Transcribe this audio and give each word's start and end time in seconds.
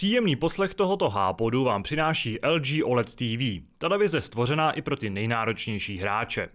Příjemný 0.00 0.36
poslech 0.36 0.74
tohoto 0.74 1.08
hápodu 1.10 1.64
vám 1.64 1.82
přináší 1.82 2.38
LG 2.46 2.84
OLED 2.84 3.14
TV, 3.14 3.62
televize 3.78 4.20
stvořená 4.20 4.72
i 4.72 4.82
pro 4.82 4.96
ty 4.96 5.10
nejnáročnější 5.10 5.98
hráče. 5.98 6.48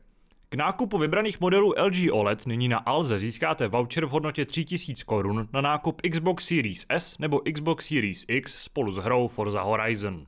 K 0.50 0.56
nákupu 0.56 0.98
vybraných 0.98 1.42
modelů 1.42 1.74
LG 1.86 2.12
OLED 2.12 2.46
nyní 2.46 2.68
na 2.68 2.78
Alze 2.78 3.20
získáte 3.20 3.68
voucher 3.68 4.06
v 4.06 4.10
hodnotě 4.10 4.46
3000 4.46 5.04
korun 5.04 5.48
na 5.54 5.62
nákup 5.62 6.02
Xbox 6.12 6.48
Series 6.48 6.86
S 6.90 7.18
nebo 7.18 7.42
Xbox 7.54 7.88
Series 7.88 8.26
X 8.28 8.64
spolu 8.64 8.92
s 8.92 8.98
hrou 8.98 9.28
Forza 9.28 9.62
Horizon. 9.62 10.26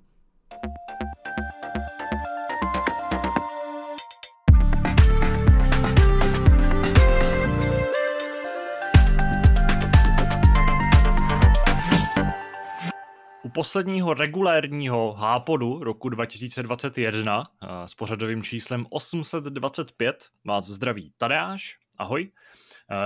Posledního 13.58 14.14
regulérního 14.14 15.14
hápodu 15.14 15.84
roku 15.84 16.10
2021 16.10 17.44
s 17.86 17.96
pořadovým 17.96 18.44
číslem 18.44 18.86
825 18.90 20.26
vás 20.48 20.66
zdraví 20.66 21.14
Tadeáš, 21.18 21.78
ahoj. 21.98 22.32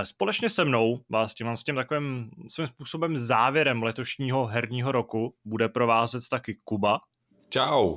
Společně 0.02 0.50
se 0.50 0.64
mnou 0.64 1.00
vás 1.12 1.34
tím, 1.34 1.48
s 1.56 1.64
tím 1.64 1.74
takovým 1.74 2.30
svým 2.48 2.66
způsobem 2.66 3.16
závěrem 3.16 3.82
letošního 3.82 4.46
herního 4.46 4.92
roku 4.92 5.34
bude 5.44 5.68
provázet 5.68 6.22
taky 6.30 6.58
Kuba. 6.64 7.00
Čau. 7.48 7.96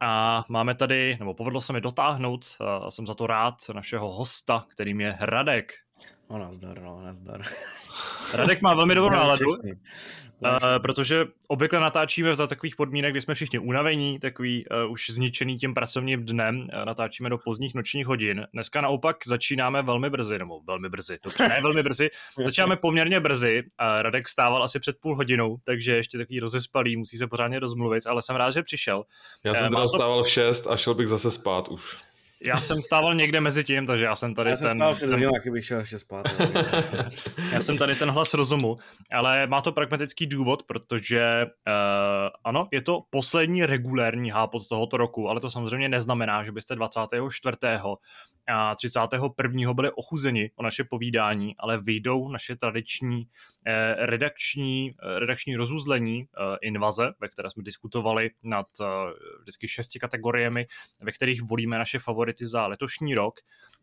A 0.00 0.44
máme 0.48 0.74
tady, 0.74 1.16
nebo 1.18 1.34
povedlo 1.34 1.60
se 1.60 1.72
mi 1.72 1.80
dotáhnout, 1.80 2.46
a 2.84 2.90
jsem 2.90 3.06
za 3.06 3.14
to 3.14 3.26
rád, 3.26 3.54
našeho 3.74 4.12
hosta, 4.12 4.64
kterým 4.68 5.00
je 5.00 5.16
Radek. 5.20 5.72
No 6.30 6.38
nazdar, 6.38 6.82
no 6.82 7.00
nazdar. 7.02 7.42
Radek 8.34 8.62
má 8.62 8.74
velmi 8.74 8.94
dobrou 8.94 9.10
náladu, 9.10 9.50
uh, 9.50 10.48
protože 10.82 11.26
obvykle 11.48 11.80
natáčíme 11.80 12.36
za 12.36 12.46
takových 12.46 12.76
podmínek, 12.76 13.12
kdy 13.12 13.20
jsme 13.20 13.34
všichni 13.34 13.58
unavení, 13.58 14.18
takový 14.18 14.64
uh, 14.66 14.92
už 14.92 15.10
zničený 15.10 15.56
tím 15.56 15.74
pracovním 15.74 16.24
dnem, 16.24 16.60
uh, 16.60 16.84
natáčíme 16.84 17.30
do 17.30 17.38
pozdních 17.38 17.74
nočních 17.74 18.06
hodin. 18.06 18.46
Dneska 18.52 18.80
naopak 18.80 19.16
začínáme 19.26 19.82
velmi 19.82 20.10
brzy, 20.10 20.38
nebo 20.38 20.60
velmi 20.60 20.88
brzy, 20.88 21.18
dobře, 21.24 21.48
ne 21.48 21.60
velmi 21.62 21.82
brzy, 21.82 22.08
začínáme 22.44 22.76
poměrně 22.76 23.20
brzy. 23.20 23.62
Uh, 23.62 24.02
Radek 24.02 24.28
stával 24.28 24.62
asi 24.62 24.80
před 24.80 24.96
půl 25.00 25.16
hodinou, 25.16 25.56
takže 25.64 25.96
ještě 25.96 26.18
takový 26.18 26.40
rozespalý, 26.40 26.96
musí 26.96 27.18
se 27.18 27.26
pořádně 27.26 27.58
rozmluvit, 27.58 28.06
ale 28.06 28.22
jsem 28.22 28.36
rád, 28.36 28.50
že 28.50 28.62
přišel. 28.62 29.04
Já 29.44 29.54
jsem 29.54 29.64
uh, 29.64 29.70
teda 29.70 29.82
to... 29.82 29.88
stával 29.88 30.22
v 30.22 30.28
6 30.28 30.66
a 30.66 30.76
šel 30.76 30.94
bych 30.94 31.08
zase 31.08 31.30
spát 31.30 31.68
už. 31.68 32.09
Já 32.42 32.60
jsem 32.60 32.82
stával 32.82 33.14
někde 33.14 33.40
mezi 33.40 33.64
tím, 33.64 33.86
takže 33.86 34.04
já 34.04 34.16
jsem 34.16 34.34
tady 34.34 34.50
já 34.50 34.56
ten... 34.56 34.66
Já 34.68 34.74
jsem 34.74 34.94
před 34.94 35.10
hodinou, 35.10 35.32
bych 35.52 35.64
šel 35.64 35.78
ještě 35.78 35.98
spát. 35.98 36.26
já 37.52 37.60
jsem 37.60 37.78
tady 37.78 37.96
ten 37.96 38.10
hlas 38.10 38.34
rozumu, 38.34 38.76
ale 39.12 39.46
má 39.46 39.60
to 39.60 39.72
pragmatický 39.72 40.26
důvod, 40.26 40.62
protože 40.62 41.44
uh, 41.44 41.72
ano, 42.44 42.68
je 42.70 42.82
to 42.82 43.02
poslední 43.10 43.66
regulérní 43.66 44.30
hápot 44.30 44.68
tohoto 44.68 44.96
roku, 44.96 45.28
ale 45.28 45.40
to 45.40 45.50
samozřejmě 45.50 45.88
neznamená, 45.88 46.44
že 46.44 46.52
byste 46.52 46.74
24. 46.74 47.56
a 48.48 48.74
31. 48.74 49.74
byli 49.74 49.90
ochuzeni 49.90 50.50
o 50.56 50.62
naše 50.62 50.84
povídání, 50.84 51.54
ale 51.58 51.78
vyjdou 51.78 52.28
naše 52.28 52.56
tradiční 52.56 53.18
uh, 53.18 53.24
redakční, 53.98 54.90
uh, 54.90 55.18
redakční 55.18 55.56
rozuzlení 55.56 56.18
uh, 56.22 56.56
invaze, 56.62 57.12
ve 57.20 57.28
které 57.28 57.50
jsme 57.50 57.62
diskutovali 57.62 58.30
nad 58.42 58.66
uh, 58.80 58.86
vždycky 59.42 59.68
šesti 59.68 59.98
kategoriemi, 59.98 60.66
ve 61.02 61.12
kterých 61.12 61.42
volíme 61.42 61.78
naše 61.78 61.98
favority 61.98 62.29
favority 62.30 62.46
za 62.46 62.66
letošní 62.66 63.14
rok. 63.14 63.34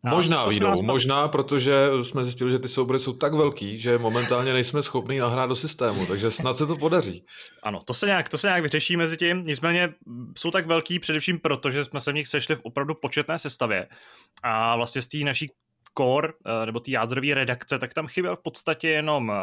A 0.04 0.10
možná 0.10 0.46
výjdou, 0.46 0.66
tam... 0.66 0.86
možná, 0.86 1.28
protože 1.28 1.72
jsme 2.02 2.24
zjistili, 2.24 2.50
že 2.52 2.58
ty 2.58 2.68
soubory 2.68 2.98
jsou 2.98 3.12
tak 3.12 3.34
velký, 3.34 3.80
že 3.80 3.98
momentálně 3.98 4.52
nejsme 4.52 4.82
schopni 4.82 5.18
nahrát 5.18 5.48
do 5.48 5.56
systému, 5.56 6.06
takže 6.06 6.30
snad 6.30 6.56
se 6.56 6.66
to 6.66 6.76
podaří. 6.76 7.24
Ano, 7.62 7.82
to 7.84 7.94
se 7.94 8.06
nějak, 8.06 8.28
to 8.28 8.38
se 8.38 8.46
nějak 8.46 8.62
vyřeší 8.62 8.96
mezi 8.96 9.16
tím, 9.16 9.42
nicméně 9.42 9.94
jsou 10.38 10.50
tak 10.50 10.66
velký 10.66 10.98
především 10.98 11.38
proto, 11.38 11.70
že 11.70 11.84
jsme 11.84 12.00
se 12.00 12.12
v 12.12 12.14
nich 12.14 12.28
sešli 12.28 12.56
v 12.56 12.60
opravdu 12.62 12.94
početné 12.94 13.38
sestavě 13.38 13.88
a 14.42 14.76
vlastně 14.76 15.02
z 15.02 15.08
té 15.08 15.18
naší 15.18 15.50
core, 15.98 16.28
eh, 16.28 16.66
nebo 16.66 16.80
ty 16.80 16.92
jádrové 16.92 17.34
redakce, 17.34 17.78
tak 17.78 17.94
tam 17.94 18.06
chyběl 18.06 18.36
v 18.36 18.42
podstatě 18.42 18.88
jenom 18.88 19.30
eh, 19.30 19.34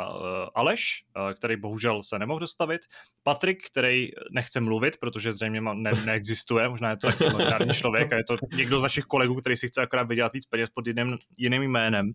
Aleš, 0.55 1.03
eh, 1.17 1.33
který 1.33 1.55
bohužel 1.55 2.03
se 2.03 2.19
nemohl 2.19 2.39
dostavit, 2.39 2.81
Patrik, 3.23 3.65
který 3.65 4.09
nechce 4.31 4.59
mluvit, 4.59 4.97
protože 4.97 5.33
zřejmě 5.33 5.61
ne, 5.61 5.91
neexistuje, 6.05 6.69
možná 6.69 6.89
je 6.89 6.97
to 6.97 7.09
moderní 7.31 7.73
člověk 7.73 8.13
a 8.13 8.17
je 8.17 8.23
to 8.23 8.37
někdo 8.55 8.79
z 8.79 8.83
našich 8.83 9.03
kolegů, 9.03 9.35
který 9.35 9.57
si 9.57 9.67
chce 9.67 9.81
akorát 9.81 10.07
vydělat 10.07 10.33
víc 10.33 10.45
peněz 10.45 10.69
pod 10.69 10.87
jiným, 10.87 11.17
jiným 11.37 11.63
jménem. 11.63 12.11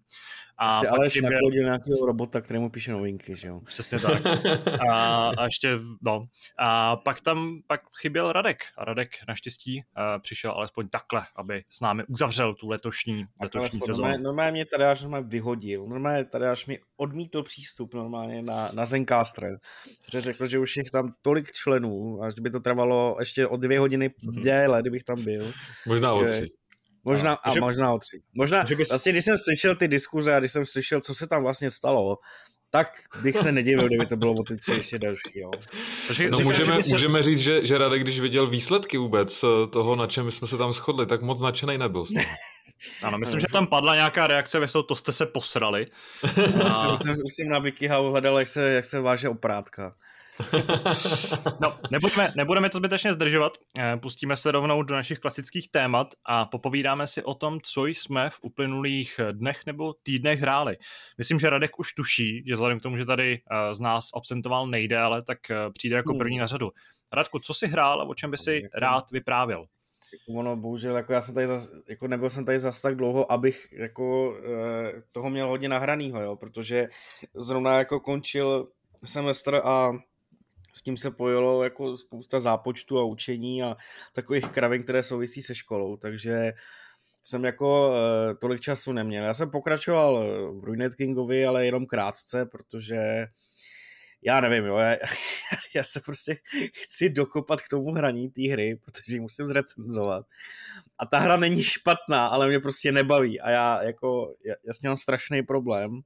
A 0.63 0.81
Jsi 0.81 0.87
Aleš 0.87 1.13
chyběl... 1.13 1.31
nakodil 1.31 1.65
nějakého 1.65 2.07
robota, 2.07 2.41
kterému 2.41 2.71
píše 2.71 2.93
novinky, 2.93 3.37
že 3.37 3.49
jo? 3.49 3.61
Přesně 3.65 3.99
tak. 3.99 4.23
A, 4.91 5.29
a 5.29 5.45
ještě, 5.45 5.79
no. 6.07 6.27
A 6.59 6.97
pak 6.97 7.21
tam 7.21 7.59
pak 7.67 7.81
chyběl 8.01 8.33
Radek. 8.33 8.63
A 8.79 8.85
Radek 8.85 9.11
naštěstí 9.29 9.77
uh, 9.77 10.23
přišel 10.23 10.51
alespoň 10.51 10.89
takhle, 10.89 11.23
aby 11.37 11.65
s 11.71 11.81
námi 11.81 12.05
uzavřel 12.09 12.55
tu 12.55 12.69
letošní, 12.69 13.25
letošní 13.43 13.81
sezónu 13.81 14.19
normálně 14.19 14.53
mě 14.53 14.67
tady 14.67 14.85
až 14.85 15.05
vyhodil, 15.23 15.87
normálně 15.87 16.25
tady 16.25 16.47
až 16.47 16.67
mi 16.67 16.79
odmítl 16.97 17.43
přístup 17.43 17.95
normálně 17.95 18.43
na, 18.43 18.71
na 18.73 18.87
Zencaster, 18.87 19.59
že 20.13 20.21
řekl, 20.21 20.47
že 20.47 20.59
už 20.59 20.77
je 20.77 20.85
tam 20.93 21.15
tolik 21.23 21.53
členů, 21.53 22.23
až 22.23 22.35
by 22.41 22.51
to 22.51 22.61
trvalo 22.61 23.17
ještě 23.19 23.47
o 23.47 23.57
dvě 23.57 23.79
hodiny 23.79 24.09
mm-hmm. 24.09 24.43
déle, 24.43 24.81
kdybych 24.81 25.05
tam 25.05 25.25
byl. 25.25 25.53
Možná 25.87 26.15
že, 26.15 26.21
o 26.21 26.33
tři. 26.33 26.60
Možná, 27.05 27.35
a, 27.35 27.53
že, 27.55 27.61
možná 27.61 27.93
o 27.93 27.99
tři. 27.99 28.23
Možná, 28.35 28.65
že 28.65 28.77
bys... 28.77 28.89
vlastně 28.89 29.13
když 29.13 29.25
jsem 29.25 29.39
slyšel 29.39 29.77
ty 29.77 29.89
diskuze 29.89 30.35
a 30.35 30.39
když 30.39 30.53
jsem 30.53 30.67
slyšel, 30.67 31.01
co 31.01 31.15
se 31.15 31.27
tam 31.27 31.43
vlastně 31.43 31.71
stalo, 31.71 32.19
tak 32.71 32.93
bych 33.23 33.39
se 33.39 33.53
nedivil, 33.53 33.87
kdyby 33.87 34.07
to 34.07 34.17
bylo 34.17 34.33
o 34.33 34.43
ty 34.43 34.57
tři 34.57 34.73
ještě 34.73 34.99
další. 34.99 35.33
Jo. 35.35 35.51
no, 36.31 36.41
můžeme, 36.41 36.83
se... 36.83 36.93
můžeme 36.93 37.23
říct, 37.23 37.39
že, 37.39 37.67
že 37.67 37.79
Radek, 37.79 38.03
když 38.03 38.21
viděl 38.21 38.51
výsledky 38.51 38.99
vůbec 38.99 39.45
eh, 39.45 39.67
toho, 39.67 39.97
na 39.97 40.07
čem 40.07 40.31
jsme 40.31 40.49
se 40.49 40.57
tam 40.57 40.73
shodli, 40.73 41.07
tak 41.07 41.23
moc 41.23 41.41
nadšený 41.41 41.79
nebyl. 41.79 42.05
Ano, 43.03 43.19
myslím, 43.19 43.41
že 43.41 43.47
tam 43.53 43.67
padla 43.67 43.95
nějaká 43.95 44.27
reakce, 44.27 44.59
ve 44.59 44.67
to 44.89 44.95
jste 44.95 45.13
se 45.13 45.27
posrali. 45.27 45.87
A... 46.65 46.93
Už, 46.93 47.01
jsem, 47.01 47.13
už 47.25 47.35
jsem 47.35 47.49
na 47.49 47.59
WikiHow 47.59 48.11
hledal, 48.11 48.39
jak 48.39 48.49
se, 48.49 48.71
jak 48.71 48.85
se 48.85 49.01
váže 49.01 49.29
oprátka. 49.29 49.95
No, 51.61 51.79
nebudeme, 51.91 52.33
nebudeme 52.37 52.71
to 52.71 52.79
zbytečně 52.79 53.13
zdržovat, 53.13 53.53
eh, 53.79 53.97
pustíme 53.97 54.37
se 54.37 54.51
rovnou 54.53 54.83
do 54.83 54.95
našich 54.95 55.19
klasických 55.19 55.71
témat 55.71 56.09
a 56.25 56.45
popovídáme 56.45 57.07
si 57.07 57.23
o 57.23 57.35
tom, 57.35 57.59
co 57.61 57.87
jsme 57.87 58.31
v 58.31 58.39
uplynulých 58.43 59.21
dnech 59.33 59.67
nebo 59.67 59.95
týdnech 60.03 60.41
hráli. 60.41 60.77
Myslím, 61.19 61.39
že 61.39 61.51
Radek 61.51 61.79
už 61.79 61.93
tuší, 61.93 62.45
že 62.47 62.55
vzhledem 62.55 62.81
k 62.81 62.83
tomu, 62.83 62.97
že 62.97 63.05
tady 63.05 63.41
eh, 63.51 63.75
z 63.75 63.81
nás 63.81 64.09
absentoval 64.17 64.67
nejde, 64.67 64.99
ale 64.99 65.23
tak 65.23 65.51
eh, 65.51 65.57
přijde 65.73 65.97
jako 65.97 66.15
první 66.15 66.39
na 66.39 66.47
řadu. 66.47 66.71
Radku, 67.13 67.39
co 67.39 67.55
jsi 67.55 67.67
hrál 67.67 68.01
a 68.01 68.05
o 68.05 68.15
čem 68.15 68.31
by 68.31 68.37
si 68.37 68.55
jako- 68.55 68.79
rád 68.81 69.11
vyprávěl? 69.11 69.67
Ono, 70.37 70.57
bohužel, 70.57 70.97
jako 70.97 71.13
já 71.13 71.21
jsem 71.21 71.35
tady 71.35 71.47
zas, 71.47 71.71
jako 71.89 72.09
nebyl 72.09 72.31
jsem 72.31 72.45
tady 72.45 72.59
zas 72.59 72.81
tak 72.81 72.97
dlouho, 72.97 73.33
abych 73.33 73.69
jako 73.73 74.35
toho 75.13 75.31
měl 75.31 75.49
hodně 75.49 75.69
nahranýho, 75.69 76.23
jo, 76.23 76.37
protože 76.37 76.89
zrovna 77.35 77.79
jako 77.79 78.01
končil 78.01 78.69
semestr 79.05 79.61
a 79.65 79.93
s 80.75 80.83
tím 80.83 80.97
se 80.97 81.11
pojilo 81.11 81.65
jako 81.65 81.97
spousta 81.97 82.41
zápočtu 82.41 82.99
a 82.99 83.05
učení 83.05 83.63
a 83.63 83.77
takových 84.13 84.49
kravin, 84.49 84.83
které 84.83 85.03
souvisí 85.03 85.43
se 85.43 85.55
školou, 85.55 85.97
takže 85.97 86.53
jsem 87.25 87.45
jako 87.45 87.89
uh, 87.89 87.95
tolik 88.41 88.61
času 88.61 88.93
neměl. 88.93 89.25
Já 89.25 89.35
jsem 89.35 89.51
pokračoval 89.51 90.25
v 90.61 90.65
Ruinet 90.65 90.95
Kingovi, 90.95 91.47
ale 91.47 91.67
jenom 91.67 91.87
krátce, 91.87 92.47
protože 92.47 93.27
já 94.23 94.41
nevím, 94.41 94.65
jo, 94.65 94.77
já, 94.77 94.97
já 95.75 95.85
se 95.85 96.01
prostě 96.01 96.37
chci 96.73 97.11
dokopat 97.11 97.61
k 97.61 97.69
tomu 97.69 97.93
hraní 97.93 98.31
té 98.31 98.49
hry, 98.49 98.77
protože 98.85 99.13
ji 99.13 99.21
musím 99.21 99.47
zrecenzovat. 99.49 100.27
A 100.99 101.07
ta 101.07 101.19
hra 101.19 101.37
není 101.37 101.63
špatná, 101.63 102.27
ale 102.27 102.49
mě 102.49 102.61
prostě 102.61 102.93
nebaví 102.93 103.41
a 103.41 103.51
já 103.51 103.83
jako, 103.83 104.33
s 104.71 104.83
mám 104.83 104.97
strašný 104.97 105.43
problém 105.43 106.01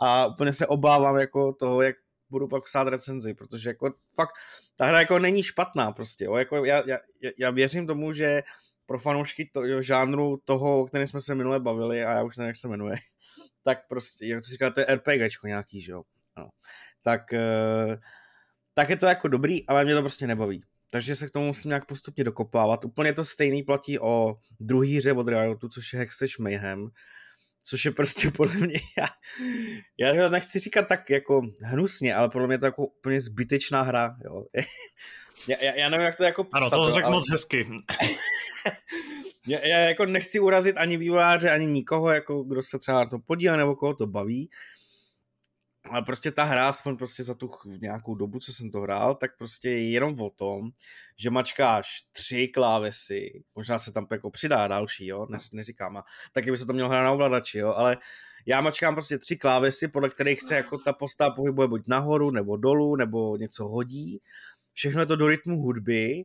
a 0.00 0.26
úplně 0.26 0.52
se 0.52 0.66
obávám 0.66 1.16
jako 1.16 1.52
toho, 1.52 1.82
jak 1.82 1.96
budu 2.30 2.48
pak 2.48 2.64
psát 2.64 2.88
recenzi, 2.88 3.34
protože 3.34 3.70
jako 3.70 3.94
fakt 4.14 4.34
ta 4.76 4.86
hra 4.86 5.00
jako 5.00 5.18
není 5.18 5.42
špatná 5.42 5.92
prostě, 5.92 6.24
jo. 6.24 6.36
Jako 6.36 6.64
já, 6.64 6.82
já, 6.86 6.98
já 7.38 7.50
věřím 7.50 7.86
tomu, 7.86 8.12
že 8.12 8.42
pro 8.86 8.98
fanoušky 8.98 9.50
to, 9.52 9.64
jo, 9.64 9.82
žánru 9.82 10.40
toho, 10.44 10.80
o 10.80 10.86
kterém 10.86 11.06
jsme 11.06 11.20
se 11.20 11.34
minule 11.34 11.60
bavili, 11.60 12.04
a 12.04 12.12
já 12.12 12.22
už 12.22 12.36
nevím, 12.36 12.46
jak 12.46 12.56
se 12.56 12.68
jmenuje, 12.68 12.96
tak 13.62 13.88
prostě, 13.88 14.26
jak 14.26 14.40
to 14.40 14.48
říká, 14.48 14.70
to 14.70 14.80
je 14.80 14.86
RPGčko 14.86 15.46
nějaký, 15.46 15.80
že 15.80 15.92
jo, 15.92 16.02
ano. 16.36 16.48
Tak, 17.02 17.32
eh, 17.32 17.98
tak 18.74 18.90
je 18.90 18.96
to 18.96 19.06
jako 19.06 19.28
dobrý, 19.28 19.66
ale 19.66 19.84
mě 19.84 19.94
to 19.94 20.00
prostě 20.00 20.26
nebaví. 20.26 20.62
Takže 20.90 21.16
se 21.16 21.28
k 21.28 21.30
tomu 21.30 21.46
musím 21.46 21.68
nějak 21.68 21.86
postupně 21.86 22.24
dokopávat. 22.24 22.84
Úplně 22.84 23.12
to 23.12 23.24
stejný 23.24 23.62
platí 23.62 23.98
o 23.98 24.36
druhý 24.60 24.96
hře 24.96 25.12
od 25.12 25.28
Riotu, 25.28 25.68
což 25.68 25.92
je 25.92 25.98
Hextech 25.98 26.38
Mayhem, 26.38 26.88
což 27.68 27.84
je 27.84 27.90
prostě 27.90 28.30
podle 28.36 28.54
mě, 28.54 28.80
já, 28.98 29.08
já 29.98 30.24
to 30.24 30.30
nechci 30.32 30.58
říkat 30.58 30.82
tak 30.88 31.10
jako 31.10 31.42
hnusně, 31.62 32.14
ale 32.14 32.28
podle 32.28 32.46
mě 32.46 32.54
je 32.54 32.58
to 32.58 32.66
jako 32.66 32.86
úplně 32.86 33.20
zbytečná 33.20 33.82
hra, 33.82 34.16
jo. 34.24 34.44
Já, 35.48 35.56
já, 35.64 35.74
já 35.74 35.88
nevím, 35.88 36.06
jak 36.06 36.14
to 36.14 36.24
jako 36.24 36.46
Ano, 36.52 36.70
to 36.70 36.90
řekl 36.92 37.06
ale... 37.06 37.16
moc 37.16 37.30
hezky. 37.30 37.68
já, 39.46 39.66
já, 39.66 39.78
jako 39.78 40.06
nechci 40.06 40.40
urazit 40.40 40.76
ani 40.76 40.96
vývojáře, 40.96 41.50
ani 41.50 41.66
nikoho, 41.66 42.10
jako 42.10 42.42
kdo 42.42 42.62
se 42.62 42.78
třeba 42.78 42.98
na 42.98 43.06
to 43.06 43.18
podílá 43.18 43.56
nebo 43.56 43.76
koho 43.76 43.94
to 43.94 44.06
baví, 44.06 44.50
ale 45.90 46.02
prostě 46.02 46.30
ta 46.30 46.44
hra, 46.44 46.68
aspoň 46.68 46.96
prostě 46.96 47.24
za 47.24 47.34
tu 47.34 47.50
nějakou 47.80 48.14
dobu, 48.14 48.38
co 48.38 48.52
jsem 48.52 48.70
to 48.70 48.80
hrál, 48.80 49.14
tak 49.14 49.36
prostě 49.38 49.70
je 49.70 49.90
jenom 49.90 50.20
o 50.20 50.30
tom, 50.30 50.70
že 51.16 51.30
mačkáš 51.30 52.02
tři 52.12 52.48
klávesy, 52.48 53.42
možná 53.54 53.78
se 53.78 53.92
tam 53.92 54.06
jako 54.12 54.30
přidá 54.30 54.68
další, 54.68 55.06
jo, 55.06 55.26
ne, 55.30 55.38
neříkám, 55.52 55.96
a 55.96 56.04
taky 56.32 56.50
by 56.50 56.58
se 56.58 56.66
to 56.66 56.72
mělo 56.72 56.88
hrát 56.88 57.02
na 57.02 57.12
ovladači, 57.12 57.58
jo, 57.58 57.72
ale 57.72 57.96
já 58.46 58.60
mačkám 58.60 58.94
prostě 58.94 59.18
tři 59.18 59.36
klávesy, 59.36 59.88
podle 59.88 60.08
kterých 60.08 60.42
se 60.42 60.54
jako 60.54 60.78
ta 60.78 60.92
postava 60.92 61.34
pohybuje 61.34 61.68
buď 61.68 61.88
nahoru, 61.88 62.30
nebo 62.30 62.56
dolů, 62.56 62.96
nebo 62.96 63.36
něco 63.36 63.68
hodí. 63.68 64.20
Všechno 64.72 65.00
je 65.00 65.06
to 65.06 65.16
do 65.16 65.28
rytmu 65.28 65.56
hudby 65.56 66.24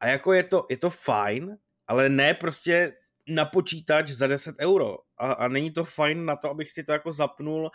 a 0.00 0.06
jako 0.06 0.32
je 0.32 0.42
to, 0.42 0.66
je 0.70 0.76
to 0.76 0.90
fajn, 0.90 1.56
ale 1.86 2.08
ne 2.08 2.34
prostě 2.34 2.92
na 3.28 3.44
počítač 3.44 4.10
za 4.10 4.26
10 4.26 4.56
euro. 4.60 4.98
A, 5.18 5.32
a 5.32 5.48
není 5.48 5.70
to 5.70 5.84
fajn 5.84 6.24
na 6.24 6.36
to, 6.36 6.50
abych 6.50 6.70
si 6.70 6.84
to 6.84 6.92
jako 6.92 7.12
zapnul 7.12 7.70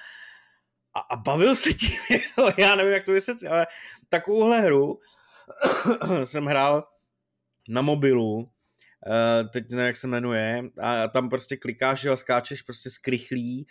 a, 0.93 0.99
a 0.99 1.15
bavil 1.17 1.55
se 1.55 1.73
tím. 1.73 1.99
Já 2.57 2.75
nevím, 2.75 2.93
jak 2.93 3.03
to 3.03 3.11
vysvětlit, 3.11 3.47
ale 3.47 3.67
takovouhle 4.09 4.61
hru 4.61 4.99
jsem 6.23 6.45
hrál 6.45 6.87
na 7.69 7.81
mobilu, 7.81 8.51
Uh, 9.07 9.49
teď 9.49 9.69
nevím, 9.69 9.85
jak 9.85 9.95
se 9.95 10.07
jmenuje, 10.07 10.63
a 10.81 11.07
tam 11.07 11.29
prostě 11.29 11.57
klikáš 11.57 12.05
a 12.05 12.15
skáčeš 12.15 12.61
prostě 12.61 12.89
z 12.89 12.97
krychlí, 12.97 13.67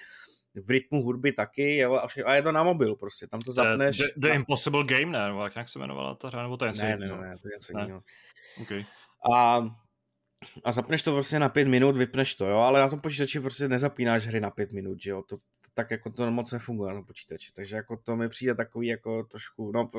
v 0.55 0.71
rytmu 0.71 1.03
hudby 1.03 1.33
taky, 1.33 1.77
jo, 1.77 2.01
a, 2.27 2.35
je 2.35 2.43
to 2.43 2.53
na 2.53 2.63
mobil 2.63 2.97
prostě, 2.97 3.27
tam 3.27 3.41
to 3.41 3.53
zapneš. 3.53 3.99
The, 3.99 4.05
the, 4.05 4.29
the 4.29 4.35
Impossible 4.35 4.85
Game, 4.85 5.07
ne? 5.07 5.29
Nebo 5.29 5.49
jak 5.57 5.69
se 5.69 5.79
jmenovala 5.79 6.15
ta 6.15 6.29
hra, 6.29 6.43
nebo 6.43 6.57
to 6.57 6.65
je 6.65 6.71
něco 6.71 6.83
Ne, 6.83 6.97
ne, 6.97 7.07
ne, 7.07 7.37
to 7.43 7.49
je 7.49 7.57
něco 7.57 7.73
jiného. 7.73 8.03
Okay. 8.63 8.85
A, 9.33 9.67
a 10.65 10.73
zapneš 10.73 11.03
to 11.03 11.13
prostě 11.13 11.39
na 11.39 11.49
pět 11.49 11.69
minut, 11.69 11.97
vypneš 11.97 12.35
to, 12.35 12.47
jo, 12.47 12.59
ale 12.59 12.81
na 12.81 12.89
tom 12.89 13.01
počítači 13.01 13.41
prostě 13.41 13.69
nezapínáš 13.69 14.27
hry 14.27 14.41
na 14.41 14.51
pět 14.51 14.73
minut, 14.73 15.03
že 15.03 15.11
jo, 15.11 15.23
to, 15.29 15.37
tak 15.75 15.91
jako 15.91 16.11
to 16.11 16.31
moc 16.31 16.53
nefunguje 16.53 16.95
na 16.95 17.03
počítači, 17.03 17.53
takže 17.53 17.77
jako 17.77 17.97
to 17.97 18.17
mi 18.17 18.29
přijde 18.29 18.55
takový 18.55 18.87
jako 18.87 19.23
trošku, 19.23 19.73
no, 19.73 19.91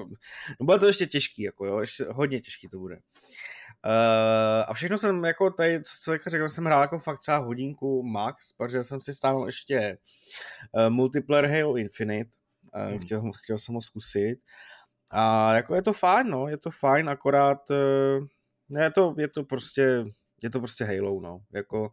no 0.59 0.65
bude 0.65 0.79
to 0.79 0.87
ještě 0.87 1.05
těžký, 1.05 1.41
jako 1.41 1.65
jo, 1.65 1.79
ještě 1.79 2.05
hodně 2.09 2.39
těžký 2.39 2.67
to 2.69 2.79
bude. 2.79 2.95
Uh, 2.95 4.65
a 4.67 4.73
všechno 4.73 4.97
jsem 4.97 5.23
jako 5.23 5.51
tady, 5.51 5.81
co 5.83 6.13
jako 6.13 6.29
řekl, 6.29 6.49
jsem 6.49 6.65
hrál 6.65 6.81
jako 6.81 6.99
fakt 6.99 7.19
třeba 7.19 7.37
hodinku 7.37 8.03
max, 8.03 8.53
protože 8.53 8.83
jsem 8.83 9.01
si 9.01 9.13
stáhnul 9.13 9.45
ještě 9.45 9.97
uh, 10.71 10.89
multiplayer 10.89 11.47
Halo 11.47 11.77
Infinite, 11.77 12.29
uh, 12.75 12.81
hmm. 12.81 12.99
chtěl, 12.99 13.31
chtěl 13.43 13.57
jsem 13.57 13.75
ho 13.75 13.81
zkusit. 13.81 14.37
A 15.09 15.53
jako 15.53 15.75
je 15.75 15.81
to 15.81 15.93
fajn, 15.93 16.27
no, 16.27 16.47
je 16.47 16.57
to 16.57 16.71
fajn, 16.71 17.09
akorát 17.09 17.69
uh, 17.69 18.27
je 18.81 18.91
to, 18.91 19.15
je 19.17 19.27
to 19.27 19.43
prostě, 19.43 20.05
je 20.43 20.49
to 20.49 20.59
prostě 20.59 20.83
Halo, 20.85 21.21
no, 21.21 21.39
jako 21.53 21.91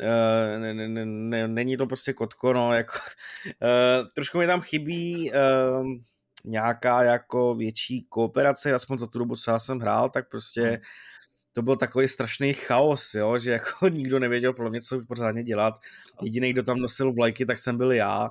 uh, 0.00 0.60
ne, 0.60 0.74
ne, 0.74 1.04
ne, 1.06 1.48
není 1.48 1.76
to 1.76 1.86
prostě 1.86 2.12
kotko, 2.12 2.52
no, 2.52 2.74
jako 2.74 2.98
uh, 3.46 4.08
trošku 4.14 4.38
mi 4.38 4.46
tam 4.46 4.60
chybí 4.60 5.32
uh, 5.32 5.86
nějaká 6.44 7.02
jako 7.02 7.54
větší 7.54 8.06
kooperace, 8.08 8.74
aspoň 8.74 8.98
za 8.98 9.06
tu 9.06 9.18
dobu, 9.18 9.36
co 9.36 9.50
já 9.50 9.58
jsem 9.58 9.78
hrál, 9.78 10.10
tak 10.10 10.28
prostě 10.30 10.62
hmm. 10.62 10.78
to 11.52 11.62
byl 11.62 11.76
takový 11.76 12.08
strašný 12.08 12.52
chaos, 12.52 13.14
jo, 13.14 13.38
že 13.38 13.50
jako 13.50 13.88
nikdo 13.92 14.18
nevěděl 14.18 14.52
pro 14.52 14.70
mě, 14.70 14.80
co 14.80 15.00
pořádně 15.08 15.42
dělat. 15.42 15.74
Jediný, 16.22 16.50
kdo 16.50 16.62
tam 16.62 16.78
nosil 16.78 17.12
vlajky, 17.12 17.46
tak 17.46 17.58
jsem 17.58 17.76
byl 17.76 17.92
já. 17.92 18.30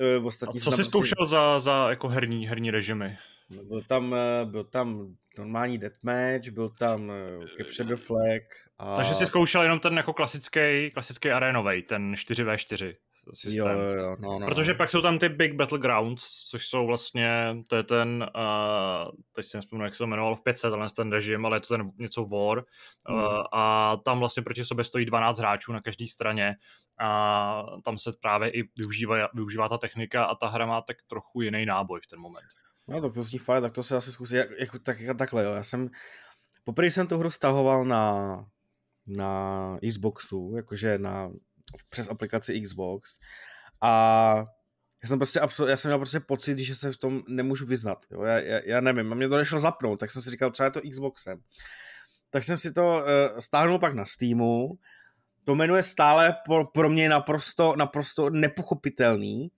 E, 0.00 0.16
ostatní 0.16 0.60
A 0.60 0.64
co 0.64 0.70
jsi 0.70 0.76
prostě... 0.76 0.90
zkoušel 0.90 1.24
za, 1.26 1.60
za 1.60 1.90
jako 1.90 2.08
herní, 2.08 2.48
herní 2.48 2.70
režimy? 2.70 3.18
No, 3.50 3.64
byl 3.64 3.82
tam, 3.82 4.14
e, 4.14 4.44
byl 4.44 4.64
tam 4.64 5.14
normální 5.38 5.78
deathmatch, 5.78 6.48
byl 6.48 6.68
tam 6.68 7.12
Capture 7.56 7.88
the 7.88 8.02
Flag. 8.02 8.42
A... 8.78 8.96
Takže 8.96 9.14
jsi 9.14 9.26
zkoušel 9.26 9.62
jenom 9.62 9.80
ten 9.80 9.96
jako 9.96 10.12
klasický, 10.12 10.90
klasický 10.90 11.30
arénový, 11.30 11.82
ten 11.82 12.14
4v4 12.14 12.94
systém. 13.32 13.78
Jo, 13.78 13.78
jo, 13.78 14.16
no, 14.20 14.38
no. 14.38 14.46
Protože 14.46 14.74
pak 14.74 14.90
jsou 14.90 15.02
tam 15.02 15.18
ty 15.18 15.28
Big 15.28 15.54
Battlegrounds, 15.54 16.48
což 16.50 16.66
jsou 16.66 16.86
vlastně, 16.86 17.56
to 17.68 17.76
je 17.76 17.82
ten, 17.82 18.30
uh, 18.36 19.10
teď 19.32 19.46
si 19.46 19.56
nespomínám, 19.56 19.84
jak 19.84 19.94
se 19.94 19.98
to 19.98 20.04
jmenovalo 20.04 20.36
v 20.36 20.42
500, 20.42 20.72
ale 20.72 20.86
ten 20.96 21.12
režim, 21.12 21.46
ale 21.46 21.56
je 21.56 21.60
to 21.60 21.68
ten 21.68 21.90
něco 21.98 22.24
War. 22.24 22.64
Hmm. 23.08 23.18
Uh, 23.18 23.42
a 23.52 23.96
tam 24.04 24.18
vlastně 24.18 24.42
proti 24.42 24.64
sobě 24.64 24.84
stojí 24.84 25.04
12 25.04 25.38
hráčů 25.38 25.72
na 25.72 25.80
každé 25.80 26.06
straně 26.06 26.56
a 27.00 27.66
tam 27.84 27.98
se 27.98 28.12
právě 28.20 28.50
i 28.50 28.68
využívá, 28.76 29.28
využívá 29.34 29.68
ta 29.68 29.78
technika 29.78 30.24
a 30.24 30.34
ta 30.34 30.46
hra 30.48 30.66
má 30.66 30.80
tak 30.80 30.96
trochu 31.06 31.40
jiný 31.40 31.66
náboj 31.66 32.00
v 32.00 32.06
ten 32.06 32.20
moment. 32.20 32.46
No 32.88 33.00
tak 33.00 33.14
to 33.14 33.22
zní 33.22 33.38
fajn, 33.38 33.62
tak 33.62 33.72
to 33.72 33.82
se 33.82 33.96
asi 33.96 34.12
zkusí, 34.12 34.34
jak, 34.34 34.48
jak, 34.58 34.70
tak, 34.82 34.98
takhle, 35.18 35.44
jo. 35.44 35.52
já 35.52 35.62
jsem, 35.62 35.90
poprvé 36.64 36.90
jsem 36.90 37.06
tu 37.06 37.18
hru 37.18 37.30
stahoval 37.30 37.84
na, 37.84 38.44
na 39.08 39.78
Xboxu, 39.88 40.52
jakože 40.56 40.98
na 40.98 41.30
přes 41.88 42.08
aplikaci 42.08 42.60
Xbox 42.60 43.18
a 43.80 44.46
já 45.02 45.08
jsem 45.08 45.18
prostě 45.18 45.40
absolut, 45.40 45.68
já 45.68 45.76
jsem 45.76 45.88
měl 45.88 45.98
prostě 45.98 46.20
pocit, 46.20 46.58
že 46.58 46.74
se 46.74 46.92
v 46.92 46.96
tom 46.96 47.22
nemůžu 47.28 47.66
vyznat, 47.66 48.06
jo? 48.10 48.22
Já, 48.22 48.38
já, 48.38 48.60
já 48.64 48.80
nevím, 48.80 49.12
a 49.12 49.14
mě 49.14 49.28
to 49.28 49.36
nešlo 49.36 49.60
zapnout, 49.60 50.00
tak 50.00 50.10
jsem 50.10 50.22
si 50.22 50.30
říkal, 50.30 50.50
třeba 50.50 50.64
je 50.64 50.70
to 50.70 50.80
Xboxem. 50.90 51.40
Tak 52.30 52.44
jsem 52.44 52.58
si 52.58 52.72
to 52.72 52.82
uh, 52.82 53.38
stáhnul 53.38 53.78
pak 53.78 53.94
na 53.94 54.04
Steamu, 54.04 54.78
to 55.44 55.54
jmenuje 55.54 55.82
stále 55.82 56.36
pro, 56.44 56.64
pro 56.64 56.90
mě 56.90 57.08
naprosto, 57.08 57.74
naprosto 57.76 58.30
nepochopitelný, 58.30 59.50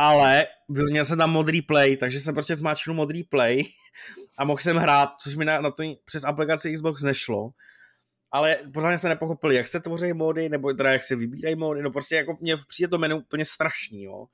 ale 0.00 0.46
byl, 0.68 0.86
měl 0.86 1.04
jsem 1.04 1.18
tam 1.18 1.30
modrý 1.30 1.62
play, 1.62 1.96
takže 1.96 2.20
jsem 2.20 2.34
prostě 2.34 2.54
zmáčknul 2.54 2.96
modrý 2.96 3.24
play 3.24 3.64
a 4.38 4.44
mohl 4.44 4.58
jsem 4.58 4.76
hrát, 4.76 5.10
což 5.20 5.34
mi 5.34 5.44
na, 5.44 5.60
na 5.60 5.70
to 5.70 5.82
přes 6.04 6.24
aplikaci 6.24 6.72
Xbox 6.74 7.02
nešlo 7.02 7.52
ale 8.32 8.58
pořádně 8.74 8.98
se 8.98 9.08
nepochopili, 9.08 9.54
jak 9.54 9.68
se 9.68 9.80
tvoří 9.80 10.12
módy, 10.12 10.48
nebo 10.48 10.72
teda 10.72 10.92
jak 10.92 11.02
se 11.02 11.16
vybírají 11.16 11.56
módy, 11.56 11.82
no 11.82 11.90
prostě 11.90 12.16
jako 12.16 12.36
mě 12.40 12.56
přijde 12.68 12.88
to 12.88 12.98
menu 12.98 13.18
úplně 13.18 13.44
strašný, 13.44 14.02
jo. 14.02 14.26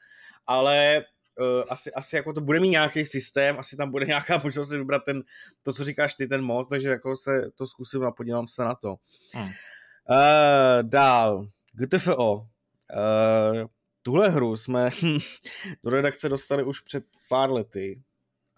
Ale 0.46 1.04
uh, 1.40 1.64
asi, 1.69 1.92
asi 1.92 2.16
jako 2.16 2.32
to 2.32 2.40
bude 2.40 2.60
mít 2.60 2.70
nějaký 2.70 3.06
systém, 3.06 3.58
asi 3.58 3.76
tam 3.76 3.90
bude 3.90 4.06
nějaká 4.06 4.40
možnost 4.44 4.69
si 4.69 4.78
vybrat 4.78 5.02
ten, 5.04 5.22
to, 5.62 5.72
co 5.72 5.84
říkáš 5.84 6.14
ty, 6.14 6.26
ten 6.26 6.42
mod, 6.42 6.69
takže 6.69 6.88
jako 6.88 7.16
se 7.16 7.50
to 7.54 7.66
zkusím 7.66 8.04
a 8.04 8.10
podívám 8.10 8.46
se 8.46 8.64
na 8.64 8.74
to. 8.74 8.96
Hmm. 9.32 9.46
Uh, 9.46 9.52
dál, 10.82 11.48
GTFO. 11.72 12.34
Uh, 12.34 12.46
tuhle 14.06 14.29
hru 14.29 14.56
jsme 14.56 14.91
do 15.85 15.91
redakce 15.91 16.29
dostali 16.29 16.62
už 16.62 16.81
před 16.81 17.05
pár 17.29 17.53
lety 17.53 18.03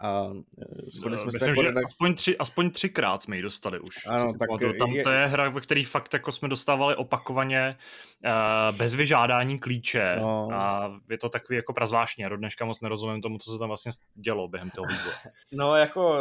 a 0.01 0.29
e, 0.61 0.89
shodli 0.89 1.17
jsme 1.17 1.25
Myslím, 1.25 1.39
se 1.39 1.49
jako 1.49 1.61
redak... 1.61 1.85
aspoň, 1.85 2.15
tři, 2.15 2.37
aspoň 2.37 2.71
třikrát 2.71 3.23
jsme 3.23 3.35
ji 3.35 3.41
dostali 3.41 3.79
už. 3.79 4.07
Ano, 4.07 4.33
tak 4.39 4.49
tam 4.79 4.91
je... 4.91 5.03
to 5.03 5.09
je 5.09 5.25
hra, 5.25 5.49
ve 5.49 5.61
které 5.61 5.83
fakt 5.85 6.13
jako 6.13 6.31
jsme 6.31 6.47
dostávali 6.47 6.95
opakovaně 6.95 7.77
uh, 8.25 8.77
bez 8.77 8.95
vyžádání 8.95 9.59
klíče 9.59 10.15
no. 10.19 10.49
a 10.53 10.91
je 11.09 11.17
to 11.17 11.29
takový 11.29 11.57
jako 11.57 11.73
prazvláštní. 11.73 12.21
Já 12.21 12.29
do 12.29 12.37
dneška 12.37 12.65
moc 12.65 12.81
nerozumím 12.81 13.21
tomu, 13.21 13.37
co 13.37 13.51
se 13.51 13.59
tam 13.59 13.67
vlastně 13.67 13.91
dělo 14.13 14.47
během 14.47 14.69
toho 14.69 14.85
vývoje. 14.85 15.15
No 15.51 15.75
jako 15.75 16.17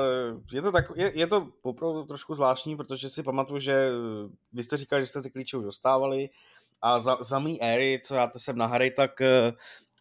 je 0.52 0.62
to, 0.62 0.72
tak, 0.72 0.84
je, 0.96 1.12
je 1.14 1.26
to 1.26 1.48
opravdu 1.62 2.04
trošku 2.04 2.34
zvláštní, 2.34 2.76
protože 2.76 3.08
si 3.08 3.22
pamatuju, 3.22 3.58
že 3.58 3.90
vy 4.52 4.62
jste 4.62 4.76
říkali, 4.76 5.02
že 5.02 5.06
jste 5.06 5.22
ty 5.22 5.30
klíče 5.30 5.56
už 5.56 5.64
dostávali 5.64 6.28
a 6.82 7.00
za, 7.00 7.16
za 7.20 7.38
mý 7.38 7.62
éry, 7.62 8.00
co 8.04 8.14
já 8.14 8.30
jsem 8.36 8.58
na 8.58 8.66
hry, 8.66 8.90
tak 8.90 9.10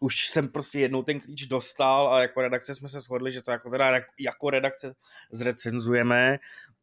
už 0.00 0.28
jsem 0.28 0.48
prostě 0.48 0.78
jednou 0.78 1.02
ten 1.02 1.20
klíč 1.20 1.46
dostal 1.46 2.14
a 2.14 2.22
jako 2.22 2.42
redakce 2.42 2.74
jsme 2.74 2.88
se 2.88 3.00
shodli, 3.00 3.32
že 3.32 3.42
to 3.42 3.50
jako 3.50 3.70
teda 3.70 4.00
jako 4.20 4.50
redakce 4.50 4.94
zrecenzujeme 5.32 6.38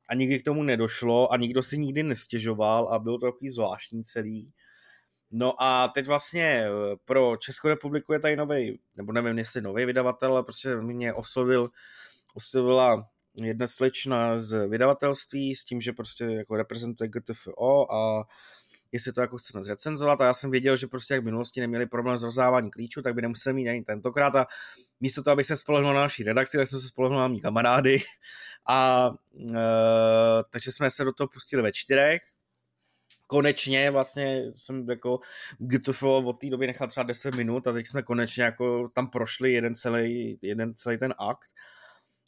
a 0.10 0.16
nikdy 0.16 0.40
k 0.40 0.46
tomu 0.46 0.64
nedošlo 0.64 1.34
a 1.34 1.38
nikdo 1.38 1.64
si 1.64 1.78
nikdy 1.78 2.04
nestěžoval 2.04 2.88
a 2.88 3.00
bylo 3.00 3.18
to 3.18 3.26
takový 3.26 3.50
zvláštní 3.50 4.04
celý. 4.04 4.52
No 5.32 5.64
a 5.64 5.88
teď 5.88 6.08
vlastně 6.08 6.66
eh, 6.66 6.96
pro 7.06 7.38
Českou 7.38 7.68
republiku 7.68 8.14
je 8.14 8.20
tady 8.20 8.36
nový, 8.36 8.80
nebo 8.96 9.12
nevím, 9.12 9.38
jestli 9.38 9.62
nový 9.62 9.86
vydavatel, 9.86 10.32
ale 10.32 10.44
prostě 10.44 10.76
mě 10.76 11.14
oslovil, 11.14 11.70
oslovila 12.34 13.08
jedna 13.44 13.68
slečna 13.68 14.38
z 14.38 14.68
vydavatelství 14.68 15.56
s 15.56 15.64
tím, 15.64 15.82
že 15.82 15.94
prostě 15.94 16.24
jako 16.24 16.56
reprezentuje 16.56 17.10
GTFO 17.10 17.94
a 17.94 18.28
jestli 18.92 19.14
to 19.14 19.22
jako 19.22 19.38
chceme 19.38 19.64
zrecenzovat. 19.64 20.22
A 20.22 20.26
já 20.26 20.34
jsem 20.34 20.52
věděl, 20.52 20.78
že 20.78 20.88
prostě 20.88 21.14
jak 21.14 21.22
v 21.22 21.26
minulosti 21.26 21.62
neměli 21.62 21.86
problém 21.86 22.18
s 22.18 22.24
rozdáváním 22.24 22.72
klíčů, 22.72 23.02
tak 23.02 23.16
by 23.16 23.22
nemuseli 23.22 23.54
mít 23.54 23.70
ani 23.70 23.84
tentokrát. 23.84 24.36
A 24.36 24.46
místo 25.00 25.24
toho, 25.24 25.34
abych 25.34 25.46
se 25.46 25.58
spolehnul 25.58 25.94
na 25.94 26.02
naší 26.02 26.24
redakci, 26.24 26.58
tak 26.58 26.68
jsem 26.68 26.80
se 26.80 26.88
spolehnul 26.88 27.20
na 27.20 27.28
mý 27.28 27.42
kamarády. 27.42 28.02
A 28.68 29.10
e, 29.56 29.60
takže 30.50 30.72
jsme 30.72 30.92
se 30.92 31.04
do 31.04 31.14
toho 31.14 31.28
pustili 31.28 31.64
ve 31.64 31.72
čtyřech. 31.72 32.22
Konečně 33.28 33.92
vlastně 33.92 34.44
jsem 34.56 34.90
jako 34.90 35.20
GTFO 35.58 36.18
od 36.18 36.34
té 36.34 36.50
doby 36.50 36.68
nechal 36.68 36.88
třeba 36.88 37.04
10 37.04 37.36
minut 37.36 37.68
a 37.68 37.74
teď 37.74 37.88
jsme 37.88 38.02
konečně 38.02 38.44
jako 38.44 38.90
tam 38.90 39.08
prošli 39.10 39.54
jeden 39.54 39.76
celý, 39.76 40.40
jeden 40.42 40.76
celý 40.76 40.98
ten 40.98 41.14
akt 41.20 41.48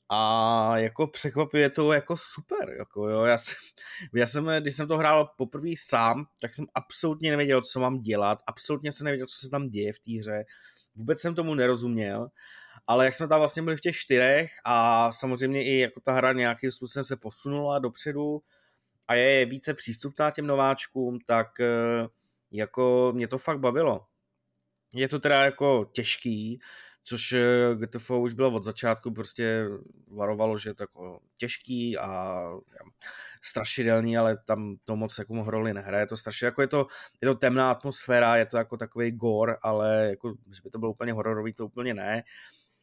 a 0.10 0.78
jako 0.78 1.08
překvapuje 1.08 1.70
to 1.70 1.94
jako 1.94 2.18
super, 2.18 2.76
jako 2.78 3.10
jo, 3.10 3.24
já 3.24 3.38
jsem, 3.38 3.56
já 4.16 4.28
jsem, 4.28 4.50
když 4.60 4.76
jsem 4.76 4.88
to 4.88 4.98
hrál 4.98 5.30
poprvé 5.38 5.70
sám, 5.78 6.26
tak 6.42 6.54
jsem 6.54 6.66
absolutně 6.76 7.32
nevěděl, 7.32 7.62
co 7.62 7.80
mám 7.80 8.00
dělat, 8.00 8.40
absolutně 8.48 8.92
jsem 8.92 9.06
nevěděl, 9.06 9.28
co 9.28 9.38
se 9.38 9.50
tam 9.50 9.66
děje 9.66 9.94
v 9.94 10.00
té 10.00 10.12
hře, 10.20 10.46
vůbec 10.96 11.20
jsem 11.20 11.36
tomu 11.36 11.56
nerozuměl, 11.56 12.30
ale 12.88 13.06
jak 13.06 13.14
jsme 13.14 13.28
tam 13.28 13.40
vlastně 13.40 13.64
byli 13.64 13.78
v 13.78 13.82
těch 13.82 13.96
čtyřech 13.96 14.50
a 14.66 15.12
samozřejmě 15.12 15.66
i 15.66 15.80
jako 15.80 16.00
ta 16.00 16.14
hra 16.14 16.34
nějakým 16.34 16.72
způsobem 16.72 17.06
se 17.06 17.16
posunula 17.16 17.80
dopředu 17.80 18.42
a 19.08 19.14
je 19.14 19.46
více 19.46 19.74
přístupná 19.74 20.32
těm 20.32 20.48
nováčkům, 20.48 21.20
tak 21.26 21.60
eh, 21.60 22.08
jako 22.52 23.12
mě 23.16 23.28
to 23.28 23.38
fakt 23.38 23.60
bavilo. 23.60 24.06
Je 24.94 25.08
to 25.08 25.20
teda 25.20 25.44
jako 25.46 25.90
těžký, 25.94 26.60
což 27.10 27.36
GTF 27.76 28.12
už 28.12 28.34
bylo 28.34 28.52
od 28.52 28.64
začátku, 28.64 29.12
prostě 29.12 29.66
varovalo, 30.08 30.58
že 30.58 30.70
je 30.70 30.74
to 30.74 30.84
jako 30.84 31.20
těžký 31.38 31.98
a 31.98 32.44
strašidelný, 33.42 34.18
ale 34.18 34.38
tam 34.38 34.76
to 34.86 34.96
moc 34.96 35.18
jako 35.18 35.44
roli 35.44 35.74
nehraje, 35.74 36.04
je 36.04 36.08
to 36.08 36.18
strašně, 36.18 36.46
jako 36.46 36.62
je 36.62 36.68
to, 36.68 36.88
je 37.22 37.28
to 37.28 37.36
temná 37.36 37.72
atmosféra, 37.72 38.36
je 38.36 38.46
to 38.46 38.58
jako 38.58 38.78
takový 38.78 39.12
gore, 39.12 39.56
ale 39.62 40.08
jako, 40.10 40.34
že 40.56 40.62
by 40.64 40.70
to 40.70 40.80
bylo 40.80 40.92
úplně 40.92 41.14
hororový, 41.14 41.54
to 41.54 41.66
úplně 41.66 41.94
ne, 41.94 42.24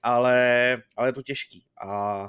ale, 0.02 0.76
ale 0.97 1.09
je 1.09 1.12
to 1.12 1.23
těžký 1.23 1.66
a 1.87 2.23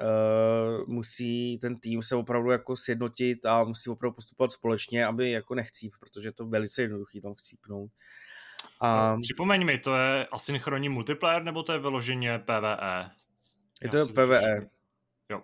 uh, 0.00 0.88
musí 0.88 1.58
ten 1.58 1.80
tým 1.80 2.02
se 2.02 2.16
opravdu 2.16 2.50
jako 2.50 2.76
sjednotit 2.76 3.46
a 3.46 3.64
musí 3.64 3.90
opravdu 3.90 4.14
postupovat 4.14 4.52
společně, 4.52 5.06
aby 5.06 5.30
jako 5.30 5.54
nechcíp, 5.54 5.94
protože 6.00 6.28
je 6.28 6.32
to 6.32 6.46
velice 6.46 6.82
jednoduchý 6.82 7.20
tam 7.20 7.34
chcípnout. 7.34 7.90
A... 8.80 9.16
Připomeň 9.22 9.64
mi, 9.64 9.78
to 9.78 9.96
je 9.96 10.26
asynchronní 10.26 10.88
multiplayer 10.88 11.42
nebo 11.42 11.62
to 11.62 11.72
je 11.72 11.78
vyloženě 11.78 12.38
PvE? 12.38 13.10
Je 13.82 13.88
to 13.88 14.06
PvE. 14.06 14.68
Jo. 15.30 15.42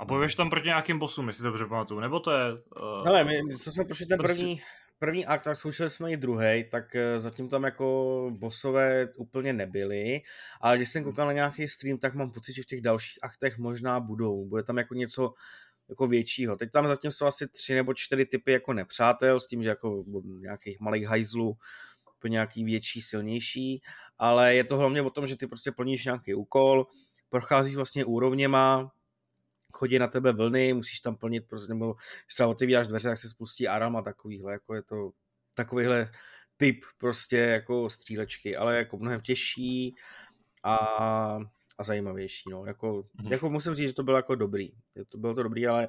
A 0.00 0.04
bojuješ 0.04 0.34
tam 0.34 0.50
proti 0.50 0.66
nějakým 0.66 0.98
bossům, 0.98 1.26
jestli 1.26 1.42
se 1.42 1.46
dobře 1.46 1.66
pamatuju, 1.66 2.00
nebo 2.00 2.20
to 2.20 2.30
je... 2.30 2.52
Uh... 2.52 3.04
Hele, 3.04 3.24
my, 3.24 3.56
co 3.56 3.72
jsme 3.72 3.84
prošli 3.84 4.06
ten 4.06 4.18
prostě... 4.18 4.36
první, 4.36 4.60
první 4.98 5.26
akt, 5.26 5.44
tak 5.44 5.56
zkoušeli 5.56 5.90
jsme 5.90 6.12
i 6.12 6.16
druhý, 6.16 6.64
tak 6.70 6.96
eh, 6.96 7.18
zatím 7.18 7.48
tam 7.48 7.64
jako 7.64 8.30
bossové 8.38 9.08
úplně 9.16 9.52
nebyly, 9.52 10.20
ale 10.60 10.76
když 10.76 10.88
jsem 10.88 11.04
koukal 11.04 11.26
na 11.26 11.32
nějaký 11.32 11.68
stream, 11.68 11.98
tak 11.98 12.14
mám 12.14 12.30
pocit, 12.30 12.54
že 12.54 12.62
v 12.62 12.66
těch 12.66 12.80
dalších 12.80 13.18
aktech 13.22 13.58
možná 13.58 14.00
budou. 14.00 14.44
Bude 14.44 14.62
tam 14.62 14.78
jako 14.78 14.94
něco 14.94 15.34
jako 15.90 16.06
většího. 16.06 16.56
Teď 16.56 16.70
tam 16.70 16.88
zatím 16.88 17.10
jsou 17.10 17.26
asi 17.26 17.48
tři 17.48 17.74
nebo 17.74 17.94
čtyři 17.94 18.26
typy 18.26 18.52
jako 18.52 18.72
nepřátel, 18.72 19.40
s 19.40 19.46
tím, 19.46 19.62
že 19.62 19.68
jako 19.68 20.04
nějakých 20.24 20.80
malých 20.80 21.06
hajzlů, 21.06 21.56
po 22.18 22.28
nějaký 22.28 22.64
větší, 22.64 23.02
silnější, 23.02 23.82
ale 24.18 24.54
je 24.54 24.64
to 24.64 24.76
hlavně 24.76 25.02
o 25.02 25.10
tom, 25.10 25.26
že 25.26 25.36
ty 25.36 25.46
prostě 25.46 25.72
plníš 25.72 26.04
nějaký 26.04 26.34
úkol, 26.34 26.86
procházíš 27.28 27.76
vlastně 27.76 28.04
úrovněma, 28.04 28.92
chodí 29.72 29.98
na 29.98 30.06
tebe 30.06 30.32
vlny, 30.32 30.72
musíš 30.72 31.00
tam 31.00 31.16
plnit, 31.16 31.48
prostě, 31.48 31.72
nebo 31.72 31.94
když 31.94 32.34
třeba 32.34 32.48
otevíráš 32.48 32.86
dveře, 32.86 33.08
tak 33.08 33.18
se 33.18 33.28
spustí 33.28 33.68
aram 33.68 33.96
a 33.96 34.02
takovýhle, 34.02 34.52
jako 34.52 34.74
je 34.74 34.82
to 34.82 35.10
takovýhle 35.54 36.10
typ 36.56 36.84
prostě 36.98 37.36
jako 37.36 37.90
střílečky, 37.90 38.56
ale 38.56 38.76
jako 38.76 38.98
mnohem 38.98 39.20
těžší 39.20 39.94
a, 40.62 41.38
a 41.80 41.82
zajímavější, 41.82 42.50
no, 42.50 42.64
jako, 42.64 43.02
mm-hmm. 43.02 43.32
jako 43.32 43.50
musím 43.50 43.74
říct, 43.74 43.88
že 43.88 43.94
to 43.94 44.02
bylo 44.02 44.16
jako 44.16 44.34
dobrý, 44.34 44.70
to 45.08 45.18
bylo 45.18 45.34
to 45.34 45.42
dobrý, 45.42 45.66
ale 45.66 45.88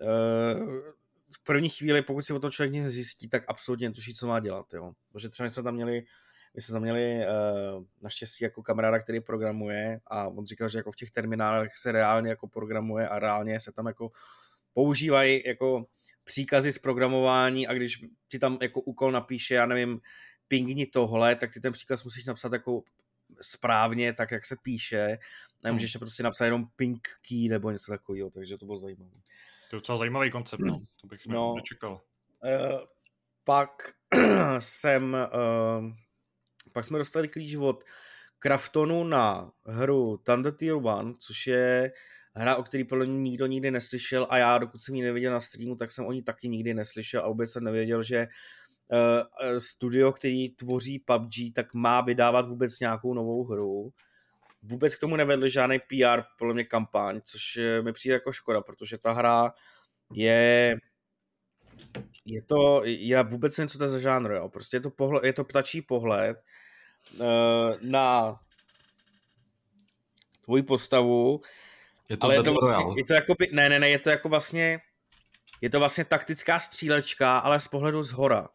uh, 0.00 0.68
v 1.30 1.44
první 1.44 1.68
chvíli, 1.68 2.02
pokud 2.02 2.22
si 2.22 2.32
o 2.32 2.38
tom 2.38 2.50
člověk 2.50 2.72
nic 2.72 2.84
zjistí, 2.84 3.28
tak 3.28 3.44
absolutně 3.48 3.88
netuší, 3.88 4.14
co 4.14 4.26
má 4.26 4.40
dělat, 4.40 4.74
jo, 4.74 4.92
protože 5.12 5.28
třeba 5.28 5.48
jsme 5.48 5.62
tam 5.62 5.74
měli 5.74 6.04
my 6.54 6.62
jsme 6.62 6.72
tam 6.72 6.82
měli 6.82 7.26
uh, 7.26 7.84
naštěstí 8.02 8.44
jako 8.44 8.62
kamaráda, 8.62 8.98
který 8.98 9.20
programuje 9.20 10.00
a 10.06 10.28
on 10.28 10.46
říkal, 10.46 10.68
že 10.68 10.78
jako 10.78 10.92
v 10.92 10.96
těch 10.96 11.10
terminálech 11.10 11.72
se 11.76 11.92
reálně 11.92 12.30
jako 12.30 12.48
programuje 12.48 13.08
a 13.08 13.18
reálně 13.18 13.60
se 13.60 13.72
tam 13.72 13.86
jako 13.86 14.10
používají 14.72 15.42
jako 15.46 15.86
příkazy 16.24 16.72
z 16.72 16.78
programování 16.78 17.68
a 17.68 17.74
když 17.74 18.04
ti 18.28 18.38
tam 18.38 18.58
jako 18.62 18.80
úkol 18.80 19.12
napíše, 19.12 19.54
já 19.54 19.66
nevím, 19.66 20.00
pingni 20.48 20.86
tohle, 20.86 21.36
tak 21.36 21.52
ty 21.52 21.60
ten 21.60 21.72
příkaz 21.72 22.04
musíš 22.04 22.24
napsat 22.24 22.52
jako 22.52 22.82
správně, 23.40 24.12
tak 24.12 24.30
jak 24.30 24.44
se 24.44 24.56
píše. 24.62 25.18
Nemůžeš 25.64 25.94
hmm. 25.94 25.98
prostě 25.98 26.22
napsat 26.22 26.44
jenom 26.44 26.66
ping 26.76 27.08
key 27.28 27.48
nebo 27.48 27.70
něco 27.70 27.92
takového, 27.92 28.30
takže 28.30 28.58
to 28.58 28.66
bylo 28.66 28.78
zajímavé. 28.78 29.12
To 29.70 29.76
je 29.76 29.80
docela 29.80 29.98
zajímavý 29.98 30.30
koncept, 30.30 30.60
no. 30.60 30.80
To 31.00 31.06
bych 31.06 31.26
no, 31.26 31.54
nečekal. 31.56 31.92
Uh, 31.92 32.80
pak 33.44 33.70
jsem 34.58 35.16
uh, 35.34 35.92
pak 36.72 36.84
jsme 36.84 36.98
dostali 36.98 37.28
klíč 37.28 37.54
od 37.54 37.84
Kraftonu 38.38 39.04
na 39.04 39.52
hru 39.66 40.16
Thunder 40.16 40.52
Tier 40.52 40.74
1, 40.74 41.14
což 41.18 41.46
je 41.46 41.92
hra, 42.34 42.56
o 42.56 42.62
který 42.62 42.84
podle 42.84 43.06
mě 43.06 43.18
nikdo 43.18 43.46
nikdy 43.46 43.70
neslyšel 43.70 44.26
a 44.30 44.38
já, 44.38 44.58
dokud 44.58 44.82
jsem 44.82 44.94
ji 44.94 45.02
neviděl 45.02 45.32
na 45.32 45.40
streamu, 45.40 45.76
tak 45.76 45.90
jsem 45.90 46.06
o 46.06 46.12
ní 46.12 46.22
taky 46.22 46.48
nikdy 46.48 46.74
neslyšel 46.74 47.24
a 47.24 47.28
vůbec 47.28 47.52
jsem 47.52 47.64
nevěděl, 47.64 48.02
že 48.02 48.20
uh, 48.20 48.26
studio, 49.58 50.12
který 50.12 50.48
tvoří 50.48 50.98
PUBG, 50.98 51.54
tak 51.54 51.74
má 51.74 52.00
vydávat 52.00 52.48
vůbec 52.48 52.80
nějakou 52.80 53.14
novou 53.14 53.44
hru. 53.44 53.92
Vůbec 54.62 54.94
k 54.94 55.00
tomu 55.00 55.16
nevedli 55.16 55.50
žádný 55.50 55.78
PR, 55.78 56.22
podle 56.38 56.54
mě 56.54 56.64
kampaň, 56.64 57.20
což 57.24 57.58
mi 57.82 57.92
přijde 57.92 58.12
jako 58.12 58.32
škoda, 58.32 58.60
protože 58.60 58.98
ta 58.98 59.12
hra 59.12 59.52
je 60.12 60.76
je 62.24 62.42
to, 62.42 62.82
já 62.84 63.22
vůbec 63.22 63.58
nevím, 63.58 63.68
co 63.68 63.78
to 63.78 63.84
je 63.84 63.88
za 63.88 63.98
žánr, 63.98 64.30
jo. 64.30 64.48
prostě 64.48 64.76
je 64.76 64.80
to, 64.80 64.90
pohled, 64.90 65.24
je 65.24 65.32
to 65.32 65.44
ptačí 65.44 65.82
pohled 65.82 66.42
uh, 67.20 67.26
na 67.82 68.36
tvoji 70.44 70.62
postavu, 70.62 71.40
je 72.08 72.16
to 72.16 72.24
ale 72.24 72.34
je 72.34 72.42
to, 72.42 72.54
vlastně, 72.54 72.84
je 72.96 73.04
to 73.04 73.14
jako 73.14 73.34
by, 73.38 73.48
ne, 73.52 73.68
ne, 73.68 73.78
ne, 73.78 73.88
je 73.88 73.98
to 73.98 74.10
jako 74.10 74.28
vlastně, 74.28 74.80
je 75.60 75.70
to 75.70 75.78
vlastně 75.78 76.04
taktická 76.04 76.60
střílečka, 76.60 77.38
ale 77.38 77.60
z 77.60 77.68
pohledu 77.68 78.02
z 78.02 78.12
hora. 78.12 78.48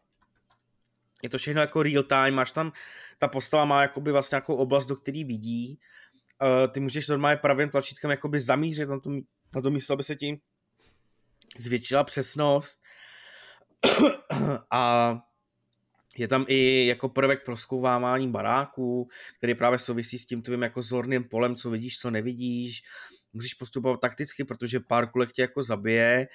Je 1.22 1.28
to 1.28 1.38
všechno 1.38 1.60
jako 1.60 1.82
real 1.82 2.02
time, 2.02 2.34
máš 2.34 2.50
tam, 2.50 2.72
ta 3.18 3.28
postava 3.28 3.64
má 3.64 3.82
jakoby 3.82 4.12
vlastně 4.12 4.34
nějakou 4.36 4.54
oblast, 4.54 4.86
do 4.86 4.96
který 4.96 5.24
vidí, 5.24 5.78
uh, 6.42 6.72
ty 6.72 6.80
můžeš 6.80 7.08
normálně 7.08 7.36
pravým 7.36 7.70
tlačítkem 7.70 8.10
jakoby 8.10 8.40
zamířit 8.40 8.88
na 8.88 9.00
to, 9.00 9.10
na 9.54 9.60
to 9.62 9.70
místo, 9.70 9.92
aby 9.92 10.02
se 10.02 10.16
ti 10.16 10.40
zvětšila 11.58 12.04
přesnost 12.04 12.82
a 14.70 15.18
je 16.16 16.28
tam 16.28 16.44
i 16.48 16.86
jako 16.86 17.08
prvek 17.08 17.44
proskouvávání 17.44 18.30
baráků, 18.30 19.08
který 19.38 19.54
právě 19.54 19.78
souvisí 19.78 20.18
s 20.18 20.26
tím 20.26 20.42
tvým 20.42 20.62
jako 20.62 20.82
zorným 20.82 21.24
polem, 21.24 21.54
co 21.56 21.70
vidíš, 21.70 21.98
co 21.98 22.10
nevidíš. 22.10 22.82
Musíš 23.32 23.54
postupovat 23.54 24.00
takticky, 24.00 24.44
protože 24.44 24.80
pár 24.80 25.10
kulek 25.10 25.32
tě 25.32 25.42
jako 25.42 25.62
zabije. 25.62 26.26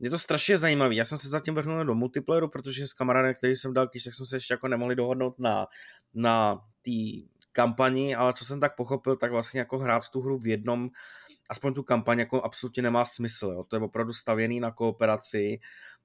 Je 0.00 0.10
to 0.10 0.18
strašně 0.18 0.58
zajímavé. 0.58 0.94
Já 0.94 1.04
jsem 1.04 1.18
se 1.18 1.28
zatím 1.28 1.54
vrhnul 1.54 1.84
do 1.84 1.94
multiplayeru, 1.94 2.48
protože 2.48 2.86
s 2.86 2.92
kamarádem, 2.92 3.34
který 3.34 3.56
jsem 3.56 3.74
dal 3.74 3.88
kýž, 3.88 4.04
tak 4.04 4.14
jsme 4.14 4.26
se 4.26 4.36
ještě 4.36 4.54
jako 4.54 4.68
nemohli 4.68 4.96
dohodnout 4.96 5.38
na, 5.38 5.66
na 6.14 6.60
té 6.82 6.90
kampani, 7.52 8.16
ale 8.16 8.32
co 8.32 8.44
jsem 8.44 8.60
tak 8.60 8.76
pochopil, 8.76 9.16
tak 9.16 9.30
vlastně 9.30 9.60
jako 9.60 9.78
hrát 9.78 10.08
tu 10.08 10.20
hru 10.20 10.38
v 10.38 10.46
jednom, 10.46 10.88
aspoň 11.50 11.74
tu 11.74 11.82
kampaň 11.82 12.18
jako 12.18 12.42
absolutně 12.42 12.82
nemá 12.82 13.04
smysl. 13.04 13.46
Jo. 13.46 13.64
To 13.64 13.76
je 13.76 13.82
opravdu 13.82 14.12
stavěný 14.12 14.60
na 14.60 14.70
kooperaci 14.70 15.58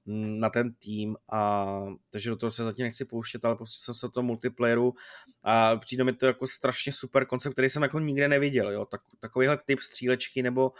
na 0.06 0.50
ten 0.50 0.74
tým 0.74 1.16
a 1.32 1.66
takže 2.10 2.30
do 2.30 2.36
toho 2.36 2.50
se 2.50 2.64
zatím 2.64 2.84
nechci 2.84 3.04
pouštět, 3.04 3.44
ale 3.44 3.56
prostě 3.56 3.84
jsem 3.84 3.94
se 3.94 4.08
to 4.08 4.22
multiplayeru 4.22 4.94
a 5.42 5.76
přijde 5.76 6.04
mi 6.04 6.12
to 6.12 6.26
jako 6.26 6.46
strašně 6.46 6.92
super 6.92 7.26
koncept, 7.26 7.52
který 7.52 7.68
jsem 7.68 7.82
jako 7.82 7.98
nikde 7.98 8.28
neviděl, 8.28 8.70
jo, 8.70 8.84
tak, 8.84 9.00
takovýhle 9.18 9.58
typ 9.64 9.80
střílečky 9.80 10.42
nebo 10.42 10.72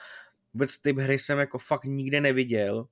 vůbec 0.54 0.78
typ 0.78 0.98
hry 0.98 1.18
jsem 1.18 1.38
jako 1.38 1.58
fakt 1.58 1.84
nikde 1.84 2.20
neviděl 2.20 2.86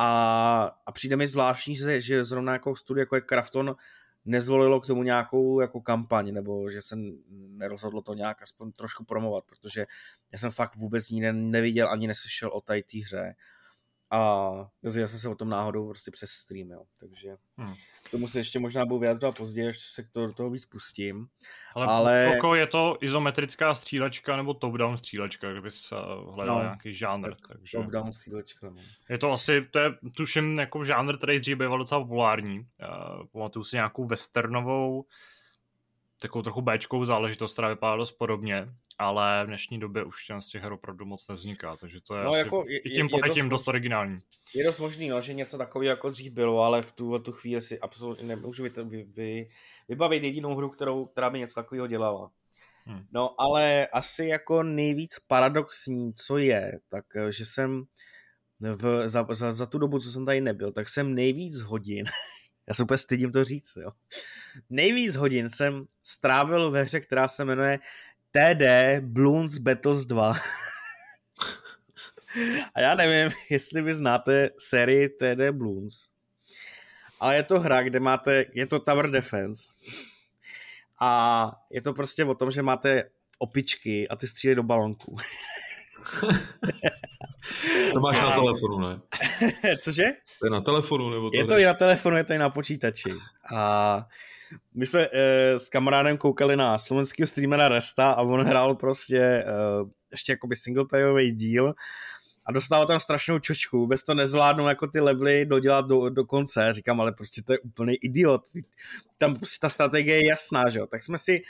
a, 0.00 0.70
a 0.86 0.92
přijde 0.92 1.16
mi 1.16 1.26
zvláštní, 1.26 1.76
že, 1.76 2.00
že 2.00 2.24
zrovna 2.24 2.52
jako 2.52 2.76
studio 2.76 3.02
jako 3.02 3.14
je 3.14 3.20
Krafton 3.20 3.76
nezvolilo 4.24 4.80
k 4.80 4.86
tomu 4.86 5.02
nějakou 5.02 5.60
jako 5.60 5.80
kampaň, 5.80 6.32
nebo 6.32 6.70
že 6.70 6.82
se 6.82 6.96
nerozhodlo 7.30 8.02
to 8.02 8.14
nějak 8.14 8.42
aspoň 8.42 8.72
trošku 8.72 9.04
promovat, 9.04 9.44
protože 9.44 9.86
já 10.32 10.38
jsem 10.38 10.50
fakt 10.50 10.76
vůbec 10.76 11.10
nikde 11.10 11.32
neviděl 11.32 11.90
ani 11.90 12.06
neslyšel 12.06 12.50
o 12.52 12.60
té 12.60 12.80
hře 13.04 13.34
a 14.10 14.50
dozvěděl 14.82 15.08
jsem 15.08 15.18
se 15.18 15.28
o 15.28 15.34
tom 15.34 15.48
náhodou 15.48 15.88
prostě 15.88 16.10
přes 16.10 16.30
stream, 16.30 16.70
jo. 16.70 16.84
takže 17.00 17.36
hmm. 17.58 17.74
k 18.02 18.10
tomu 18.10 18.28
se 18.28 18.38
ještě 18.38 18.58
možná 18.58 18.86
budu 18.86 18.98
vyjadřovat 18.98 19.36
později, 19.36 19.66
ještě 19.66 19.84
se 20.02 20.08
to, 20.12 20.26
do 20.26 20.32
toho 20.32 20.50
víc 20.50 20.66
pustím. 20.66 21.26
Ale, 21.74 21.86
ale... 21.86 22.32
Koko 22.34 22.54
je 22.54 22.66
to 22.66 22.98
izometrická 23.00 23.74
střílečka 23.74 24.36
nebo 24.36 24.54
top-down 24.54 24.96
střílečka, 24.96 25.52
kdyby 25.52 25.70
se 25.70 25.96
hledal 26.30 26.56
no, 26.56 26.62
nějaký 26.62 26.94
žánr. 26.94 27.34
Tak 27.34 27.48
takže... 27.48 27.78
Top-down 27.78 28.12
střílečka. 28.12 28.70
No. 28.70 28.82
Je 29.08 29.18
to 29.18 29.32
asi, 29.32 29.66
to 29.70 29.78
je 29.78 29.90
tuším 30.16 30.58
jako 30.58 30.84
žánr, 30.84 31.16
který 31.16 31.40
dřív 31.40 31.56
byl 31.56 31.78
docela 31.78 32.00
populární. 32.00 32.58
Uh, 32.58 33.26
pamatuju 33.32 33.64
si 33.64 33.76
nějakou 33.76 34.06
westernovou 34.06 35.04
takovou 36.20 36.42
trochu 36.42 36.60
Bčkou 36.60 37.04
záležitost, 37.04 37.52
která 37.52 37.68
vypadá 37.68 37.96
dost 37.96 38.12
podobně, 38.12 38.68
ale 38.98 39.44
v 39.44 39.46
dnešní 39.46 39.80
době 39.80 40.04
už 40.04 40.26
ten 40.26 40.40
z 40.40 40.48
těch 40.48 40.62
her 40.62 40.72
opravdu 40.72 41.04
moc 41.04 41.28
nevzniká, 41.28 41.76
takže 41.76 42.00
to 42.00 42.16
je 42.16 42.24
no, 42.24 42.30
asi 42.30 42.38
jako 42.38 42.64
je, 42.68 42.78
i 42.78 42.90
tím 42.90 43.06
je, 43.06 43.10
pojetím 43.10 43.48
dost, 43.48 43.60
dost 43.60 43.68
originální. 43.68 44.18
Je 44.54 44.64
dost 44.64 44.78
možný, 44.78 45.08
no, 45.08 45.20
že 45.20 45.34
něco 45.34 45.58
takového 45.58 45.90
jako 45.90 46.10
dřív 46.10 46.32
bylo, 46.32 46.62
ale 46.62 46.82
v 46.82 46.92
tuhle 46.92 47.20
tu 47.20 47.32
chvíli 47.32 47.60
si 47.60 47.80
absolutně 47.80 48.26
nemůžu 48.26 48.62
vy, 48.62 48.70
vy, 48.84 49.04
vy, 49.04 49.50
vybavit 49.88 50.22
jedinou 50.22 50.54
hru, 50.54 50.68
kterou, 50.68 51.06
která 51.06 51.30
by 51.30 51.38
něco 51.38 51.54
takového 51.54 51.86
dělala. 51.86 52.30
Hmm. 52.84 53.04
No, 53.12 53.40
ale 53.40 53.86
asi 53.86 54.26
jako 54.26 54.62
nejvíc 54.62 55.18
paradoxní, 55.26 56.14
co 56.14 56.38
je, 56.38 56.72
tak 56.88 57.04
eh, 57.16 57.32
že 57.32 57.44
jsem 57.44 57.84
v, 58.60 59.08
za, 59.08 59.26
za, 59.30 59.52
za 59.52 59.66
tu 59.66 59.78
dobu, 59.78 59.98
co 59.98 60.10
jsem 60.10 60.26
tady 60.26 60.40
nebyl, 60.40 60.72
tak 60.72 60.88
jsem 60.88 61.14
nejvíc 61.14 61.60
hodin 61.60 62.04
Já 62.68 62.74
se 62.74 62.82
úplně 62.82 62.98
stydím 62.98 63.32
to 63.32 63.44
říct, 63.44 63.76
jo. 63.76 63.90
Nejvíc 64.70 65.16
hodin 65.16 65.50
jsem 65.50 65.86
strávil 66.02 66.70
ve 66.70 66.82
hře, 66.82 67.00
která 67.00 67.28
se 67.28 67.44
jmenuje 67.44 67.78
TD 68.30 68.62
Bloons 69.00 69.58
Battles 69.58 70.04
2. 70.04 70.34
A 72.74 72.80
já 72.80 72.94
nevím, 72.94 73.32
jestli 73.50 73.82
vy 73.82 73.92
znáte 73.92 74.50
sérii 74.58 75.08
TD 75.08 75.50
Bloons. 75.50 76.08
Ale 77.20 77.36
je 77.36 77.42
to 77.42 77.60
hra, 77.60 77.82
kde 77.82 78.00
máte, 78.00 78.44
je 78.52 78.66
to 78.66 78.78
Tower 78.78 79.10
Defense. 79.10 79.70
A 81.00 81.52
je 81.70 81.82
to 81.82 81.94
prostě 81.94 82.24
o 82.24 82.34
tom, 82.34 82.50
že 82.50 82.62
máte 82.62 83.10
opičky 83.38 84.08
a 84.08 84.16
ty 84.16 84.28
střílí 84.28 84.54
do 84.54 84.62
balonku. 84.62 85.16
To 87.92 88.00
máš 88.00 88.16
a... 88.16 88.22
na 88.22 88.30
telefonu, 88.34 88.78
ne? 88.78 89.00
Cože? 89.82 90.04
To 90.40 90.46
je 90.46 90.50
na 90.50 90.60
telefonu? 90.60 91.10
Nebo 91.10 91.30
to 91.30 91.38
je 91.38 91.44
to 91.44 91.54
ne? 91.54 91.60
i 91.60 91.64
na 91.64 91.74
telefonu, 91.74 92.16
je 92.16 92.24
to 92.24 92.32
i 92.32 92.38
na 92.38 92.50
počítači. 92.50 93.10
A 93.54 94.06
my 94.74 94.86
jsme 94.86 95.08
e, 95.12 95.58
s 95.58 95.68
kamarádem 95.68 96.16
koukali 96.16 96.56
na 96.56 96.78
slovenského 96.78 97.26
streamera 97.26 97.68
Resta 97.68 98.06
a 98.12 98.22
on 98.22 98.40
hrál 98.40 98.74
prostě 98.74 99.18
e, 99.18 99.44
ještě 100.10 100.32
jakoby 100.32 100.56
singleplayový 100.56 101.32
díl 101.32 101.74
a 102.48 102.52
dostával 102.52 102.86
tam 102.86 103.00
strašnou 103.00 103.38
čočku, 103.38 103.78
vůbec 103.78 104.02
to 104.02 104.14
nezvládnou 104.14 104.68
jako 104.68 104.86
ty 104.86 105.00
levely 105.00 105.46
dodělat 105.46 105.86
do, 105.86 106.08
do 106.08 106.24
konce, 106.24 106.72
říkám, 106.72 107.00
ale 107.00 107.12
prostě 107.12 107.42
to 107.42 107.52
je 107.52 107.58
úplný 107.58 107.94
idiot, 107.94 108.42
tam 109.18 109.36
prostě 109.36 109.58
ta 109.60 109.68
strategie 109.68 110.16
je 110.16 110.26
jasná, 110.26 110.70
že 110.70 110.78
jo, 110.78 110.86
tak 110.86 111.02
jsme 111.02 111.18
si 111.18 111.42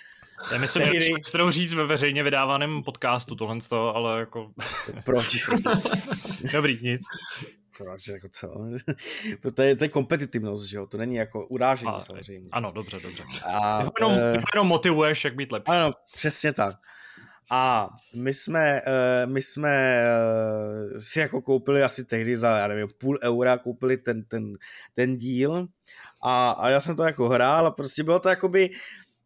je 0.53 0.59
myslím, 0.59 0.83
že 0.83 1.01
říct 1.49 1.75
ve 1.75 1.87
veřejně 1.87 2.23
vydávaném 2.23 2.83
podcastu 2.83 3.35
tohle 3.35 3.61
z 3.61 3.69
toho, 3.69 3.97
ale 3.97 4.21
jako... 4.21 4.51
Proč? 5.05 5.47
Dobrý, 6.53 6.79
nic. 6.83 7.03
Proč, 7.79 8.09
jako 8.09 8.29
co? 8.33 8.55
to, 9.55 9.63
je, 9.63 9.77
to 9.77 9.85
je 9.85 9.89
kompetitivnost, 9.89 10.69
že 10.69 10.77
jo? 10.77 10.87
To 10.87 10.99
není 10.99 11.17
jako 11.17 11.47
urážení 11.47 11.93
a, 11.95 12.01
samozřejmě. 12.01 12.49
Ano, 12.53 12.73
dobře, 12.73 13.01
dobře. 13.01 13.23
A, 13.45 13.83
ty, 13.83 13.91
jenom, 14.01 14.15
ty 14.33 14.39
jenom 14.55 14.67
motivuješ, 14.67 15.25
jak 15.25 15.35
být 15.35 15.53
lepší. 15.53 15.73
Ano, 15.73 15.93
přesně 16.13 16.53
tak. 16.53 16.77
A 17.51 17.91
my 18.15 18.35
jsme, 18.35 18.81
eh, 18.87 19.27
my 19.27 19.43
jsme 19.43 20.03
eh, 20.03 21.01
si 21.01 21.21
jako 21.21 21.43
koupili 21.43 21.83
asi 21.83 22.05
tehdy 22.05 22.37
za, 22.37 22.59
já 22.59 22.69
nevím, 22.69 22.89
půl 22.99 23.19
eura 23.23 23.59
koupili 23.59 23.97
ten, 23.97 24.25
ten, 24.25 24.55
ten 24.95 25.17
díl 25.17 25.67
a, 26.23 26.51
a 26.51 26.69
já 26.69 26.81
jsem 26.81 26.97
to 26.97 27.03
jako 27.03 27.29
hrál 27.29 27.67
a 27.67 27.71
prostě 27.71 28.03
bylo 28.03 28.21
to 28.21 28.29
jakoby, 28.29 28.71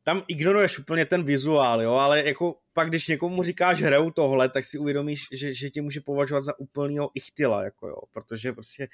tam 0.04 0.22
ignoruješ 0.28 0.78
úplně 0.78 1.06
ten 1.06 1.24
vizuál, 1.24 1.82
jo, 1.82 1.92
ale 1.92 2.24
jako 2.24 2.58
pak, 2.72 2.88
když 2.88 3.08
někomu 3.08 3.42
říkáš 3.42 3.82
hraju 3.82 4.10
tohle, 4.10 4.48
tak 4.48 4.64
si 4.64 4.78
uvědomíš, 4.78 5.26
že, 5.32 5.54
že 5.54 5.70
tě 5.70 5.82
může 5.82 6.00
považovat 6.00 6.40
za 6.40 6.58
úplného 6.58 7.10
ichtyla, 7.14 7.64
jako 7.64 7.88
jo, 7.88 7.96
protože 8.12 8.52
prostě 8.52 8.88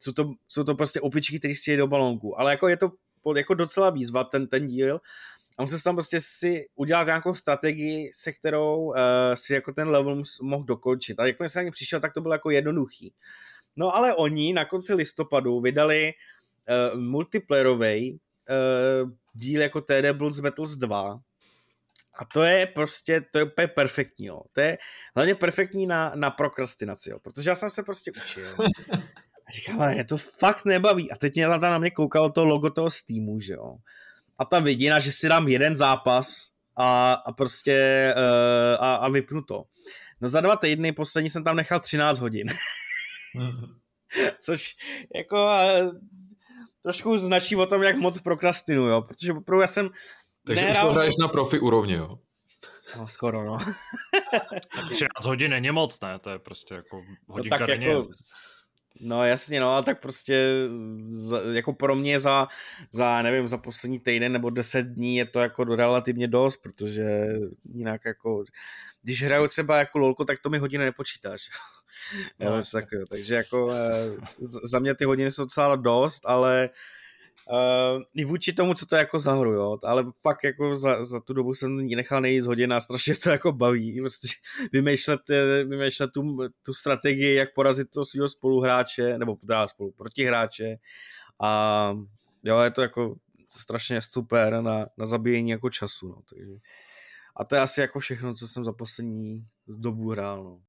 jsou 0.00 0.12
to, 0.12 0.32
jsou 0.48 0.64
to 0.64 0.74
prostě 0.74 1.00
opičky, 1.00 1.38
které 1.38 1.54
střílejí 1.54 1.78
do 1.78 1.86
balónku, 1.86 2.40
ale 2.40 2.50
jako 2.50 2.68
je 2.68 2.76
to 2.76 2.92
jako 3.36 3.54
docela 3.54 3.90
výzva 3.90 4.24
ten, 4.24 4.46
ten 4.46 4.66
díl 4.66 5.00
a 5.58 5.62
musel 5.62 5.78
jsem 5.78 5.90
tam 5.90 5.96
prostě 5.96 6.20
si 6.20 6.66
udělat 6.74 7.06
nějakou 7.06 7.34
strategii, 7.34 8.10
se 8.14 8.32
kterou 8.32 8.76
uh, 8.76 8.94
si 9.34 9.54
jako 9.54 9.72
ten 9.72 9.88
level 9.88 10.22
mohl 10.42 10.64
dokončit. 10.64 11.20
A 11.20 11.26
jakmile 11.26 11.48
jsem 11.48 11.60
na 11.60 11.64
ně 11.64 11.70
přišel, 11.70 12.00
tak 12.00 12.12
to 12.12 12.20
bylo 12.20 12.34
jako 12.34 12.50
jednoduchý. 12.50 13.12
No 13.76 13.96
ale 13.96 14.14
oni 14.14 14.52
na 14.52 14.64
konci 14.64 14.94
listopadu 14.94 15.60
vydali 15.60 16.12
uh, 16.92 17.00
multiplayerový 17.00 18.20
uh, 18.50 19.10
díl 19.32 19.60
jako 19.60 19.80
TD 19.80 20.12
Bloods 20.12 20.40
Battles 20.40 20.76
2 20.76 21.20
a 22.18 22.24
to 22.24 22.42
je 22.42 22.66
prostě, 22.66 23.20
to 23.32 23.38
je 23.38 23.44
úplně 23.44 23.66
perfektní, 23.66 24.26
jo. 24.26 24.40
To 24.52 24.60
je 24.60 24.78
hlavně 25.16 25.34
perfektní 25.34 25.86
na, 25.86 26.12
na 26.14 26.30
prokrastinaci, 26.30 27.10
jo. 27.10 27.18
Protože 27.18 27.50
já 27.50 27.56
jsem 27.56 27.70
se 27.70 27.82
prostě 27.82 28.12
učil. 28.24 28.56
A 29.48 29.50
říkám, 29.50 29.80
ale 29.82 29.96
je 29.96 30.04
to 30.04 30.16
fakt 30.16 30.64
nebaví. 30.64 31.10
A 31.10 31.16
teď 31.16 31.34
mě 31.34 31.48
tam 31.48 31.60
na 31.60 31.78
mě 31.78 31.90
koukalo 31.90 32.30
to 32.30 32.44
logo 32.44 32.70
toho 32.70 32.90
Steamu, 32.90 33.40
že 33.40 33.52
jo 33.52 33.76
a 34.38 34.44
ta 34.44 34.58
vidina, 34.58 34.98
že 34.98 35.12
si 35.12 35.28
dám 35.28 35.48
jeden 35.48 35.76
zápas 35.76 36.50
a, 36.76 37.12
a 37.12 37.32
prostě 37.32 38.14
uh, 38.16 38.84
a, 38.84 38.94
a 38.94 39.08
vypnu 39.08 39.42
to. 39.42 39.64
No 40.20 40.28
za 40.28 40.40
dva 40.40 40.56
týdny 40.56 40.92
poslední 40.92 41.30
jsem 41.30 41.44
tam 41.44 41.56
nechal 41.56 41.80
13 41.80 42.18
hodin. 42.18 42.46
Což 44.40 44.76
jako 45.14 45.36
uh, 45.36 45.92
trošku 46.86 47.18
značí 47.18 47.56
o 47.56 47.66
tom, 47.66 47.82
jak 47.82 47.96
moc 47.96 48.18
prokrastinu, 48.18 48.86
jo, 48.86 49.02
protože 49.02 49.32
opravdu 49.32 49.60
já 49.60 49.66
jsem 49.66 49.90
Takže 50.46 50.64
nehrál 50.64 50.86
už 50.86 50.90
to 50.90 50.94
hraješ 50.94 51.10
moc... 51.10 51.20
na 51.20 51.28
profi 51.28 51.58
úrovni, 51.58 51.94
jo? 51.94 52.18
No, 52.96 53.08
skoro, 53.08 53.44
no. 53.44 53.58
13 54.90 55.08
hodin 55.24 55.50
není 55.50 55.70
moc, 55.70 56.00
ne? 56.00 56.18
To 56.18 56.30
je 56.30 56.38
prostě 56.38 56.74
jako 56.74 57.02
hodinka 57.28 57.56
no, 57.56 57.58
tak 57.58 57.68
denně. 57.68 57.88
Jako, 57.88 58.08
No 59.00 59.24
jasně, 59.24 59.60
no, 59.60 59.72
ale 59.72 59.82
tak 59.82 60.00
prostě 60.00 60.68
za, 61.08 61.40
jako 61.52 61.72
pro 61.72 61.96
mě 61.96 62.20
za, 62.20 62.48
za, 62.92 63.22
nevím, 63.22 63.48
za 63.48 63.58
poslední 63.58 64.00
týden 64.00 64.32
nebo 64.32 64.50
deset 64.50 64.86
dní 64.86 65.16
je 65.16 65.26
to 65.26 65.40
jako 65.40 65.64
relativně 65.64 66.28
dost, 66.28 66.56
protože 66.56 67.26
jinak 67.74 68.00
jako, 68.04 68.44
když 69.02 69.22
hraju 69.22 69.48
třeba 69.48 69.78
jako 69.78 69.98
lolko, 69.98 70.24
tak 70.24 70.38
to 70.38 70.50
mi 70.50 70.58
hodiny 70.58 70.84
nepočítáš. 70.84 71.42
No, 72.40 72.62
tak, 72.72 72.84
takže 73.08 73.34
jako 73.34 73.70
eh, 73.72 74.16
za 74.64 74.78
mě 74.78 74.94
ty 74.94 75.04
hodiny 75.04 75.30
jsou 75.30 75.42
docela 75.42 75.76
dost, 75.76 76.22
ale 76.26 76.70
Uh, 77.50 78.02
i 78.14 78.24
vůči 78.24 78.52
tomu, 78.52 78.74
co 78.74 78.86
to 78.86 78.96
jako 78.96 79.20
za 79.20 79.34
hru, 79.34 79.52
jo, 79.52 79.78
ale 79.84 80.04
fakt 80.22 80.44
jako 80.44 80.74
za, 80.74 81.02
za 81.02 81.20
tu 81.20 81.32
dobu 81.32 81.54
jsem 81.54 81.80
ji 81.80 81.96
nechal 81.96 82.20
nejít 82.20 82.46
hodin 82.46 82.72
a 82.72 82.80
strašně 82.80 83.16
to 83.16 83.30
jako 83.30 83.52
baví, 83.52 84.00
prostě 84.00 84.28
vymýšlet, 84.72 85.30
eh, 85.30 85.64
vymýšlet 85.64 86.10
tu, 86.12 86.38
tu 86.62 86.72
strategii, 86.72 87.34
jak 87.34 87.54
porazit 87.54 87.90
toho 87.90 88.04
svého 88.04 88.28
spoluhráče, 88.28 89.18
nebo 89.18 89.34
teda 89.34 89.68
spolu 89.68 89.92
protihráče. 89.92 90.76
A 91.42 91.92
jo, 92.44 92.60
je 92.60 92.70
to 92.70 92.82
jako 92.82 93.16
strašně 93.48 94.02
super 94.02 94.60
na, 94.60 94.86
na 94.98 95.06
zabíjení 95.06 95.50
jako 95.50 95.70
času, 95.70 96.08
no, 96.08 96.18
takže. 96.30 96.52
A 97.36 97.44
to 97.44 97.54
je 97.54 97.60
asi 97.60 97.80
jako 97.80 98.00
všechno, 98.00 98.34
co 98.34 98.48
jsem 98.48 98.64
za 98.64 98.72
poslední 98.72 99.46
dobu 99.68 100.10
hrál, 100.10 100.44
no. 100.44 100.60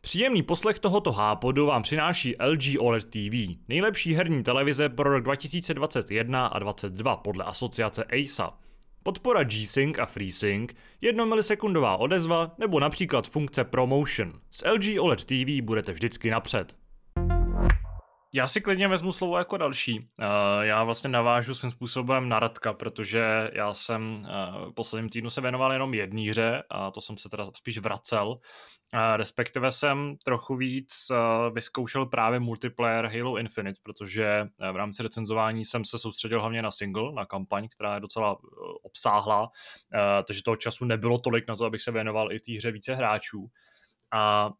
Příjemný 0.00 0.42
poslech 0.42 0.78
tohoto 0.78 1.12
hápodu 1.12 1.66
vám 1.66 1.82
přináší 1.82 2.34
LG 2.40 2.62
OLED 2.78 3.04
TV, 3.04 3.56
nejlepší 3.68 4.14
herní 4.14 4.42
televize 4.42 4.88
pro 4.88 5.10
rok 5.10 5.24
2021 5.24 6.46
a 6.46 6.58
2022 6.58 7.16
podle 7.16 7.44
asociace 7.44 8.04
ASA. 8.04 8.58
Podpora 9.02 9.44
G-Sync 9.44 9.98
a 9.98 10.06
FreeSync, 10.06 10.70
1 11.00 11.24
milisekundová 11.24 11.96
odezva 11.96 12.54
nebo 12.58 12.80
například 12.80 13.28
funkce 13.28 13.64
ProMotion. 13.64 14.32
S 14.50 14.70
LG 14.70 15.00
OLED 15.00 15.24
TV 15.24 15.62
budete 15.62 15.92
vždycky 15.92 16.30
napřed. 16.30 16.76
Já 18.34 18.48
si 18.48 18.60
klidně 18.60 18.88
vezmu 18.88 19.12
slovo 19.12 19.38
jako 19.38 19.56
další. 19.56 19.98
Uh, 19.98 20.26
já 20.60 20.84
vlastně 20.84 21.10
navážu 21.10 21.54
svým 21.54 21.70
způsobem 21.70 22.28
na 22.28 22.40
Radka, 22.40 22.72
protože 22.72 23.50
já 23.52 23.74
jsem 23.74 24.26
uh, 24.64 24.72
posledním 24.72 25.10
týdnu 25.10 25.30
se 25.30 25.40
věnoval 25.40 25.72
jenom 25.72 25.94
jedné 25.94 26.30
hře 26.30 26.62
a 26.70 26.90
to 26.90 27.00
jsem 27.00 27.18
se 27.18 27.28
teda 27.28 27.44
spíš 27.56 27.78
vracel. 27.78 28.28
Uh, 28.28 29.00
respektive 29.16 29.72
jsem 29.72 30.16
trochu 30.24 30.56
víc 30.56 31.12
vyzkoušel 31.52 32.06
právě 32.06 32.40
multiplayer 32.40 33.06
Halo 33.06 33.38
Infinite, 33.38 33.80
protože 33.82 34.46
v 34.72 34.76
rámci 34.76 35.02
recenzování 35.02 35.64
jsem 35.64 35.84
se 35.84 35.98
soustředil 35.98 36.40
hlavně 36.40 36.62
na 36.62 36.70
single, 36.70 37.12
na 37.12 37.26
kampaň, 37.26 37.68
která 37.68 37.94
je 37.94 38.00
docela 38.00 38.36
obsáhlá, 38.82 39.48
takže 40.26 40.42
toho 40.42 40.56
času 40.56 40.84
nebylo 40.84 41.18
tolik 41.18 41.48
na 41.48 41.56
to, 41.56 41.64
abych 41.64 41.82
se 41.82 41.92
věnoval 41.92 42.32
i 42.32 42.40
té 42.40 42.52
hře 42.52 42.70
více 42.72 42.94
hráčů. 42.94 43.46
A 44.12 44.50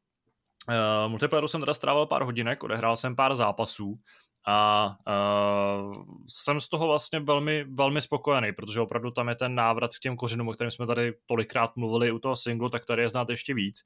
Uh, 0.68 1.10
multiplayeru 1.10 1.48
jsem 1.48 1.60
teda 1.60 1.74
strávil 1.74 2.06
pár 2.06 2.22
hodinek, 2.22 2.62
odehrál 2.62 2.96
jsem 2.96 3.16
pár 3.16 3.36
zápasů 3.36 3.98
a 4.46 4.88
uh, 5.08 5.92
jsem 6.26 6.60
z 6.60 6.68
toho 6.68 6.86
vlastně 6.86 7.20
velmi, 7.20 7.64
velmi 7.64 8.00
spokojený, 8.00 8.52
protože 8.52 8.80
opravdu 8.80 9.10
tam 9.10 9.28
je 9.28 9.34
ten 9.34 9.54
návrat 9.54 9.90
k 9.96 10.00
těm 10.00 10.16
kořenům, 10.16 10.48
o 10.48 10.52
kterém 10.52 10.70
jsme 10.70 10.86
tady 10.86 11.12
tolikrát 11.26 11.76
mluvili 11.76 12.10
u 12.10 12.18
toho 12.18 12.36
singlu, 12.36 12.68
tak 12.68 12.84
tady 12.84 13.02
je 13.02 13.08
znát 13.08 13.28
ještě 13.30 13.54
víc. 13.54 13.80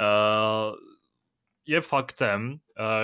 Uh, 0.00 0.74
je 1.66 1.80
faktem, 1.80 2.56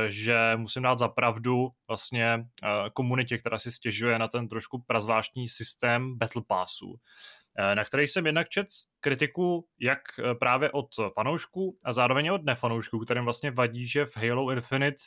že 0.09 0.37
musím 0.57 0.83
dát 0.83 0.99
za 0.99 1.09
pravdu 1.09 1.69
vlastně 1.89 2.47
komunitě, 2.93 3.39
která 3.39 3.59
si 3.59 3.73
stěžuje 3.73 4.19
na 4.19 4.29
ten 4.29 4.49
trošku 4.49 4.83
prazvláštní 4.87 5.49
systém 5.49 6.19
Battle 6.19 6.43
Passu, 6.47 6.95
na 7.75 7.85
který 7.85 8.07
jsem 8.07 8.27
jednak 8.27 8.49
čet 8.49 8.67
kritiku 9.01 9.67
jak 9.81 10.01
eh, 10.19 10.35
právě 10.35 10.71
od 10.71 10.89
fanoušků 11.15 11.77
a 11.85 11.93
zároveň 11.93 12.29
od 12.29 12.45
nefanoušků, 12.45 12.99
kterým 12.99 13.25
vlastně 13.25 13.51
vadí, 13.51 13.87
že 13.87 14.07
v 14.07 14.17
Halo 14.17 14.51
Infinite 14.51 15.03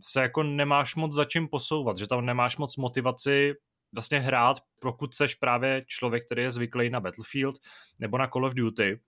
se 0.00 0.22
jako 0.22 0.42
nemáš 0.42 0.94
moc 0.94 1.14
za 1.14 1.24
čím 1.24 1.48
posouvat, 1.48 1.96
že 1.96 2.06
tam 2.06 2.26
nemáš 2.26 2.56
moc 2.56 2.76
motivaci 2.76 3.54
vlastně 3.92 4.20
hrát, 4.20 4.56
pokud 4.80 5.14
seš 5.14 5.34
právě 5.34 5.84
člověk, 5.86 6.26
který 6.26 6.42
je 6.42 6.50
zvyklý 6.50 6.90
na 6.90 7.00
Battlefield 7.00 7.54
nebo 8.00 8.18
na 8.18 8.26
Call 8.26 8.44
of 8.44 8.54
Duty, 8.54 9.00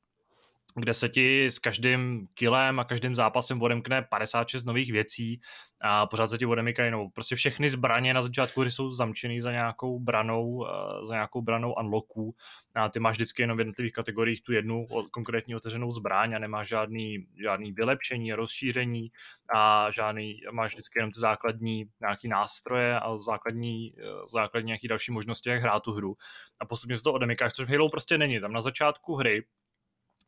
kde 0.76 0.94
se 0.94 1.08
ti 1.08 1.46
s 1.46 1.58
každým 1.58 2.28
kilem 2.34 2.80
a 2.80 2.84
každým 2.84 3.14
zápasem 3.14 3.62
odemkne 3.62 4.02
56 4.02 4.64
nových 4.64 4.92
věcí 4.92 5.40
a 5.80 6.06
pořád 6.06 6.26
se 6.26 6.38
ti 6.38 6.46
odemykají, 6.46 6.90
no 6.90 7.08
prostě 7.14 7.36
všechny 7.36 7.70
zbraně 7.70 8.14
na 8.14 8.22
začátku 8.22 8.60
hry 8.60 8.70
jsou 8.70 8.90
zamčený 8.90 9.40
za 9.40 9.52
nějakou 9.52 9.98
branou, 9.98 10.66
eh, 10.66 11.06
za 11.06 11.14
nějakou 11.14 11.42
branou 11.42 11.72
unlocků 11.72 12.34
a 12.74 12.88
ty 12.88 13.00
máš 13.00 13.14
vždycky 13.14 13.42
jenom 13.42 13.56
v 13.56 13.60
jednotlivých 13.60 13.92
kategoriích 13.92 14.42
tu 14.42 14.52
jednu 14.52 14.86
konkrétní 15.10 15.56
otevřenou 15.56 15.90
zbraň 15.90 16.34
a 16.34 16.38
nemáš 16.38 16.68
žádný, 16.68 17.26
žádný 17.42 17.72
vylepšení, 17.72 18.32
rozšíření 18.32 19.10
a 19.54 19.90
žádný, 19.90 20.40
máš 20.50 20.72
vždycky 20.72 20.98
jenom 20.98 21.10
ty 21.10 21.20
základní 21.20 21.84
nějaký 22.00 22.28
nástroje 22.28 23.00
a 23.00 23.18
základní, 23.18 23.94
eh, 23.98 24.02
základní 24.32 24.66
nějaký 24.66 24.88
další 24.88 25.12
možnosti, 25.12 25.50
jak 25.50 25.62
hrát 25.62 25.80
tu 25.80 25.92
hru 25.92 26.16
a 26.60 26.66
postupně 26.66 26.96
se 26.96 27.02
to 27.02 27.12
odemykáš, 27.12 27.52
což 27.52 27.68
v 27.68 27.72
Halo 27.72 27.88
prostě 27.88 28.18
není. 28.18 28.40
Tam 28.40 28.52
na 28.52 28.60
začátku 28.60 29.16
hry 29.16 29.44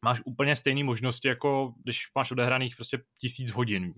máš 0.04 0.20
úplně 0.24 0.56
stejné 0.56 0.84
možnosti, 0.84 1.28
jako 1.28 1.74
když 1.84 2.02
máš 2.14 2.30
odehraných 2.30 2.76
prostě 2.76 2.98
tisíc 3.20 3.50
hodin. 3.50 3.94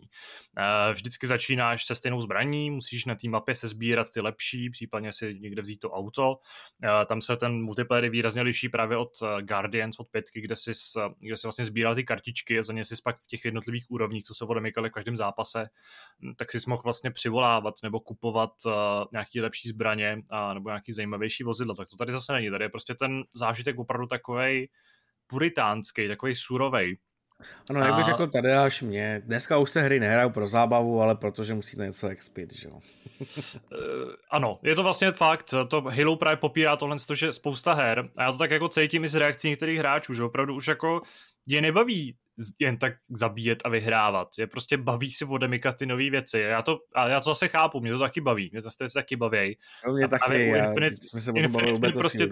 Vždycky 0.92 1.26
začínáš 1.26 1.86
se 1.86 1.94
stejnou 1.94 2.20
zbraní, 2.20 2.70
musíš 2.70 3.04
na 3.04 3.14
té 3.14 3.28
mapě 3.28 3.54
se 3.54 3.68
sbírat 3.68 4.06
ty 4.14 4.20
lepší, 4.20 4.70
případně 4.70 5.12
si 5.12 5.38
někde 5.40 5.62
vzít 5.62 5.80
to 5.80 5.90
auto. 5.90 6.36
Tam 7.06 7.20
se 7.20 7.36
ten 7.36 7.62
multiplayer 7.62 8.10
výrazně 8.10 8.42
liší 8.42 8.68
právě 8.68 8.96
od 8.96 9.10
eh, 9.22 9.42
Guardians, 9.42 9.98
od 9.98 10.08
pětky, 10.10 10.40
kde 10.40 10.56
si, 10.56 10.72
kde 11.20 11.36
si 11.36 11.46
vlastně 11.46 11.64
sbíral 11.64 11.94
ty 11.94 12.04
kartičky 12.04 12.58
a 12.58 12.62
za 12.62 12.72
ně 12.72 12.84
si 12.84 12.94
pak 13.04 13.16
v 13.20 13.26
těch 13.26 13.44
jednotlivých 13.44 13.90
úrovních, 13.90 14.24
co 14.24 14.34
se 14.34 14.44
odemykaly 14.44 14.90
v 14.90 14.92
každém 14.92 15.16
zápase, 15.16 15.68
hm, 16.22 16.34
tak 16.36 16.52
si 16.52 16.58
mohl 16.68 16.82
vlastně 16.82 17.10
přivolávat 17.10 17.74
nebo 17.82 18.00
kupovat 18.00 18.50
nějaký 19.12 19.40
lepší 19.40 19.68
zbraně 19.68 20.22
a, 20.30 20.54
nebo 20.54 20.68
nějaký 20.68 20.92
zajímavější 20.92 21.44
vozidla. 21.44 21.74
Tak 21.74 21.88
to 21.88 21.96
tady 21.96 22.12
zase 22.12 22.32
není. 22.32 22.50
Tady 22.50 22.64
je 22.64 22.68
prostě 22.68 22.94
ten 22.94 23.22
zážitek 23.34 23.78
opravdu 23.78 24.06
takovej 24.06 24.68
puritánský, 25.26 26.08
takový 26.08 26.34
surovej. 26.34 26.96
Ano, 27.70 27.80
jak 27.80 27.94
bych 27.94 28.04
a... 28.04 28.10
řekl 28.10 28.26
tady 28.26 28.52
až 28.52 28.82
mě, 28.82 29.22
dneska 29.24 29.58
už 29.58 29.70
se 29.70 29.82
hry 29.82 30.00
nehrajou 30.00 30.30
pro 30.30 30.46
zábavu, 30.46 31.02
ale 31.02 31.14
protože 31.14 31.54
musíte 31.54 31.86
něco 31.86 32.08
expit, 32.08 32.52
že 32.52 32.68
jo? 32.68 32.80
Eh, 33.72 34.16
ano, 34.30 34.58
je 34.62 34.74
to 34.74 34.82
vlastně 34.82 35.12
fakt, 35.12 35.54
to 35.68 35.80
Halo 35.80 36.16
právě 36.16 36.36
popírá 36.36 36.76
tohle, 36.76 36.96
že 37.14 37.32
spousta 37.32 37.72
her, 37.72 38.10
a 38.16 38.22
já 38.22 38.32
to 38.32 38.38
tak 38.38 38.50
jako 38.50 38.68
cítím 38.68 39.04
i 39.04 39.08
z 39.08 39.14
reakcí 39.14 39.48
některých 39.48 39.78
hráčů, 39.78 40.14
že 40.14 40.22
opravdu 40.22 40.54
už 40.54 40.66
jako 40.66 41.02
je 41.46 41.60
nebaví 41.60 42.16
jen 42.58 42.76
tak 42.76 42.92
zabíjet 43.08 43.58
a 43.64 43.68
vyhrávat. 43.68 44.28
Je 44.38 44.46
prostě 44.46 44.76
baví 44.76 45.10
si 45.10 45.24
odemykat 45.24 45.76
ty 45.76 45.86
nové 45.86 46.10
věci. 46.10 46.40
Já 46.40 46.62
to, 46.62 46.78
a 46.94 47.08
já 47.08 47.20
to 47.20 47.30
zase 47.30 47.48
chápu, 47.48 47.80
mě 47.80 47.92
to 47.92 47.98
taky 47.98 48.20
baví. 48.20 48.50
Mě 48.52 48.62
to 48.62 48.70
se 48.70 48.94
taky 48.94 49.16
baví. 49.16 49.58
No, 49.86 49.92
mě 49.92 50.08
taky, 50.08 50.48
já, 50.48 50.68
Infinite, 50.68 50.96
jsme 50.96 51.20
se 51.20 51.32
Infinite 51.34 51.92
prostě, 51.92 52.28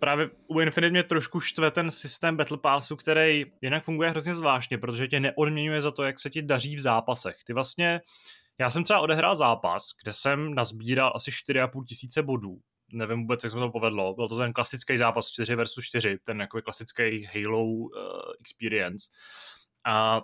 právě 0.00 0.30
u 0.46 0.60
Infinite 0.60 0.90
mě 0.90 1.02
trošku 1.02 1.40
štve 1.40 1.70
ten 1.70 1.90
systém 1.90 2.36
Battle 2.36 2.58
Passu, 2.58 2.96
který 2.96 3.44
jinak 3.62 3.84
funguje 3.84 4.10
hrozně 4.10 4.34
zvláštně, 4.34 4.78
protože 4.78 5.08
tě 5.08 5.20
neodměňuje 5.20 5.82
za 5.82 5.90
to, 5.90 6.02
jak 6.02 6.18
se 6.18 6.30
ti 6.30 6.42
daří 6.42 6.76
v 6.76 6.80
zápasech. 6.80 7.36
Ty 7.46 7.52
vlastně, 7.52 8.00
já 8.60 8.70
jsem 8.70 8.84
třeba 8.84 9.00
odehrál 9.00 9.34
zápas, 9.34 9.84
kde 10.02 10.12
jsem 10.12 10.54
nazbíral 10.54 11.12
asi 11.14 11.30
4,5 11.30 11.84
tisíce 11.84 12.22
bodů. 12.22 12.58
Nevím 12.92 13.20
vůbec, 13.20 13.44
jak 13.44 13.52
se 13.52 13.58
to 13.58 13.70
povedlo. 13.70 14.14
Byl 14.14 14.28
to 14.28 14.38
ten 14.38 14.52
klasický 14.52 14.96
zápas 14.96 15.30
4 15.30 15.54
versus 15.54 15.84
4, 15.84 16.18
ten 16.18 16.40
jako 16.40 16.62
klasický 16.62 17.28
Halo 17.34 17.64
uh, 17.64 17.88
experience. 18.40 19.08
A 19.84 20.22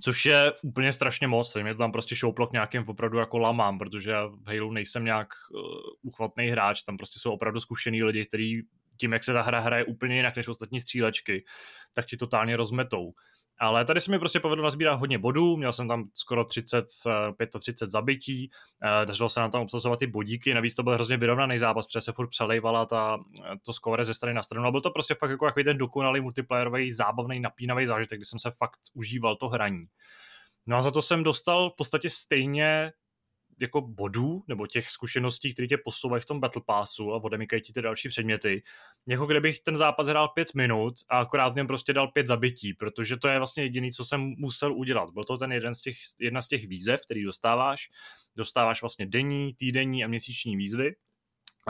Což 0.00 0.26
je 0.26 0.52
úplně 0.62 0.92
strašně 0.92 1.28
moc, 1.28 1.54
mě 1.54 1.74
to 1.74 1.78
tam 1.78 1.92
prostě 1.92 2.16
šouplo 2.16 2.46
k 2.46 2.52
nějakým 2.52 2.84
opravdu 2.88 3.18
jako 3.18 3.38
lamám, 3.38 3.78
protože 3.78 4.10
já 4.10 4.26
v 4.26 4.46
Halo 4.46 4.72
nejsem 4.72 5.04
nějak 5.04 5.28
uh, 5.54 5.60
uchvatný 6.02 6.46
hráč, 6.46 6.82
tam 6.82 6.96
prostě 6.96 7.18
jsou 7.18 7.32
opravdu 7.32 7.60
zkušený 7.60 8.02
lidi, 8.02 8.26
kteří 8.26 8.62
tím, 8.96 9.12
jak 9.12 9.24
se 9.24 9.32
ta 9.32 9.42
hra 9.42 9.60
hraje 9.60 9.84
úplně 9.84 10.16
jinak 10.16 10.36
než 10.36 10.48
ostatní 10.48 10.80
střílečky, 10.80 11.44
tak 11.94 12.06
ti 12.06 12.16
totálně 12.16 12.56
rozmetou. 12.56 13.12
Ale 13.58 13.84
tady 13.84 14.00
se 14.00 14.10
mi 14.10 14.18
prostě 14.18 14.40
povedlo 14.40 14.64
nazbírat 14.64 15.00
hodně 15.00 15.18
bodů, 15.18 15.56
měl 15.56 15.72
jsem 15.72 15.88
tam 15.88 16.04
skoro 16.14 16.44
30, 16.44 16.86
35 17.60 17.90
zabití, 17.90 18.50
eh, 18.84 19.06
dařilo 19.06 19.28
se 19.28 19.40
nám 19.40 19.50
tam 19.50 19.62
obsazovat 19.62 19.98
ty 19.98 20.06
bodíky, 20.06 20.54
navíc 20.54 20.74
to 20.74 20.82
byl 20.82 20.94
hrozně 20.94 21.16
vyrovnaný 21.16 21.58
zápas, 21.58 21.86
protože 21.86 22.00
se 22.00 22.12
furt 22.12 22.28
přelejvala 22.28 22.86
ta, 22.86 23.18
to 23.66 23.72
skóre 23.72 24.04
ze 24.04 24.14
strany 24.14 24.34
na 24.34 24.42
stranu, 24.42 24.66
a 24.66 24.70
byl 24.70 24.80
to 24.80 24.90
prostě 24.90 25.14
fakt 25.14 25.30
jako 25.30 25.46
takový 25.46 25.64
ten 25.64 25.78
dokonalý 25.78 26.20
multiplayerový, 26.20 26.92
zábavný, 26.92 27.40
napínavý 27.40 27.86
zážitek, 27.86 28.18
kdy 28.18 28.24
jsem 28.24 28.38
se 28.38 28.50
fakt 28.50 28.80
užíval 28.94 29.36
to 29.36 29.48
hraní. 29.48 29.86
No 30.66 30.76
a 30.76 30.82
za 30.82 30.90
to 30.90 31.02
jsem 31.02 31.22
dostal 31.22 31.70
v 31.70 31.76
podstatě 31.76 32.10
stejně 32.10 32.92
jako 33.60 33.80
bodů 33.80 34.42
nebo 34.48 34.66
těch 34.66 34.90
zkušeností, 34.90 35.52
které 35.52 35.68
tě 35.68 35.78
posouvají 35.84 36.20
v 36.20 36.26
tom 36.26 36.40
Battle 36.40 36.62
Passu 36.66 37.12
a 37.12 37.24
odemykají 37.24 37.62
ti 37.62 37.72
ty 37.72 37.82
další 37.82 38.08
předměty, 38.08 38.62
jako 39.06 39.26
kdybych 39.26 39.60
ten 39.60 39.76
zápas 39.76 40.06
hrál 40.08 40.28
pět 40.28 40.54
minut 40.54 40.94
a 41.08 41.18
akorát 41.18 41.54
mě 41.54 41.64
prostě 41.64 41.92
dal 41.92 42.08
pět 42.08 42.26
zabití, 42.26 42.74
protože 42.74 43.16
to 43.16 43.28
je 43.28 43.38
vlastně 43.38 43.62
jediný, 43.62 43.92
co 43.92 44.04
jsem 44.04 44.34
musel 44.38 44.76
udělat. 44.76 45.10
Byl 45.10 45.24
to 45.24 45.38
ten 45.38 45.52
jeden 45.52 45.74
z 45.74 45.80
těch, 45.80 45.96
jedna 46.20 46.42
z 46.42 46.48
těch 46.48 46.68
výzev, 46.68 47.00
který 47.04 47.24
dostáváš. 47.24 47.88
Dostáváš 48.36 48.82
vlastně 48.82 49.06
denní, 49.06 49.54
týdenní 49.54 50.04
a 50.04 50.08
měsíční 50.08 50.56
výzvy 50.56 50.94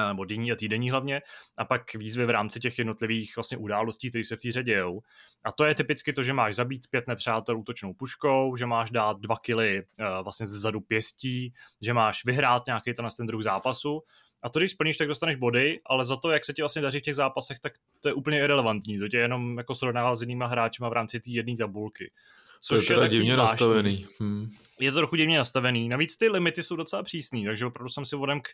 nebo 0.09 0.25
denní 0.25 0.53
a 0.53 0.57
týdenní 0.57 0.91
hlavně, 0.91 1.23
a 1.57 1.65
pak 1.65 1.95
výzvy 1.95 2.27
v 2.27 2.31
rámci 2.31 2.61
těch 2.61 2.79
jednotlivých 2.79 3.37
vlastně 3.37 3.57
událostí, 3.57 4.09
které 4.09 4.25
se 4.25 4.37
v 4.37 4.41
té 4.41 4.49
hře 4.49 4.63
dějou. 4.63 5.01
A 5.45 5.53
to 5.53 5.65
je 5.65 5.75
typicky 5.75 6.13
to, 6.13 6.23
že 6.23 6.33
máš 6.33 6.55
zabít 6.55 6.87
pět 6.91 7.07
nepřátel 7.07 7.59
útočnou 7.59 7.95
puškou, 7.95 8.57
že 8.57 8.67
máš 8.67 8.91
dát 8.91 9.21
dva 9.21 9.37
kily 9.37 9.83
uh, 9.83 10.07
vlastně 10.25 10.47
zezadu 10.47 10.81
pěstí, 10.81 11.53
že 11.81 11.93
máš 11.93 12.25
vyhrát 12.25 12.67
nějaký 12.67 12.95
ten, 12.95 13.09
ten 13.17 13.27
druh 13.27 13.43
zápasu. 13.43 14.03
A 14.43 14.49
to, 14.49 14.59
když 14.59 14.71
splníš, 14.71 14.97
tak 14.97 15.09
dostaneš 15.09 15.37
body, 15.37 15.81
ale 15.87 16.05
za 16.05 16.17
to, 16.17 16.31
jak 16.31 16.45
se 16.45 16.53
ti 16.53 16.63
vlastně 16.63 16.83
daří 16.83 16.99
v 17.01 17.03
těch 17.03 17.15
zápasech, 17.15 17.59
tak 17.59 17.73
to 18.01 18.09
je 18.09 18.15
úplně 18.15 18.39
irrelevantní. 18.39 18.99
To 18.99 19.09
tě 19.09 19.17
jenom 19.17 19.59
jako 19.59 19.75
srovnává 19.75 20.15
s 20.15 20.23
jinýma 20.23 20.47
hráčima 20.47 20.89
v 20.89 20.93
rámci 20.93 21.21
té 21.21 21.31
jedné 21.31 21.57
tabulky. 21.57 22.13
Což 22.61 22.87
to 22.87 22.93
je, 22.93 23.05
je 23.05 23.09
divně 23.09 23.33
zvláštní. 23.33 23.67
nastavený. 23.67 24.07
Hmm. 24.21 24.51
Je 24.81 24.93
to 24.93 24.99
trochu 24.99 25.17
divně 25.17 25.39
nastavený. 25.39 25.89
Navíc 25.89 26.17
ty 26.17 26.29
limity 26.29 26.63
jsou 26.63 26.77
docela 26.77 27.03
přísný, 27.03 27.45
takže 27.45 27.67
opravdu 27.67 27.89
jsem 27.89 28.05
si 28.05 28.17
vodem 28.17 28.41
k... 28.41 28.49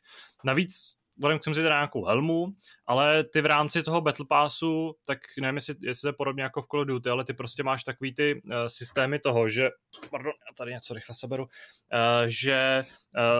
Navíc 0.45 1.02
Vodem 1.17 1.39
chcem 1.39 1.55
si 1.55 1.63
nějakou 1.63 2.05
helmu, 2.05 2.47
ale 2.87 3.25
ty 3.25 3.41
v 3.41 3.47
rámci 3.47 3.83
toho 3.83 4.01
Battle 4.01 4.27
Passu, 4.29 4.95
tak 5.07 5.19
nevím, 5.41 5.55
jestli, 5.57 5.75
jestli 5.81 6.09
je 6.09 6.13
podobně 6.13 6.43
jako 6.43 6.63
v 6.63 6.67
Call 6.67 6.81
of 6.81 6.87
Duty, 6.87 7.11
ale 7.11 7.25
ty 7.25 7.33
prostě 7.33 7.63
máš 7.63 7.85
takový 7.85 8.15
ty 8.15 8.43
uh, 8.45 8.53
systémy 8.67 9.19
toho, 9.19 9.49
že, 9.49 9.71
pardon, 10.11 10.33
já 10.51 10.55
tady 10.57 10.73
něco 10.73 10.95
rychle 10.95 11.15
seberu, 11.15 11.43
uh, 11.43 11.49
že 12.27 12.85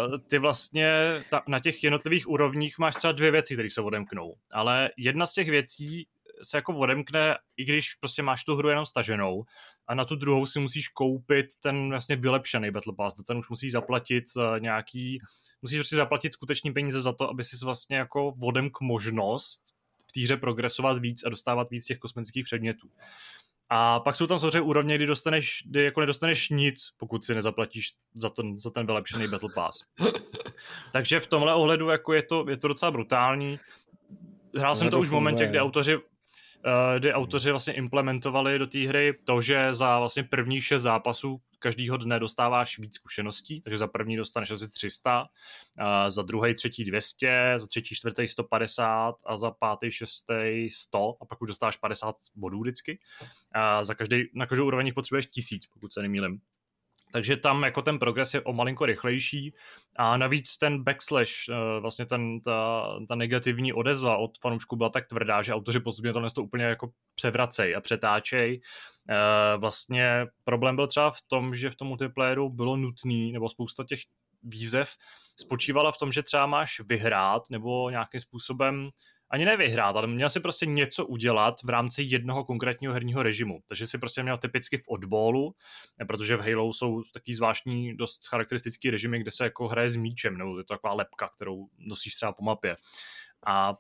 uh, 0.09 0.19
ty 0.19 0.39
vlastně 0.39 1.25
ta, 1.31 1.43
na 1.49 1.61
těch 1.61 1.85
jednotlivých 1.85 2.29
úrovních 2.29 2.79
máš 2.79 2.97
třeba 2.97 3.13
dvě 3.13 3.31
věci, 3.31 3.55
které 3.55 3.71
se 3.71 3.81
odemknou, 3.81 4.35
ale 4.51 4.91
jedna 4.97 5.27
z 5.27 5.33
těch 5.33 5.51
věcí 5.51 6.07
se 6.43 6.57
jako 6.57 6.77
odemkne, 6.77 7.39
i 7.57 7.65
když 7.65 7.95
prostě 7.95 8.23
máš 8.23 8.45
tu 8.45 8.57
hru 8.57 8.69
jenom 8.69 8.87
staženou 8.87 9.45
a 9.87 9.95
na 9.95 10.05
tu 10.05 10.17
druhou 10.17 10.47
si 10.47 10.61
musíš 10.61 10.89
koupit 10.89 11.47
ten 11.63 11.91
vlastně 11.91 12.17
vylepšený 12.17 12.71
Battle 12.71 12.95
Pass, 12.97 13.17
ten 13.27 13.39
už 13.39 13.49
musíš 13.49 13.73
zaplatit 13.73 14.25
uh, 14.37 14.61
nějaký 14.61 15.19
musíš 15.63 15.79
prostě 15.79 15.97
zaplatit 15.97 16.33
skutečný 16.33 16.73
peníze 16.73 17.01
za 17.01 17.13
to, 17.13 17.31
aby 17.31 17.45
si 17.45 17.65
vlastně 17.65 17.97
jako 17.97 18.33
vodem 18.37 18.71
k 18.71 18.81
možnost 18.81 19.63
v 20.09 20.13
té 20.13 20.21
hře 20.21 20.37
progresovat 20.37 20.99
víc 20.99 21.25
a 21.25 21.29
dostávat 21.29 21.71
víc 21.71 21.85
těch 21.85 21.99
kosmetických 21.99 22.45
předmětů. 22.45 22.89
A 23.69 24.01
pak 24.01 24.17
jsou 24.17 24.27
tam 24.27 24.39
samozřejmě 24.39 24.61
úrovně, 24.61 24.97
kdy, 24.97 25.07
dostaneš, 25.07 25.65
kdy 25.67 25.85
jako 25.85 26.01
nedostaneš 26.01 26.49
nic, 26.49 26.91
pokud 26.97 27.25
si 27.25 27.35
nezaplatíš 27.35 27.95
za 28.15 28.31
ten, 28.31 28.59
za 28.59 28.71
ten 28.71 28.87
vylepšený 28.87 29.29
Battle 29.29 29.49
Pass. 29.55 29.85
Takže 30.93 31.21
v 31.21 31.27
tomhle 31.27 31.55
ohledu 31.55 31.89
jako 31.89 32.13
je, 32.13 32.23
to, 32.23 32.51
je 32.51 32.57
to 32.57 32.69
docela 32.69 32.91
brutální. 32.91 33.59
Hrál 34.57 34.75
jsem 34.75 34.91
to 34.91 35.01
už 35.01 35.09
v 35.09 35.13
momentě, 35.13 35.47
kdy 35.47 35.61
autoři 35.61 35.99
Eh, 35.99 36.12
kdy 36.99 37.13
autoři 37.13 37.51
vlastně 37.51 37.73
implementovali 37.73 38.59
do 38.59 38.67
té 38.67 38.79
hry 38.79 39.19
to, 39.25 39.41
že 39.41 39.75
za 39.75 39.99
vlastně 39.99 40.23
první 40.23 40.61
šest 40.61 40.83
zápasů 40.83 41.41
každýho 41.63 41.97
dne 41.97 42.21
dostáváš 42.21 42.79
víc 42.79 42.95
zkušeností, 42.95 43.61
takže 43.61 43.79
za 43.79 43.87
první 43.87 44.17
dostaneš 44.17 44.51
asi 44.51 44.69
300, 44.69 45.29
eh, 45.79 46.11
za 46.11 46.23
druhý, 46.23 46.55
třetí 46.55 46.85
200, 46.85 47.55
za 47.57 47.67
třetí, 47.67 47.95
čtvrtý 47.95 48.29
150 48.29 49.15
a 49.27 49.37
za 49.37 49.51
pátý, 49.51 49.91
šestý 49.91 50.71
100 50.71 51.17
a 51.21 51.25
pak 51.25 51.43
už 51.43 51.49
dostáváš 51.49 51.77
50 51.77 52.17
bodů 52.35 52.61
vždycky. 52.61 52.99
A 53.53 53.85
za 53.85 53.95
každý, 53.95 54.25
na 54.35 54.47
každou 54.47 54.67
úroveň 54.67 54.93
potřebuješ 54.95 55.27
tisíc, 55.27 55.67
pokud 55.67 55.93
se 55.93 56.03
nemýlim. 56.03 56.41
Takže 57.13 57.37
tam 57.37 57.63
jako 57.63 57.83
ten 57.83 57.99
progres 57.99 58.35
je 58.35 58.41
o 58.41 58.53
malinko 58.53 58.87
rychlejší 58.87 59.55
a 59.97 60.17
navíc 60.17 60.59
ten 60.59 60.85
backslash, 60.85 61.49
eh, 61.51 61.81
vlastně 61.81 62.07
ten, 62.07 62.41
ta, 62.41 62.87
ta 63.09 63.15
negativní 63.15 63.73
odezva 63.73 64.17
od 64.17 64.39
fanoušků 64.39 64.77
byla 64.77 64.89
tak 64.89 65.07
tvrdá, 65.07 65.43
že 65.43 65.55
autoři 65.55 65.81
postupně 65.81 66.13
tohle 66.13 66.31
to 66.31 66.43
úplně 66.43 66.65
jako 66.65 66.91
převracej 67.15 67.77
a 67.77 67.81
přetáčej. 67.81 68.61
Eh, 69.11 69.57
vlastně 69.57 70.27
problém 70.45 70.77
byl 70.77 70.87
třeba 70.87 71.11
v 71.11 71.23
tom, 71.29 71.55
že 71.55 71.71
v 71.71 71.77
tom 71.77 71.89
multiplayeru 71.89 72.49
bylo 72.49 72.77
nutný, 72.77 73.33
nebo 73.33 73.49
spousta 73.49 73.85
těch 73.85 74.01
výzev 74.43 74.95
spočívala 75.41 75.93
v 75.93 75.99
tom, 75.99 76.13
že 76.13 76.23
třeba 76.23 76.47
máš 76.47 76.81
vyhrát 76.81 77.43
nebo 77.51 77.91
nějakým 77.91 78.21
způsobem 78.21 78.91
ani 79.33 79.45
nevyhrát, 79.45 79.97
ale 79.97 80.07
měl 80.07 80.29
si 80.29 80.41
prostě 80.41 80.67
něco 80.67 81.07
udělat 81.07 81.63
v 81.63 81.69
rámci 81.69 82.03
jednoho 82.03 82.45
konkrétního 82.45 82.93
herního 82.93 83.23
režimu. 83.23 83.61
Takže 83.67 83.87
si 83.87 83.99
prostě 83.99 84.23
měl 84.23 84.39
typicky 84.39 84.79
v 84.79 84.89
oddballu, 84.89 85.55
protože 86.09 86.37
v 86.37 86.41
Halo 86.41 86.73
jsou 86.73 87.03
taky 87.15 87.35
zvláštní, 87.35 87.97
dost 87.97 88.27
charakteristický 88.29 88.91
režimy, 88.91 89.21
kde 89.21 89.31
se 89.31 89.45
jako 89.45 89.69
hraje 89.69 89.91
s 89.91 89.97
míčem, 89.97 90.39
nebo 90.39 90.59
je 90.59 90.65
to 90.65 90.75
taková 90.75 90.93
lepka, 90.95 91.29
kterou 91.29 91.69
nosíš 91.79 92.15
třeba 92.15 92.33
po 92.33 92.45
mapě. 92.45 92.77
A 93.47 93.75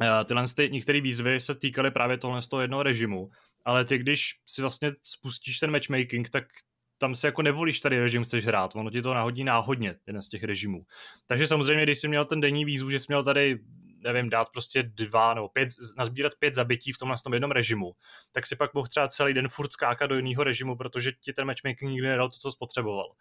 e, 0.00 0.24
tyhle 0.24 0.44
ty, 0.56 0.70
některé 0.72 1.00
výzvy 1.00 1.40
se 1.40 1.54
týkaly 1.54 1.90
právě 1.90 2.18
tohle 2.18 2.42
z 2.42 2.48
toho 2.48 2.60
jednoho 2.60 2.82
režimu, 2.82 3.30
ale 3.64 3.84
ty, 3.84 3.98
když 3.98 4.40
si 4.46 4.60
vlastně 4.60 4.92
spustíš 5.02 5.58
ten 5.58 5.70
matchmaking, 5.70 6.30
tak 6.30 6.44
tam 6.98 7.14
se 7.14 7.26
jako 7.26 7.42
nevolíš 7.42 7.80
tady 7.80 8.00
režim 8.00 8.24
chceš 8.24 8.46
hrát, 8.46 8.76
ono 8.76 8.90
ti 8.90 9.02
to 9.02 9.14
nahodí 9.14 9.44
náhodně, 9.44 9.94
jeden 10.06 10.22
z 10.22 10.28
těch 10.28 10.44
režimů. 10.44 10.82
Takže 11.26 11.46
samozřejmě, 11.46 11.82
když 11.82 11.98
jsi 11.98 12.08
měl 12.08 12.24
ten 12.24 12.40
denní 12.40 12.64
výzvu, 12.64 12.90
že 12.90 12.98
jsi 12.98 13.06
měl 13.08 13.24
tady 13.24 13.58
nevím, 14.02 14.30
dát 14.30 14.48
prostě 14.52 14.82
dva 14.82 15.34
nebo 15.34 15.48
pět, 15.48 15.68
nazbírat 15.96 16.32
pět 16.38 16.54
zabití 16.54 16.92
v 16.92 16.98
tomhle 16.98 17.16
tom 17.24 17.32
jednom 17.32 17.50
režimu, 17.50 17.92
tak 18.32 18.46
si 18.46 18.56
pak 18.56 18.74
mohl 18.74 18.86
třeba 18.86 19.08
celý 19.08 19.34
den 19.34 19.48
furt 19.48 19.72
skákat 19.72 20.10
do 20.10 20.16
jiného 20.16 20.44
režimu, 20.44 20.76
protože 20.76 21.12
ti 21.12 21.32
ten 21.32 21.46
matchmaking 21.46 21.90
nikdy 21.90 22.08
nedal 22.08 22.30
to, 22.30 22.36
co 22.36 22.50
spotřeboval. 22.50 23.12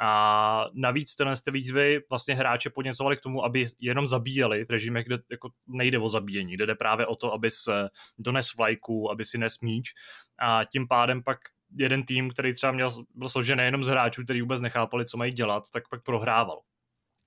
A 0.00 0.66
navíc 0.74 1.14
tenhle 1.14 1.36
ty 1.44 1.50
výzvy 1.50 2.00
vlastně 2.10 2.34
hráče 2.34 2.70
podněcovali 2.70 3.16
k 3.16 3.20
tomu, 3.20 3.44
aby 3.44 3.66
jenom 3.80 4.06
zabíjeli 4.06 4.64
v 4.64 4.70
režimech, 4.70 5.06
kde 5.06 5.18
jako 5.30 5.50
nejde 5.66 5.98
o 5.98 6.08
zabíjení, 6.08 6.54
kde 6.54 6.66
jde 6.66 6.74
právě 6.74 7.06
o 7.06 7.16
to, 7.16 7.32
aby 7.32 7.50
se 7.50 7.88
dones 8.18 8.54
vlajku, 8.54 9.10
aby 9.10 9.24
si 9.24 9.38
nes 9.38 9.60
míč 9.60 9.94
a 10.38 10.64
tím 10.64 10.88
pádem 10.88 11.22
pak 11.22 11.38
jeden 11.72 12.02
tým, 12.02 12.30
který 12.30 12.54
třeba 12.54 12.72
měl, 12.72 12.90
byl 13.14 13.28
složen 13.28 13.58
nejenom 13.58 13.84
z 13.84 13.86
hráčů, 13.86 14.24
který 14.24 14.40
vůbec 14.40 14.60
nechápali, 14.60 15.04
co 15.04 15.16
mají 15.16 15.32
dělat, 15.32 15.70
tak 15.72 15.88
pak 15.88 16.02
prohrával. 16.02 16.60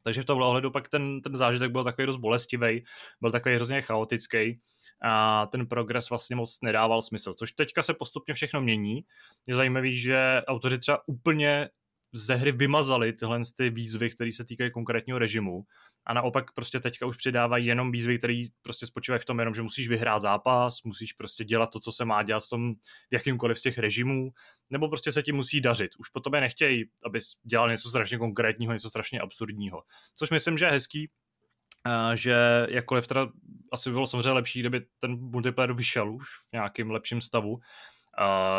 Takže 0.04 0.22
v 0.22 0.26
tomhle 0.26 0.48
ohledu 0.48 0.72
pak 0.72 0.90
ten, 0.90 1.22
ten 1.22 1.38
zážitek 1.38 1.72
byl 1.72 1.84
takový 1.84 2.06
dost 2.06 2.18
bolestivý, 2.18 2.84
byl 3.22 3.32
takový 3.32 3.56
hrozně 3.56 3.82
chaotický 3.82 4.60
a 5.04 5.46
ten 5.46 5.68
progres 5.68 6.10
vlastně 6.10 6.36
moc 6.36 6.58
nedával 6.62 7.02
smysl. 7.02 7.34
Což 7.34 7.52
teďka 7.52 7.84
se 7.84 7.94
postupně 7.94 8.34
všechno 8.34 8.62
mění. 8.62 9.06
Je 9.48 9.56
zajímavý, 9.56 9.98
že 9.98 10.42
autoři 10.48 10.80
třeba 10.80 11.08
úplně 11.08 11.70
ze 12.14 12.36
hry 12.36 12.52
vymazali 12.52 13.14
tyhle 13.14 13.42
ty 13.58 13.70
výzvy, 13.70 14.10
které 14.10 14.32
se 14.32 14.46
týkají 14.46 14.72
konkrétního 14.72 15.20
režimu 15.20 15.66
a 16.06 16.14
naopak 16.14 16.52
prostě 16.52 16.80
teďka 16.80 17.06
už 17.06 17.18
přidávají 17.18 17.66
jenom 17.66 17.92
výzvy, 17.92 18.18
které 18.18 18.44
prostě 18.62 18.88
spočívají 18.88 19.20
v 19.20 19.26
tom 19.26 19.40
jenom, 19.40 19.54
že 19.54 19.62
musíš 19.62 19.90
vyhrát 19.90 20.22
zápas, 20.22 20.84
musíš 20.84 21.14
prostě 21.14 21.44
dělat 21.44 21.68
to, 21.68 21.80
co 21.80 21.92
se 21.92 22.06
má 22.06 22.24
dělat 22.24 22.44
v 22.46 22.50
tom 22.50 22.76
v 22.76 23.14
jakýmkoliv 23.14 23.60
z 23.60 23.62
těch 23.62 23.78
režimů, 23.78 24.32
nebo 24.70 24.90
prostě 24.90 25.12
se 25.12 25.24
ti 25.24 25.32
musí 25.32 25.62
dařit. 25.62 25.92
Už 25.98 26.10
po 26.10 26.20
tobě 26.20 26.42
nechtějí, 26.42 26.86
abys 27.06 27.26
dělal 27.44 27.70
něco 27.70 27.90
strašně 27.90 28.18
konkrétního, 28.18 28.74
něco 28.74 28.90
strašně 28.90 29.20
absurdního. 29.20 29.84
Což 30.14 30.30
myslím, 30.30 30.58
že 30.58 30.66
je 30.66 30.72
hezký, 30.72 31.10
že 32.14 32.68
jakkoliv 32.70 33.08
teda 33.08 33.28
asi 33.72 33.92
bylo 33.92 34.08
samozřejmě 34.08 34.32
lepší, 34.32 34.60
kdyby 34.60 34.86
ten 35.00 35.12
multiplayer 35.20 35.74
vyšel 35.74 36.16
už 36.16 36.28
v 36.50 36.54
nějakém 36.54 36.92
lepším 36.92 37.22
stavu, 37.22 37.60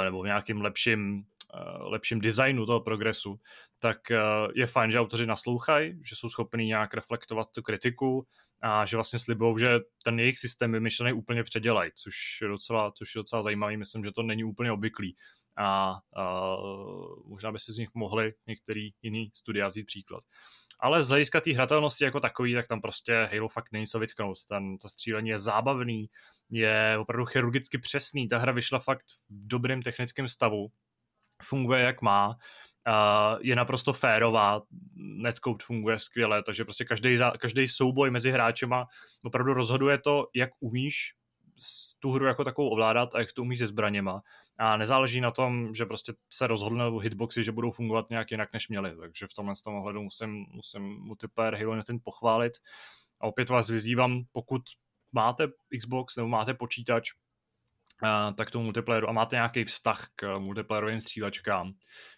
nebo 0.05 0.23
v 0.23 0.27
nějakém 0.27 0.61
lepším 0.61 1.25
Eh, 1.34 1.34
lepším 1.81 2.21
designu 2.21 2.67
toho 2.67 2.81
progresu, 2.81 3.40
tak 3.81 4.11
eh, 4.11 4.19
je 4.55 4.67
fajn, 4.67 4.90
že 4.90 5.01
autoři 5.01 5.27
naslouchají, 5.27 6.01
že 6.05 6.17
jsou 6.17 6.29
schopni 6.29 6.67
nějak 6.67 6.95
reflektovat 6.95 7.49
tu 7.55 7.62
kritiku 7.62 8.27
a 8.62 8.85
že 8.85 8.97
vlastně 8.97 9.19
slibují, 9.19 9.59
že 9.59 9.79
ten 10.05 10.21
jejich 10.21 10.38
systém 10.38 10.73
vymyšlený 10.73 11.12
úplně 11.12 11.45
předělají, 11.45 11.90
což 11.95 12.14
je 12.43 12.49
docela, 12.49 12.93
což 12.93 13.14
je 13.14 13.19
docela 13.19 13.43
zajímavý, 13.43 13.77
myslím, 13.77 14.05
že 14.05 14.12
to 14.12 14.23
není 14.23 14.45
úplně 14.45 14.73
obvyklý 14.73 15.17
a, 15.57 15.99
a 16.17 16.57
možná 17.25 17.53
by 17.53 17.59
si 17.59 17.73
z 17.73 17.79
nich 17.79 17.88
mohli 17.95 18.35
některý 18.47 18.90
jiný 19.03 19.31
studia 19.35 19.69
vzít 19.69 19.87
příklad. 19.87 20.23
Ale 20.81 21.05
z 21.05 21.09
hlediska 21.09 21.40
té 21.40 21.53
hratelnosti 21.53 22.05
jako 22.05 22.21
takový, 22.21 22.55
tak 22.55 22.69
tam 22.69 22.81
prostě 22.81 23.29
Halo 23.33 23.49
fakt 23.49 23.73
není 23.73 23.87
co 23.87 23.99
vytknout. 23.99 24.47
Ten, 24.49 24.79
to 24.79 24.88
střílení 24.88 25.29
je 25.29 25.38
zábavný, 25.38 26.11
je 26.51 26.97
opravdu 27.01 27.25
chirurgicky 27.25 27.79
přesný. 27.79 28.29
Ta 28.29 28.38
hra 28.38 28.53
vyšla 28.53 28.79
fakt 28.79 29.05
v 29.31 29.47
dobrém 29.47 29.83
technickém 29.83 30.29
stavu, 30.29 30.69
funguje 31.45 31.83
jak 31.83 32.03
má, 32.03 32.29
uh, 32.29 33.39
je 33.41 33.57
naprosto 33.57 33.93
férová, 33.93 34.63
netcode 34.97 35.65
funguje 35.65 35.99
skvěle, 35.99 36.43
takže 36.43 36.65
prostě 36.65 36.85
každý, 36.85 37.19
každý 37.39 37.69
souboj 37.69 38.11
mezi 38.11 38.31
hráčema 38.31 38.87
opravdu 39.23 39.55
rozhoduje 39.55 39.99
to, 39.99 40.27
jak 40.35 40.51
umíš 40.61 41.15
tu 41.99 42.13
hru 42.13 42.27
jako 42.27 42.45
takovou 42.45 42.69
ovládat 42.69 43.15
a 43.15 43.19
jak 43.19 43.33
to 43.33 43.43
umíš 43.43 43.59
se 43.59 43.67
zbraněma. 43.67 44.23
A 44.59 44.77
nezáleží 44.77 45.21
na 45.21 45.31
tom, 45.31 45.75
že 45.75 45.87
prostě 45.87 46.13
se 46.31 46.47
rozhodnou 46.47 46.99
hitboxy, 46.99 47.45
že 47.45 47.53
budou 47.53 47.71
fungovat 47.71 48.11
nějak 48.11 48.31
jinak, 48.31 48.53
než 48.53 48.69
měly. 48.69 48.97
Takže 48.97 49.27
v 49.27 49.35
tomhle 49.35 49.55
tom 49.65 49.75
ohledu 49.75 50.03
musím, 50.03 50.47
musím 50.49 50.83
multiplayer 50.83 51.55
Halo 51.55 51.75
Infinite 51.75 52.03
pochválit. 52.05 52.53
A 53.21 53.27
opět 53.27 53.49
vás 53.49 53.71
vyzývám, 53.71 54.23
pokud 54.33 54.63
máte 55.13 55.49
Xbox 55.79 56.17
nebo 56.17 56.29
máte 56.29 56.55
počítač, 56.55 57.11
tak 58.37 58.51
tomu 58.51 58.64
multiplayeru. 58.64 59.09
A 59.09 59.12
máte 59.12 59.37
nějaký 59.37 59.64
vztah 59.64 60.09
k 60.17 60.38
multiplayerovým 60.38 61.01
střílečkám, 61.01 61.73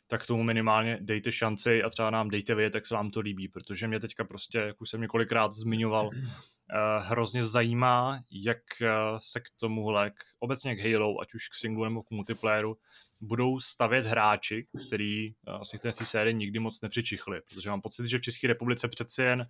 tak 0.06 0.26
tomu 0.26 0.42
minimálně 0.42 0.98
dejte 1.00 1.32
šanci 1.32 1.82
a 1.82 1.90
třeba 1.90 2.10
nám 2.10 2.28
dejte 2.28 2.54
vědět, 2.54 2.74
jak 2.74 2.86
se 2.86 2.94
vám 2.94 3.10
to 3.10 3.20
líbí, 3.20 3.48
protože 3.48 3.88
mě 3.88 4.00
teďka 4.00 4.24
prostě, 4.24 4.58
jak 4.58 4.80
už 4.80 4.90
jsem 4.90 5.00
několikrát 5.00 5.52
zmiňoval, 5.52 6.10
eh, 6.14 7.00
hrozně 7.00 7.44
zajímá, 7.44 8.20
jak 8.30 8.82
eh, 8.82 8.88
se 9.18 9.40
k 9.40 9.44
tomuhle, 9.60 10.10
k, 10.10 10.14
obecně 10.38 10.76
k 10.76 10.92
Halo, 10.92 11.20
ať 11.20 11.34
už 11.34 11.48
k 11.48 11.54
singlu 11.54 11.84
nebo 11.84 12.02
k 12.02 12.10
multiplayeru, 12.10 12.76
budou 13.20 13.60
stavět 13.60 14.06
hráči, 14.06 14.66
který 14.86 15.28
eh, 15.28 15.52
asi 15.52 15.78
k 15.78 15.82
té 15.82 15.92
sérii 15.92 16.34
nikdy 16.34 16.58
moc 16.58 16.80
nepřičichli, 16.80 17.40
protože 17.48 17.70
mám 17.70 17.80
pocit, 17.80 18.06
že 18.06 18.18
v 18.18 18.22
České 18.22 18.46
republice 18.46 18.88
přeci 18.88 19.22
jen 19.22 19.46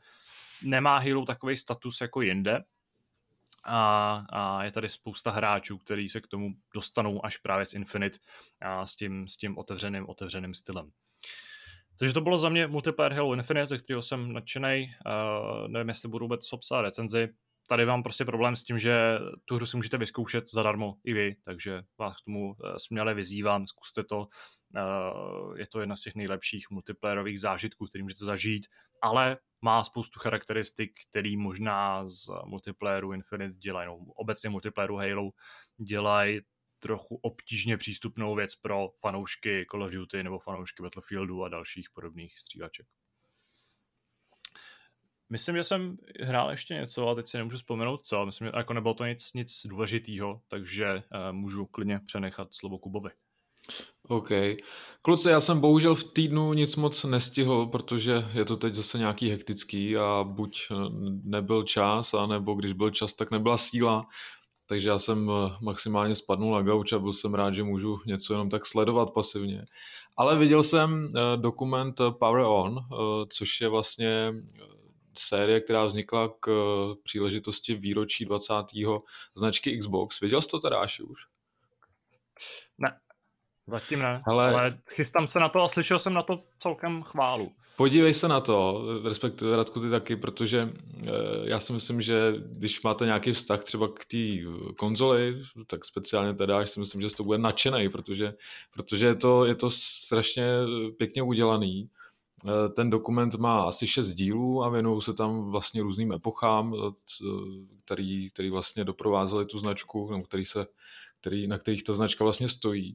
nemá 0.62 0.99
Halo 0.99 1.25
takový 1.25 1.57
status 1.57 2.01
jako 2.01 2.20
jinde, 2.22 2.61
a, 3.66 4.24
a 4.29 4.64
je 4.64 4.70
tady 4.70 4.88
spousta 4.88 5.31
hráčů, 5.31 5.79
kteří 5.79 6.09
se 6.09 6.20
k 6.20 6.26
tomu 6.26 6.50
dostanou 6.74 7.24
až 7.24 7.37
právě 7.37 7.64
s 7.66 7.74
Infinite 7.74 8.18
a 8.61 8.87
s 8.87 8.96
tím, 8.96 9.29
s 9.29 9.37
tím 9.37 9.59
otevřeným, 9.59 10.09
otevřeným 10.09 10.55
stylem. 10.55 10.90
Takže 11.98 12.14
to 12.14 12.20
bylo 12.20 12.38
za 12.38 12.48
mě 12.48 12.66
multiplayer 12.66 13.12
Halo 13.12 13.35
Infinite, 13.35 13.66
ze 13.66 13.79
kterého 13.79 14.02
jsem 14.02 14.33
nadšený. 14.33 14.90
Uh, 15.07 15.68
nevím, 15.68 15.88
jestli 15.88 16.09
budu 16.09 16.24
vůbec 16.24 16.52
obsahovat 16.52 16.85
recenzi. 16.85 17.29
Tady 17.68 17.87
mám 17.87 18.02
prostě 18.02 18.24
problém 18.24 18.57
s 18.57 18.62
tím, 18.62 18.79
že 18.79 19.18
tu 19.44 19.57
hru 19.57 19.66
si 19.66 19.76
můžete 19.76 19.98
vyzkoušet 19.98 20.44
zadarmo 20.50 20.94
i 21.05 21.14
vy, 21.14 21.37
takže 21.44 21.83
vás 21.98 22.16
k 22.16 22.24
tomu 22.24 22.46
uh, 22.48 22.55
směle 22.76 23.14
vyzývám, 23.14 23.66
zkuste 23.66 24.05
to. 24.05 24.18
Uh, 24.18 25.59
je 25.59 25.66
to 25.66 25.81
jedna 25.81 25.96
z 25.96 26.02
těch 26.02 26.14
nejlepších 26.14 26.70
multiplayerových 26.70 27.40
zážitků, 27.40 27.87
který 27.87 28.02
můžete 28.02 28.24
zažít, 28.24 28.66
ale 29.02 29.38
má 29.62 29.85
spoustu 29.85 30.20
charakteristik, 30.20 30.90
který 31.11 31.37
možná 31.37 32.09
z 32.09 32.29
multiplayeru 32.44 33.12
Infinite 33.12 33.55
dělají, 33.55 33.88
no, 33.88 33.96
obecně 33.96 34.50
multiplayeru 34.50 34.96
Halo 34.96 35.31
dělají 35.88 36.40
trochu 36.79 37.16
obtížně 37.22 37.76
přístupnou 37.76 38.35
věc 38.35 38.55
pro 38.55 38.88
fanoušky 39.00 39.66
Call 39.70 39.83
of 39.83 39.92
Duty 39.92 40.22
nebo 40.22 40.38
fanoušky 40.38 40.83
Battlefieldu 40.83 41.44
a 41.44 41.48
dalších 41.48 41.87
podobných 41.94 42.38
stříleček. 42.38 42.87
Myslím, 45.31 45.57
že 45.57 45.65
jsem 45.65 45.97
hrál 46.21 46.51
ještě 46.51 46.75
něco, 46.75 47.07
ale 47.07 47.15
teď 47.15 47.27
si 47.27 47.39
nemůžu 47.39 47.57
vzpomenout 47.57 48.07
co. 48.07 48.27
Myslím, 48.27 48.47
že 48.47 48.53
jako 48.57 48.73
nebylo 48.73 48.95
to 48.95 49.07
nic, 49.07 49.33
nic 49.33 49.67
důležitého, 49.67 50.41
takže 50.49 50.95
uh, 50.95 51.33
můžu 51.33 51.67
klidně 51.67 52.01
přenechat 52.07 52.55
slovo 52.55 52.79
Kubovi. 52.79 53.11
OK. 54.09 54.29
Kluci, 55.03 55.29
já 55.29 55.41
jsem 55.41 55.61
bohužel 55.61 55.95
v 55.95 56.05
týdnu 56.05 56.53
nic 56.53 56.77
moc 56.77 57.05
nestihl, 57.05 57.67
protože 57.67 58.25
je 58.35 58.45
to 58.45 58.57
teď 58.57 58.75
zase 58.75 58.99
nějaký 58.99 59.31
hektický 59.31 59.97
a 59.97 60.25
buď 60.25 60.59
eh, 60.71 60.75
nebyl 61.25 61.62
čas, 61.62 62.15
anebo 62.15 62.55
když 62.55 62.73
byl 62.73 62.91
čas, 62.91 63.12
tak 63.12 63.31
nebyla 63.31 63.57
síla. 63.57 64.07
Takže 64.67 64.89
já 64.89 64.99
jsem 64.99 65.31
eh, 65.31 65.57
maximálně 65.61 66.15
spadnul 66.15 66.55
na 66.55 66.62
gauč 66.62 66.93
a 66.93 66.99
byl 66.99 67.12
jsem 67.12 67.35
rád, 67.35 67.55
že 67.55 67.62
můžu 67.62 67.99
něco 68.07 68.35
jenom 68.35 68.51
tak 68.51 68.67
sledovat 68.67 69.11
pasivně. 69.15 69.65
Ale 70.17 70.39
viděl 70.39 70.62
jsem 70.62 71.12
dokument 71.37 72.01
Power 72.11 72.45
On, 72.47 72.79
což 73.29 73.61
je 73.61 73.69
vlastně 73.69 74.33
série, 75.18 75.61
která 75.61 75.85
vznikla 75.85 76.35
k 76.40 76.50
příležitosti 77.05 77.74
výročí 77.74 78.24
20. 78.24 78.55
značky 79.35 79.79
Xbox. 79.79 80.20
Viděl 80.20 80.42
jsi 80.42 80.48
to 80.48 80.59
teda, 80.59 80.83
už? 80.83 81.20
Ne, 82.79 82.98
Zatím 83.66 83.98
ne, 83.98 84.22
ale... 84.26 84.55
ale 84.55 84.70
chystám 84.94 85.29
se 85.29 85.40
na 85.40 85.48
to 85.48 85.62
a 85.62 85.68
slyšel 85.68 85.98
jsem 85.98 86.14
na 86.14 86.22
to 86.22 86.42
celkem 86.59 87.02
chválu. 87.02 87.52
Podívej 87.76 88.14
se 88.14 88.29
na 88.29 88.40
to, 88.40 88.85
respektive 89.05 89.57
Radku 89.57 89.81
ty 89.81 89.90
taky, 89.90 90.16
protože 90.16 90.72
eh, 90.72 91.11
já 91.44 91.61
si 91.61 91.72
myslím, 91.72 92.02
že 92.02 92.35
když 92.59 92.83
máte 92.83 93.05
nějaký 93.05 93.33
vztah 93.33 93.64
třeba 93.64 93.88
k 93.88 94.05
té 94.05 94.16
konzoli, 94.76 95.42
tak 95.66 95.85
speciálně 95.85 96.35
teda, 96.35 96.61
já 96.61 96.66
si 96.66 96.81
myslím, 96.81 97.02
že 97.02 97.14
to 97.16 97.24
bude 97.24 97.38
nadšený, 97.38 97.88
protože, 97.88 98.35
protože 98.70 99.07
je, 99.07 99.14
to, 99.14 99.44
je 99.44 99.55
to 99.55 99.70
strašně 99.70 100.46
pěkně 100.98 101.22
udělaný. 101.22 101.88
Eh, 102.44 102.68
ten 102.68 102.90
dokument 102.90 103.35
má 103.35 103.62
asi 103.62 103.87
šest 103.87 104.11
dílů 104.11 104.64
a 104.64 104.68
věnují 104.68 105.03
se 105.03 105.14
tam 105.14 105.51
vlastně 105.51 105.83
různým 105.83 106.12
epochám, 106.12 106.75
eh, 106.75 106.92
který, 107.85 108.31
který 108.31 108.51
vlastně 108.51 108.85
doprovázely 108.85 109.46
tu 109.46 109.59
značku, 109.59 110.22
který 110.25 110.44
se, 110.44 110.66
který, 111.20 111.46
na 111.46 111.59
kterých 111.59 111.85
ta 111.85 111.92
značka 111.92 112.25
vlastně 112.25 112.49
stojí. 112.49 112.94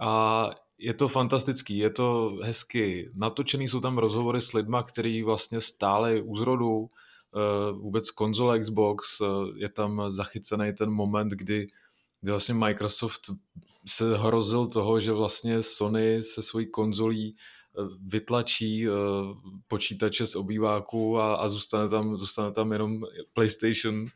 A 0.00 0.50
je 0.78 0.94
to 0.94 1.08
fantastický, 1.08 1.78
je 1.78 1.90
to 1.90 2.38
hezky 2.42 3.10
natočený, 3.14 3.68
jsou 3.68 3.80
tam 3.80 3.98
rozhovory 3.98 4.42
s 4.42 4.52
lidma, 4.52 4.82
který 4.82 5.22
vlastně 5.22 5.60
stále 5.60 6.20
u 6.20 6.36
zrodu, 6.36 6.90
eh, 6.90 7.72
vůbec 7.72 8.10
konzole 8.10 8.58
Xbox, 8.58 9.20
eh, 9.20 9.26
je 9.56 9.68
tam 9.68 10.02
zachycený 10.08 10.72
ten 10.72 10.90
moment, 10.90 11.28
kdy, 11.28 11.68
kdy 12.20 12.30
vlastně 12.30 12.54
Microsoft 12.54 13.30
se 13.86 14.16
hrozil 14.16 14.66
toho, 14.66 15.00
že 15.00 15.12
vlastně 15.12 15.62
Sony 15.62 16.22
se 16.22 16.42
svojí 16.42 16.70
konzolí 16.70 17.36
vytlačí 18.06 18.88
uh, 18.88 18.94
počítače 19.68 20.26
z 20.26 20.36
obýváku 20.36 21.18
a, 21.18 21.34
a 21.34 21.48
zůstane, 21.48 21.88
tam, 21.88 22.16
zůstane 22.16 22.52
tam 22.52 22.72
jenom 22.72 23.04
PlayStation 23.32 24.06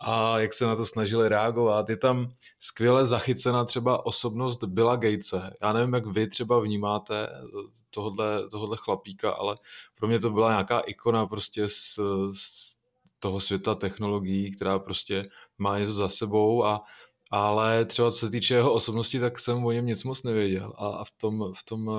a 0.00 0.38
jak 0.38 0.52
se 0.52 0.64
na 0.66 0.76
to 0.76 0.86
snažili 0.86 1.28
reagovat. 1.28 1.88
Je 1.88 1.96
tam 1.96 2.28
skvěle 2.58 3.06
zachycena 3.06 3.64
třeba 3.64 4.06
osobnost 4.06 4.64
Billa 4.64 4.96
Gatese. 4.96 5.50
Já 5.62 5.72
nevím, 5.72 5.94
jak 5.94 6.06
vy 6.06 6.28
třeba 6.28 6.60
vnímáte 6.60 7.26
eh, 7.26 7.42
tohle, 7.90 8.48
tohle 8.50 8.76
chlapíka, 8.80 9.30
ale 9.30 9.56
pro 9.94 10.08
mě 10.08 10.18
to 10.18 10.30
byla 10.30 10.50
nějaká 10.50 10.80
ikona 10.80 11.26
prostě 11.26 11.68
z, 11.68 11.98
z 12.32 12.76
toho 13.18 13.40
světa 13.40 13.74
technologií, 13.74 14.50
která 14.50 14.78
prostě 14.78 15.28
má 15.58 15.78
něco 15.78 15.92
za 15.92 16.08
sebou 16.08 16.64
a 16.64 16.82
ale 17.30 17.84
třeba 17.84 18.10
co 18.10 18.18
se 18.18 18.30
týče 18.30 18.54
jeho 18.54 18.72
osobnosti, 18.72 19.20
tak 19.20 19.40
jsem 19.40 19.64
o 19.64 19.72
něm 19.72 19.86
nic 19.86 20.04
moc 20.04 20.22
nevěděl 20.22 20.72
a, 20.76 20.88
a 20.88 21.04
v 21.04 21.10
tom, 21.10 21.52
v 21.54 21.62
tom 21.64 21.90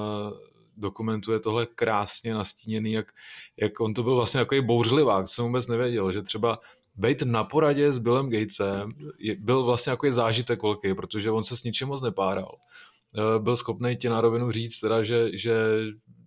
uh, 0.77 0.81
dokumentu 0.81 1.31
je 1.31 1.39
tohle 1.39 1.65
krásně 1.65 2.33
nastíněný, 2.33 2.91
jak, 2.91 3.11
jak 3.57 3.79
on 3.79 3.93
to 3.93 4.03
byl 4.03 4.15
vlastně 4.15 4.39
takový 4.39 4.61
bouřlivák, 4.61 5.29
jsem 5.29 5.45
vůbec 5.45 5.67
nevěděl, 5.67 6.11
že 6.11 6.21
třeba 6.21 6.59
být 6.95 7.21
na 7.21 7.43
poradě 7.43 7.93
s 7.93 7.97
Billem 7.97 8.29
Gatesem 8.29 8.93
byl 9.39 9.63
vlastně 9.63 9.89
jako 9.89 10.11
zážitek 10.11 10.63
velký, 10.63 10.93
protože 10.93 11.31
on 11.31 11.43
se 11.43 11.57
s 11.57 11.63
ničím 11.63 11.87
moc 11.87 12.01
nepáral. 12.01 12.55
Eh, 13.15 13.39
byl 13.39 13.57
schopný 13.57 13.97
ti 13.97 14.09
na 14.09 14.21
rovinu 14.21 14.51
říct, 14.51 14.79
teda, 14.79 15.03
že, 15.03 15.37
že 15.37 15.53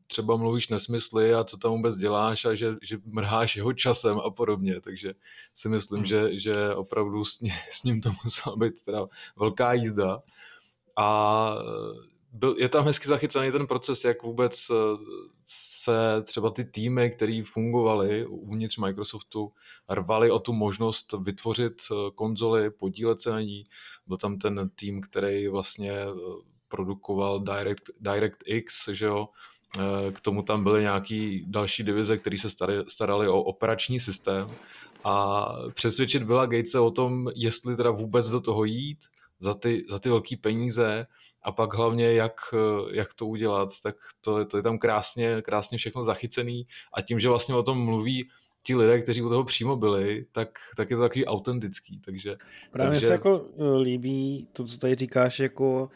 třeba 0.07 0.37
mluvíš 0.37 0.69
nesmysly 0.69 1.35
a 1.35 1.45
co 1.45 1.57
tam 1.57 1.73
vůbec 1.73 1.97
děláš 1.97 2.45
a 2.45 2.55
že, 2.55 2.75
že 2.83 2.99
mrháš 3.05 3.57
jeho 3.57 3.73
časem 3.73 4.19
a 4.19 4.31
podobně, 4.31 4.81
takže 4.81 5.15
si 5.55 5.69
myslím, 5.69 5.99
hmm. 5.99 6.07
že, 6.07 6.41
že 6.41 6.75
opravdu 6.75 7.25
s, 7.25 7.41
ním, 7.41 7.53
s 7.71 7.83
ním 7.83 8.01
to 8.01 8.13
musela 8.25 8.57
být 8.57 8.83
teda 8.83 9.07
velká 9.37 9.73
jízda 9.73 10.23
a 10.97 11.55
byl, 12.33 12.57
je 12.59 12.69
tam 12.69 12.85
hezky 12.85 13.09
zachycený 13.09 13.53
ten 13.53 13.67
proces, 13.67 14.05
jak 14.05 14.23
vůbec 14.23 14.71
eh, 14.71 14.75
se 15.47 16.23
třeba 16.23 16.51
ty 16.51 16.65
týmy, 16.65 17.11
které 17.11 17.43
fungovaly 17.53 18.27
uvnitř 18.27 18.77
Microsoftu, 18.77 19.53
rvali 19.89 20.31
o 20.31 20.39
tu 20.39 20.53
možnost 20.53 21.15
vytvořit 21.23 21.83
eh, 21.91 21.95
konzoly, 22.15 22.71
podílet 22.71 23.21
se 23.21 23.31
na 23.31 23.41
ní. 23.41 23.67
Byl 24.07 24.17
tam 24.17 24.39
ten 24.39 24.71
tým, 24.75 25.01
který 25.01 25.49
vlastně 25.49 25.93
eh, 25.93 26.07
produkoval 26.69 27.41
Direct, 27.41 27.91
DirectX, 28.01 28.89
že 28.89 29.07
jo, 29.07 29.29
k 30.13 30.21
tomu 30.21 30.43
tam 30.43 30.65
byly 30.65 30.83
nějaký 30.83 31.45
další 31.47 31.83
divize, 31.83 32.19
které 32.19 32.39
se 32.39 32.51
starali, 32.51 32.85
starali 32.89 33.29
o 33.29 33.43
operační 33.43 34.01
systém 34.01 34.49
a 35.05 35.47
přesvědčit 35.75 36.23
byla 36.23 36.47
Gatese 36.47 36.81
o 36.81 36.91
tom, 36.91 37.31
jestli 37.35 37.77
teda 37.77 37.91
vůbec 37.91 38.29
do 38.29 38.41
toho 38.41 38.65
jít 38.65 38.99
za 39.41 39.55
ty, 39.55 39.85
za 39.91 39.99
ty 39.99 40.09
velké 40.09 40.37
peníze 40.37 41.07
a 41.43 41.53
pak 41.53 41.75
hlavně 41.75 42.13
jak, 42.13 42.41
jak 42.93 43.15
to 43.15 43.27
udělat, 43.27 43.69
tak 43.83 43.97
to, 44.21 44.45
to 44.45 44.57
je 44.57 44.63
tam 44.63 44.79
krásně, 44.79 45.43
krásně 45.43 45.79
všechno 45.79 46.05
zachycený 46.05 46.67
a 46.95 47.03
tím, 47.03 47.21
že 47.21 47.29
vlastně 47.29 47.55
o 47.55 47.63
tom 47.63 47.85
mluví 47.85 48.29
ti 48.63 48.77
lidé, 48.77 49.03
kteří 49.03 49.23
u 49.23 49.29
toho 49.29 49.45
přímo 49.45 49.77
byli, 49.77 50.27
tak, 50.33 50.49
tak 50.77 50.91
je 50.91 50.97
to 50.97 51.03
takový 51.03 51.27
autentický, 51.27 52.01
takže... 52.01 52.37
Právě 52.71 52.91
takže... 52.91 53.07
se 53.07 53.13
jako 53.13 53.47
e, 53.59 53.77
líbí 53.77 54.49
to, 54.53 54.65
co 54.65 54.79
tady 54.79 54.95
říkáš, 54.95 55.41
jako 55.41 55.91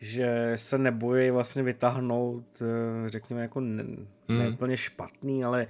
že 0.00 0.52
se 0.56 0.78
nebojí 0.78 1.30
vlastně 1.30 1.62
vytáhnout, 1.62 2.44
e, 2.62 3.08
řekněme, 3.08 3.42
jako 3.42 3.60
ne, 3.60 3.82
hmm. 3.82 4.38
ne 4.38 4.50
úplně 4.50 4.76
špatný, 4.76 5.44
ale 5.44 5.66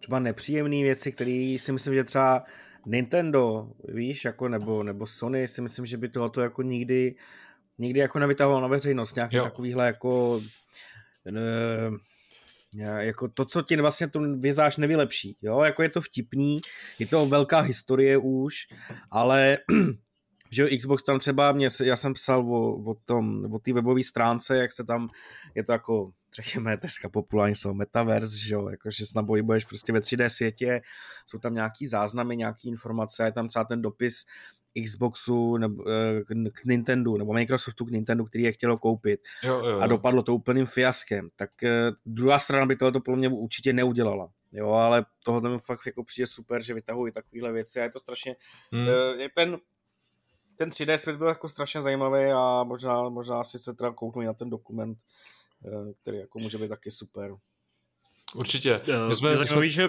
třeba 0.00 0.18
nepříjemné 0.18 0.82
věci, 0.82 1.12
které 1.12 1.56
si 1.58 1.72
myslím, 1.72 1.94
že 1.94 2.04
třeba 2.04 2.44
Nintendo, 2.86 3.68
víš, 3.88 4.24
jako 4.24 4.48
nebo, 4.48 4.82
nebo 4.82 5.06
Sony 5.06 5.48
si 5.48 5.62
myslím, 5.62 5.86
že 5.86 5.96
by 5.96 6.08
tohoto 6.08 6.40
jako 6.40 6.62
nikdy 6.62 7.14
nikdy 7.80 8.00
jako 8.00 8.18
nevytahoval 8.18 8.60
na 8.62 8.68
veřejnost 8.68 9.14
nějaký 9.14 9.36
jo. 9.36 9.44
takovýhle 9.44 9.86
jako 9.86 10.40
ne, 11.24 11.40
jako 12.98 13.28
to, 13.28 13.44
co 13.44 13.62
ti 13.62 13.76
vlastně 13.76 14.08
tu 14.08 14.40
vizáž 14.40 14.76
nevylepší, 14.76 15.36
jo, 15.42 15.60
jako 15.62 15.82
je 15.82 15.88
to 15.88 16.00
vtipný, 16.00 16.60
je 16.98 17.06
to 17.06 17.26
velká 17.26 17.60
historie 17.60 18.18
už, 18.18 18.54
ale 19.10 19.58
že 20.50 20.76
Xbox 20.76 21.02
tam 21.02 21.18
třeba, 21.18 21.52
mě, 21.52 21.68
já 21.84 21.96
jsem 21.96 22.14
psal 22.14 22.54
o, 22.54 22.90
o 22.90 22.94
tom, 23.04 23.52
o 23.52 23.58
té 23.58 23.72
webové 23.72 24.02
stránce, 24.02 24.56
jak 24.56 24.72
se 24.72 24.84
tam, 24.84 25.08
je 25.54 25.64
to 25.64 25.72
jako, 25.72 26.10
řekněme, 26.34 26.76
dneska 26.76 27.08
populární 27.08 27.54
jsou 27.54 27.74
metaverse, 27.74 28.38
že 28.38 28.54
jo, 28.54 28.68
jako, 28.68 28.90
že 28.90 29.06
snad 29.06 29.24
budeš 29.24 29.64
prostě 29.64 29.92
ve 29.92 30.00
3D 30.00 30.26
světě, 30.26 30.80
jsou 31.26 31.38
tam 31.38 31.54
nějaký 31.54 31.86
záznamy, 31.86 32.36
nějaký 32.36 32.68
informace, 32.68 33.24
je 33.24 33.32
tam 33.32 33.48
třeba 33.48 33.64
ten 33.64 33.82
dopis 33.82 34.24
Xboxu 34.84 35.56
nebo 35.56 35.84
eh, 35.88 36.24
k 36.52 36.64
Nintendo, 36.64 37.16
nebo 37.16 37.32
Microsoftu 37.32 37.84
k 37.84 37.90
Nintendo, 37.90 38.24
který 38.24 38.44
je 38.44 38.52
chtělo 38.52 38.78
koupit 38.78 39.20
jo, 39.42 39.58
jo, 39.58 39.66
jo. 39.66 39.78
a 39.78 39.86
dopadlo 39.86 40.22
to 40.22 40.34
úplným 40.34 40.66
fiaskem, 40.66 41.28
tak 41.36 41.62
eh, 41.62 41.92
druhá 42.06 42.38
strana 42.38 42.66
by 42.66 42.76
tohle 42.76 43.00
podle 43.00 43.18
mě 43.18 43.28
určitě 43.28 43.72
neudělala. 43.72 44.28
Jo, 44.52 44.70
ale 44.70 45.04
tohle 45.24 45.50
mi 45.50 45.58
fakt 45.58 45.86
jako 45.86 46.04
přijde 46.04 46.26
super, 46.26 46.62
že 46.62 46.74
vytahují 46.74 47.12
takovéhle 47.12 47.52
věci 47.52 47.80
a 47.80 47.82
je 47.82 47.90
to 47.90 47.98
strašně, 47.98 48.36
hmm. 48.72 48.88
Eh, 48.88 49.22
je 49.22 49.28
ten, 49.34 49.58
ten 50.56 50.68
3D 50.68 50.94
svět 50.94 51.16
byl 51.16 51.28
jako 51.28 51.48
strašně 51.48 51.82
zajímavý 51.82 52.30
a 52.30 52.64
možná, 52.64 53.08
možná 53.08 53.44
si 53.44 53.58
se 53.58 53.74
teda 53.74 53.90
kouknu 53.90 54.22
na 54.22 54.32
ten 54.32 54.50
dokument, 54.50 54.98
který 56.02 56.18
jako 56.18 56.38
může 56.38 56.58
být 56.58 56.68
taky 56.68 56.90
super. 56.90 57.36
Určitě. 58.34 58.80
My 59.08 59.14
jsme, 59.14 59.30
je 59.30 59.36
zajímavý, 59.36 59.72
jsme... 59.72 59.82
že 59.82 59.88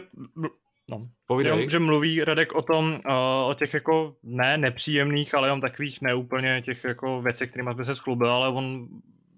No. 0.92 1.08
Povídej. 1.26 1.70
že 1.70 1.80
mluví 1.80 2.24
Radek 2.24 2.54
o 2.54 2.62
tom, 2.62 2.86
uh, 2.92 3.50
o 3.50 3.56
těch 3.60 3.74
jako 3.74 4.16
ne 4.24 4.58
nepříjemných, 4.58 5.36
ale 5.36 5.52
on 5.52 5.62
takových 5.62 6.02
neúplně 6.02 6.62
těch 6.66 6.84
jako 6.84 7.22
věcí, 7.22 7.48
kterými 7.48 7.74
jsme 7.74 7.86
se 7.86 7.96
schlubil, 7.96 8.32
ale 8.32 8.50
on 8.50 8.88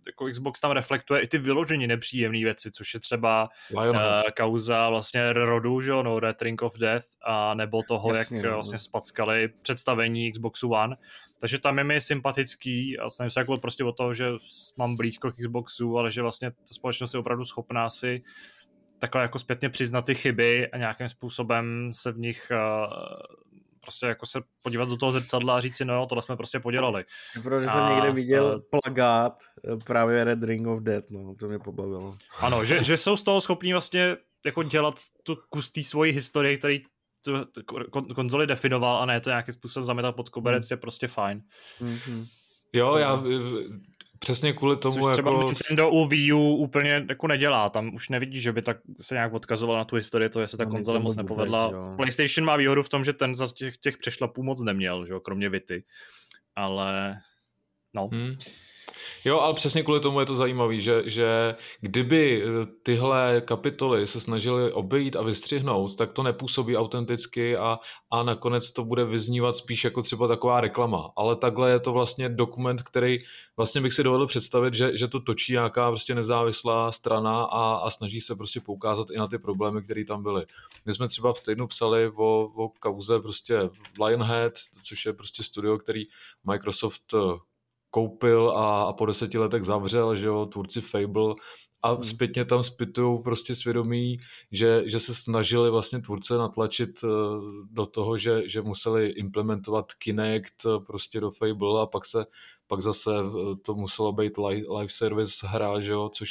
jako 0.07 0.25
Xbox 0.31 0.59
tam 0.59 0.71
reflektuje 0.71 1.21
i 1.21 1.27
ty 1.27 1.37
vyloženě 1.37 1.87
nepříjemné 1.87 2.39
věci, 2.39 2.71
což 2.71 2.93
je 2.93 2.99
třeba 2.99 3.49
uh, 3.71 3.91
kauza 4.37 4.89
vlastně 4.89 5.33
rodu, 5.33 5.81
že 5.81 5.91
no, 5.91 6.19
Red 6.19 6.41
Ring 6.41 6.61
of 6.61 6.77
Death, 6.77 7.05
a 7.25 7.53
nebo 7.53 7.83
toho, 7.87 8.15
Jasně, 8.15 8.37
jak 8.37 8.45
no. 8.45 8.53
vlastně 8.53 8.79
spackali 8.79 9.49
představení 9.61 10.31
Xboxu 10.31 10.69
One. 10.69 10.95
Takže 11.39 11.59
tam 11.59 11.77
je 11.77 11.83
mi 11.83 12.01
sympatický 12.01 12.99
a 12.99 13.09
snažím 13.09 13.29
se 13.29 13.39
jako 13.39 13.57
prostě 13.57 13.83
o 13.83 13.91
to, 13.91 14.13
že 14.13 14.29
mám 14.77 14.95
blízko 14.95 15.31
k 15.31 15.35
Xboxu, 15.35 15.97
ale 15.97 16.11
že 16.11 16.21
vlastně 16.21 16.51
ta 16.51 16.73
společnost 16.73 17.13
je 17.13 17.19
opravdu 17.19 17.45
schopná 17.45 17.89
si 17.89 18.23
takhle 19.03 19.21
jako 19.21 19.39
zpětně 19.39 19.69
přiznat 19.69 20.01
ty 20.01 20.15
chyby 20.15 20.67
a 20.67 20.77
nějakým 20.77 21.09
způsobem 21.09 21.91
se 21.93 22.11
v 22.11 22.19
nich 22.19 22.51
uh, 22.51 22.93
prostě 23.81 24.05
jako 24.05 24.25
se 24.25 24.41
podívat 24.61 24.89
do 24.89 24.97
toho 24.97 25.11
zrcadla 25.11 25.57
a 25.57 25.59
říct 25.59 25.75
si, 25.75 25.85
no 25.85 25.93
jo, 25.93 26.05
tohle 26.05 26.21
jsme 26.21 26.37
prostě 26.37 26.59
podělali. 26.59 27.05
Protože 27.43 27.67
jsem 27.67 27.89
někde 27.89 28.11
viděl 28.11 28.45
uh, 28.45 28.79
plagát 28.81 29.43
eh, 29.73 29.77
právě 29.85 30.23
Red 30.23 30.43
Ring 30.43 30.67
of 30.67 30.81
Death, 30.81 31.09
no, 31.09 31.35
to 31.39 31.47
mě 31.47 31.59
pobavilo. 31.59 32.11
Ano, 32.39 32.65
že, 32.65 32.83
že 32.83 32.97
jsou 32.97 33.17
z 33.17 33.23
toho 33.23 33.41
schopní 33.41 33.73
vlastně 33.73 34.17
jako 34.45 34.63
dělat 34.63 34.99
tu 35.23 35.37
kus 35.49 35.71
té 35.71 35.83
svojí 35.83 36.11
historie, 36.11 36.57
který 36.57 36.83
tu, 37.25 37.45
tu 37.45 37.63
konzoli 38.15 38.47
definoval 38.47 38.97
a 38.97 39.05
ne 39.05 39.21
to 39.21 39.29
nějakým 39.29 39.53
způsobem 39.53 39.85
zametat 39.85 40.15
pod 40.15 40.29
koberec, 40.29 40.69
hmm. 40.69 40.77
je 40.77 40.77
prostě 40.77 41.07
fajn. 41.07 41.41
Mm-hmm. 41.81 42.27
Jo, 42.73 42.95
já 42.95 43.23
Přesně 44.23 44.53
kvůli 44.53 44.77
tomu, 44.77 45.01
Což 45.01 45.13
třeba 45.13 45.31
jako... 45.31 45.43
Nintendo 45.43 45.89
u 45.89 46.07
Wii 46.07 46.33
U 46.33 46.39
úplně 46.39 47.05
jako 47.09 47.27
nedělá, 47.27 47.69
tam 47.69 47.93
už 47.93 48.09
nevidí, 48.09 48.41
že 48.41 48.51
by 48.51 48.61
tak 48.61 48.77
se 48.99 49.15
nějak 49.15 49.33
odkazoval 49.33 49.77
na 49.77 49.85
tu 49.85 49.95
historii, 49.95 50.29
to 50.29 50.47
se 50.47 50.57
ta 50.57 50.63
no, 50.63 50.69
konzole 50.69 50.99
moc 50.99 51.15
nepovedla. 51.15 51.67
Vůbec, 51.67 51.95
PlayStation 51.95 52.45
má 52.45 52.55
výhodu 52.55 52.83
v 52.83 52.89
tom, 52.89 53.03
že 53.03 53.13
ten 53.13 53.35
za 53.35 53.47
těch, 53.55 53.77
těch 53.77 53.97
přešlapů 53.97 54.43
moc 54.43 54.61
neměl, 54.61 55.05
že 55.05 55.13
jo, 55.13 55.19
kromě 55.19 55.49
Vity. 55.49 55.83
Ale 56.55 57.17
no. 57.93 58.07
Hmm. 58.07 58.35
Jo, 59.25 59.39
ale 59.39 59.53
přesně 59.53 59.83
kvůli 59.83 59.99
tomu 59.99 60.19
je 60.19 60.25
to 60.25 60.35
zajímavé, 60.35 60.81
že, 60.81 61.03
že 61.05 61.55
kdyby 61.81 62.43
eh, 62.43 62.65
tyhle 62.83 63.41
kapitoly 63.45 64.07
se 64.07 64.19
snažili 64.19 64.71
obejít 64.71 65.15
a 65.15 65.21
vystřihnout, 65.21 65.95
tak 65.95 66.11
to 66.11 66.23
nepůsobí 66.23 66.77
autenticky 66.77 67.57
a, 67.57 67.79
a 68.11 68.23
nakonec 68.23 68.71
to 68.71 68.83
bude 68.83 69.05
vyznívat 69.05 69.55
spíš 69.55 69.83
jako 69.83 70.01
třeba 70.01 70.27
taková 70.27 70.61
reklama. 70.61 71.11
Ale 71.15 71.35
takhle 71.35 71.71
je 71.71 71.79
to 71.79 71.93
vlastně 71.93 72.29
dokument, 72.29 72.81
který 72.81 73.19
vlastně 73.57 73.81
bych 73.81 73.93
si 73.93 74.03
dovedl 74.03 74.27
představit, 74.27 74.73
že, 74.73 74.97
že 74.97 75.07
to 75.07 75.19
točí 75.19 75.53
nějaká 75.53 75.89
prostě 75.89 76.15
nezávislá 76.15 76.91
strana 76.91 77.43
a, 77.43 77.75
a 77.75 77.89
snaží 77.89 78.21
se 78.21 78.35
prostě 78.35 78.59
poukázat 78.59 79.07
i 79.11 79.17
na 79.17 79.27
ty 79.27 79.37
problémy, 79.37 79.83
které 79.83 80.05
tam 80.05 80.23
byly. 80.23 80.45
My 80.85 80.93
jsme 80.93 81.07
třeba 81.07 81.33
v 81.33 81.41
týdnu 81.41 81.67
psali 81.67 82.11
o, 82.15 82.51
o 82.55 82.69
kauze 82.79 83.19
prostě 83.19 83.69
Lionhead, 84.05 84.53
což 84.83 85.05
je 85.05 85.13
prostě 85.13 85.43
studio, 85.43 85.77
který 85.77 86.03
Microsoft 86.43 87.13
eh, 87.13 87.17
koupil 87.93 88.49
a, 88.55 88.83
a 88.83 88.93
po 88.93 89.05
deseti 89.05 89.37
letech 89.37 89.63
zavřel, 89.63 90.15
že 90.15 90.25
jo, 90.25 90.45
tvůrci 90.45 90.81
Fable 90.81 91.35
a 91.83 91.91
hmm. 91.93 92.03
zpětně 92.03 92.45
tam 92.45 92.63
zpytují 92.63 93.23
prostě 93.23 93.55
svědomí, 93.55 94.17
že, 94.51 94.83
že 94.85 94.99
se 94.99 95.15
snažili 95.15 95.69
vlastně 95.69 96.01
tvůrce 96.01 96.37
natlačit 96.37 96.89
eh, 97.03 97.07
do 97.71 97.85
toho, 97.85 98.17
že, 98.17 98.49
že 98.49 98.61
museli 98.61 99.09
implementovat 99.09 99.93
Kinect 99.93 100.53
eh, 100.65 100.79
prostě 100.87 101.19
do 101.19 101.31
Fable 101.31 101.81
a 101.81 101.85
pak 101.85 102.05
se 102.05 102.25
pak 102.67 102.81
zase 102.81 103.11
eh, 103.15 103.55
to 103.65 103.75
muselo 103.75 104.11
být 104.11 104.37
live, 104.37 104.77
live 104.77 104.89
service 104.89 105.47
hra, 105.47 105.79
že 105.79 105.91
jo, 105.91 106.09
což, 106.13 106.29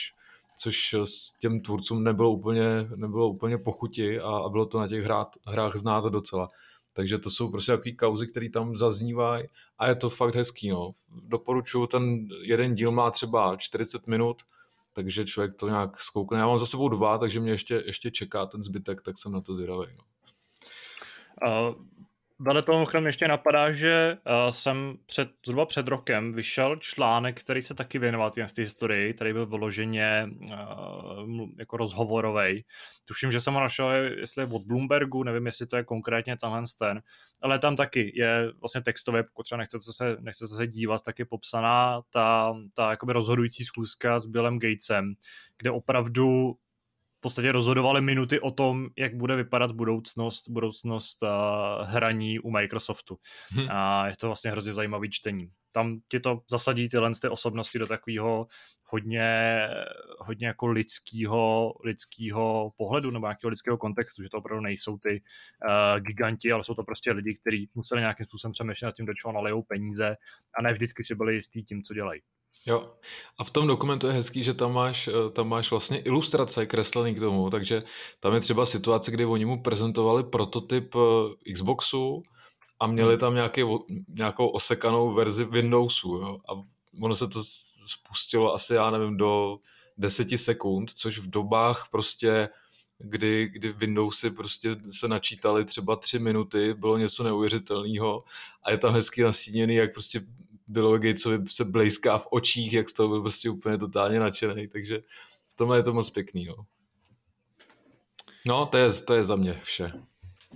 což 0.58 0.94
s 1.04 1.32
těm 1.38 1.60
tvůrcům 1.60 2.04
nebylo 2.04 2.30
úplně, 2.30 2.88
nebylo 2.96 3.28
úplně 3.28 3.58
pochuti 3.58 4.20
a, 4.20 4.30
a 4.30 4.48
bylo 4.48 4.66
to 4.66 4.78
na 4.80 4.88
těch 4.88 5.04
hrát, 5.04 5.28
hrách 5.46 5.76
znát 5.76 6.04
docela. 6.04 6.50
Takže 6.92 7.18
to 7.18 7.30
jsou 7.30 7.50
prostě 7.50 7.72
takové 7.72 7.92
kauzy, 7.92 8.26
které 8.26 8.50
tam 8.50 8.76
zaznívají 8.76 9.44
a 9.78 9.88
je 9.88 9.94
to 9.94 10.10
fakt 10.10 10.34
hezký. 10.34 10.70
No. 10.70 10.94
Doporučuju, 11.08 11.86
ten 11.86 12.28
jeden 12.42 12.74
díl 12.74 12.90
má 12.90 13.10
třeba 13.10 13.56
40 13.56 14.06
minut, 14.06 14.42
takže 14.92 15.24
člověk 15.24 15.54
to 15.54 15.68
nějak 15.68 16.00
zkoukne. 16.00 16.38
Já 16.38 16.46
mám 16.46 16.58
za 16.58 16.66
sebou 16.66 16.88
dva, 16.88 17.18
takže 17.18 17.40
mě 17.40 17.52
ještě, 17.52 17.82
ještě 17.86 18.10
čeká 18.10 18.46
ten 18.46 18.62
zbytek, 18.62 19.02
tak 19.02 19.18
jsem 19.18 19.32
na 19.32 19.40
to 19.40 19.54
zvědavý. 19.54 19.86
No. 19.96 20.04
Uh, 21.70 21.74
vedle 22.42 22.62
toho 22.62 22.86
chrám 22.86 23.06
ještě 23.06 23.28
napadá, 23.28 23.72
že 23.72 24.16
uh, 24.26 24.50
jsem 24.50 24.96
před, 25.06 25.30
zhruba 25.46 25.66
před 25.66 25.88
rokem 25.88 26.32
vyšel 26.32 26.76
článek, 26.76 27.40
který 27.40 27.62
se 27.62 27.74
taky 27.74 27.98
věnoval 27.98 28.30
té 28.30 28.46
historii, 28.56 29.14
který 29.14 29.32
byl 29.32 29.46
vyloženě 29.46 30.28
uh, 30.40 31.48
jako 31.58 31.76
rozhovorový. 31.76 32.64
Tuším, 33.04 33.32
že 33.32 33.40
jsem 33.40 33.54
ho 33.54 33.60
našel, 33.60 33.90
jestli 33.90 34.42
je 34.42 34.48
od 34.52 34.62
Bloombergu, 34.62 35.22
nevím, 35.22 35.46
jestli 35.46 35.66
to 35.66 35.76
je 35.76 35.84
konkrétně 35.84 36.36
tenhle 36.36 36.62
ten, 36.78 37.02
ale 37.42 37.58
tam 37.58 37.76
taky 37.76 38.12
je 38.14 38.52
vlastně 38.60 38.82
textově, 38.82 39.22
pokud 39.22 39.42
třeba 39.42 39.58
nechcete 39.58 39.92
se, 39.92 40.16
nechcete 40.20 40.54
se 40.54 40.66
dívat, 40.66 41.02
tak 41.02 41.18
je 41.18 41.24
popsaná 41.24 42.00
ta, 42.10 42.54
ta 42.74 42.90
jakoby 42.90 43.12
rozhodující 43.12 43.64
schůzka 43.64 44.18
s 44.18 44.26
Billem 44.26 44.58
Gatesem, 44.58 45.14
kde 45.58 45.70
opravdu 45.70 46.56
podstatě 47.22 47.52
rozhodovali 47.52 48.00
minuty 48.00 48.40
o 48.40 48.50
tom, 48.50 48.88
jak 48.98 49.14
bude 49.16 49.36
vypadat 49.36 49.72
budoucnost, 49.72 50.48
budoucnost 50.48 51.22
uh, 51.22 51.28
hraní 51.86 52.38
u 52.38 52.50
Microsoftu. 52.50 53.18
Hmm. 53.50 53.66
A 53.70 54.08
je 54.08 54.16
to 54.20 54.26
vlastně 54.26 54.50
hrozně 54.50 54.72
zajímavý 54.72 55.10
čtení. 55.10 55.48
Tam 55.72 56.00
ti 56.10 56.20
to 56.20 56.40
zasadí 56.50 56.88
tyhle 56.88 57.10
ty 57.22 57.28
osobnosti 57.28 57.78
do 57.78 57.86
takového 57.86 58.46
hodně, 58.86 59.58
hodně 60.18 60.46
jako 60.46 60.66
lidského, 60.66 61.72
lidského 61.84 62.70
pohledu 62.76 63.10
nebo 63.10 63.26
nějakého 63.26 63.50
lidského 63.50 63.78
kontextu, 63.78 64.22
že 64.22 64.28
to 64.28 64.38
opravdu 64.38 64.62
nejsou 64.62 64.98
ty 64.98 65.22
uh, 65.68 66.00
giganti, 66.00 66.52
ale 66.52 66.64
jsou 66.64 66.74
to 66.74 66.84
prostě 66.84 67.12
lidi, 67.12 67.34
kteří 67.34 67.70
museli 67.74 68.00
nějakým 68.00 68.26
způsobem 68.26 68.52
přemýšlet 68.52 68.86
nad 68.86 68.96
tím, 68.96 69.06
do 69.06 69.14
čeho 69.14 69.32
nalijou 69.32 69.62
peníze 69.62 70.16
a 70.58 70.62
ne 70.62 70.72
vždycky 70.72 71.04
si 71.04 71.14
byli 71.14 71.34
jistí 71.34 71.64
tím, 71.64 71.82
co 71.82 71.94
dělají. 71.94 72.20
Jo. 72.66 72.94
A 73.38 73.44
v 73.44 73.50
tom 73.50 73.66
dokumentu 73.66 74.06
je 74.06 74.12
hezký, 74.12 74.44
že 74.44 74.54
tam 74.54 74.72
máš, 74.72 75.08
eh, 75.08 75.30
tam 75.30 75.48
máš 75.48 75.70
vlastně 75.70 75.98
ilustrace 75.98 76.66
kreslený 76.66 77.14
k 77.14 77.20
tomu, 77.20 77.50
takže 77.50 77.82
tam 78.20 78.34
je 78.34 78.40
třeba 78.40 78.66
situace, 78.66 79.10
kdy 79.10 79.24
oni 79.24 79.44
mu 79.44 79.62
prezentovali 79.62 80.24
prototyp 80.24 80.94
eh, 80.94 81.52
Xboxu 81.52 82.22
a 82.80 82.86
měli 82.86 83.12
hmm. 83.12 83.20
tam 83.20 83.34
nějaký, 83.34 83.62
nějakou 84.08 84.48
osekanou 84.48 85.14
verzi 85.14 85.44
Windowsu. 85.44 86.08
Jo? 86.08 86.38
A 86.48 86.52
ono 87.02 87.14
se 87.14 87.28
to 87.28 87.42
spustilo 87.86 88.54
asi, 88.54 88.74
já 88.74 88.90
nevím, 88.90 89.16
do 89.16 89.58
deseti 89.98 90.38
sekund, 90.38 90.90
což 90.90 91.18
v 91.18 91.30
dobách 91.30 91.88
prostě 91.90 92.48
kdy, 92.98 93.48
kdy 93.52 93.72
Windowsy 93.72 94.30
prostě 94.30 94.76
se 94.90 95.08
načítali 95.08 95.64
třeba 95.64 95.96
tři 95.96 96.18
minuty, 96.18 96.74
bylo 96.74 96.98
něco 96.98 97.22
neuvěřitelného 97.22 98.24
a 98.62 98.70
je 98.70 98.78
tam 98.78 98.94
hezky 98.94 99.22
nastíněný, 99.22 99.74
jak 99.74 99.92
prostě 99.92 100.20
Billovi 100.72 101.08
Gatesovi 101.08 101.38
se 101.50 101.64
blejská 101.64 102.18
v 102.18 102.26
očích, 102.30 102.72
jak 102.72 102.88
z 102.88 102.92
toho 102.92 103.08
byl 103.08 103.20
prostě 103.20 103.50
úplně 103.50 103.78
totálně 103.78 104.20
nadšený, 104.20 104.68
takže 104.68 105.02
v 105.48 105.54
tomhle 105.54 105.78
je 105.78 105.82
to 105.82 105.92
moc 105.92 106.10
pěkný, 106.10 106.44
no. 106.46 106.66
No, 108.46 108.66
to 108.66 108.78
je, 108.78 108.92
to 108.92 109.14
je 109.14 109.24
za 109.24 109.36
mě 109.36 109.60
vše. 109.64 109.92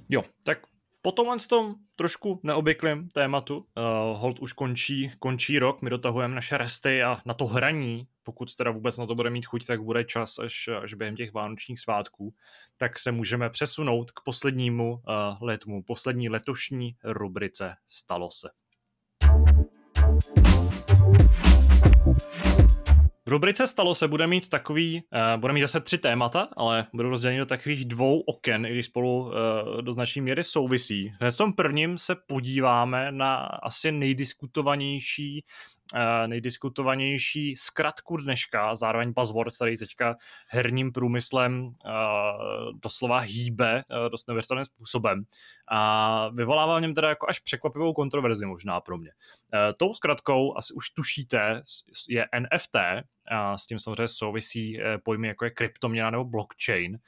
Jo, 0.08 0.24
tak 0.44 0.58
po 1.02 1.12
tomhle 1.12 1.38
tom 1.38 1.74
trošku 1.96 2.40
neobvyklém 2.42 3.08
tématu, 3.08 3.56
uh, 3.56 3.64
hold 4.18 4.38
už 4.38 4.52
končí, 4.52 5.12
končí 5.18 5.58
rok, 5.58 5.82
my 5.82 5.90
dotahujeme 5.90 6.34
naše 6.34 6.58
resty 6.58 7.02
a 7.02 7.20
na 7.24 7.34
to 7.34 7.46
hraní, 7.46 8.08
pokud 8.22 8.54
teda 8.54 8.70
vůbec 8.70 8.98
na 8.98 9.06
to 9.06 9.14
bude 9.14 9.30
mít 9.30 9.46
chuť, 9.46 9.66
tak 9.66 9.82
bude 9.82 10.04
čas 10.04 10.38
až, 10.38 10.68
až 10.82 10.94
během 10.94 11.16
těch 11.16 11.32
vánočních 11.32 11.80
svátků, 11.80 12.34
tak 12.76 12.98
se 12.98 13.12
můžeme 13.12 13.50
přesunout 13.50 14.10
k 14.10 14.20
poslednímu 14.24 14.92
uh, 14.92 15.00
letmu, 15.40 15.82
poslední 15.82 16.28
letošní 16.28 16.96
rubrice 17.04 17.76
Stalo 17.88 18.30
se. 18.30 18.50
V 23.26 23.28
rubrice 23.28 23.66
Stalo 23.66 23.94
se 23.94 24.08
bude 24.08 24.26
mít 24.26 24.48
takový, 24.48 25.02
uh, 25.12 25.40
bude 25.40 25.52
mít 25.52 25.60
zase 25.60 25.80
tři 25.80 25.98
témata, 25.98 26.48
ale 26.56 26.86
budou 26.94 27.08
rozděleny 27.08 27.38
do 27.38 27.46
takových 27.46 27.84
dvou 27.84 28.20
oken, 28.20 28.66
i 28.66 28.72
když 28.72 28.86
spolu 28.86 29.20
uh, 29.20 29.32
do 29.82 29.92
značné 29.92 30.22
míry 30.22 30.44
souvisí. 30.44 31.12
Hned 31.20 31.34
v 31.34 31.36
tom 31.36 31.52
prvním 31.52 31.98
se 31.98 32.16
podíváme 32.26 33.12
na 33.12 33.36
asi 33.36 33.92
nejdiskutovanější 33.92 35.44
nejdiskutovanější 36.26 37.56
zkratku 37.56 38.16
dneška, 38.16 38.74
zároveň 38.74 39.12
buzzword, 39.12 39.56
který 39.56 39.76
teďka 39.76 40.16
herním 40.48 40.92
průmyslem 40.92 41.70
eh, 41.86 41.90
doslova 42.82 43.18
hýbe 43.18 43.78
eh, 43.90 44.10
dost 44.10 44.28
neuvěřitelným 44.28 44.64
způsobem. 44.64 45.24
A 45.68 46.28
vyvolává 46.28 46.78
v 46.78 46.80
něm 46.80 46.94
teda 46.94 47.08
jako 47.08 47.26
až 47.28 47.38
překvapivou 47.38 47.92
kontroverzi 47.92 48.46
možná 48.46 48.80
pro 48.80 48.98
mě. 48.98 49.10
Tou 49.76 49.94
zkratkou, 49.94 50.56
asi 50.56 50.74
už 50.74 50.90
tušíte, 50.90 51.62
je 52.08 52.26
NFT, 52.40 52.76
a 53.28 53.58
s 53.58 53.66
tím 53.66 53.78
samozřejmě 53.78 54.08
souvisí 54.08 54.78
pojmy 55.04 55.28
jako 55.28 55.44
je 55.44 55.50
kryptoměna 55.50 56.10
nebo 56.10 56.24
blockchain. 56.24 56.98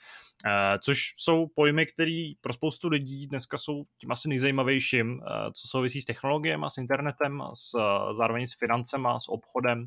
Eh, 0.47 0.79
což 0.79 1.15
jsou 1.17 1.47
pojmy, 1.55 1.87
které 1.87 2.33
pro 2.41 2.53
spoustu 2.53 2.89
lidí 2.89 3.27
dneska 3.27 3.59
jsou 3.59 3.85
tím 3.99 4.13
asi 4.13 4.29
nejzajímavějším, 4.29 5.21
eh, 5.23 5.53
co 5.53 5.69
souvisí 5.69 6.03
s 6.03 6.05
technologiemi, 6.05 6.67
s 6.69 6.79
internetem, 6.79 7.43
s, 7.55 7.75
eh, 7.79 8.15
zároveň 8.15 8.47
s 8.47 8.59
financema, 8.59 9.21
s 9.21 9.29
obchodem 9.29 9.87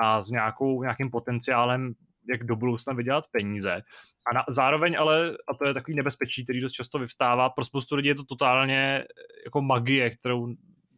a 0.00 0.24
s 0.24 0.30
nějakou, 0.30 0.82
nějakým 0.82 1.10
potenciálem 1.10 1.94
jak 2.28 2.44
do 2.44 2.56
budoucna 2.56 2.92
vydělat 2.92 3.24
peníze. 3.30 3.82
A 4.30 4.34
na, 4.34 4.44
zároveň 4.48 4.96
ale, 4.98 5.36
a 5.48 5.54
to 5.54 5.66
je 5.66 5.74
takový 5.74 5.96
nebezpečí, 5.96 6.44
který 6.44 6.60
dost 6.60 6.72
často 6.72 6.98
vyvstává, 6.98 7.50
pro 7.50 7.64
spoustu 7.64 7.96
lidí 7.96 8.08
je 8.08 8.14
to 8.14 8.24
totálně 8.24 9.04
jako 9.44 9.62
magie, 9.62 10.10
kterou 10.10 10.54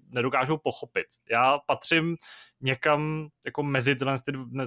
nedokážou 0.08 0.58
pochopit. 0.58 1.06
Já 1.30 1.58
patřím 1.58 2.16
někam 2.60 3.28
jako 3.46 3.62
mezi 3.62 3.96
tyhle, 3.96 4.16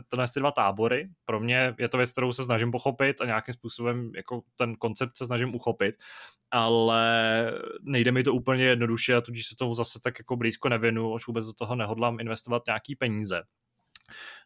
tyhle 0.08 0.26
dva 0.36 0.52
tábory. 0.52 1.10
Pro 1.26 1.40
mě 1.40 1.76
je 1.80 1.90
to 1.90 1.98
věc, 1.98 2.12
kterou 2.12 2.32
se 2.32 2.44
snažím 2.44 2.72
pochopit 2.72 3.22
a 3.22 3.26
nějakým 3.26 3.54
způsobem 3.54 4.12
jako 4.16 4.42
ten 4.56 4.76
koncept 4.76 5.18
se 5.18 5.26
snažím 5.26 5.56
uchopit, 5.56 5.96
ale 6.52 7.54
nejde 7.82 8.12
mi 8.12 8.24
to 8.24 8.34
úplně 8.34 8.64
jednoduše 8.64 9.16
a 9.16 9.22
tudíž 9.22 9.48
se 9.48 9.56
tomu 9.56 9.74
zase 9.74 10.00
tak 10.04 10.20
jako 10.20 10.36
blízko 10.36 10.70
nevinu, 10.70 11.14
už 11.14 11.28
vůbec 11.28 11.46
do 11.46 11.54
toho 11.54 11.76
nehodlám 11.76 12.20
investovat 12.20 12.64
nějaký 12.68 12.96
peníze. 12.96 13.42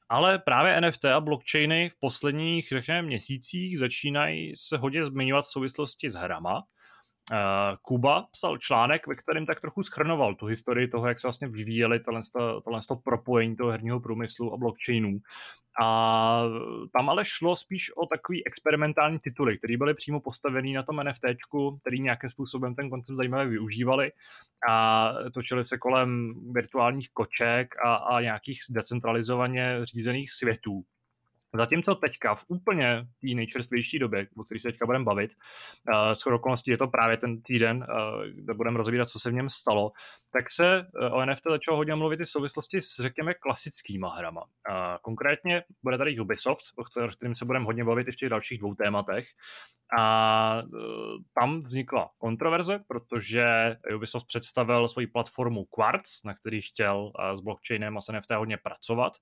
Ale 0.09 0.39
právě 0.39 0.81
NFT 0.81 1.05
a 1.05 1.21
blockchainy 1.21 1.89
v 1.89 1.99
posledních, 1.99 2.69
řekněme, 2.69 3.01
měsících 3.01 3.79
začínají 3.79 4.53
se 4.55 4.77
hodně 4.77 5.03
zmiňovat 5.03 5.45
v 5.45 5.51
souvislosti 5.51 6.09
s 6.09 6.15
hrama. 6.15 6.63
Uh, 7.31 7.37
Kuba 7.81 8.27
psal 8.31 8.57
článek, 8.57 9.07
ve 9.07 9.15
kterém 9.15 9.45
tak 9.45 9.61
trochu 9.61 9.83
schrnoval 9.83 10.35
tu 10.35 10.45
historii 10.45 10.87
toho, 10.87 11.07
jak 11.07 11.19
se 11.19 11.27
vlastně 11.27 11.47
vyvíjeli 11.47 11.99
tohle, 11.99 12.21
tohle 12.63 12.81
propojení 13.03 13.55
toho 13.55 13.71
herního 13.71 13.99
průmyslu 13.99 14.53
a 14.53 14.57
blockchainů. 14.57 15.19
A 15.83 16.43
tam 16.93 17.09
ale 17.09 17.25
šlo 17.25 17.57
spíš 17.57 17.91
o 17.97 18.05
takový 18.05 18.47
experimentální 18.47 19.19
tituly, 19.19 19.57
které 19.57 19.77
byly 19.77 19.93
přímo 19.93 20.19
postavený 20.19 20.73
na 20.73 20.83
tom 20.83 20.97
NFT, 21.03 21.23
který 21.81 22.01
nějakým 22.01 22.29
způsobem 22.29 22.75
ten 22.75 22.89
koncept 22.89 23.17
zajímavě 23.17 23.47
využívali 23.47 24.11
a 24.69 25.09
točili 25.33 25.65
se 25.65 25.77
kolem 25.77 26.33
virtuálních 26.53 27.09
koček 27.13 27.75
a, 27.85 27.95
a 27.95 28.21
nějakých 28.21 28.59
decentralizovaně 28.69 29.79
řízených 29.83 30.31
světů. 30.31 30.83
Zatímco 31.55 31.95
teďka 31.95 32.35
v 32.35 32.45
úplně 32.47 33.07
té 33.21 33.27
nejčerstvější 33.35 33.99
době, 33.99 34.27
o 34.37 34.43
které 34.43 34.59
se 34.59 34.67
teďka 34.71 34.85
budeme 34.85 35.05
bavit, 35.05 35.31
uh, 35.31 36.13
s 36.13 36.27
okolností 36.27 36.71
je 36.71 36.77
to 36.77 36.87
právě 36.87 37.17
ten 37.17 37.41
týden, 37.41 37.77
uh, 37.77 38.25
kde 38.25 38.53
budeme 38.53 38.77
rozvídat, 38.77 39.09
co 39.09 39.19
se 39.19 39.29
v 39.29 39.33
něm 39.33 39.49
stalo, 39.49 39.91
tak 40.33 40.49
se 40.49 40.81
uh, 40.81 41.13
o 41.13 41.25
NFT 41.25 41.43
začalo 41.49 41.77
hodně 41.77 41.95
mluvit 41.95 42.19
i 42.19 42.23
v 42.23 42.29
souvislosti 42.29 42.81
s, 42.81 42.95
řekněme, 43.01 43.33
klasickýma 43.33 44.15
hrama. 44.15 44.41
Uh, 44.41 44.75
konkrétně 45.01 45.63
bude 45.83 45.97
tady 45.97 46.19
Ubisoft, 46.19 46.63
o 46.77 47.07
kterým 47.07 47.35
se 47.35 47.45
budeme 47.45 47.65
hodně 47.65 47.83
bavit 47.83 48.07
i 48.07 48.11
v 48.11 48.15
těch 48.15 48.29
dalších 48.29 48.59
dvou 48.59 48.75
tématech. 48.75 49.27
A 49.97 50.61
uh, 50.63 50.79
tam 51.39 51.63
vznikla 51.63 52.09
kontroverze, 52.17 52.79
protože 52.87 53.45
Ubisoft 53.95 54.27
představil 54.27 54.87
svoji 54.87 55.07
platformu 55.07 55.65
Quartz, 55.65 56.23
na 56.23 56.33
který 56.33 56.61
chtěl 56.61 56.97
uh, 56.97 57.35
s 57.35 57.41
blockchainem 57.41 57.97
a 57.97 58.01
s 58.01 58.11
NFT 58.11 58.31
hodně 58.31 58.57
pracovat 58.57 59.13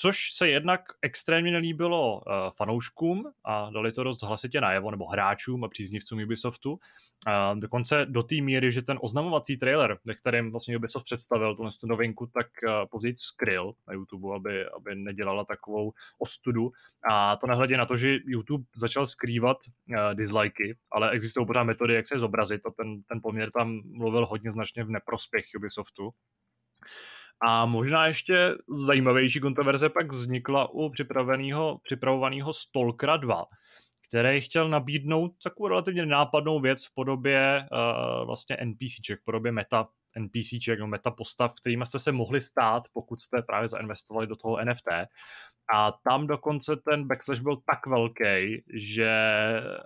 což 0.00 0.32
se 0.32 0.48
jednak 0.48 0.80
extrémně 1.02 1.52
nelíbilo 1.52 2.16
uh, 2.16 2.22
fanouškům 2.56 3.24
a 3.44 3.70
dali 3.70 3.92
to 3.92 4.04
dost 4.04 4.22
hlasitě 4.22 4.60
najevo, 4.60 4.90
nebo 4.90 5.06
hráčům 5.06 5.64
a 5.64 5.68
příznivcům 5.68 6.22
Ubisoftu. 6.22 6.72
Uh, 6.72 7.58
dokonce 7.58 8.06
do 8.06 8.22
té 8.22 8.34
míry, 8.34 8.72
že 8.72 8.82
ten 8.82 8.98
oznamovací 9.00 9.56
trailer, 9.56 9.98
ve 10.06 10.14
kterém 10.14 10.50
vlastně 10.50 10.76
Ubisoft 10.76 11.04
představil 11.04 11.56
tu 11.56 11.86
novinku, 11.86 12.26
tak 12.26 12.46
uh, 12.62 12.70
později 12.90 13.14
skryl 13.16 13.72
na 13.88 13.94
YouTube, 13.94 14.36
aby, 14.36 14.66
aby 14.66 14.94
nedělala 14.94 15.44
takovou 15.44 15.92
ostudu. 16.18 16.72
A 17.10 17.36
to 17.36 17.46
nehledě 17.46 17.76
na 17.76 17.86
to, 17.86 17.96
že 17.96 18.18
YouTube 18.26 18.64
začal 18.76 19.06
skrývat 19.06 19.56
uh, 19.88 20.14
dislikey, 20.14 20.74
ale 20.92 21.10
existují 21.10 21.46
pořád 21.46 21.64
metody, 21.64 21.94
jak 21.94 22.06
se 22.06 22.18
zobrazit 22.18 22.66
a 22.66 22.70
ten, 22.70 23.02
ten 23.02 23.20
poměr 23.22 23.50
tam 23.50 23.80
mluvil 23.84 24.26
hodně 24.26 24.52
značně 24.52 24.84
v 24.84 24.90
neprospěch 24.90 25.44
Ubisoftu. 25.56 26.10
A 27.40 27.66
možná 27.66 28.06
ještě 28.06 28.54
zajímavější 28.86 29.40
kontroverze 29.40 29.88
pak 29.88 30.12
vznikla 30.12 30.68
u 30.72 30.90
připraveného, 30.90 31.80
připravovaného 31.82 32.52
Stalkera 32.52 33.16
2, 33.16 33.44
který 34.08 34.40
chtěl 34.40 34.68
nabídnout 34.68 35.32
takovou 35.42 35.68
relativně 35.68 36.06
nápadnou 36.06 36.60
věc 36.60 36.86
v 36.86 36.94
podobě 36.94 37.68
uh, 37.72 38.26
vlastně 38.26 38.56
NPCček, 38.64 39.20
v 39.20 39.24
podobě 39.24 39.52
meta 39.52 39.88
NPCček, 40.18 40.78
no 40.78 40.86
meta 40.86 41.10
postav, 41.10 41.52
kterými 41.60 41.86
jste 41.86 41.98
se 41.98 42.12
mohli 42.12 42.40
stát, 42.40 42.82
pokud 42.92 43.20
jste 43.20 43.42
právě 43.42 43.68
zainvestovali 43.68 44.26
do 44.26 44.36
toho 44.36 44.64
NFT. 44.64 44.88
A 45.74 45.92
tam 45.92 46.26
dokonce 46.26 46.76
ten 46.76 47.06
backslash 47.06 47.40
byl 47.40 47.56
tak 47.56 47.86
velký, 47.86 48.64
že 48.74 49.10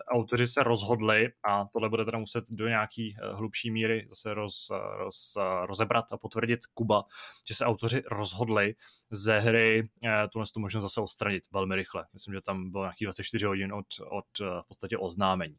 autoři 0.09 0.47
se 0.47 0.63
rozhodli, 0.63 1.29
a 1.45 1.65
tohle 1.73 1.89
bude 1.89 2.05
teda 2.05 2.19
muset 2.19 2.45
do 2.51 2.69
nějaký 2.69 3.17
eh, 3.17 3.33
hlubší 3.33 3.71
míry 3.71 4.07
zase 4.09 4.35
roz, 4.35 4.71
roz, 4.97 5.37
rozebrat 5.65 6.13
a 6.13 6.17
potvrdit 6.17 6.61
Kuba, 6.75 7.05
že 7.49 7.55
se 7.55 7.65
autoři 7.65 8.03
rozhodli 8.11 8.75
ze 9.11 9.39
hry 9.39 9.89
eh, 10.05 10.29
tuhle 10.33 10.47
tu 10.55 10.61
možnost 10.61 10.83
zase 10.83 11.01
odstranit 11.01 11.43
velmi 11.53 11.77
rychle. 11.77 12.07
Myslím, 12.13 12.35
že 12.35 12.41
tam 12.41 12.71
bylo 12.71 12.85
nějakých 12.85 13.07
24 13.07 13.47
hodin 13.47 13.73
od, 13.73 13.87
od 14.11 14.25
eh, 14.41 14.45
v 14.63 14.69
podstatě 14.69 14.99
oznámení. 14.99 15.57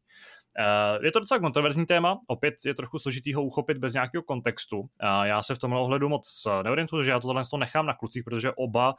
Eh, 0.59 1.05
je 1.05 1.11
to 1.11 1.19
docela 1.19 1.39
kontroverzní 1.39 1.85
téma, 1.85 2.19
opět 2.27 2.55
je 2.65 2.73
trochu 2.73 2.99
složitý 2.99 3.33
ho 3.33 3.43
uchopit 3.43 3.77
bez 3.77 3.93
nějakého 3.93 4.23
kontextu. 4.23 4.89
Já 5.23 5.43
se 5.43 5.55
v 5.55 5.59
tomhle 5.59 5.79
ohledu 5.79 6.09
moc 6.09 6.47
neorientuju, 6.63 7.03
že 7.03 7.11
já 7.11 7.19
tohle 7.19 7.43
to 7.51 7.57
nechám 7.57 7.85
na 7.85 7.93
klucích, 7.93 8.23
protože 8.23 8.51
oba 8.51 8.95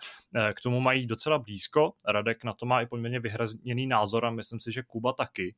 k 0.54 0.60
tomu 0.60 0.80
mají 0.80 1.06
docela 1.06 1.38
blízko. 1.38 1.92
Radek 2.08 2.44
na 2.44 2.52
to 2.52 2.66
má 2.66 2.80
i 2.80 2.86
poměrně 2.86 3.20
vyhrazněný 3.20 3.86
názor 3.86 4.26
a 4.26 4.30
myslím 4.30 4.60
si, 4.60 4.72
že 4.72 4.82
Kuba 4.82 5.12
taky 5.12 5.54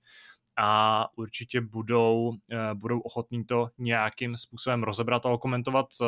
a 0.56 1.06
určitě 1.16 1.60
budou, 1.60 2.32
eh, 2.52 2.74
budou 2.74 3.00
ochotní 3.00 3.44
to 3.44 3.70
nějakým 3.78 4.36
způsobem 4.36 4.82
rozebrat 4.82 5.26
a 5.26 5.30
okomentovat, 5.30 5.86
eh, 6.02 6.06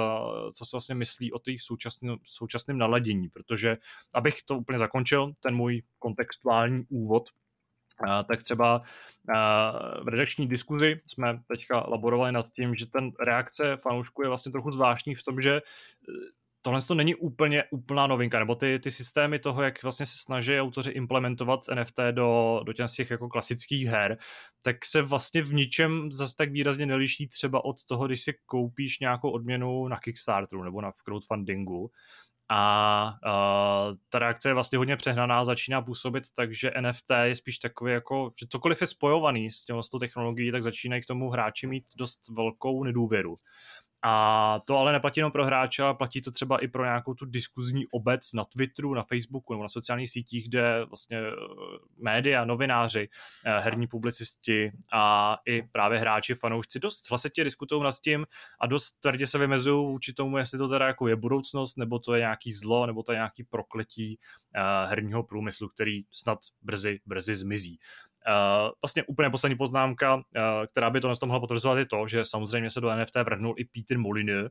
co 0.52 0.64
se 0.64 0.70
vlastně 0.72 0.94
myslí 0.94 1.32
o 1.32 1.38
těch 1.38 1.62
současném, 1.62 2.16
současném 2.24 2.78
naladění, 2.78 3.28
protože 3.28 3.76
abych 4.14 4.42
to 4.42 4.58
úplně 4.58 4.78
zakončil, 4.78 5.32
ten 5.42 5.54
můj 5.54 5.82
kontextuální 5.98 6.84
úvod, 6.88 7.28
eh, 7.28 7.45
tak 8.28 8.42
třeba 8.42 8.82
v 10.04 10.08
redakční 10.08 10.48
diskuzi 10.48 11.00
jsme 11.06 11.40
teďka 11.48 11.78
laborovali 11.88 12.32
nad 12.32 12.52
tím, 12.52 12.74
že 12.74 12.86
ten 12.86 13.10
reakce 13.20 13.76
fanoušků 13.76 14.22
je 14.22 14.28
vlastně 14.28 14.52
trochu 14.52 14.70
zvláštní 14.70 15.14
v 15.14 15.22
tom, 15.22 15.40
že 15.40 15.60
tohle 16.66 16.82
to 16.82 16.94
není 16.94 17.14
úplně 17.14 17.64
úplná 17.70 18.06
novinka, 18.06 18.38
nebo 18.38 18.54
ty, 18.54 18.78
ty 18.78 18.90
systémy 18.90 19.38
toho, 19.38 19.62
jak 19.62 19.82
vlastně 19.82 20.06
se 20.06 20.18
snaží 20.18 20.60
autoři 20.60 20.90
implementovat 20.90 21.60
NFT 21.74 21.98
do, 22.10 22.60
do 22.66 22.72
těch 22.72 23.10
jako 23.10 23.28
klasických 23.28 23.86
her, 23.86 24.18
tak 24.64 24.84
se 24.84 25.02
vlastně 25.02 25.42
v 25.42 25.52
ničem 25.52 26.12
zase 26.12 26.36
tak 26.36 26.52
výrazně 26.52 26.86
neliší 26.86 27.28
třeba 27.28 27.64
od 27.64 27.84
toho, 27.84 28.06
když 28.06 28.22
si 28.22 28.34
koupíš 28.46 29.00
nějakou 29.00 29.30
odměnu 29.30 29.88
na 29.88 29.96
Kickstarteru 29.96 30.62
nebo 30.62 30.80
na 30.80 30.92
crowdfundingu, 30.92 31.90
a 32.48 33.12
uh, 33.26 33.96
ta 34.08 34.18
reakce 34.18 34.48
je 34.48 34.54
vlastně 34.54 34.78
hodně 34.78 34.96
přehnaná, 34.96 35.44
začíná 35.44 35.82
působit 35.82 36.24
tak, 36.36 36.54
že 36.54 36.70
NFT 36.80 37.10
je 37.22 37.36
spíš 37.36 37.58
takový 37.58 37.92
jako, 37.92 38.30
že 38.40 38.46
cokoliv 38.48 38.80
je 38.80 38.86
spojovaný 38.86 39.50
s, 39.50 39.64
těm, 39.64 39.76
technologií, 40.00 40.52
tak 40.52 40.62
začínají 40.62 41.02
k 41.02 41.06
tomu 41.06 41.30
hráči 41.30 41.66
mít 41.66 41.84
dost 41.96 42.28
velkou 42.28 42.84
nedůvěru. 42.84 43.36
A 44.08 44.60
to 44.64 44.78
ale 44.78 44.92
neplatí 44.92 45.20
jenom 45.20 45.32
pro 45.32 45.44
hráče, 45.44 45.82
ale 45.82 45.94
platí 45.94 46.22
to 46.22 46.30
třeba 46.30 46.58
i 46.58 46.68
pro 46.68 46.84
nějakou 46.84 47.14
tu 47.14 47.24
diskuzní 47.24 47.86
obec 47.86 48.32
na 48.32 48.44
Twitteru, 48.44 48.94
na 48.94 49.02
Facebooku 49.02 49.52
nebo 49.52 49.62
na 49.62 49.68
sociálních 49.68 50.10
sítích, 50.10 50.48
kde 50.48 50.84
vlastně 50.84 51.18
eh, 51.18 51.32
média, 51.98 52.44
novináři, 52.44 53.08
eh, 53.44 53.60
herní 53.60 53.86
publicisti 53.86 54.72
a 54.92 55.36
i 55.46 55.62
právě 55.62 55.98
hráči, 55.98 56.34
fanoušci 56.34 56.78
dost 56.78 57.10
hlasitě 57.10 57.44
diskutují 57.44 57.82
nad 57.82 58.00
tím 58.00 58.26
a 58.60 58.66
dost 58.66 58.92
tvrdě 58.92 59.26
se 59.26 59.38
vymezují 59.38 59.86
vůči 59.86 60.12
tomu, 60.12 60.38
jestli 60.38 60.58
to 60.58 60.68
teda 60.68 60.86
jako 60.86 61.08
je 61.08 61.16
budoucnost, 61.16 61.76
nebo 61.76 61.98
to 61.98 62.14
je 62.14 62.20
nějaký 62.20 62.52
zlo, 62.52 62.86
nebo 62.86 63.02
to 63.02 63.12
je 63.12 63.16
nějaký 63.16 63.44
prokletí 63.44 64.18
eh, 64.54 64.86
herního 64.86 65.22
průmyslu, 65.22 65.68
který 65.68 66.02
snad 66.12 66.38
brzy, 66.62 67.00
brzy 67.06 67.34
zmizí. 67.34 67.78
Uh, 68.28 68.70
vlastně 68.82 69.04
úplně 69.04 69.30
poslední 69.30 69.56
poznámka, 69.56 70.14
uh, 70.14 70.22
která 70.72 70.90
by 70.90 71.00
to 71.00 71.12
mohla 71.26 71.40
potvrzovat, 71.40 71.78
je 71.78 71.86
to, 71.86 72.08
že 72.08 72.24
samozřejmě 72.24 72.70
se 72.70 72.80
do 72.80 72.96
NFT 72.96 73.14
vrhnul 73.24 73.54
i 73.58 73.64
Peter 73.64 73.98
Molyneux, 73.98 74.50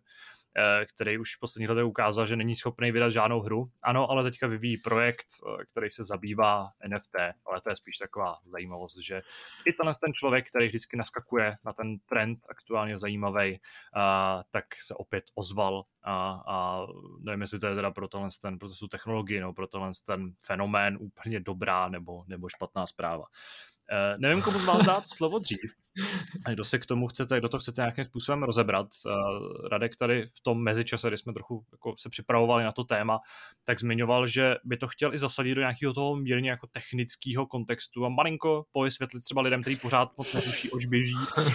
který 0.94 1.18
už 1.18 1.36
v 1.36 1.40
posledních 1.40 1.70
letech 1.70 1.86
ukázal, 1.86 2.26
že 2.26 2.36
není 2.36 2.56
schopný 2.56 2.92
vydat 2.92 3.10
žádnou 3.10 3.42
hru. 3.42 3.72
Ano, 3.84 4.12
ale 4.12 4.24
teďka 4.24 4.48
vyvíjí 4.48 4.78
projekt, 4.78 5.26
který 5.72 5.90
se 5.90 6.06
zabývá 6.06 6.72
NFT, 6.88 7.16
ale 7.46 7.62
to 7.64 7.70
je 7.70 7.76
spíš 7.76 7.98
taková 7.98 8.38
zajímavost, 8.46 8.98
že 8.98 9.22
i 9.66 9.74
tenhle 9.74 9.94
ten 10.02 10.14
člověk, 10.14 10.50
který 10.50 10.68
vždycky 10.68 10.98
naskakuje 10.98 11.56
na 11.66 11.74
ten 11.74 11.98
trend 12.00 12.40
aktuálně 12.50 13.00
zajímavý, 13.00 13.60
tak 14.52 14.66
se 14.84 14.96
opět 14.96 15.24
ozval 15.36 15.84
a, 16.04 16.42
a 16.48 16.88
nevím, 17.20 17.42
jestli 17.42 17.60
to 17.60 17.68
je 17.68 17.76
teda 17.76 17.92
pro 17.92 18.08
tohle 18.08 18.30
ten, 18.42 18.60
pro 18.60 18.70
technologii, 18.92 19.40
nebo 19.40 19.54
pro 19.54 19.68
tohle 19.68 19.92
ten 20.06 20.34
fenomén 20.46 20.98
úplně 21.00 21.40
dobrá 21.40 21.90
nebo, 21.90 22.24
nebo 22.28 22.50
špatná 22.50 22.88
zpráva. 22.88 23.26
Uh, 23.92 24.22
nevím, 24.22 24.42
komu 24.42 24.60
z 24.60 24.66
vás 24.66 24.86
dát 24.86 25.04
slovo 25.08 25.40
dřív. 25.40 25.76
Kdo 26.50 26.64
se 26.64 26.80
k 26.80 26.86
tomu 26.86 27.08
chcete, 27.08 27.40
kdo 27.40 27.50
to 27.50 27.60
chcete 27.60 27.82
nějakým 27.82 28.06
způsobem 28.06 28.44
rozebrat. 28.44 28.88
Uh, 29.06 29.68
Radek 29.72 29.96
tady 29.96 30.28
v 30.28 30.40
tom 30.44 30.64
mezičase, 30.64 31.08
kdy 31.08 31.18
jsme 31.18 31.34
trochu 31.34 31.66
jako 31.72 31.94
se 31.98 32.10
připravovali 32.10 32.64
na 32.64 32.72
to 32.72 32.84
téma, 32.84 33.20
tak 33.64 33.80
zmiňoval, 33.80 34.28
že 34.28 34.56
by 34.64 34.78
to 34.78 34.88
chtěl 34.88 35.14
i 35.14 35.18
zasadit 35.18 35.56
do 35.56 35.62
nějakého 35.62 35.94
toho 35.94 36.16
mírně 36.16 36.50
jako 36.50 36.68
technického 36.68 37.46
kontextu 37.46 38.06
a 38.06 38.10
malinko 38.10 38.66
povysvětlit 38.72 39.24
třeba 39.24 39.42
lidem, 39.42 39.62
kteří 39.62 39.76
pořád 39.76 40.18
moc 40.18 40.34
netuší, 40.34 40.72
oč 40.72 40.86
běží, 40.86 41.16
uh, 41.38 41.46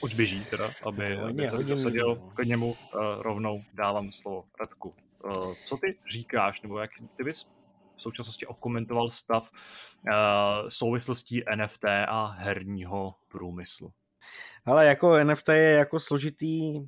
oč 0.00 0.14
běží 0.14 0.44
teda, 0.44 0.70
aby, 0.82 1.18
to 1.50 1.62
zasadil 1.62 2.28
k 2.34 2.44
němu 2.44 2.70
uh, 2.70 2.76
rovnou 3.18 3.64
dávám 3.74 4.12
slovo 4.12 4.44
Radku. 4.60 4.94
Uh, 5.24 5.54
co 5.66 5.76
ty 5.76 5.98
říkáš, 6.10 6.62
nebo 6.62 6.78
jak 6.78 6.90
ty 7.16 7.24
bys 7.24 7.59
v 8.00 8.02
současnosti 8.02 8.46
okomentoval 8.46 9.10
stav 9.10 9.50
uh, 9.52 10.68
souvislostí 10.68 11.42
NFT 11.56 11.84
a 12.08 12.26
herního 12.26 13.14
průmyslu. 13.28 13.92
Ale 14.64 14.86
jako 14.86 15.24
NFT 15.24 15.48
je 15.48 15.70
jako 15.70 16.00
složitý, 16.00 16.80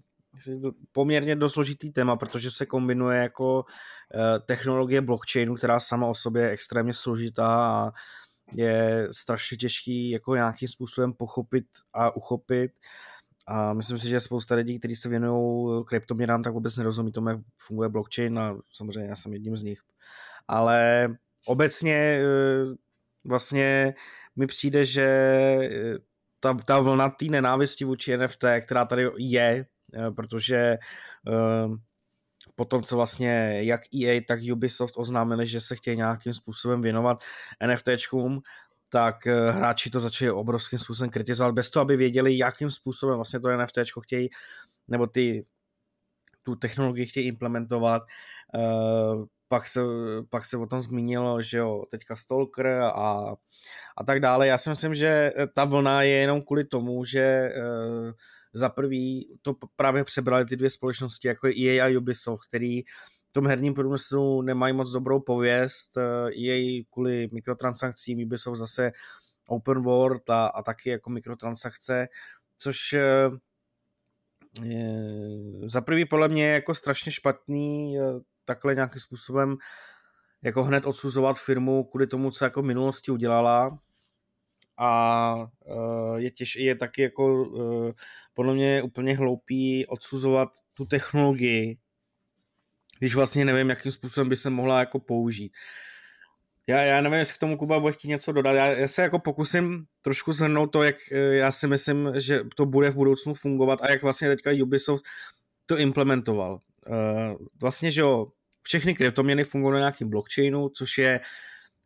poměrně 0.92 1.36
dost 1.36 1.52
složitý 1.52 1.90
téma, 1.90 2.16
protože 2.16 2.50
se 2.50 2.66
kombinuje 2.66 3.18
jako 3.18 3.60
uh, 3.60 3.64
technologie 4.46 5.00
blockchainu, 5.00 5.54
která 5.54 5.80
sama 5.80 6.06
o 6.06 6.14
sobě 6.14 6.42
je 6.42 6.50
extrémně 6.50 6.94
složitá 6.94 7.48
a 7.48 7.92
je 8.52 9.08
strašně 9.10 9.56
těžký 9.56 10.10
jako 10.10 10.34
nějakým 10.34 10.68
způsobem 10.68 11.12
pochopit 11.12 11.66
a 11.92 12.16
uchopit. 12.16 12.72
A 13.46 13.72
myslím 13.72 13.98
si, 13.98 14.08
že 14.08 14.20
spousta 14.20 14.54
lidí, 14.54 14.78
kteří 14.78 14.96
se 14.96 15.08
věnují 15.08 15.84
kryptoměnám, 15.84 16.42
tak 16.42 16.52
vůbec 16.52 16.76
nerozumí 16.76 17.12
tomu, 17.12 17.28
jak 17.28 17.40
funguje 17.58 17.88
blockchain 17.88 18.38
a 18.38 18.56
samozřejmě 18.72 19.08
já 19.08 19.16
jsem 19.16 19.32
jedním 19.32 19.56
z 19.56 19.62
nich 19.62 19.82
ale 20.48 21.08
obecně 21.46 21.94
eh, 21.94 22.74
vlastně 23.24 23.94
mi 24.36 24.46
přijde, 24.46 24.84
že 24.84 25.04
eh, 25.62 25.94
ta, 26.40 26.54
ta 26.66 26.80
vlna 26.80 27.10
té 27.10 27.24
nenávisti 27.24 27.84
vůči 27.84 28.16
NFT, 28.16 28.44
která 28.60 28.84
tady 28.84 29.08
je, 29.18 29.66
eh, 29.94 30.10
protože 30.10 30.78
po 32.54 32.64
tom, 32.64 32.82
co 32.82 32.96
vlastně 32.96 33.58
jak 33.62 33.80
EA, 33.94 34.20
tak 34.28 34.40
Ubisoft 34.52 34.94
oznámili, 34.96 35.46
že 35.46 35.60
se 35.60 35.76
chtějí 35.76 35.96
nějakým 35.96 36.34
způsobem 36.34 36.82
věnovat 36.82 37.22
NFTčkům, 37.66 38.40
tak 38.90 39.26
hráči 39.50 39.90
to 39.90 40.00
začali 40.00 40.30
obrovským 40.30 40.78
způsobem 40.78 41.10
kritizovat, 41.10 41.54
bez 41.54 41.70
toho, 41.70 41.82
aby 41.82 41.96
věděli, 41.96 42.38
jakým 42.38 42.70
způsobem 42.70 43.16
vlastně 43.16 43.40
to 43.40 43.56
NFTčko 43.56 44.00
chtějí, 44.00 44.28
nebo 44.88 45.06
ty 45.06 45.46
tu 46.42 46.56
technologii 46.56 47.06
chtějí 47.06 47.26
implementovat 47.26 48.02
pak 49.52 49.68
se, 49.68 49.80
pak 50.30 50.44
se 50.44 50.56
o 50.56 50.66
tom 50.66 50.82
zmínilo, 50.82 51.42
že 51.42 51.58
jo, 51.58 51.84
teďka 51.90 52.16
Stalker 52.16 52.66
a, 52.66 53.36
a 53.96 54.04
tak 54.06 54.20
dále. 54.20 54.46
Já 54.46 54.58
si 54.58 54.70
myslím, 54.70 54.94
že 54.94 55.32
ta 55.54 55.64
vlna 55.64 56.02
je 56.02 56.10
jenom 56.10 56.42
kvůli 56.42 56.64
tomu, 56.64 57.04
že 57.04 57.20
e, 57.20 57.52
za 58.52 58.68
prvý 58.68 59.36
to 59.42 59.54
právě 59.76 60.04
přebrali 60.04 60.44
ty 60.44 60.56
dvě 60.56 60.70
společnosti, 60.70 61.28
jako 61.28 61.46
je 61.46 61.54
EA 61.54 61.86
a 61.86 61.98
Ubisoft, 61.98 62.48
který 62.48 62.82
v 63.28 63.32
tom 63.32 63.46
herním 63.46 63.74
průmyslu 63.74 64.42
nemají 64.42 64.72
moc 64.74 64.90
dobrou 64.90 65.20
pověst. 65.20 65.96
Eh, 65.96 66.82
kvůli 66.90 67.28
mikrotransakcím, 67.32 68.24
Ubisoft 68.24 68.58
zase 68.58 68.92
open 69.48 69.82
world 69.82 70.30
a, 70.30 70.46
a 70.46 70.62
taky 70.62 70.90
jako 70.90 71.10
mikrotransakce, 71.10 72.08
což 72.58 72.92
e, 72.92 73.30
za 75.64 75.80
prvý 75.80 76.04
podle 76.04 76.28
mě 76.28 76.44
je 76.44 76.52
jako 76.52 76.74
strašně 76.74 77.12
špatný 77.12 77.98
takhle 78.44 78.74
nějakým 78.74 79.00
způsobem 79.00 79.56
jako 80.42 80.62
hned 80.62 80.86
odsuzovat 80.86 81.38
firmu 81.38 81.84
kvůli 81.84 82.06
tomu, 82.06 82.30
co 82.30 82.44
jako 82.44 82.62
v 82.62 82.64
minulosti 82.64 83.10
udělala 83.10 83.78
a 84.76 85.34
uh, 85.64 86.16
je, 86.16 86.30
těž, 86.30 86.56
je 86.56 86.74
taky 86.74 87.02
jako 87.02 87.44
uh, 87.44 87.92
podle 88.34 88.54
mě 88.54 88.82
úplně 88.82 89.16
hloupý 89.16 89.86
odsuzovat 89.86 90.48
tu 90.74 90.84
technologii, 90.84 91.78
když 92.98 93.14
vlastně 93.14 93.44
nevím, 93.44 93.70
jakým 93.70 93.92
způsobem 93.92 94.28
by 94.28 94.36
se 94.36 94.50
mohla 94.50 94.78
jako 94.78 94.98
použít. 95.00 95.52
Já, 96.66 96.80
já 96.80 97.00
nevím, 97.00 97.18
jestli 97.18 97.34
k 97.34 97.38
tomu 97.38 97.56
Kuba 97.56 97.80
bude 97.80 97.92
chtít 97.92 98.08
něco 98.08 98.32
dodat. 98.32 98.52
Já, 98.52 98.66
já 98.66 98.88
se 98.88 99.02
jako 99.02 99.18
pokusím 99.18 99.86
trošku 100.02 100.32
zhrnout 100.32 100.72
to, 100.72 100.82
jak 100.82 100.96
já 101.10 101.52
si 101.52 101.66
myslím, 101.66 102.12
že 102.16 102.40
to 102.56 102.66
bude 102.66 102.90
v 102.90 102.94
budoucnu 102.94 103.34
fungovat 103.34 103.82
a 103.82 103.90
jak 103.90 104.02
vlastně 104.02 104.28
teďka 104.28 104.50
Ubisoft 104.62 105.04
to 105.66 105.78
implementoval. 105.78 106.60
Uh, 106.86 107.46
vlastně, 107.60 107.90
že 107.90 108.00
jo, 108.00 108.26
všechny 108.62 108.94
kryptoměny 108.94 109.44
fungují 109.44 109.72
na 109.72 109.78
nějakém 109.78 110.10
blockchainu, 110.10 110.68
což 110.68 110.98
je, 110.98 111.20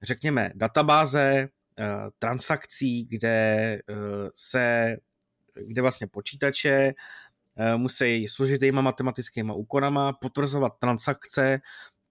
řekněme, 0.03 0.51
databáze 0.55 1.49
uh, 1.79 1.85
transakcí, 2.19 3.05
kde 3.05 3.79
uh, 3.89 3.97
se, 4.35 4.97
kde 5.55 5.83
vlastně 5.83 6.07
počítače 6.07 6.95
uh, 7.55 7.81
musí 7.81 8.29
složitýma 8.29 8.81
matematickými 8.81 9.53
úkonama 9.55 10.13
potvrzovat 10.13 10.73
transakce, 10.79 11.61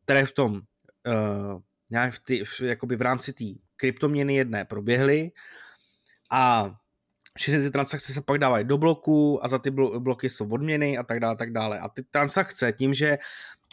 které 0.03 0.25
v 0.25 0.31
tom 0.31 0.53
uh, 0.53 1.61
nějak 1.91 2.19
ty, 2.19 2.43
jakoby 2.63 2.95
v 2.95 3.01
rámci 3.01 3.33
té 3.33 3.45
kryptoměny 3.75 4.35
jedné 4.35 4.65
proběhly. 4.65 5.31
A 6.31 6.75
všechny 7.37 7.63
ty 7.63 7.71
transakce 7.71 8.13
se 8.13 8.21
pak 8.21 8.37
dávají 8.37 8.65
do 8.65 8.77
bloku 8.77 9.45
a 9.45 9.47
za 9.47 9.59
ty 9.59 9.71
bloky 9.99 10.29
jsou 10.29 10.49
odměny 10.49 10.97
a 10.97 11.03
tak 11.03 11.19
dále, 11.19 11.35
tak 11.35 11.51
dále. 11.51 11.79
A 11.79 11.89
ty 11.89 12.03
transakce 12.03 12.71
tím, 12.71 12.93
že 12.93 13.17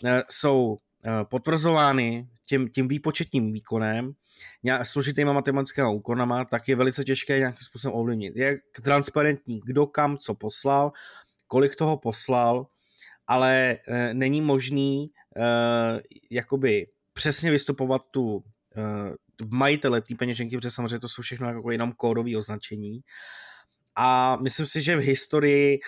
eh, 0.04 0.22
jsou 0.30 0.78
eh, 1.06 1.24
potvrzovány 1.24 2.28
tím, 2.46 2.68
tím 2.68 2.88
výpočetním 2.88 3.52
výkonem, 3.52 4.12
složitýma 4.82 5.32
matematickými 5.32 5.88
úkonama, 5.88 6.44
tak 6.44 6.68
je 6.68 6.76
velice 6.76 7.04
těžké 7.04 7.38
nějakým 7.38 7.64
způsobem 7.64 7.98
ovlivnit. 7.98 8.36
Je 8.36 8.58
transparentní, 8.84 9.60
kdo 9.64 9.86
kam 9.86 10.18
co 10.18 10.34
poslal, 10.34 10.92
kolik 11.46 11.76
toho 11.76 11.96
poslal, 11.96 12.66
ale 13.26 13.78
e, 13.88 14.14
není 14.14 14.40
možný 14.40 15.10
jakoby 16.30 16.86
přesně 17.12 17.50
vystupovat 17.50 18.02
tu 18.10 18.44
majitele 19.50 20.00
té 20.00 20.14
peněženky, 20.14 20.56
protože 20.56 20.70
samozřejmě 20.70 20.98
to 20.98 21.08
jsou 21.08 21.22
všechno 21.22 21.48
jako 21.48 21.70
jenom 21.70 21.92
kódové 21.92 22.36
označení. 22.36 23.00
A 23.97 24.36
myslím 24.36 24.66
si, 24.66 24.82
že 24.82 24.97
v 24.97 25.01
historii 25.01 25.78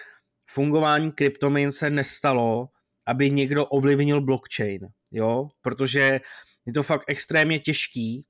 fungování 0.51 1.13
kryptoměn 1.13 1.73
se 1.73 1.91
nestalo, 1.91 2.69
aby 3.07 3.31
někdo 3.31 3.67
ovlivnil 3.67 4.21
blockchain, 4.21 4.89
jo, 5.11 5.49
protože 5.61 6.21
je 6.67 6.73
to 6.73 6.83
fakt 6.83 7.05
extrémně 7.07 7.59
těžký, 7.59 8.25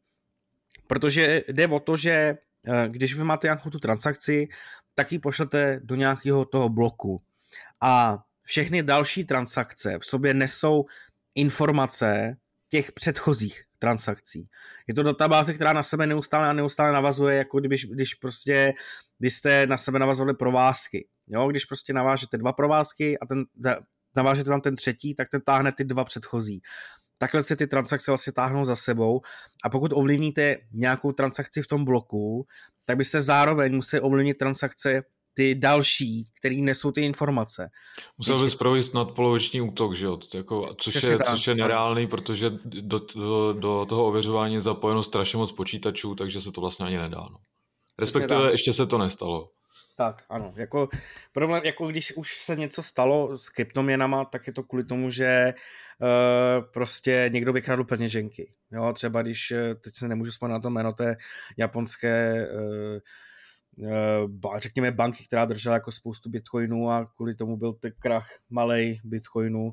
protože 0.86 1.42
jde 1.48 1.68
o 1.68 1.80
to, 1.80 1.96
že 1.96 2.12
eh, 2.12 2.88
když 2.88 3.14
vy 3.14 3.24
máte 3.24 3.46
nějakou 3.46 3.70
tu 3.70 3.78
transakci, 3.78 4.48
tak 4.94 5.12
ji 5.12 5.18
pošlete 5.18 5.80
do 5.82 5.94
nějakého 5.94 6.44
toho 6.44 6.68
bloku. 6.68 7.22
A 7.80 8.18
všechny 8.42 8.82
další 8.82 9.24
transakce 9.24 9.98
v 9.98 10.04
sobě 10.06 10.34
nesou 10.34 10.84
informace 11.34 12.36
těch 12.74 12.92
předchozích 12.92 13.62
transakcí. 13.78 14.48
Je 14.86 14.94
to 14.94 15.02
databáze, 15.02 15.54
která 15.54 15.72
na 15.72 15.82
sebe 15.82 16.06
neustále 16.06 16.48
a 16.48 16.52
neustále 16.52 16.92
navazuje, 16.92 17.36
jako 17.36 17.60
když, 17.60 17.86
když 17.86 18.14
prostě 18.14 18.72
byste 19.20 19.66
na 19.66 19.78
sebe 19.78 19.98
navazovali 19.98 20.34
provázky. 20.34 21.08
Jo? 21.26 21.48
Když 21.48 21.64
prostě 21.64 21.92
navážete 21.92 22.38
dva 22.38 22.52
provázky 22.52 23.18
a 23.18 23.26
ten, 23.26 23.44
navážete 24.16 24.50
tam 24.50 24.60
ten 24.60 24.76
třetí, 24.76 25.14
tak 25.14 25.28
ten 25.28 25.40
táhne 25.40 25.72
ty 25.72 25.84
dva 25.84 26.04
předchozí 26.04 26.60
takhle 27.18 27.42
se 27.42 27.56
ty 27.56 27.66
transakce 27.66 28.10
vlastně 28.10 28.32
táhnou 28.32 28.64
za 28.64 28.76
sebou 28.76 29.20
a 29.64 29.70
pokud 29.70 29.92
ovlivníte 29.94 30.56
nějakou 30.72 31.12
transakci 31.12 31.62
v 31.62 31.66
tom 31.66 31.84
bloku, 31.84 32.46
tak 32.84 32.96
byste 32.96 33.20
zároveň 33.20 33.74
museli 33.74 34.00
ovlivnit 34.00 34.38
transakce 34.38 35.02
ty 35.34 35.54
další, 35.54 36.24
který 36.38 36.62
nesou 36.62 36.92
ty 36.92 37.02
informace. 37.02 37.70
Musel 38.18 38.42
bys 38.42 38.54
provést 38.54 38.94
nadpoloviční 38.94 39.60
útok, 39.60 39.96
že 39.96 40.04
jo? 40.04 40.18
Jako, 40.34 40.74
což, 40.80 40.94
je, 40.94 41.18
což 41.30 41.46
je 41.46 41.54
nereálný, 41.54 42.06
protože 42.06 42.50
do, 42.64 43.00
do, 43.14 43.52
do 43.52 43.86
toho 43.88 44.06
ověřování 44.06 44.54
je 44.54 44.60
zapojeno 44.60 45.02
strašně 45.02 45.36
moc 45.36 45.52
počítačů, 45.52 46.14
takže 46.14 46.40
se 46.40 46.52
to 46.52 46.60
vlastně 46.60 46.86
ani 46.86 46.96
nedá. 46.96 47.20
No. 47.30 47.36
Respektive 47.98 48.50
ještě 48.50 48.72
se 48.72 48.86
to 48.86 48.98
nestalo. 48.98 49.50
Tak, 49.96 50.24
ano. 50.28 50.52
Jako 50.56 50.88
problém, 51.32 51.62
jako 51.64 51.86
když 51.86 52.16
už 52.16 52.36
se 52.36 52.56
něco 52.56 52.82
stalo 52.82 53.38
s 53.38 53.48
kryptoměnama, 53.48 54.24
tak 54.24 54.46
je 54.46 54.52
to 54.52 54.62
kvůli 54.62 54.84
tomu, 54.84 55.10
že 55.10 55.54
uh, 56.00 56.64
prostě 56.72 57.30
někdo 57.32 57.52
vykradl 57.52 57.84
peněženky. 57.84 58.52
Jo, 58.72 58.92
třeba 58.92 59.22
když, 59.22 59.50
eh, 59.50 59.74
teď 59.74 59.94
se 59.94 60.08
nemůžu 60.08 60.30
vzpomenout 60.30 60.54
na 60.54 60.60
to 60.60 60.70
jméno 60.70 60.92
té 60.92 61.16
japonské 61.56 62.46
uh, 62.52 62.98
řekněme 64.58 64.92
banky, 64.92 65.24
která 65.24 65.44
držela 65.44 65.74
jako 65.74 65.92
spoustu 65.92 66.30
bitcoinů 66.30 66.90
a 66.90 67.06
kvůli 67.16 67.34
tomu 67.34 67.56
byl 67.56 67.72
ten 67.72 67.92
krach 67.98 68.28
malej 68.50 69.00
bitcoinu, 69.04 69.64
Uh, 69.64 69.72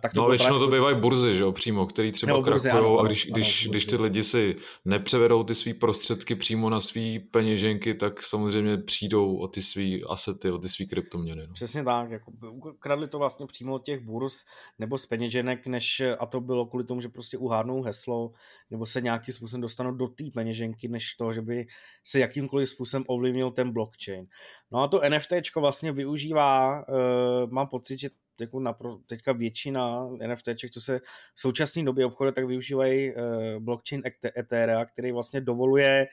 tak 0.00 0.12
to 0.12 0.22
no 0.22 0.28
většinou 0.28 0.58
to 0.58 0.68
bývají 0.68 1.00
burzy, 1.00 1.34
že 1.34 1.42
jo, 1.42 1.52
přímo, 1.52 1.86
který 1.86 2.12
třeba 2.12 2.42
krakují 2.42 2.72
a 2.72 3.06
když, 3.06 3.26
ano, 3.26 3.34
když, 3.36 3.64
ano, 3.64 3.70
když 3.70 3.86
ty 3.86 3.96
lidi 3.96 4.24
si 4.24 4.56
nepřevedou 4.84 5.44
ty 5.44 5.54
svý 5.54 5.74
prostředky 5.74 6.34
přímo 6.34 6.70
na 6.70 6.80
svý 6.80 7.18
peněženky, 7.18 7.94
tak 7.94 8.22
samozřejmě 8.22 8.78
přijdou 8.78 9.36
o 9.36 9.48
ty 9.48 9.62
svý 9.62 10.04
asety, 10.04 10.50
o 10.50 10.58
ty 10.58 10.68
svý 10.68 10.88
kryptoměny. 10.88 11.46
No. 11.46 11.54
Přesně 11.54 11.84
tak, 11.84 12.10
jako 12.10 12.32
kradli 12.78 13.08
to 13.08 13.18
vlastně 13.18 13.46
přímo 13.46 13.74
od 13.74 13.84
těch 13.84 14.00
burz 14.00 14.44
nebo 14.78 14.98
z 14.98 15.06
peněženek, 15.06 15.66
než 15.66 16.02
a 16.18 16.26
to 16.26 16.40
bylo 16.40 16.66
kvůli 16.66 16.84
tomu, 16.84 17.00
že 17.00 17.08
prostě 17.08 17.38
uhádnou 17.38 17.82
heslo 17.82 18.32
nebo 18.70 18.86
se 18.86 19.00
nějakým 19.00 19.34
způsobem 19.34 19.60
dostanou 19.60 19.90
do 19.90 20.08
té 20.08 20.24
peněženky, 20.34 20.88
než 20.88 21.14
to, 21.14 21.32
že 21.32 21.42
by 21.42 21.66
se 22.04 22.18
jakýmkoliv 22.18 22.68
způsobem 22.68 23.04
ovlivnil 23.08 23.50
ten 23.50 23.72
blockchain. 23.72 24.26
No 24.72 24.78
a 24.82 24.88
to 24.88 25.00
NFT 25.08 25.32
vlastně 25.56 25.92
využívá, 25.92 26.78
uh, 26.88 27.50
mám 27.50 27.66
pocit, 27.66 27.98
že 28.00 28.08
jako 28.40 28.60
napro, 28.60 28.96
teďka 29.06 29.32
většina 29.32 30.08
NFTček, 30.26 30.70
co 30.70 30.80
se 30.80 30.98
v 31.34 31.40
současné 31.40 31.82
době 31.82 32.06
obchoduje, 32.06 32.32
tak 32.32 32.44
využívají 32.44 33.14
uh, 33.14 33.22
blockchain 33.58 34.02
Ethereum, 34.38 34.86
který 34.92 35.12
vlastně 35.12 35.40
dovoluje 35.40 36.06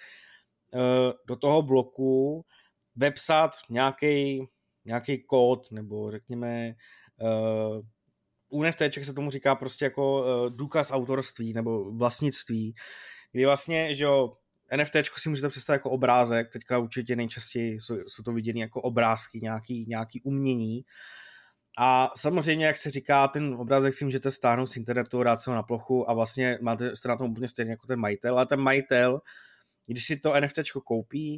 uh, 0.74 0.82
do 1.28 1.36
toho 1.36 1.62
bloku 1.62 2.46
vepsat 2.96 3.52
nějaký 3.70 4.48
nějaký 4.86 5.24
kód, 5.24 5.72
nebo 5.72 6.12
řekněme 6.12 6.74
uh, 7.22 7.82
u 8.50 8.64
NFTček 8.64 9.06
se 9.06 9.14
tomu 9.14 9.32
říká 9.32 9.56
prostě 9.56 9.86
jako 9.86 10.26
důkaz 10.50 10.92
autorství 10.92 11.54
nebo 11.54 11.92
vlastnictví, 11.92 12.76
kdy 13.32 13.46
vlastně, 13.46 13.96
že 13.96 14.04
jo, 14.04 14.34
NFT 14.76 14.96
si 15.18 15.30
můžete 15.30 15.50
představit 15.50 15.76
jako 15.76 15.90
obrázek, 15.90 16.50
teďka 16.54 16.78
určitě 16.78 17.16
nejčastěji 17.16 17.80
jsou, 17.80 17.96
jsou 18.08 18.24
to 18.24 18.32
viděny 18.32 18.60
jako 18.60 18.82
obrázky, 18.82 19.40
nějaký, 19.42 19.86
nějaký 19.88 20.22
umění, 20.22 20.82
a 21.82 22.12
samozřejmě, 22.16 22.66
jak 22.66 22.78
se 22.78 22.90
říká, 22.90 23.28
ten 23.28 23.54
obrázek 23.54 23.94
si 23.94 24.06
můžete 24.06 24.32
stáhnout 24.32 24.68
z 24.68 24.78
internetu, 24.78 25.24
dát 25.24 25.38
se 25.38 25.50
ho 25.50 25.56
na 25.56 25.64
plochu 25.64 26.10
a 26.10 26.14
vlastně 26.14 26.58
máte, 26.62 26.96
jste 26.96 27.08
na 27.08 27.18
tom 27.18 27.32
úplně 27.32 27.48
stejně 27.48 27.72
jako 27.72 27.88
ten 27.88 28.00
majitel, 28.00 28.36
ale 28.36 28.46
ten 28.46 28.60
majitel, 28.60 29.22
když 29.86 30.06
si 30.06 30.18
to 30.18 30.42
NFT 30.42 30.72
koupí, 30.86 31.38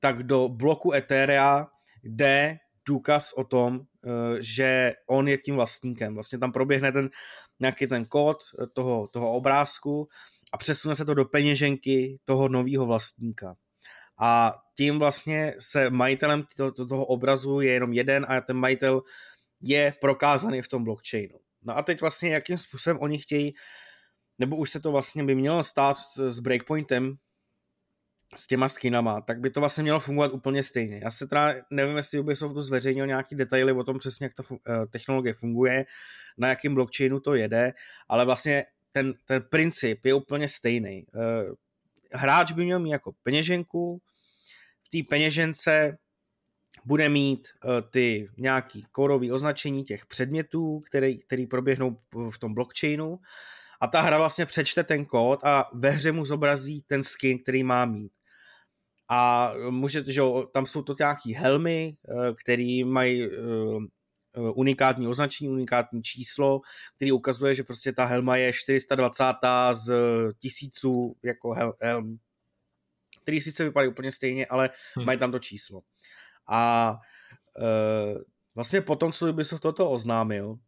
tak 0.00 0.22
do 0.22 0.48
bloku 0.48 0.92
Etherea 0.92 1.66
jde 2.02 2.58
důkaz 2.88 3.32
o 3.32 3.44
tom, 3.44 3.80
eh, 3.80 4.08
že 4.40 4.92
on 5.06 5.28
je 5.28 5.38
tím 5.38 5.54
vlastníkem. 5.54 6.14
Vlastně 6.14 6.38
tam 6.38 6.52
proběhne 6.52 6.92
ten 6.92 7.10
nějaký 7.60 7.86
ten 7.86 8.04
kód 8.04 8.38
toho, 8.72 9.08
toho 9.08 9.32
obrázku 9.32 10.08
a 10.52 10.58
přesune 10.58 10.94
se 10.96 11.04
to 11.04 11.14
do 11.14 11.24
peněženky 11.24 12.18
toho 12.24 12.48
nového 12.48 12.86
vlastníka. 12.86 13.54
A 14.20 14.54
tím 14.76 14.98
vlastně 14.98 15.54
se 15.58 15.90
majitelem 15.90 16.44
toho, 16.56 16.72
toho 16.72 17.04
obrazu 17.04 17.60
je 17.60 17.72
jenom 17.72 17.92
jeden 17.92 18.26
a 18.28 18.40
ten 18.40 18.56
majitel 18.56 19.02
je 19.60 19.94
prokázaný 20.00 20.62
v 20.62 20.68
tom 20.68 20.84
blockchainu. 20.84 21.38
No 21.62 21.78
a 21.78 21.82
teď 21.82 22.00
vlastně 22.00 22.30
jakým 22.30 22.58
způsobem 22.58 22.98
oni 23.00 23.18
chtějí, 23.18 23.54
nebo 24.38 24.56
už 24.56 24.70
se 24.70 24.80
to 24.80 24.92
vlastně 24.92 25.24
by 25.24 25.34
mělo 25.34 25.64
stát 25.64 25.96
s 26.16 26.40
breakpointem, 26.40 27.16
s 28.34 28.46
těma 28.46 28.68
skinama, 28.68 29.20
tak 29.20 29.40
by 29.40 29.50
to 29.50 29.60
vlastně 29.60 29.82
mělo 29.82 30.00
fungovat 30.00 30.32
úplně 30.32 30.62
stejně. 30.62 31.00
Já 31.04 31.10
se 31.10 31.26
teda 31.26 31.54
nevím, 31.70 31.96
jestli 31.96 32.18
Ubisoft 32.18 32.54
to 32.54 32.62
zveřejnil 32.62 33.06
nějaký 33.06 33.34
detaily 33.34 33.72
o 33.72 33.84
tom 33.84 33.98
přesně, 33.98 34.24
jak 34.24 34.34
ta 34.34 34.42
eh, 34.52 34.86
technologie 34.86 35.34
funguje, 35.34 35.86
na 36.38 36.48
jakém 36.48 36.74
blockchainu 36.74 37.20
to 37.20 37.34
jede, 37.34 37.72
ale 38.08 38.24
vlastně 38.24 38.64
ten, 38.92 39.14
ten 39.24 39.42
princip 39.42 40.04
je 40.06 40.14
úplně 40.14 40.48
stejný. 40.48 41.06
Eh, 41.14 41.52
hráč 42.12 42.52
by 42.52 42.64
měl 42.64 42.78
mít 42.78 42.90
jako 42.90 43.12
peněženku, 43.22 44.02
v 44.82 44.88
té 44.88 45.08
peněžence 45.08 45.98
bude 46.84 47.08
mít 47.08 47.48
uh, 47.64 47.70
ty 47.90 48.30
nějaký 48.36 48.86
kódové 48.92 49.32
označení 49.32 49.84
těch 49.84 50.06
předmětů, 50.06 50.80
který, 50.80 51.18
který 51.18 51.46
proběhnou 51.46 51.96
v 52.30 52.38
tom 52.38 52.54
blockchainu 52.54 53.18
a 53.80 53.86
ta 53.86 54.00
hra 54.00 54.18
vlastně 54.18 54.46
přečte 54.46 54.84
ten 54.84 55.04
kód 55.04 55.44
a 55.44 55.64
ve 55.74 55.90
hře 55.90 56.12
mu 56.12 56.24
zobrazí 56.24 56.82
ten 56.82 57.02
skin, 57.04 57.38
který 57.38 57.62
má 57.62 57.84
mít. 57.84 58.12
A 59.08 59.52
můžete, 59.70 60.12
že 60.12 60.22
tam 60.52 60.66
jsou 60.66 60.82
to 60.82 60.94
nějaký 60.98 61.34
helmy, 61.34 61.96
uh, 62.08 62.34
který 62.44 62.84
mají 62.84 63.28
uh, 63.28 63.84
unikátní 64.54 65.08
označení, 65.08 65.50
unikátní 65.50 66.02
číslo, 66.02 66.60
který 66.96 67.12
ukazuje, 67.12 67.54
že 67.54 67.64
prostě 67.64 67.92
ta 67.92 68.04
helma 68.04 68.36
je 68.36 68.52
420 68.52 69.24
z 69.72 69.92
tisíců 70.38 71.16
jako 71.22 71.50
hel, 71.50 71.74
helm, 71.80 72.18
který 73.22 73.40
sice 73.40 73.64
vypadají 73.64 73.90
úplně 73.90 74.12
stejně, 74.12 74.46
ale 74.46 74.70
hmm. 74.96 75.06
mají 75.06 75.18
tam 75.18 75.32
to 75.32 75.38
číslo. 75.38 75.80
A 76.50 76.96
e, 77.58 78.14
vlastně 78.54 78.80
potom, 78.80 79.12
co 79.12 79.30
Ubisoft 79.30 79.62
toto 79.62 79.90
oznámil, 79.90 80.58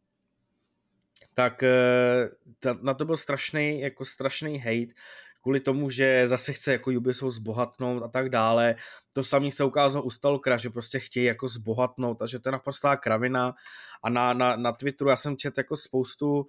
tak 1.34 1.62
e, 1.62 1.72
ta, 2.58 2.78
na 2.82 2.94
to 2.94 3.04
byl 3.04 3.16
strašný, 3.16 3.80
jako 3.80 4.04
strašný 4.04 4.58
hate, 4.58 4.94
kvůli 5.42 5.60
tomu, 5.60 5.90
že 5.90 6.26
zase 6.26 6.52
chce 6.52 6.72
jako 6.72 6.90
Ubisoft 6.90 7.36
zbohatnout 7.36 8.02
a 8.02 8.08
tak 8.08 8.28
dále. 8.28 8.74
To 9.12 9.24
samé 9.24 9.52
se 9.52 9.64
ukázalo 9.64 10.04
u 10.04 10.10
Stalkera, 10.10 10.56
že 10.56 10.70
prostě 10.70 10.98
chtějí 10.98 11.26
jako 11.26 11.48
zbohatnout 11.48 12.22
a 12.22 12.26
že 12.26 12.38
to 12.38 12.48
je 12.48 12.52
naprostá 12.52 12.96
kravina 12.96 13.54
a 14.02 14.10
na, 14.10 14.32
na, 14.32 14.56
na 14.56 14.72
Twitteru 14.72 15.10
já 15.10 15.16
jsem 15.16 15.36
četl 15.36 15.60
jako 15.60 15.76
spoustu 15.76 16.46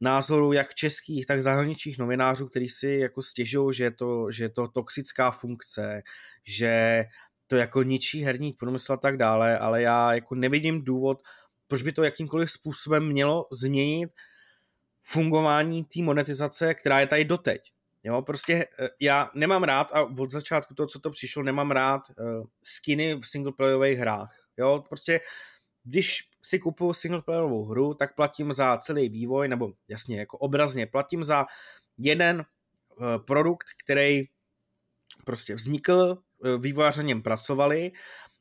názorů 0.00 0.52
jak 0.52 0.74
českých, 0.74 1.26
tak 1.26 1.42
zahraničních 1.42 1.98
novinářů, 1.98 2.48
kteří 2.48 2.68
si 2.68 2.88
jako 2.88 3.22
stěžují, 3.22 3.74
že 3.74 3.84
je 3.84 3.90
to, 3.90 4.30
že 4.30 4.44
je 4.44 4.48
to 4.48 4.68
toxická 4.68 5.30
funkce, 5.30 6.02
že 6.44 7.04
to 7.46 7.56
jako 7.56 7.82
ničí 7.82 8.22
herní 8.22 8.52
průmysl 8.52 8.92
a 8.92 8.96
tak 8.96 9.16
dále, 9.16 9.58
ale 9.58 9.82
já 9.82 10.14
jako 10.14 10.34
nevidím 10.34 10.84
důvod, 10.84 11.22
proč 11.68 11.82
by 11.82 11.92
to 11.92 12.02
jakýmkoliv 12.02 12.50
způsobem 12.50 13.06
mělo 13.06 13.46
změnit 13.52 14.10
fungování 15.02 15.84
té 15.84 16.02
monetizace, 16.02 16.74
která 16.74 17.00
je 17.00 17.06
tady 17.06 17.24
doteď. 17.24 17.72
Jo, 18.04 18.22
prostě 18.22 18.66
eh, 18.80 18.88
já 19.00 19.30
nemám 19.34 19.62
rád, 19.62 19.90
a 19.92 20.02
od 20.02 20.30
začátku 20.30 20.74
toho, 20.74 20.86
co 20.86 20.98
to 20.98 21.10
přišlo, 21.10 21.42
nemám 21.42 21.70
rád 21.70 22.02
uh, 22.10 22.46
skiny 22.62 23.14
v 23.14 23.26
singleplayových 23.26 23.98
hrách. 23.98 24.48
Jo, 24.56 24.84
prostě 24.88 25.20
když 25.84 26.30
si 26.42 26.58
kupuju 26.58 26.92
singleplayerovou 26.92 27.64
hru, 27.64 27.94
tak 27.94 28.14
platím 28.14 28.52
za 28.52 28.78
celý 28.78 29.08
vývoj, 29.08 29.48
nebo 29.48 29.72
jasně, 29.88 30.18
jako 30.18 30.38
obrazně, 30.38 30.86
platím 30.86 31.24
za 31.24 31.46
jeden 31.98 32.44
uh, 32.96 33.06
produkt, 33.26 33.66
který 33.84 34.24
prostě 35.24 35.54
vznikl, 35.54 36.18
uh, 36.38 36.62
vývojáři 36.62 37.04
něm 37.04 37.22
pracovali 37.22 37.92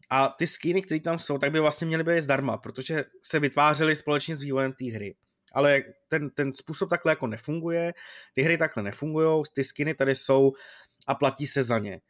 a 0.09 0.27
ty 0.27 0.47
skiny, 0.47 0.81
které 0.81 0.99
tam 0.99 1.19
jsou, 1.19 1.37
tak 1.37 1.51
by 1.51 1.59
vlastně 1.59 1.87
měly 1.87 2.03
být 2.03 2.21
zdarma, 2.21 2.57
protože 2.57 3.03
se 3.23 3.39
vytvářely 3.39 3.95
společně 3.95 4.35
s 4.35 4.41
vývojem 4.41 4.73
té 4.73 4.85
hry 4.85 5.15
ale 5.55 5.83
ten, 6.07 6.29
ten 6.29 6.53
způsob 6.53 6.89
takhle 6.89 7.11
jako 7.11 7.27
nefunguje, 7.27 7.93
ty 8.33 8.41
hry 8.41 8.57
takhle 8.57 8.83
nefungují, 8.83 9.43
ty 9.53 9.63
skiny 9.63 9.93
tady 9.93 10.15
jsou 10.15 10.53
a 11.07 11.15
platí 11.15 11.47
se 11.47 11.63
za 11.63 11.79
ně. 11.79 12.01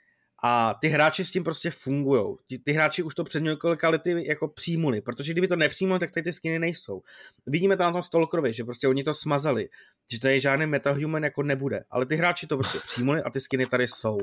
A 0.43 0.73
ty 0.81 0.87
hráči 0.87 1.25
s 1.25 1.31
tím 1.31 1.43
prostě 1.43 1.71
fungují. 1.71 2.35
Ty, 2.47 2.59
ty 2.59 2.71
hráči 2.71 3.03
už 3.03 3.15
to 3.15 3.23
před 3.23 3.43
několika 3.43 3.89
lety 3.89 4.27
jako 4.27 4.47
přijmuli, 4.47 5.01
protože 5.01 5.31
kdyby 5.31 5.47
to 5.47 5.55
nepřijmuli, 5.55 5.99
tak 5.99 6.11
tady 6.11 6.23
ty 6.23 6.33
skiny 6.33 6.59
nejsou. 6.59 7.01
Vidíme 7.45 7.77
to 7.77 7.83
na 7.83 7.91
tom 7.91 8.03
Stalkerovi, 8.03 8.53
že 8.53 8.63
prostě 8.63 8.87
oni 8.87 9.03
to 9.03 9.13
smazali, 9.13 9.69
že 10.11 10.19
tady 10.19 10.41
žádný 10.41 10.65
metahuman 10.65 11.23
jako 11.23 11.43
nebude, 11.43 11.83
ale 11.89 12.05
ty 12.05 12.15
hráči 12.15 12.47
to 12.47 12.57
prostě 12.57 12.79
přijmuli 12.79 13.23
a 13.23 13.29
ty 13.29 13.39
skiny 13.39 13.65
tady 13.65 13.87
jsou. 13.87 14.17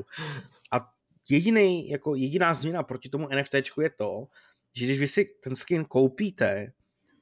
A 0.71 0.92
jediný, 1.29 1.89
jako 1.89 2.15
jediná 2.15 2.53
změna 2.53 2.83
proti 2.83 3.09
tomu 3.09 3.27
NFTčku 3.27 3.81
je 3.81 3.89
to, 3.89 4.27
že 4.75 4.85
když 4.85 4.99
vy 4.99 5.07
si 5.07 5.25
ten 5.43 5.55
skin 5.55 5.85
koupíte 5.85 6.73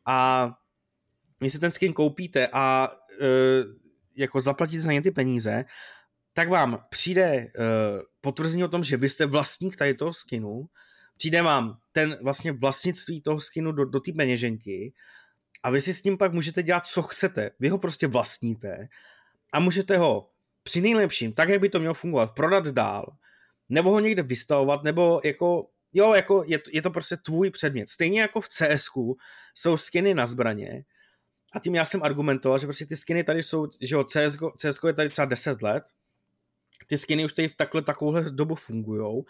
a 0.05 0.49
vy 1.41 1.49
si 1.49 1.59
ten 1.59 1.71
skin 1.71 1.93
koupíte 1.93 2.47
a 2.53 2.91
e, 3.21 3.25
jako 4.15 4.41
zaplatíte 4.41 4.81
za 4.81 4.91
ně 4.91 5.01
ty 5.01 5.11
peníze, 5.11 5.65
tak 6.33 6.49
vám 6.49 6.85
přijde 6.89 7.23
e, 7.23 7.49
potvrzení 8.21 8.63
o 8.63 8.67
tom, 8.67 8.83
že 8.83 8.97
vy 8.97 9.09
jste 9.09 9.25
vlastník 9.25 9.75
tady 9.75 9.93
toho 9.93 10.13
skinu, 10.13 10.65
přijde 11.17 11.41
vám 11.41 11.77
ten 11.91 12.17
vlastně 12.21 12.51
vlastnictví 12.51 13.21
toho 13.21 13.39
skinu 13.39 13.71
do, 13.71 13.85
do 13.85 13.99
té 13.99 14.11
peněženky 14.11 14.93
a 15.63 15.69
vy 15.69 15.81
si 15.81 15.93
s 15.93 16.03
ním 16.03 16.17
pak 16.17 16.33
můžete 16.33 16.63
dělat, 16.63 16.87
co 16.87 17.01
chcete. 17.01 17.51
Vy 17.59 17.69
ho 17.69 17.77
prostě 17.77 18.07
vlastníte 18.07 18.87
a 19.53 19.59
můžete 19.59 19.97
ho 19.97 20.29
při 20.63 20.81
nejlepším, 20.81 21.33
tak 21.33 21.49
jak 21.49 21.61
by 21.61 21.69
to 21.69 21.79
mělo 21.79 21.93
fungovat, 21.93 22.31
prodat 22.35 22.67
dál, 22.67 23.05
nebo 23.71 23.91
ho 23.91 23.99
někde 23.99 24.23
vystavovat, 24.23 24.83
nebo 24.83 25.21
jako, 25.23 25.67
jo, 25.93 26.13
jako 26.13 26.43
je, 26.47 26.59
je 26.71 26.81
to 26.81 26.89
prostě 26.89 27.17
tvůj 27.17 27.49
předmět. 27.49 27.89
Stejně 27.89 28.21
jako 28.21 28.41
v 28.41 28.47
CSku 28.49 29.17
jsou 29.55 29.77
skiny 29.77 30.13
na 30.13 30.25
zbraně, 30.25 30.83
a 31.53 31.59
tím 31.59 31.75
já 31.75 31.85
jsem 31.85 32.03
argumentoval, 32.03 32.59
že 32.59 32.67
prostě 32.67 32.85
ty 32.85 32.95
skiny 32.95 33.23
tady 33.23 33.43
jsou, 33.43 33.67
že 33.81 33.95
jo, 33.95 34.03
CSGO, 34.03 34.51
CSGO 34.57 34.87
je 34.87 34.93
tady 34.93 35.09
třeba 35.09 35.25
10 35.25 35.61
let, 35.61 35.83
ty 36.87 36.97
skiny 36.97 37.25
už 37.25 37.33
tady 37.33 37.47
v 37.47 37.55
takhle 37.55 37.81
takovouhle 37.81 38.31
dobu 38.31 38.55
fungují, 38.55 39.23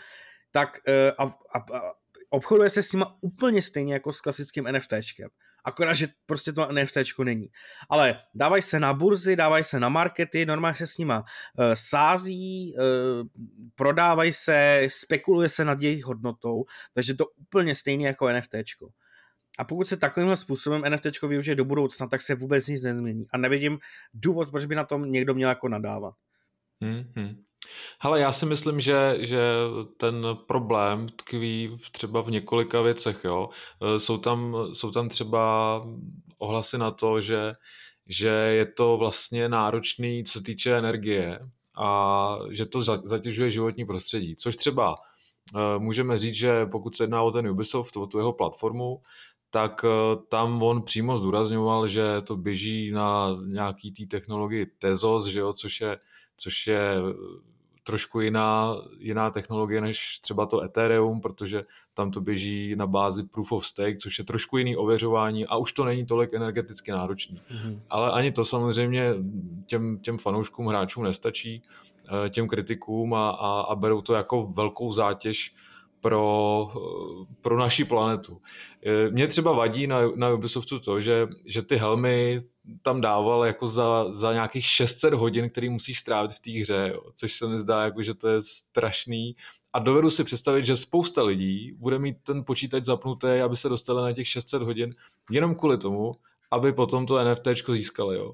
tak 0.52 0.78
uh, 0.88 1.28
a, 1.28 1.36
a, 1.56 1.78
a 1.78 1.94
obchoduje 2.30 2.70
se 2.70 2.84
s 2.84 2.94
nima 2.94 3.18
úplně 3.22 3.62
stejně 3.62 3.94
jako 3.94 4.12
s 4.12 4.22
klasickým 4.22 4.64
NFTčkem. 4.72 5.30
Akorát, 5.64 5.94
že 5.94 6.08
prostě 6.26 6.54
to 6.54 6.72
NFTčko 6.72 7.24
není. 7.24 7.48
Ale 7.90 8.20
dávají 8.36 8.62
se 8.62 8.80
na 8.80 8.94
burzy, 8.94 9.36
dávají 9.36 9.64
se 9.64 9.80
na 9.80 9.90
markety, 9.90 10.46
normálně 10.46 10.76
se 10.76 10.88
s 10.88 10.98
nima 10.98 11.20
uh, 11.20 11.26
sází, 11.74 12.74
uh, 12.76 13.28
prodávají 13.76 14.34
se, 14.34 14.88
spekuluje 14.88 15.50
se 15.50 15.66
nad 15.66 15.82
jejich 15.82 16.06
hodnotou, 16.06 16.64
takže 16.94 17.14
to 17.14 17.26
úplně 17.26 17.76
stejně 17.76 18.08
jako 18.08 18.30
NFTčko. 18.30 18.90
A 19.60 19.64
pokud 19.64 19.88
se 19.88 19.98
takovýmhle 19.98 20.38
způsobem 20.38 20.82
NFT 20.90 21.22
využije 21.22 21.56
do 21.56 21.66
budoucna, 21.66 22.08
tak 22.08 22.22
se 22.22 22.36
vůbec 22.36 22.68
nic 22.68 22.84
nezmění. 22.84 23.26
A 23.34 23.38
nevidím 23.38 23.80
důvod, 24.14 24.52
proč 24.52 24.66
by 24.66 24.76
na 24.76 24.84
tom 24.84 25.12
někdo 25.12 25.34
měl 25.34 25.50
jako 25.50 25.70
nadávat. 25.70 26.14
Hmm, 26.82 27.44
Hele, 28.00 28.20
já 28.20 28.32
si 28.32 28.46
myslím, 28.46 28.82
že, 28.82 29.18
že 29.20 29.42
ten 29.98 30.28
problém 30.48 31.10
tkví 31.10 31.80
třeba 31.92 32.22
v 32.22 32.32
několika 32.32 32.82
věcech. 32.82 33.20
Jo. 33.24 33.50
E, 33.82 34.00
jsou, 34.00 34.18
tam, 34.18 34.56
jsou 34.74 34.92
tam 34.92 35.10
třeba 35.10 35.76
ohlasy 36.38 36.78
na 36.78 36.92
to, 36.92 37.22
že, 37.22 37.54
že 38.08 38.28
je 38.28 38.66
to 38.66 38.98
vlastně 38.98 39.50
náročný, 39.50 40.24
co 40.24 40.42
týče 40.42 40.78
energie 40.78 41.40
a 41.78 42.38
že 42.50 42.66
to 42.66 42.84
zatěžuje 42.84 43.52
životní 43.52 43.86
prostředí. 43.86 44.36
Což 44.36 44.56
třeba 44.56 44.96
e, 44.96 45.80
můžeme 45.80 46.20
říct, 46.20 46.36
že 46.36 46.66
pokud 46.66 46.96
se 46.96 47.04
jedná 47.04 47.22
o 47.22 47.32
ten 47.32 47.48
Ubisoft, 47.48 47.98
o 47.98 48.08
tu 48.08 48.18
jeho 48.18 48.34
platformu, 48.34 49.02
tak 49.52 49.86
eh, 49.86 50.16
tam 50.30 50.64
on 50.64 50.82
přímo 50.82 51.18
zdůrazňoval, 51.18 51.88
že 51.88 52.04
to 52.24 52.36
běží 52.36 52.92
na 52.92 53.38
nějaký 53.46 53.92
té 53.92 54.06
technologii 54.06 54.66
Tezos, 54.66 55.26
že 55.26 55.40
jo, 55.40 55.54
což 55.54 55.82
je, 55.82 56.00
což 56.38 56.68
je 56.68 56.96
trošku 57.84 58.20
jiná, 58.20 58.76
jiná 58.98 59.30
technologie 59.30 59.82
než 59.82 60.20
třeba 60.20 60.46
to 60.46 60.64
Ethereum, 60.64 61.22
protože 61.22 61.64
tam 61.94 62.12
to 62.12 62.22
běží 62.22 62.76
na 62.76 62.88
bázi 62.88 63.24
Proof 63.24 63.52
of 63.52 63.68
Stake, 63.68 63.98
což 63.98 64.20
je 64.20 64.26
trošku 64.26 64.58
jiný 64.58 64.76
ověřování 64.76 65.46
a 65.46 65.58
už 65.58 65.74
to 65.74 65.86
není 65.86 66.06
tolik 66.06 66.34
energeticky 66.34 66.92
náročný. 66.92 67.42
Mm-hmm. 67.52 67.80
Ale 67.90 68.12
ani 68.12 68.32
to 68.32 68.46
samozřejmě 68.46 69.14
těm, 69.66 70.00
těm 70.00 70.18
fanouškům, 70.18 70.68
hráčům 70.68 71.04
nestačí, 71.04 71.62
eh, 72.26 72.30
těm 72.30 72.48
kritikům 72.48 73.14
a, 73.14 73.30
a, 73.30 73.62
a 73.62 73.76
berou 73.76 74.02
to 74.02 74.14
jako 74.14 74.48
velkou 74.48 74.94
zátěž 74.94 75.54
pro, 76.02 76.68
pro 77.42 77.58
naši 77.60 77.86
planetu. 77.86 78.42
Mě 79.10 79.28
třeba 79.28 79.52
vadí 79.52 79.88
na, 79.88 80.00
na 80.16 80.34
Ubisoftu 80.34 80.80
to, 80.80 81.02
že, 81.02 81.28
že 81.46 81.62
ty 81.62 81.76
helmy 81.76 82.42
tam 82.82 83.02
dával 83.02 83.46
jako 83.46 83.68
za, 83.68 84.14
za 84.14 84.34
nějakých 84.34 84.66
600 84.66 85.14
hodin, 85.14 85.50
který 85.50 85.70
musíš 85.70 86.00
strávit 86.00 86.32
v 86.32 86.40
té 86.40 86.52
hře, 86.52 86.92
jo. 86.94 87.02
což 87.16 87.34
se 87.34 87.48
mi 87.48 87.60
zdá, 87.60 87.84
jako, 87.84 88.04
že 88.04 88.14
to 88.14 88.28
je 88.28 88.44
strašný. 88.44 89.36
A 89.74 89.80
dovedu 89.80 90.12
si 90.12 90.24
představit, 90.24 90.66
že 90.66 90.78
spousta 90.78 91.24
lidí 91.24 91.72
bude 91.72 92.00
mít 92.00 92.18
ten 92.24 92.46
počítač 92.46 92.84
zapnutý, 92.84 93.28
aby 93.28 93.58
se 93.58 93.70
dostali 93.70 94.02
na 94.02 94.14
těch 94.14 94.28
600 94.28 94.62
hodin, 94.62 94.96
jenom 95.32 95.56
kvůli 95.56 95.78
tomu, 95.78 96.12
aby 96.52 96.74
potom 96.74 97.06
to 97.06 97.24
NFT 97.24 97.48
získali. 97.72 98.18
Jo. 98.18 98.34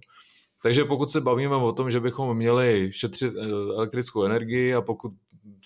Takže 0.63 0.85
pokud 0.85 1.11
se 1.11 1.21
bavíme 1.21 1.55
o 1.55 1.71
tom, 1.71 1.91
že 1.91 1.99
bychom 1.99 2.37
měli 2.37 2.89
šetřit 2.93 3.33
eh, 3.37 3.49
elektrickou 3.49 4.23
energii 4.23 4.73
a 4.73 4.81
pokud 4.81 5.11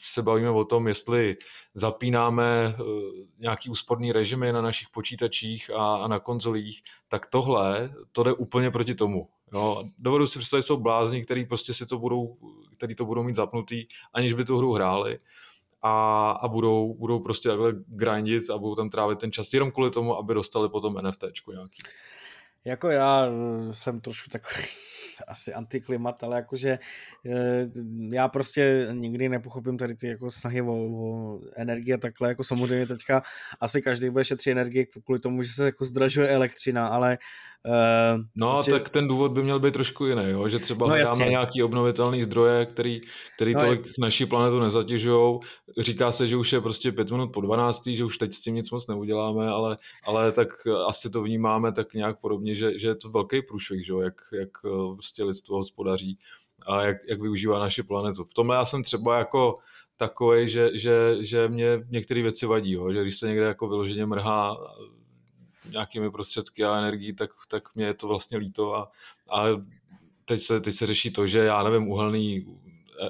se 0.03 0.21
bavíme 0.21 0.49
o 0.49 0.65
tom, 0.65 0.87
jestli 0.87 1.37
zapínáme 1.73 2.75
eh, 2.79 2.83
nějaký 3.39 3.69
úsporný 3.69 4.11
režimy 4.11 4.53
na 4.53 4.61
našich 4.61 4.89
počítačích 4.89 5.71
a, 5.75 6.07
na 6.07 6.19
konzolích, 6.19 6.83
tak 7.07 7.25
tohle, 7.25 7.93
to 8.11 8.23
jde 8.23 8.33
úplně 8.33 8.71
proti 8.71 8.95
tomu. 8.95 9.29
Jo, 9.53 9.83
dovedu 9.97 10.27
si 10.27 10.39
představit, 10.39 10.63
jsou 10.63 10.77
blázni, 10.77 11.25
který 11.25 11.45
prostě 11.45 11.73
si 11.73 11.85
to 11.85 11.97
budou, 11.97 12.37
který 12.77 12.95
to 12.95 13.05
budou 13.05 13.23
mít 13.23 13.35
zapnutý, 13.35 13.85
aniž 14.13 14.33
by 14.33 14.45
tu 14.45 14.57
hru 14.57 14.73
hráli 14.73 15.19
a, 15.81 16.31
a 16.31 16.47
budou, 16.47 16.93
budou 16.93 17.19
prostě 17.19 17.49
takhle 17.49 17.73
grindit 17.87 18.49
a 18.49 18.57
budou 18.57 18.75
tam 18.75 18.89
trávit 18.89 19.19
ten 19.19 19.31
čas 19.31 19.53
jenom 19.53 19.71
kvůli 19.71 19.91
tomu, 19.91 20.17
aby 20.17 20.33
dostali 20.33 20.69
potom 20.69 20.97
NFTčku 21.01 21.51
nějaký. 21.51 21.77
Jako 22.65 22.89
já 22.89 23.25
eh, 23.25 23.73
jsem 23.73 24.01
trošku 24.01 24.29
takový 24.29 24.63
asi 25.27 25.53
antiklimat, 25.53 26.23
ale 26.23 26.35
jakože 26.35 26.79
eh, 27.25 27.67
já 28.13 28.27
prostě 28.27 28.87
nikdy 28.91 29.29
nepochopím 29.29 29.77
tady 29.77 29.95
ty 29.95 30.07
jako 30.07 30.31
snahy 30.31 30.61
o, 30.61 30.73
o 30.73 31.39
energii 31.55 31.93
a 31.93 31.97
takhle, 31.97 32.29
jako 32.29 32.43
samozřejmě 32.43 32.87
teďka 32.87 33.21
asi 33.61 33.81
každý 33.81 34.09
bude 34.09 34.25
šetřit 34.25 34.51
energii 34.51 34.87
kvůli 35.05 35.19
tomu, 35.19 35.43
že 35.43 35.53
se 35.53 35.65
jako 35.65 35.85
zdražuje 35.85 36.29
elektřina, 36.29 36.87
ale 36.87 37.17
Uh, 37.65 38.21
no, 38.35 38.53
prostě... 38.53 38.71
tak 38.71 38.89
ten 38.89 39.07
důvod 39.07 39.31
by 39.31 39.43
měl 39.43 39.59
být 39.59 39.73
trošku 39.73 40.05
jiný, 40.05 40.23
jo? 40.29 40.49
že 40.49 40.59
třeba 40.59 40.85
no, 40.85 40.89
hledáme 40.89 41.25
nějaký 41.25 41.63
obnovitelný 41.63 42.23
zdroje, 42.23 42.65
který, 42.65 43.01
který 43.35 43.53
no, 43.53 43.59
tolik 43.59 43.85
je... 43.85 43.91
naší 43.99 44.25
planetu 44.25 44.59
nezatěžují. 44.59 45.39
Říká 45.77 46.11
se, 46.11 46.27
že 46.27 46.37
už 46.37 46.53
je 46.53 46.61
prostě 46.61 46.91
pět 46.91 47.11
minut 47.11 47.27
po 47.33 47.41
12, 47.41 47.87
že 47.87 48.05
už 48.05 48.17
teď 48.17 48.33
s 48.33 48.41
tím 48.41 48.55
nic 48.55 48.71
moc 48.71 48.87
neuděláme, 48.87 49.49
ale, 49.49 49.77
ale 50.05 50.31
tak 50.31 50.47
asi 50.87 51.09
to 51.09 51.21
vnímáme 51.21 51.71
tak 51.71 51.93
nějak 51.93 52.19
podobně, 52.19 52.55
že, 52.55 52.79
že 52.79 52.87
je 52.87 52.95
to 52.95 53.09
velký 53.09 53.41
průšvih, 53.41 53.85
že? 53.85 53.93
Jak, 54.03 54.21
jak 54.39 54.49
eh, 54.65 55.01
prostě 55.11 55.23
lidstvo 55.23 55.57
hospodaří 55.57 56.19
a 56.67 56.83
jak, 56.83 56.97
jak 57.09 57.21
využívá 57.21 57.59
naši 57.59 57.83
planetu. 57.83 58.23
V 58.23 58.33
tomhle 58.33 58.55
já 58.55 58.65
jsem 58.65 58.83
třeba 58.83 59.17
jako 59.17 59.57
takový, 59.97 60.49
že, 60.49 60.69
že, 60.73 61.17
že 61.19 61.47
mě 61.47 61.79
některé 61.89 62.21
věci 62.21 62.45
vadí, 62.45 62.71
jo? 62.71 62.93
že 62.93 63.01
když 63.01 63.17
se 63.17 63.27
někde 63.27 63.45
jako 63.45 63.67
vyloženě 63.67 64.05
mrhá 64.05 64.57
nějakými 65.71 66.11
prostředky 66.11 66.63
a 66.63 66.77
energií, 66.77 67.13
tak, 67.13 67.29
tak 67.47 67.75
mě 67.75 67.85
je 67.85 67.93
to 67.93 68.07
vlastně 68.07 68.37
líto 68.37 68.75
a, 68.75 68.91
a 69.29 69.43
teď, 70.25 70.41
se, 70.41 70.61
teď 70.61 70.73
se 70.73 70.87
řeší 70.87 71.11
to, 71.11 71.27
že 71.27 71.39
já 71.39 71.63
nevím, 71.63 71.87
uhelný 71.87 72.57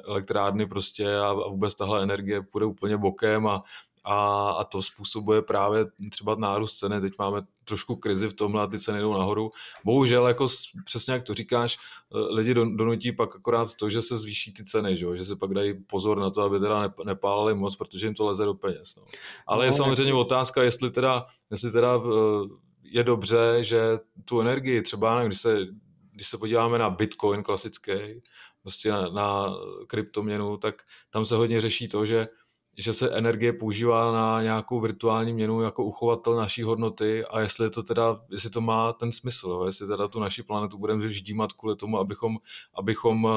elektrárny 0.07 0.65
prostě 0.65 1.15
a, 1.15 1.29
a 1.29 1.49
vůbec 1.49 1.75
tahle 1.75 2.03
energie 2.03 2.41
půjde 2.41 2.65
úplně 2.65 2.97
bokem 2.97 3.47
a, 3.47 3.63
a, 4.03 4.49
a 4.51 4.63
to 4.63 4.81
způsobuje 4.81 5.41
právě 5.41 5.85
třeba 6.11 6.35
nárůst 6.35 6.77
ceny. 6.77 7.01
Teď 7.01 7.13
máme 7.19 7.41
trošku 7.71 7.95
krizi 7.95 8.27
v 8.27 8.33
tomhle 8.33 8.63
a 8.63 8.67
ty 8.67 8.79
ceny 8.79 8.99
jdou 8.99 9.13
nahoru. 9.13 9.51
Bohužel, 9.85 10.27
jako 10.27 10.47
přesně 10.85 11.13
jak 11.13 11.23
to 11.23 11.33
říkáš, 11.33 11.77
eh, 11.77 12.33
lidi 12.33 12.53
donutí 12.53 13.11
pak 13.11 13.35
akorát 13.35 13.75
to, 13.75 13.89
že 13.89 14.01
se 14.01 14.17
zvýší 14.17 14.53
ty 14.53 14.63
ceny, 14.63 14.97
že, 14.97 15.05
že 15.17 15.25
se 15.25 15.35
pak 15.35 15.53
dají 15.53 15.73
pozor 15.73 16.19
na 16.19 16.29
to, 16.29 16.41
aby 16.41 16.59
teda 16.59 16.93
nepálili 17.05 17.55
moc, 17.55 17.75
protože 17.75 18.07
jim 18.07 18.15
to 18.15 18.25
leze 18.25 18.45
do 18.45 18.53
peněz. 18.53 18.95
No. 18.97 19.03
Ale 19.47 19.57
no, 19.57 19.63
je 19.63 19.71
samozřejmě 19.71 20.13
otázka, 20.13 20.63
jestli 20.63 20.91
teda, 20.91 21.25
jestli 21.51 21.71
teda 21.71 21.95
eh, 21.95 22.47
je 22.83 23.03
dobře, 23.03 23.57
že 23.61 23.81
tu 24.25 24.41
energii 24.41 24.81
třeba, 24.81 25.23
když 25.23 25.41
se 25.41 25.67
když 26.13 26.27
se 26.27 26.37
podíváme 26.37 26.77
na 26.77 26.89
Bitcoin 26.89 27.43
klasický, 27.43 28.21
prostě 28.61 28.91
na, 28.91 29.09
na 29.09 29.55
kryptoměnu, 29.87 30.57
tak 30.57 30.75
tam 31.09 31.25
se 31.25 31.35
hodně 31.35 31.61
řeší 31.61 31.87
to, 31.87 32.05
že 32.05 32.27
že 32.77 32.93
se 32.93 33.09
energie 33.09 33.53
používá 33.53 34.11
na 34.11 34.41
nějakou 34.41 34.79
virtuální 34.79 35.33
měnu 35.33 35.61
jako 35.61 35.83
uchovatel 35.83 36.35
naší 36.35 36.63
hodnoty 36.63 37.25
a 37.25 37.39
jestli 37.39 37.69
to 37.69 37.83
teda, 37.83 38.21
jestli 38.31 38.49
to 38.49 38.61
má 38.61 38.93
ten 38.93 39.11
smysl, 39.11 39.63
jestli 39.65 39.87
teda 39.87 40.07
tu 40.07 40.19
naši 40.19 40.43
planetu 40.43 40.77
budeme 40.77 41.07
vždímat 41.07 41.53
kvůli 41.53 41.75
tomu, 41.75 41.99
abychom, 41.99 42.37
abychom 42.75 43.27
eh, 43.27 43.31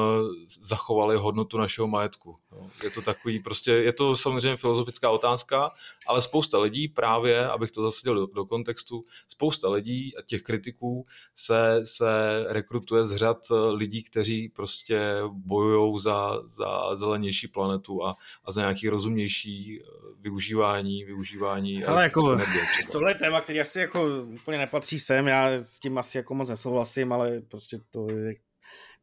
zachovali 0.61 1.17
hodnotu 1.17 1.57
našeho 1.57 1.87
majetku. 1.87 2.37
Je 2.83 2.89
to 2.89 3.01
takový, 3.01 3.39
prostě 3.39 3.71
je 3.71 3.93
to 3.93 4.17
samozřejmě 4.17 4.57
filozofická 4.57 5.09
otázka, 5.09 5.71
ale 6.07 6.21
spousta 6.21 6.59
lidí 6.59 6.87
právě, 6.87 7.47
abych 7.47 7.71
to 7.71 7.83
zasadil 7.83 8.15
do, 8.15 8.25
do 8.25 8.45
kontextu, 8.45 9.05
spousta 9.27 9.69
lidí 9.69 10.17
a 10.17 10.21
těch 10.21 10.41
kritiků 10.41 11.05
se, 11.35 11.81
se 11.83 12.43
rekrutuje 12.47 13.07
z 13.07 13.15
řad 13.15 13.37
eh, 13.51 13.55
lidí, 13.55 14.03
kteří 14.03 14.49
prostě 14.49 15.21
bojují 15.29 15.99
za, 15.99 16.41
za 16.45 16.95
zelenější 16.95 17.47
planetu 17.47 18.05
a, 18.05 18.15
a 18.45 18.51
za 18.51 18.61
nějaký 18.61 18.89
rozumnější 18.89 19.24
efektivnější 19.25 19.79
eh, 19.81 19.85
využívání, 20.21 21.03
využívání 21.03 21.83
Ale 21.83 22.03
jako, 22.03 22.31
energie. 22.31 22.63
Tohle 22.91 23.11
je 23.11 23.15
téma, 23.15 23.41
který 23.41 23.61
asi 23.61 23.79
jako 23.79 24.05
úplně 24.23 24.57
nepatří 24.57 24.99
sem, 24.99 25.27
já 25.27 25.51
s 25.51 25.79
tím 25.79 25.97
asi 25.97 26.17
jako 26.17 26.35
moc 26.35 26.49
nesouhlasím, 26.49 27.13
ale 27.13 27.41
prostě 27.41 27.77
to 27.89 28.11
je 28.11 28.35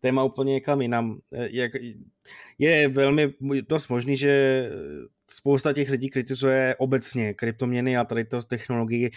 téma 0.01 0.25
úplně 0.25 0.53
někam 0.53 0.83
jinam. 0.83 1.19
Eh, 1.33 1.49
jak, 1.51 1.73
je 2.59 2.89
velmi 2.89 3.35
dost 3.69 3.89
možný, 3.89 4.17
že 4.17 4.69
spousta 5.31 5.73
těch 5.73 5.91
lidí 5.91 6.09
kritizuje 6.09 6.77
obecně 6.79 7.35
kryptoměny 7.35 7.97
a 7.97 8.05
tady 8.05 8.25
to 8.25 8.43
technologii 8.43 9.11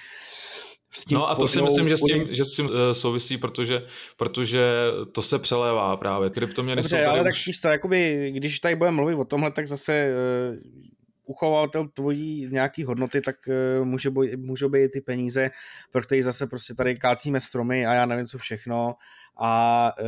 s 0.96 1.06
tím 1.06 1.18
no 1.18 1.32
a 1.32 1.36
to 1.36 1.48
si 1.48 1.62
myslím, 1.62 1.90
že 1.90 1.98
s 1.98 2.02
tím, 2.02 2.28
že 2.32 2.46
s 2.46 2.56
tím 2.56 2.66
uh, 2.66 2.72
souvisí, 2.92 3.38
protože, 3.38 3.82
protože 4.18 4.62
to 5.12 5.22
se 5.22 5.40
přelévá 5.40 5.98
právě. 5.98 6.30
Kryptoměny 6.30 6.82
Dobře, 6.82 6.98
jsou 6.98 7.10
ale 7.10 7.22
už... 7.22 7.24
tak 7.24 7.46
víš 7.48 7.60
to, 7.60 7.68
jakoby, 7.68 8.32
když 8.36 8.60
tady 8.60 8.76
budeme 8.76 8.96
mluvit 8.96 9.16
o 9.16 9.26
tomhle, 9.26 9.52
tak 9.52 9.68
zase 9.68 10.14
uchovatel 11.26 11.88
tvojí 11.88 12.48
nějaký 12.52 12.84
hodnoty, 12.84 13.22
tak 13.22 13.36
uh, 13.48 13.86
může 13.86 14.10
boj, 14.10 14.38
můžou 14.38 14.70
být 14.70 14.92
ty 14.92 15.02
peníze, 15.02 15.50
pro 15.92 16.02
které 16.02 16.24
zase 16.24 16.48
prostě 16.48 16.74
tady 16.74 16.96
kácíme 16.96 17.40
stromy 17.40 17.86
a 17.86 17.94
já 17.94 18.06
nevím 18.06 18.26
co 18.26 18.38
všechno. 18.38 18.96
A 19.38 19.92
uh, 20.00 20.08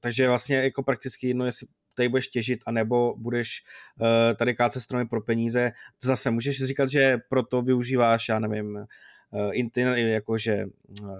takže 0.00 0.28
vlastně 0.28 0.56
jako 0.56 0.82
prakticky 0.82 1.28
jedno, 1.28 1.46
jestli 1.46 1.66
tady 1.94 2.08
budeš 2.08 2.28
těžit, 2.28 2.60
anebo 2.66 3.14
budeš 3.16 3.62
uh, 4.00 4.36
tady 4.36 4.54
kácet 4.54 4.82
stromy 4.82 5.06
pro 5.06 5.20
peníze. 5.20 5.72
Zase 6.02 6.30
můžeš 6.30 6.64
říkat, 6.64 6.90
že 6.90 7.18
proto 7.28 7.62
využíváš, 7.62 8.28
já 8.28 8.38
nevím, 8.38 8.76
uh, 8.76 9.50
internet, 9.52 10.00
jakože 10.00 10.64
uh, 11.02 11.18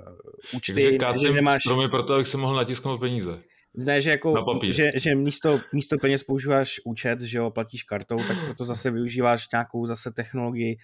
účty, 0.55 0.99
že 1.21 1.33
nemáš... 1.33 1.63
stromy 1.63 1.89
proto, 1.89 2.15
abych 2.15 2.29
se 2.29 2.37
mohl 2.37 2.55
natisknout 2.55 3.01
peníze. 3.01 3.39
Ne, 3.77 4.01
že, 4.01 4.11
jako, 4.11 4.61
že, 4.69 4.93
že 4.95 5.15
místo, 5.15 5.61
místo 5.73 5.97
peněz 5.99 6.25
používáš 6.25 6.81
účet, 6.85 7.21
že 7.21 7.39
jo, 7.39 7.51
platíš 7.51 7.83
kartou, 7.83 8.17
tak 8.29 8.45
proto 8.45 8.65
zase 8.65 8.91
využíváš 8.91 9.47
nějakou 9.53 9.87
zase 9.87 10.13
technologii. 10.13 10.77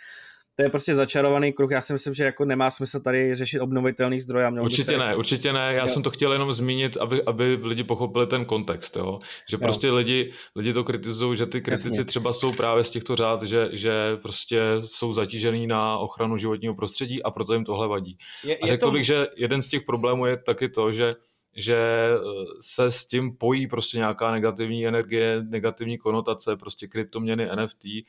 To 0.54 0.62
je 0.62 0.68
prostě 0.68 0.94
začarovaný 0.94 1.52
kruh. 1.52 1.70
Já 1.70 1.80
si 1.80 1.92
myslím, 1.92 2.14
že 2.14 2.24
jako 2.24 2.44
nemá 2.44 2.70
smysl 2.70 3.00
tady 3.00 3.34
řešit 3.34 3.60
obnovitelný 3.60 4.20
zdroje. 4.20 4.50
Měl 4.50 4.64
určitě 4.64 4.84
se... 4.84 4.98
ne, 4.98 5.16
určitě 5.16 5.52
ne. 5.52 5.74
Já 5.74 5.80
jo. 5.80 5.86
jsem 5.86 6.02
to 6.02 6.10
chtěl 6.10 6.32
jenom 6.32 6.52
zmínit, 6.52 6.96
aby, 6.96 7.22
aby 7.22 7.58
lidi 7.62 7.84
pochopili 7.84 8.26
ten 8.26 8.44
kontext. 8.44 8.96
Jo? 8.96 9.20
Že 9.50 9.54
jo. 9.54 9.58
prostě 9.58 9.90
lidi, 9.90 10.32
lidi 10.56 10.72
to 10.72 10.84
kritizují, 10.84 11.36
že 11.36 11.46
ty 11.46 11.60
kritici 11.60 11.88
Jasně. 11.88 12.04
třeba 12.04 12.32
jsou 12.32 12.52
právě 12.52 12.84
z 12.84 12.90
těchto 12.90 13.16
řád, 13.16 13.42
že, 13.42 13.68
že 13.72 13.92
prostě 14.22 14.60
jsou 14.84 15.12
zatížený 15.12 15.66
na 15.66 15.98
ochranu 15.98 16.36
životního 16.36 16.74
prostředí 16.74 17.22
a 17.22 17.30
proto 17.30 17.54
jim 17.54 17.64
tohle 17.64 17.88
vadí. 17.88 18.18
Je, 18.44 18.56
a 18.56 18.66
řekl 18.66 18.86
to... 18.86 18.92
bych, 18.92 19.06
že 19.06 19.26
jeden 19.36 19.62
z 19.62 19.68
těch 19.68 19.82
problémů 19.82 20.26
je 20.26 20.36
taky 20.36 20.68
to, 20.68 20.92
že 20.92 21.14
že 21.54 21.76
eh, 21.76 22.18
se 22.60 22.90
s 22.90 23.06
tím 23.06 23.36
pojí 23.36 23.66
prostě 23.66 23.96
nějaká 23.96 24.32
negativní 24.32 24.86
energie, 24.86 25.42
negativní 25.48 25.98
konotace, 25.98 26.56
prostě 26.56 26.86
kryptoměny, 26.86 27.48
NFT 27.56 27.84
eh, 27.84 28.04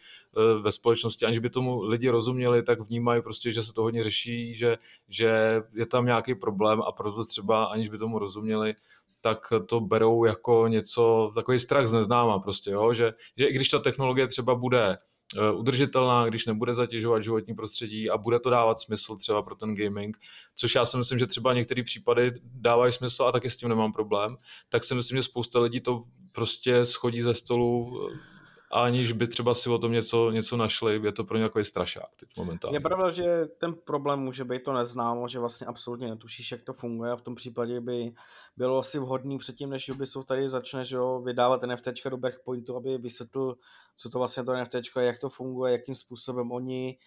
ve 0.62 0.72
společnosti, 0.72 1.26
aniž 1.26 1.40
by 1.40 1.50
tomu 1.50 1.82
lidi 1.82 2.10
rozuměli, 2.10 2.64
tak 2.64 2.80
vnímají 2.80 3.22
prostě, 3.22 3.52
že 3.52 3.64
se 3.64 3.74
to 3.74 3.82
hodně 3.82 4.04
řeší, 4.04 4.56
že, 4.56 4.78
že 5.10 5.62
je 5.74 5.86
tam 5.86 6.06
nějaký 6.06 6.36
problém 6.36 6.82
a 6.82 6.92
proto 6.92 7.26
třeba, 7.26 7.66
aniž 7.66 7.90
by 7.90 7.98
tomu 7.98 8.20
rozuměli, 8.20 8.76
tak 9.22 9.54
to 9.66 9.80
berou 9.80 10.26
jako 10.26 10.68
něco, 10.68 11.32
takový 11.36 11.60
strach 11.60 11.88
z 11.88 11.94
neznáma 11.94 12.40
prostě, 12.40 12.72
jo? 12.72 12.94
Že, 12.94 13.14
že 13.38 13.46
i 13.46 13.54
když 13.54 13.70
ta 13.70 13.80
technologie 13.80 14.28
třeba 14.28 14.56
bude 14.56 14.98
udržitelná, 15.54 16.26
když 16.26 16.46
nebude 16.46 16.74
zatěžovat 16.74 17.24
životní 17.24 17.54
prostředí 17.56 18.10
a 18.10 18.18
bude 18.18 18.40
to 18.40 18.50
dávat 18.50 18.80
smysl 18.80 19.16
třeba 19.16 19.42
pro 19.42 19.56
ten 19.56 19.76
gaming, 19.76 20.18
což 20.56 20.76
já 20.76 20.86
si 20.86 20.98
myslím, 20.98 21.20
že 21.20 21.28
třeba 21.28 21.54
některé 21.54 21.84
případy 21.84 22.32
dávají 22.44 22.94
smysl 22.94 23.24
a 23.24 23.32
taky 23.32 23.50
s 23.50 23.58
tím 23.58 23.70
nemám 23.70 23.94
problém, 23.94 24.38
tak 24.70 24.84
si 24.84 24.96
myslím, 24.96 25.18
že 25.18 25.24
spousta 25.24 25.60
lidí 25.60 25.82
to 25.82 26.04
prostě 26.32 26.86
schodí 26.86 27.22
ze 27.22 27.34
stolu 27.34 28.00
eh, 28.14 28.33
aniž 28.74 29.12
by 29.12 29.28
třeba 29.28 29.56
si 29.56 29.70
o 29.70 29.78
tom 29.78 29.92
něco, 29.92 30.32
něco 30.32 30.58
našli, 30.58 31.02
je 31.04 31.12
to 31.12 31.24
pro 31.24 31.38
ně 31.38 31.44
takový 31.44 31.66
strašák 31.66 32.10
teď 32.20 32.30
momentálně. 32.38 32.76
Je 32.76 32.80
pravda, 32.80 33.12
že 33.12 33.46
ten 33.46 33.74
problém 33.74 34.20
může 34.20 34.44
být 34.44 34.64
to 34.64 34.74
neznámo, 34.74 35.28
že 35.28 35.40
vlastně 35.40 35.68
absolutně 35.68 36.08
netušíš, 36.08 36.52
jak 36.52 36.64
to 36.64 36.74
funguje 36.74 37.12
a 37.12 37.16
v 37.16 37.22
tom 37.22 37.36
případě 37.36 37.82
by 37.82 38.14
bylo 38.58 38.80
asi 38.80 39.00
vhodný 39.00 39.38
předtím, 39.38 39.70
než 39.70 39.90
Ubisoft 39.90 40.28
tady 40.28 40.50
začne 40.50 40.86
že 40.86 40.96
jo, 40.96 41.22
vydávat 41.26 41.64
NFT 41.64 41.88
do 42.10 42.18
Breakpointu, 42.18 42.76
aby 42.76 42.98
vysvětlil, 42.98 43.56
co 43.96 44.10
to 44.10 44.18
vlastně 44.18 44.44
to 44.44 44.54
NFT 44.54 44.74
je, 44.74 45.06
jak 45.06 45.20
to 45.20 45.30
funguje, 45.30 45.72
jakým 45.72 45.96
způsobem 45.96 46.52
oni 46.52 46.98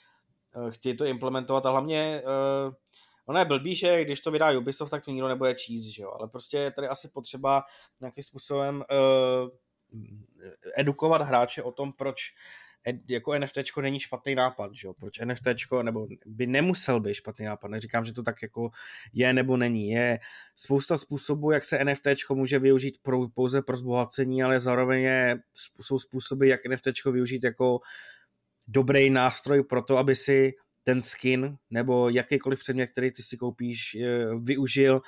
uh, 0.57 0.71
chtějí 0.71 0.97
to 0.97 1.05
implementovat 1.05 1.67
a 1.67 1.71
hlavně 1.71 2.23
uh, 2.25 2.75
Ono 3.29 3.39
je 3.39 3.45
blbý, 3.45 3.75
že 3.75 4.05
když 4.05 4.21
to 4.21 4.31
vydá 4.31 4.59
Ubisoft, 4.59 4.91
tak 4.91 5.05
to 5.05 5.11
nikdo 5.11 5.29
nebude 5.29 5.55
číst, 5.55 5.85
že 5.85 6.03
jo? 6.03 6.11
ale 6.19 6.29
prostě 6.29 6.59
je 6.59 6.71
tady 6.71 6.89
asi 6.89 7.09
potřeba 7.09 7.62
nějakým 8.01 8.23
způsobem 8.23 8.85
uh, 8.91 9.49
edukovat 10.76 11.22
hráče 11.22 11.62
o 11.62 11.72
tom, 11.72 11.93
proč 11.93 12.32
jako 13.09 13.39
NFT 13.39 13.59
není 13.80 14.01
špatný 14.01 14.34
nápad, 14.34 14.74
že 14.74 14.87
jo? 14.87 14.95
proč 14.95 15.18
NFT 15.18 15.47
nebo 15.82 16.07
by 16.26 16.47
nemusel 16.47 17.01
být 17.01 17.14
špatný 17.14 17.47
nápad, 17.47 17.68
neříkám, 17.68 18.05
že 18.05 18.12
to 18.12 18.22
tak 18.22 18.43
jako 18.43 18.70
je 19.12 19.32
nebo 19.32 19.57
není, 19.57 19.91
je 19.91 20.18
spousta 20.55 20.97
způsobů, 20.97 21.51
jak 21.51 21.64
se 21.64 21.84
NFT 21.84 22.07
může 22.34 22.59
využít 22.59 22.99
pro, 23.03 23.28
pouze 23.28 23.62
pro 23.62 23.76
zbohacení, 23.76 24.43
ale 24.43 24.61
zároveň 24.61 25.03
je, 25.03 25.39
jsou 25.80 25.99
způsoby, 25.99 26.51
jak 26.51 26.66
NFT 26.66 27.05
využít 27.05 27.45
jako 27.45 27.80
dobrý 28.68 29.11
nástroj 29.11 29.62
pro 29.62 29.82
to, 29.82 29.99
aby 29.99 30.14
si 30.14 30.53
ten 30.84 31.03
skin 31.03 31.57
nebo 31.70 32.09
jakýkoliv 32.09 32.59
předmět, 32.59 32.87
který 32.87 33.12
ty 33.12 33.22
si 33.22 33.37
koupíš, 33.37 33.97
využil 34.43 35.01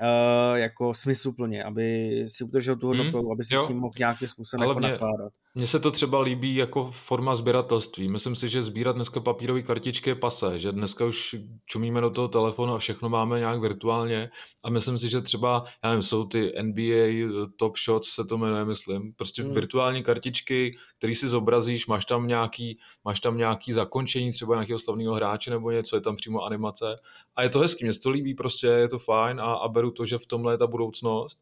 uh, 0.00 0.56
jako 0.56 0.94
smysluplně, 0.94 1.64
aby 1.64 2.24
si 2.26 2.44
udržel 2.44 2.76
tu 2.76 2.86
hodnotu, 2.86 3.18
hmm, 3.18 3.32
aby 3.32 3.44
si 3.44 3.54
jo. 3.54 3.64
s 3.64 3.68
ním 3.68 3.78
mohl 3.78 3.94
nějakým 3.98 4.28
způsobem 4.28 4.62
Ale 4.62 4.70
jako 4.70 4.80
mě, 4.80 4.88
nakládat. 4.88 5.32
Mně 5.56 5.66
se 5.66 5.80
to 5.80 5.90
třeba 5.90 6.20
líbí 6.20 6.56
jako 6.56 6.90
forma 6.92 7.36
sběratelství. 7.36 8.08
Myslím 8.08 8.36
si, 8.36 8.48
že 8.48 8.62
sbírat 8.62 8.96
dneska 8.96 9.20
papírové 9.20 9.62
kartičky 9.62 10.10
je 10.10 10.14
pase, 10.14 10.58
že 10.58 10.72
dneska 10.72 11.04
už 11.04 11.36
čumíme 11.66 12.00
do 12.00 12.10
toho 12.10 12.28
telefonu 12.28 12.74
a 12.74 12.78
všechno 12.78 13.08
máme 13.08 13.38
nějak 13.38 13.60
virtuálně 13.60 14.30
a 14.62 14.70
myslím 14.70 14.98
si, 14.98 15.08
že 15.08 15.20
třeba, 15.20 15.64
já 15.84 15.90
nevím, 15.90 16.02
jsou 16.02 16.24
ty 16.24 16.52
NBA 16.62 17.48
Top 17.56 17.76
Shots, 17.78 18.08
se 18.08 18.24
to 18.24 18.38
jmenuje, 18.38 18.64
myslím, 18.64 19.12
prostě 19.12 19.42
hmm. 19.42 19.54
virtuální 19.54 20.02
kartičky, 20.02 20.76
který 20.98 21.14
si 21.14 21.28
zobrazíš, 21.28 21.86
máš 21.86 22.04
tam 22.04 22.26
nějaký, 22.26 22.78
máš 23.04 23.20
tam 23.20 23.36
nějaký 23.36 23.72
zakončení 23.72 24.32
třeba 24.32 24.54
nějakého 24.54 24.78
slavného 24.78 25.14
hráče 25.14 25.50
nebo 25.50 25.70
něco, 25.70 25.96
je 25.96 26.00
tam 26.00 26.16
přímo 26.16 26.44
animace 26.44 26.96
a 27.36 27.42
je 27.42 27.48
to 27.48 27.58
hezký, 27.58 27.84
mně 27.84 27.92
se 27.92 28.00
to 28.00 28.10
líbí, 28.10 28.34
prostě 28.34 28.66
je 28.66 28.88
to 28.88 28.98
fajn 28.98 29.40
a, 29.40 29.54
a 29.54 29.68
beru 29.68 29.90
to, 29.90 30.06
že 30.06 30.18
v 30.18 30.26
tomhle 30.26 30.54
je 30.54 30.58
ta 30.58 30.66
budoucnost 30.66 31.38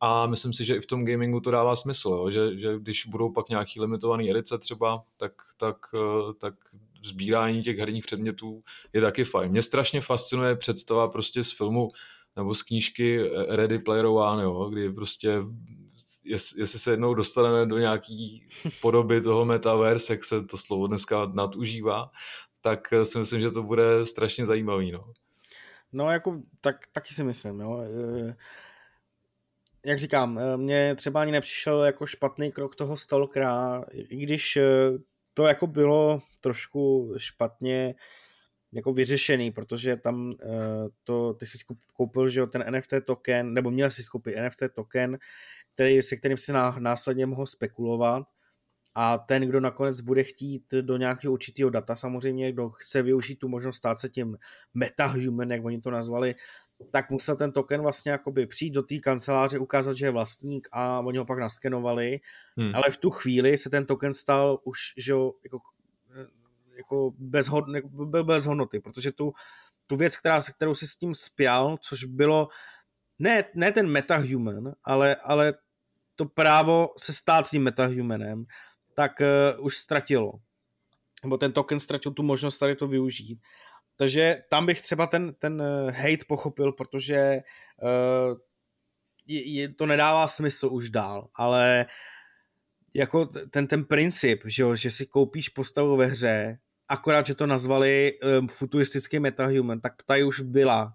a 0.00 0.26
myslím 0.26 0.52
si, 0.52 0.64
že 0.64 0.76
i 0.76 0.80
v 0.80 0.86
tom 0.86 1.04
gamingu 1.04 1.40
to 1.40 1.50
dává 1.50 1.76
smysl, 1.76 2.08
jo? 2.08 2.30
Že, 2.30 2.58
že 2.58 2.78
když 2.78 3.06
budou 3.06 3.32
pak 3.32 3.48
nějaký 3.48 3.80
limitovaný 3.80 4.30
edice 4.30 4.58
třeba, 4.58 5.02
tak, 5.16 5.32
tak, 5.56 5.76
eh, 5.94 6.34
tak 6.38 6.54
sbírání 7.04 7.62
těch 7.62 7.78
herních 7.78 8.06
předmětů 8.06 8.62
je 8.92 9.00
taky 9.00 9.24
fajn. 9.24 9.50
Mě 9.50 9.62
strašně 9.62 10.00
fascinuje 10.00 10.56
představa 10.56 11.08
prostě 11.08 11.44
z 11.44 11.52
filmu 11.52 11.90
nebo 12.36 12.54
z 12.54 12.62
knížky 12.62 13.30
Ready 13.48 13.78
Player 13.78 14.06
One, 14.06 14.42
jo? 14.42 14.70
kdy 14.70 14.92
prostě 14.92 15.38
jestli 16.56 16.78
se 16.78 16.90
jednou 16.90 17.14
dostaneme 17.14 17.66
do 17.66 17.78
nějaký 17.78 18.46
podoby 18.80 19.20
toho 19.20 19.44
metaverse, 19.44 20.12
jak 20.12 20.24
se 20.24 20.44
to 20.44 20.58
slovo 20.58 20.86
dneska 20.86 21.30
nadužívá, 21.34 22.10
tak 22.60 22.94
si 23.04 23.18
myslím, 23.18 23.40
že 23.40 23.50
to 23.50 23.62
bude 23.62 24.06
strašně 24.06 24.46
zajímavý. 24.46 24.92
No, 24.92 25.12
no 25.92 26.10
jako, 26.10 26.42
tak, 26.60 26.76
taky 26.92 27.14
si 27.14 27.24
myslím. 27.24 27.60
Jo. 27.60 27.84
Jak 29.86 29.98
říkám, 29.98 30.38
eh, 30.38 30.56
mně 30.56 30.94
třeba 30.94 31.20
ani 31.20 31.32
nepřišel 31.32 31.84
jako 31.84 32.06
špatný 32.06 32.52
krok 32.52 32.76
toho 32.76 32.96
Stalkera, 32.96 33.84
i 33.92 34.16
když 34.16 34.56
eh, 34.56 34.62
to 35.34 35.46
jako 35.46 35.66
bylo 35.66 36.22
trošku 36.40 37.14
špatně 37.16 37.94
jako 38.72 38.92
vyřešený, 38.92 39.50
protože 39.50 39.96
tam 39.96 40.32
eh, 40.42 40.46
to, 41.04 41.34
ty 41.34 41.46
jsi 41.46 41.58
koupil, 41.94 42.28
že 42.28 42.40
jo, 42.40 42.46
ten 42.46 42.64
NFT 42.70 42.92
token, 43.04 43.54
nebo 43.54 43.70
měl 43.70 43.90
si 43.90 44.02
koupit 44.12 44.36
NFT 44.36 44.62
token, 44.74 45.18
který, 45.74 46.02
se 46.02 46.16
kterým 46.16 46.38
si 46.38 46.52
následně 46.78 47.26
mohl 47.26 47.46
spekulovat. 47.46 48.26
A 48.94 49.18
ten, 49.18 49.42
kdo 49.42 49.60
nakonec 49.60 50.00
bude 50.00 50.24
chtít 50.24 50.64
do 50.80 50.96
nějakého 50.96 51.32
určitého 51.32 51.70
data, 51.70 51.96
samozřejmě, 51.96 52.52
kdo 52.52 52.70
chce 52.70 53.02
využít 53.02 53.36
tu 53.36 53.48
možnost 53.48 53.76
stát 53.76 53.98
se 53.98 54.08
tím 54.08 54.36
metahuman, 54.74 55.50
jak 55.50 55.64
oni 55.64 55.80
to 55.80 55.90
nazvali, 55.90 56.34
tak 56.90 57.10
musel 57.10 57.36
ten 57.36 57.52
token 57.52 57.80
vlastně 57.82 58.12
jakoby 58.12 58.46
přijít 58.46 58.70
do 58.70 58.82
té 58.82 58.98
kanceláře, 58.98 59.58
ukázat, 59.58 59.96
že 59.96 60.06
je 60.06 60.10
vlastník 60.10 60.68
a 60.72 61.00
oni 61.00 61.18
ho 61.18 61.24
pak 61.24 61.38
naskenovali, 61.38 62.20
hmm. 62.56 62.74
ale 62.74 62.90
v 62.90 62.96
tu 62.96 63.10
chvíli 63.10 63.58
se 63.58 63.70
ten 63.70 63.86
token 63.86 64.14
stal 64.14 64.58
už, 64.64 64.78
že 64.96 65.12
jo, 65.12 65.32
jako, 65.44 65.58
jako 66.76 67.12
bez, 67.18 67.48
hod, 67.48 67.64
byl 68.04 68.24
bez 68.24 68.46
hodnoty, 68.46 68.80
protože 68.80 69.12
tu, 69.12 69.32
tu 69.86 69.96
věc, 69.96 70.16
která, 70.16 70.40
kterou 70.40 70.74
si 70.74 70.86
s 70.86 70.96
tím 70.96 71.14
spěl, 71.14 71.76
což 71.80 72.04
bylo 72.04 72.48
ne, 73.18 73.44
ne 73.54 73.72
ten 73.72 73.86
metahuman, 73.86 74.72
ale, 74.84 75.16
ale 75.16 75.54
to 76.16 76.24
právo 76.24 76.88
se 76.98 77.12
stát 77.12 77.50
tím 77.50 77.62
metahumanem, 77.62 78.44
tak 78.94 79.12
uh, 79.20 79.66
už 79.66 79.76
ztratilo. 79.76 80.32
Nebo 81.22 81.36
ten 81.36 81.52
token 81.52 81.80
ztratil 81.80 82.12
tu 82.12 82.22
možnost 82.22 82.58
tady 82.58 82.76
to 82.76 82.88
využít. 82.88 83.40
Takže 84.00 84.42
tam 84.48 84.66
bych 84.66 84.82
třeba 84.82 85.06
ten, 85.06 85.34
ten 85.34 85.62
eh, 85.62 85.90
hate 85.90 86.24
pochopil, 86.28 86.72
protože 86.72 87.40
uh, 87.82 88.38
je, 89.26 89.52
je, 89.52 89.74
to 89.74 89.86
nedává 89.86 90.26
smysl 90.26 90.68
už 90.72 90.90
dál, 90.90 91.28
ale 91.34 91.86
jako 92.94 93.26
ten, 93.26 93.66
ten 93.66 93.84
princip, 93.84 94.42
že, 94.44 94.62
jo, 94.62 94.76
že 94.76 94.90
si 94.90 95.06
koupíš 95.06 95.48
postavu 95.48 95.96
ve 95.96 96.06
hře, 96.06 96.58
akorát, 96.88 97.26
že 97.26 97.34
to 97.34 97.46
nazvali 97.46 98.12
um, 98.38 98.48
futuristický 98.48 99.18
metahuman, 99.18 99.80
tak 99.80 99.92
tady 100.06 100.24
už 100.24 100.40
byla. 100.40 100.94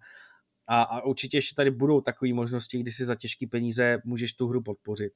A, 0.68 0.82
a 0.82 1.01
určitě 1.01 1.38
ještě 1.38 1.56
tady 1.56 1.72
budou 1.72 2.01
takové 2.01 2.34
možnosti, 2.34 2.80
kdy 2.80 2.91
si 2.91 3.06
za 3.06 3.16
těžké 3.16 3.47
peníze 3.47 4.01
můžeš 4.06 4.34
tu 4.34 4.47
hru 4.47 4.62
podpořit. 4.62 5.14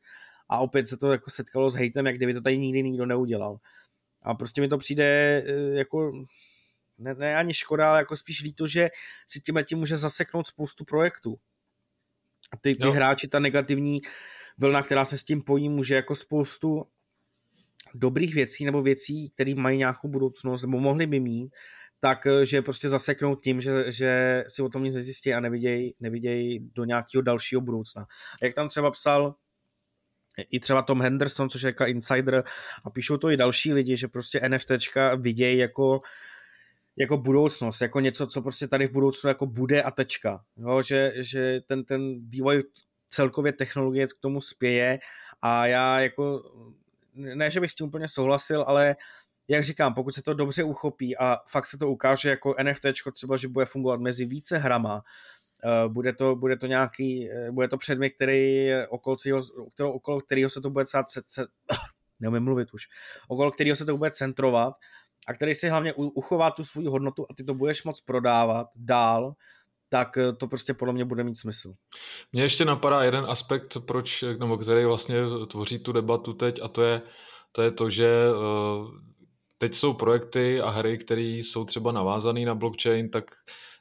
A 0.49 0.59
opět 0.59 0.87
se 0.87 0.97
to 0.97 1.11
jako 1.11 1.29
setkalo 1.29 1.69
s 1.69 1.75
hejtem, 1.75 2.05
jak 2.05 2.15
kdyby 2.15 2.33
to 2.33 2.41
tady 2.41 2.57
nikdy 2.57 2.83
nikdo 2.83 3.05
neudělal. 3.05 3.57
A 4.21 4.33
prostě 4.33 4.61
mi 4.61 4.67
to 4.67 4.77
přijde 4.77 5.43
jako 5.73 6.11
ne, 6.99 7.13
ne 7.13 7.35
ani 7.35 7.53
škoda, 7.53 7.89
ale 7.89 7.99
jako 7.99 8.15
spíš 8.15 8.43
líto, 8.43 8.67
že 8.67 8.89
si 9.27 9.39
tím 9.39 9.59
tím 9.63 9.77
může 9.77 9.97
zaseknout 9.97 10.47
spoustu 10.47 10.85
projektů. 10.85 11.35
A 12.51 12.57
ty, 12.57 12.75
ty 12.75 12.89
hráči, 12.89 13.27
ta 13.27 13.39
negativní 13.39 14.01
vlna, 14.57 14.81
která 14.81 15.05
se 15.05 15.17
s 15.17 15.23
tím 15.23 15.41
pojí, 15.41 15.69
může 15.69 15.95
jako 15.95 16.15
spoustu 16.15 16.85
dobrých 17.93 18.35
věcí 18.35 18.65
nebo 18.65 18.81
věcí, 18.81 19.29
které 19.29 19.55
mají 19.55 19.77
nějakou 19.77 20.07
budoucnost 20.07 20.61
nebo 20.61 20.79
mohly 20.79 21.07
by 21.07 21.19
mít, 21.19 21.51
tak 21.99 22.25
eh, 22.25 22.45
že 22.45 22.61
prostě 22.61 22.89
zaseknout 22.89 23.43
tím, 23.43 23.61
že, 23.61 23.91
že 23.91 24.43
si 24.47 24.61
o 24.61 24.69
tom 24.69 24.83
nic 24.83 24.95
nezjistí 24.95 25.33
a 25.33 25.39
nevidějí 25.39 25.95
neviděj 25.99 26.59
do 26.59 26.85
nějakého 26.85 27.21
dalšího 27.21 27.61
budoucna. 27.61 28.01
A 28.41 28.45
jak 28.45 28.53
tam 28.53 28.67
třeba 28.67 28.91
psal 28.91 29.35
i 30.51 30.59
třeba 30.59 30.81
Tom 30.81 31.01
Henderson, 31.01 31.49
což 31.49 31.61
je 31.61 31.67
jako 31.67 31.85
insider 31.85 32.43
a 32.85 32.89
píšou 32.89 33.17
to 33.17 33.29
i 33.29 33.37
další 33.37 33.73
lidi, 33.73 33.97
že 33.97 34.07
prostě 34.07 34.41
NFTčka 34.49 35.15
vidějí 35.15 35.57
jako 35.57 36.01
jako 36.99 37.17
budoucnost, 37.17 37.81
jako 37.81 37.99
něco, 37.99 38.27
co 38.27 38.41
prostě 38.41 38.67
tady 38.67 38.87
v 38.87 38.91
budoucnu 38.91 39.27
jako 39.27 39.45
bude 39.45 39.83
a 39.83 39.91
tečka. 39.91 40.43
Jo, 40.57 40.81
že, 40.81 41.13
že 41.15 41.61
ten, 41.67 41.83
ten 41.83 42.27
vývoj 42.27 42.63
celkově 43.09 43.53
technologie 43.53 44.07
k 44.07 44.19
tomu 44.19 44.41
spěje 44.41 44.99
a 45.41 45.65
já 45.65 45.99
jako, 45.99 46.43
ne, 47.13 47.51
že 47.51 47.59
bych 47.59 47.71
s 47.71 47.75
tím 47.75 47.87
úplně 47.87 48.07
souhlasil, 48.07 48.63
ale 48.67 48.95
jak 49.47 49.63
říkám, 49.63 49.93
pokud 49.93 50.15
se 50.15 50.21
to 50.21 50.33
dobře 50.33 50.63
uchopí 50.63 51.17
a 51.17 51.37
fakt 51.47 51.65
se 51.65 51.77
to 51.77 51.89
ukáže 51.89 52.29
jako 52.29 52.55
NFT, 52.63 52.85
třeba, 53.13 53.37
že 53.37 53.47
bude 53.47 53.65
fungovat 53.65 53.99
mezi 53.99 54.25
více 54.25 54.57
hrama, 54.57 55.03
uh, 55.65 55.93
bude 55.93 56.13
to, 56.13 56.35
bude 56.35 56.57
to 56.57 56.67
nějaký, 56.67 57.29
uh, 57.29 57.55
bude 57.55 57.67
to 57.67 57.77
předmět, 57.77 58.09
který 58.09 58.69
okolo, 58.89 59.15
kterého, 59.15 59.41
okolo 59.93 60.21
kterého 60.21 60.49
se 60.49 60.61
to 60.61 60.69
bude 60.69 60.85
celá, 60.85 61.03
se, 61.07 61.21
se, 61.27 61.47
neumím 62.19 62.43
mluvit 62.43 62.73
už, 62.73 62.87
okolo 63.27 63.51
kterého 63.51 63.75
se 63.75 63.85
to 63.85 63.97
bude 63.97 64.11
centrovat 64.11 64.73
a 65.27 65.33
který 65.33 65.55
si 65.55 65.69
hlavně 65.69 65.93
uchová 65.93 66.51
tu 66.51 66.65
svou 66.65 66.89
hodnotu 66.89 67.25
a 67.29 67.33
ty 67.33 67.43
to 67.43 67.53
budeš 67.53 67.83
moc 67.83 68.01
prodávat 68.01 68.67
dál, 68.75 69.33
tak 69.89 70.17
eh, 70.17 70.33
to 70.33 70.47
prostě 70.47 70.73
podle 70.73 70.93
mě 70.93 71.05
bude 71.05 71.23
mít 71.23 71.37
smysl. 71.37 71.73
Mně 72.31 72.43
ještě 72.43 72.65
napadá 72.65 73.03
jeden 73.03 73.25
aspekt, 73.25 73.77
proč, 73.87 74.23
nebo 74.39 74.57
který 74.57 74.85
vlastně 74.85 75.17
tvoří 75.51 75.79
tu 75.79 75.91
debatu 75.91 76.33
teď 76.33 76.59
a 76.63 76.67
to 76.67 76.81
je 76.81 77.01
to, 77.51 77.61
je 77.61 77.71
to 77.71 77.89
že 77.89 78.09
teď 79.57 79.75
jsou 79.75 79.93
projekty 79.93 80.61
a 80.61 80.69
hry, 80.69 80.97
které 80.97 81.21
jsou 81.21 81.65
třeba 81.65 81.91
navázané 81.91 82.45
na 82.45 82.55
blockchain, 82.55 83.09
tak 83.09 83.23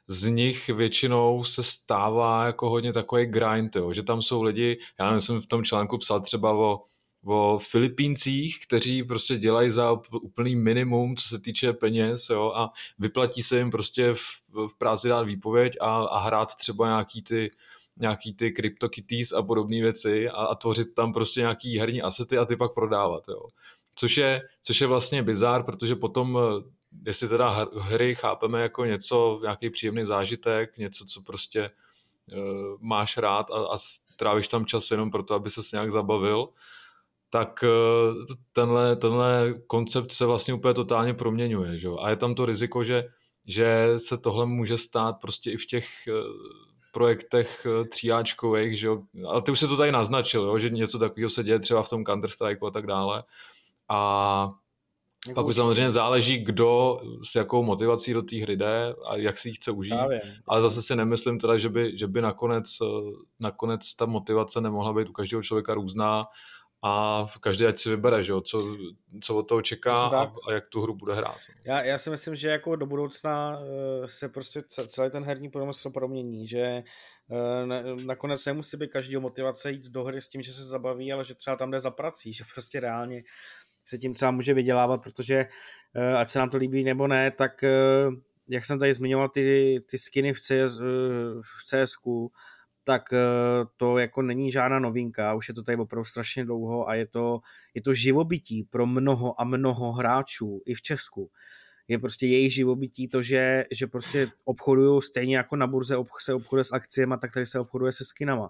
z 0.07 0.27
nich 0.27 0.69
většinou 0.69 1.43
se 1.43 1.63
stává 1.63 2.45
jako 2.45 2.69
hodně 2.69 2.93
takový 2.93 3.25
grind, 3.25 3.75
jo, 3.75 3.93
že 3.93 4.03
tam 4.03 4.21
jsou 4.21 4.43
lidi, 4.43 4.79
já 4.99 5.21
jsem 5.21 5.41
v 5.41 5.47
tom 5.47 5.63
článku 5.63 5.97
psal 5.97 6.21
třeba 6.21 6.53
o, 6.53 6.79
o 7.25 7.59
Filipíncích, 7.59 8.59
kteří 8.67 9.03
prostě 9.03 9.37
dělají 9.37 9.71
za 9.71 9.91
úplný 10.11 10.55
minimum, 10.55 11.15
co 11.15 11.27
se 11.27 11.39
týče 11.39 11.73
peněz 11.73 12.29
jo, 12.29 12.51
a 12.55 12.73
vyplatí 12.99 13.43
se 13.43 13.57
jim 13.57 13.71
prostě 13.71 14.13
v, 14.13 14.67
v 14.67 14.77
práci 14.77 15.07
dát 15.07 15.21
výpověď 15.21 15.77
a, 15.81 16.03
a 16.03 16.19
hrát 16.19 16.55
třeba 16.55 16.87
nějaký 16.87 17.21
ty 17.21 17.51
nějaký 17.99 18.33
ty 18.33 18.53
CryptoKitties 18.53 19.31
a 19.31 19.41
podobné 19.41 19.81
věci 19.81 20.29
a, 20.29 20.33
a 20.33 20.55
tvořit 20.55 20.93
tam 20.93 21.13
prostě 21.13 21.39
nějaký 21.39 21.79
herní 21.79 22.01
asety 22.01 22.37
a 22.37 22.45
ty 22.45 22.55
pak 22.55 22.73
prodávat. 22.73 23.23
Jo. 23.27 23.41
Což 23.95 24.17
je, 24.17 24.41
což 24.61 24.81
je 24.81 24.87
vlastně 24.87 25.23
bizár, 25.23 25.63
protože 25.63 25.95
potom, 25.95 26.39
jestli 27.05 27.27
teda 27.27 27.67
hry 27.79 28.15
chápeme 28.15 28.61
jako 28.61 28.85
něco, 28.85 29.39
nějaký 29.41 29.69
příjemný 29.69 30.05
zážitek, 30.05 30.77
něco, 30.77 31.05
co 31.05 31.21
prostě 31.21 31.71
uh, 32.33 32.77
máš 32.79 33.17
rád 33.17 33.51
a, 33.51 33.55
a 33.55 33.77
trávíš 34.15 34.47
tam 34.47 34.65
čas 34.65 34.91
jenom 34.91 35.11
proto, 35.11 35.33
aby 35.33 35.51
se 35.51 35.61
nějak 35.73 35.91
zabavil, 35.91 36.49
tak 37.29 37.63
uh, 37.63 38.25
tenhle, 38.53 38.95
tenhle 38.95 39.53
koncept 39.67 40.11
se 40.11 40.25
vlastně 40.25 40.53
úplně 40.53 40.73
totálně 40.73 41.13
proměňuje. 41.13 41.79
Že? 41.79 41.89
A 42.01 42.09
je 42.09 42.15
tam 42.15 42.35
to 42.35 42.45
riziko, 42.45 42.83
že, 42.83 43.03
že 43.47 43.93
se 43.97 44.17
tohle 44.17 44.45
může 44.45 44.77
stát 44.77 45.13
prostě 45.21 45.51
i 45.51 45.57
v 45.57 45.65
těch 45.65 45.87
uh, 46.07 46.15
projektech 46.91 47.67
tříáčkových, 47.91 48.79
že 48.79 48.87
jo? 48.87 49.01
ale 49.27 49.41
ty 49.41 49.51
už 49.51 49.59
se 49.59 49.67
to 49.67 49.77
tady 49.77 49.91
naznačil, 49.91 50.43
jo? 50.43 50.59
že 50.59 50.69
něco 50.69 50.99
takového 50.99 51.29
se 51.29 51.43
děje 51.43 51.59
třeba 51.59 51.83
v 51.83 51.89
tom 51.89 52.03
Counter-Strike 52.03 52.67
a 52.67 52.71
tak 52.71 52.87
dále, 52.87 53.23
a 53.89 54.51
jako 55.27 55.35
pak 55.35 55.45
už 55.45 55.55
samozřejmě 55.55 55.91
záleží, 55.91 56.37
kdo 56.37 57.01
s 57.23 57.35
jakou 57.35 57.63
motivací 57.63 58.13
do 58.13 58.21
té 58.21 58.35
hry 58.35 58.57
jde 58.57 58.95
a 59.07 59.15
jak 59.15 59.37
si 59.37 59.49
ji 59.49 59.53
chce 59.53 59.71
užít. 59.71 59.93
Právě. 59.93 60.21
Ale 60.47 60.61
zase 60.61 60.81
si 60.81 60.95
nemyslím 60.95 61.39
teda, 61.39 61.57
že 61.57 61.69
by, 61.69 61.97
že 61.97 62.07
by 62.07 62.21
nakonec, 62.21 62.77
nakonec 63.39 63.95
ta 63.95 64.05
motivace 64.05 64.61
nemohla 64.61 64.93
být 64.93 65.09
u 65.09 65.11
každého 65.11 65.43
člověka 65.43 65.73
různá 65.73 66.25
a 66.83 67.25
každý 67.41 67.65
ať 67.65 67.79
si 67.79 67.89
vybere, 67.89 68.23
že 68.23 68.31
jo, 68.31 68.41
co, 68.41 68.77
co 69.21 69.35
od 69.35 69.43
toho 69.43 69.61
čeká 69.61 69.93
a, 69.93 70.31
a 70.47 70.51
jak 70.51 70.67
tu 70.69 70.81
hru 70.81 70.95
bude 70.95 71.15
hrát. 71.15 71.37
Já, 71.63 71.81
já 71.81 71.97
si 71.97 72.09
myslím, 72.09 72.35
že 72.35 72.49
jako 72.49 72.75
do 72.75 72.85
budoucna 72.85 73.59
eh, 73.59 74.07
se 74.07 74.29
prostě 74.29 74.61
celý 74.87 75.11
ten 75.11 75.23
herní 75.23 75.49
průmysl 75.49 75.89
promění, 75.89 76.47
že 76.47 76.59
eh, 76.59 76.83
nakonec 78.05 78.45
nemusí 78.45 78.77
být 78.77 78.91
každý 78.91 79.17
motivace 79.17 79.71
jít 79.71 79.85
do 79.85 80.03
hry 80.03 80.21
s 80.21 80.29
tím, 80.29 80.41
že 80.41 80.53
se 80.53 80.63
zabaví, 80.63 81.13
ale 81.13 81.25
že 81.25 81.35
třeba 81.35 81.55
tam 81.55 81.71
jde 81.71 81.79
za 81.79 81.91
prací, 81.91 82.33
že 82.33 82.43
prostě 82.53 82.79
reálně 82.79 83.23
se 83.85 83.97
tím 83.97 84.13
třeba 84.13 84.31
může 84.31 84.53
vydělávat, 84.53 85.03
protože 85.03 85.45
eh, 85.95 86.13
ať 86.15 86.29
se 86.29 86.39
nám 86.39 86.49
to 86.49 86.57
líbí 86.57 86.83
nebo 86.83 87.07
ne, 87.07 87.31
tak 87.31 87.63
jak 88.47 88.65
jsem 88.65 88.79
tady 88.79 88.93
zmiňoval 88.93 89.29
ty, 89.29 89.79
ty 89.89 89.97
skiny 89.97 90.33
v, 90.33 90.39
CS, 90.39 90.79
v 91.41 91.65
CSku, 91.65 92.31
tak 92.89 93.13
to 93.77 93.97
jako 93.97 94.21
není 94.21 94.51
žádná 94.51 94.79
novinka, 94.79 95.33
už 95.33 95.47
je 95.47 95.53
to 95.53 95.63
tady 95.63 95.77
opravdu 95.77 96.05
strašně 96.05 96.45
dlouho 96.45 96.89
a 96.89 96.95
je 96.95 97.07
to, 97.07 97.39
je 97.73 97.81
to 97.81 97.93
živobytí 97.93 98.63
pro 98.63 98.85
mnoho 98.85 99.41
a 99.41 99.43
mnoho 99.43 99.91
hráčů 99.91 100.61
i 100.65 100.73
v 100.73 100.81
Česku. 100.81 101.31
Je 101.87 101.99
prostě 101.99 102.27
jejich 102.27 102.53
živobytí 102.53 103.07
to, 103.07 103.21
že, 103.21 103.65
že 103.71 103.87
prostě 103.87 104.27
obchodují 104.43 105.01
stejně 105.01 105.37
jako 105.37 105.55
na 105.55 105.67
burze 105.67 105.95
se 106.19 106.33
obchoduje 106.33 106.63
s 106.63 106.71
akciemi, 106.71 107.15
tak 107.21 107.33
tady 107.33 107.45
se 107.45 107.59
obchoduje 107.59 107.91
se 107.91 108.05
skinama 108.05 108.49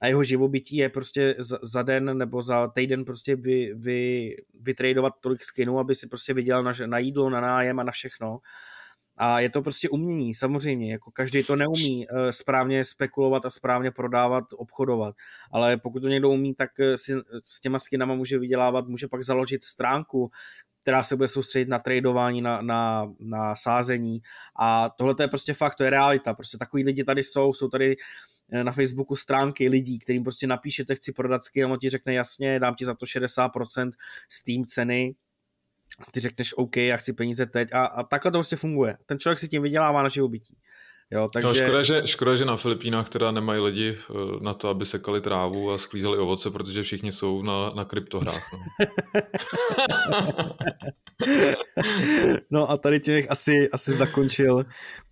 a 0.00 0.06
jeho 0.06 0.24
živobytí 0.24 0.76
je 0.76 0.88
prostě 0.88 1.34
za, 1.62 1.82
den 1.82 2.18
nebo 2.18 2.42
za 2.42 2.68
týden 2.68 3.04
prostě 3.04 3.36
vy, 3.36 3.74
vy, 3.74 4.30
vytradovat 4.60 5.12
tolik 5.20 5.44
skinů, 5.44 5.78
aby 5.78 5.94
si 5.94 6.06
prostě 6.06 6.34
vydělal 6.34 6.62
na, 6.62 6.72
na 6.86 6.98
jídlo, 6.98 7.30
na 7.30 7.40
nájem 7.40 7.80
a 7.80 7.82
na 7.82 7.92
všechno. 7.92 8.38
A 9.16 9.40
je 9.40 9.50
to 9.50 9.62
prostě 9.62 9.88
umění, 9.88 10.34
samozřejmě, 10.34 10.92
jako 10.92 11.10
každý 11.10 11.42
to 11.44 11.56
neumí 11.56 12.08
uh, 12.08 12.28
správně 12.30 12.84
spekulovat 12.84 13.44
a 13.46 13.50
správně 13.50 13.90
prodávat, 13.90 14.44
obchodovat, 14.56 15.14
ale 15.52 15.76
pokud 15.76 16.00
to 16.00 16.08
někdo 16.08 16.28
umí, 16.28 16.54
tak 16.54 16.70
uh, 16.78 16.94
si 16.94 17.14
s 17.44 17.60
těma 17.60 17.78
skinama 17.78 18.14
může 18.14 18.38
vydělávat, 18.38 18.88
může 18.88 19.08
pak 19.08 19.22
založit 19.22 19.64
stránku, 19.64 20.30
která 20.80 21.02
se 21.02 21.16
bude 21.16 21.28
soustředit 21.28 21.68
na 21.68 21.78
tradování, 21.78 22.42
na, 22.42 22.60
na, 22.62 23.12
na 23.20 23.54
sázení. 23.54 24.20
A 24.58 24.90
tohle 24.98 25.14
to 25.14 25.22
je 25.22 25.28
prostě 25.28 25.54
fakt, 25.54 25.74
to 25.74 25.84
je 25.84 25.90
realita, 25.90 26.34
prostě 26.34 26.58
takový 26.58 26.84
lidi 26.84 27.04
tady 27.04 27.22
jsou, 27.22 27.52
jsou 27.52 27.68
tady 27.68 27.96
Eh, 28.52 28.64
na 28.64 28.72
Facebooku 28.72 29.16
stránky 29.16 29.68
lidí, 29.68 29.98
kterým 29.98 30.22
prostě 30.24 30.46
napíšete, 30.46 30.94
chci 30.94 31.12
prodat 31.12 31.44
skin, 31.44 31.66
on 31.66 31.78
ti 31.78 31.90
řekne 31.90 32.14
jasně, 32.14 32.60
dám 32.60 32.74
ti 32.74 32.84
za 32.84 32.94
to 32.94 33.06
60% 33.06 33.90
Steam 34.28 34.64
ceny, 34.64 35.14
ty 36.10 36.20
řekneš 36.20 36.54
OK, 36.56 36.76
já 36.76 36.96
chci 36.96 37.12
peníze 37.12 37.46
teď 37.46 37.68
a, 37.72 37.84
a 37.84 38.02
takhle 38.02 38.30
to 38.30 38.38
prostě 38.38 38.56
funguje. 38.56 38.96
Ten 39.06 39.18
člověk 39.18 39.38
si 39.38 39.48
tím 39.48 39.62
vydělává 39.62 40.02
na 40.02 40.08
živobytí. 40.08 40.56
Jo, 41.10 41.20
no, 41.20 41.28
takže... 41.28 41.60
no, 41.60 41.66
škoda, 41.66 41.82
že, 41.82 42.02
škoda, 42.06 42.36
že 42.36 42.44
na 42.44 42.56
Filipínách 42.56 43.08
teda 43.08 43.30
nemají 43.30 43.60
lidi 43.60 43.98
eh, 43.98 44.14
na 44.40 44.54
to, 44.54 44.68
aby 44.68 44.86
sekali 44.86 45.20
trávu 45.20 45.72
a 45.72 45.78
sklízeli 45.78 46.18
ovoce, 46.18 46.50
protože 46.50 46.82
všichni 46.82 47.12
jsou 47.12 47.42
na, 47.42 47.70
na 47.70 47.84
kryptohrách. 47.84 48.52
No. 48.52 48.58
no 52.50 52.70
a 52.70 52.76
tady 52.76 53.00
těch 53.00 53.30
asi, 53.30 53.70
asi 53.70 53.96
zakončil 53.96 54.64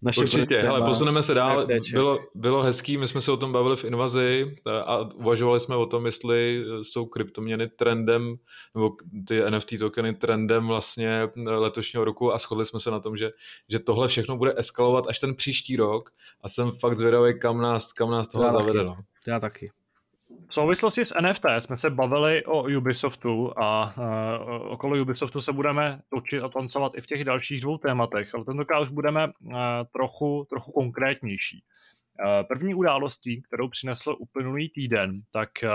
Naše 0.03 0.21
Určitě, 0.21 0.59
hele, 0.59 0.83
posuneme 0.83 1.23
se 1.23 1.35
dál. 1.35 1.67
Bylo, 1.93 2.19
bylo 2.35 2.63
hezký, 2.63 2.97
my 2.97 3.09
jsme 3.09 3.21
se 3.21 3.33
o 3.33 3.37
tom 3.37 3.53
bavili 3.53 3.77
v 3.77 3.85
Invazi 3.85 4.57
a 4.85 4.99
uvažovali 4.99 5.61
jsme 5.61 5.77
o 5.77 5.87
tom, 5.87 6.07
jestli 6.07 6.65
jsou 6.83 7.07
kryptoměny 7.07 7.69
trendem, 7.69 8.35
nebo 8.75 8.91
ty 9.29 9.51
NFT 9.51 9.79
tokeny 9.79 10.15
trendem 10.15 10.67
vlastně 10.67 11.29
letošního 11.37 12.05
roku 12.05 12.35
a 12.35 12.39
shodli 12.39 12.67
jsme 12.67 12.81
se 12.81 12.91
na 12.91 13.01
tom, 13.01 13.17
že, 13.17 13.31
že 13.69 13.79
tohle 13.79 14.09
všechno 14.09 14.37
bude 14.37 14.55
eskalovat 14.57 15.05
až 15.09 15.19
ten 15.19 15.35
příští 15.35 15.77
rok 15.77 16.11
a 16.41 16.49
jsem 16.49 16.71
fakt 16.71 16.99
zvědavý, 16.99 17.41
kam 17.41 17.61
nás, 17.61 17.93
kam 17.93 18.11
nás 18.11 18.29
tohle 18.29 18.51
zavede. 18.51 18.85
No. 18.85 18.97
Já 19.27 19.41
taky. 19.41 19.71
V 20.53 20.55
souvislosti 20.55 21.05
s 21.05 21.21
NFT 21.21 21.45
jsme 21.59 21.77
se 21.77 21.91
bavili 21.91 22.45
o 22.45 22.63
Ubisoftu 22.79 23.59
a 23.59 23.95
uh, 23.99 24.73
okolo 24.73 25.03
Ubisoftu 25.03 25.41
se 25.41 25.53
budeme 25.53 26.01
točit 26.09 26.43
a 26.43 26.49
tancovat 26.49 26.93
i 26.97 27.01
v 27.01 27.07
těch 27.07 27.25
dalších 27.25 27.61
dvou 27.61 27.79
tématech, 27.79 28.35
ale 28.35 28.45
tentokrát 28.45 28.81
už 28.81 28.89
budeme 28.89 29.27
uh, 29.27 29.55
trochu, 29.93 30.47
trochu 30.51 30.73
konkrétnější. 30.73 31.65
Uh, 32.25 32.49
první 32.49 32.75
událostí, 32.75 33.43
kterou 33.43 33.69
přinesl 33.69 34.17
uplynulý 34.19 34.69
týden, 34.69 35.21
tak 35.31 35.51
uh, 35.63 35.71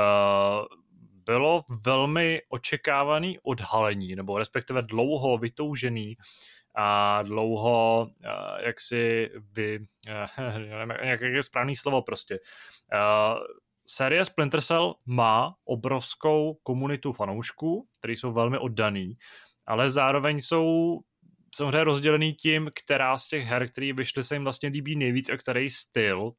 bylo 1.25 1.63
velmi 1.85 2.41
očekávaný 2.49 3.39
odhalení, 3.43 4.15
nebo 4.15 4.37
respektive 4.37 4.81
dlouho 4.81 5.37
vytoužený 5.37 6.17
a 6.75 7.21
dlouho, 7.23 8.07
uh, 8.09 8.65
jak 8.65 8.79
si 8.79 9.29
uh, 9.35 9.65
nevím, 10.57 10.91
jak 11.01 11.21
je 11.21 11.43
správný 11.43 11.75
slovo 11.75 12.01
prostě, 12.01 12.39
série 13.89 14.25
Splinter 14.25 14.61
Cell 14.61 14.95
má 15.05 15.55
obrovskou 15.65 16.57
komunitu 16.63 17.11
fanoušků, 17.11 17.87
kteří 17.99 18.15
jsou 18.15 18.31
velmi 18.31 18.57
oddaný, 18.57 19.17
ale 19.65 19.89
zároveň 19.89 20.39
jsou 20.39 20.99
samozřejmě 21.55 21.83
rozdělený 21.83 22.33
tím, 22.33 22.69
která 22.73 23.17
z 23.17 23.27
těch 23.27 23.45
her, 23.45 23.69
které 23.69 23.93
vyšly, 23.93 24.23
se 24.23 24.35
jim 24.35 24.43
vlastně 24.43 24.69
líbí 24.69 24.95
nejvíc 24.95 25.29
a 25.29 25.37
který 25.37 25.69
styl 25.69 26.31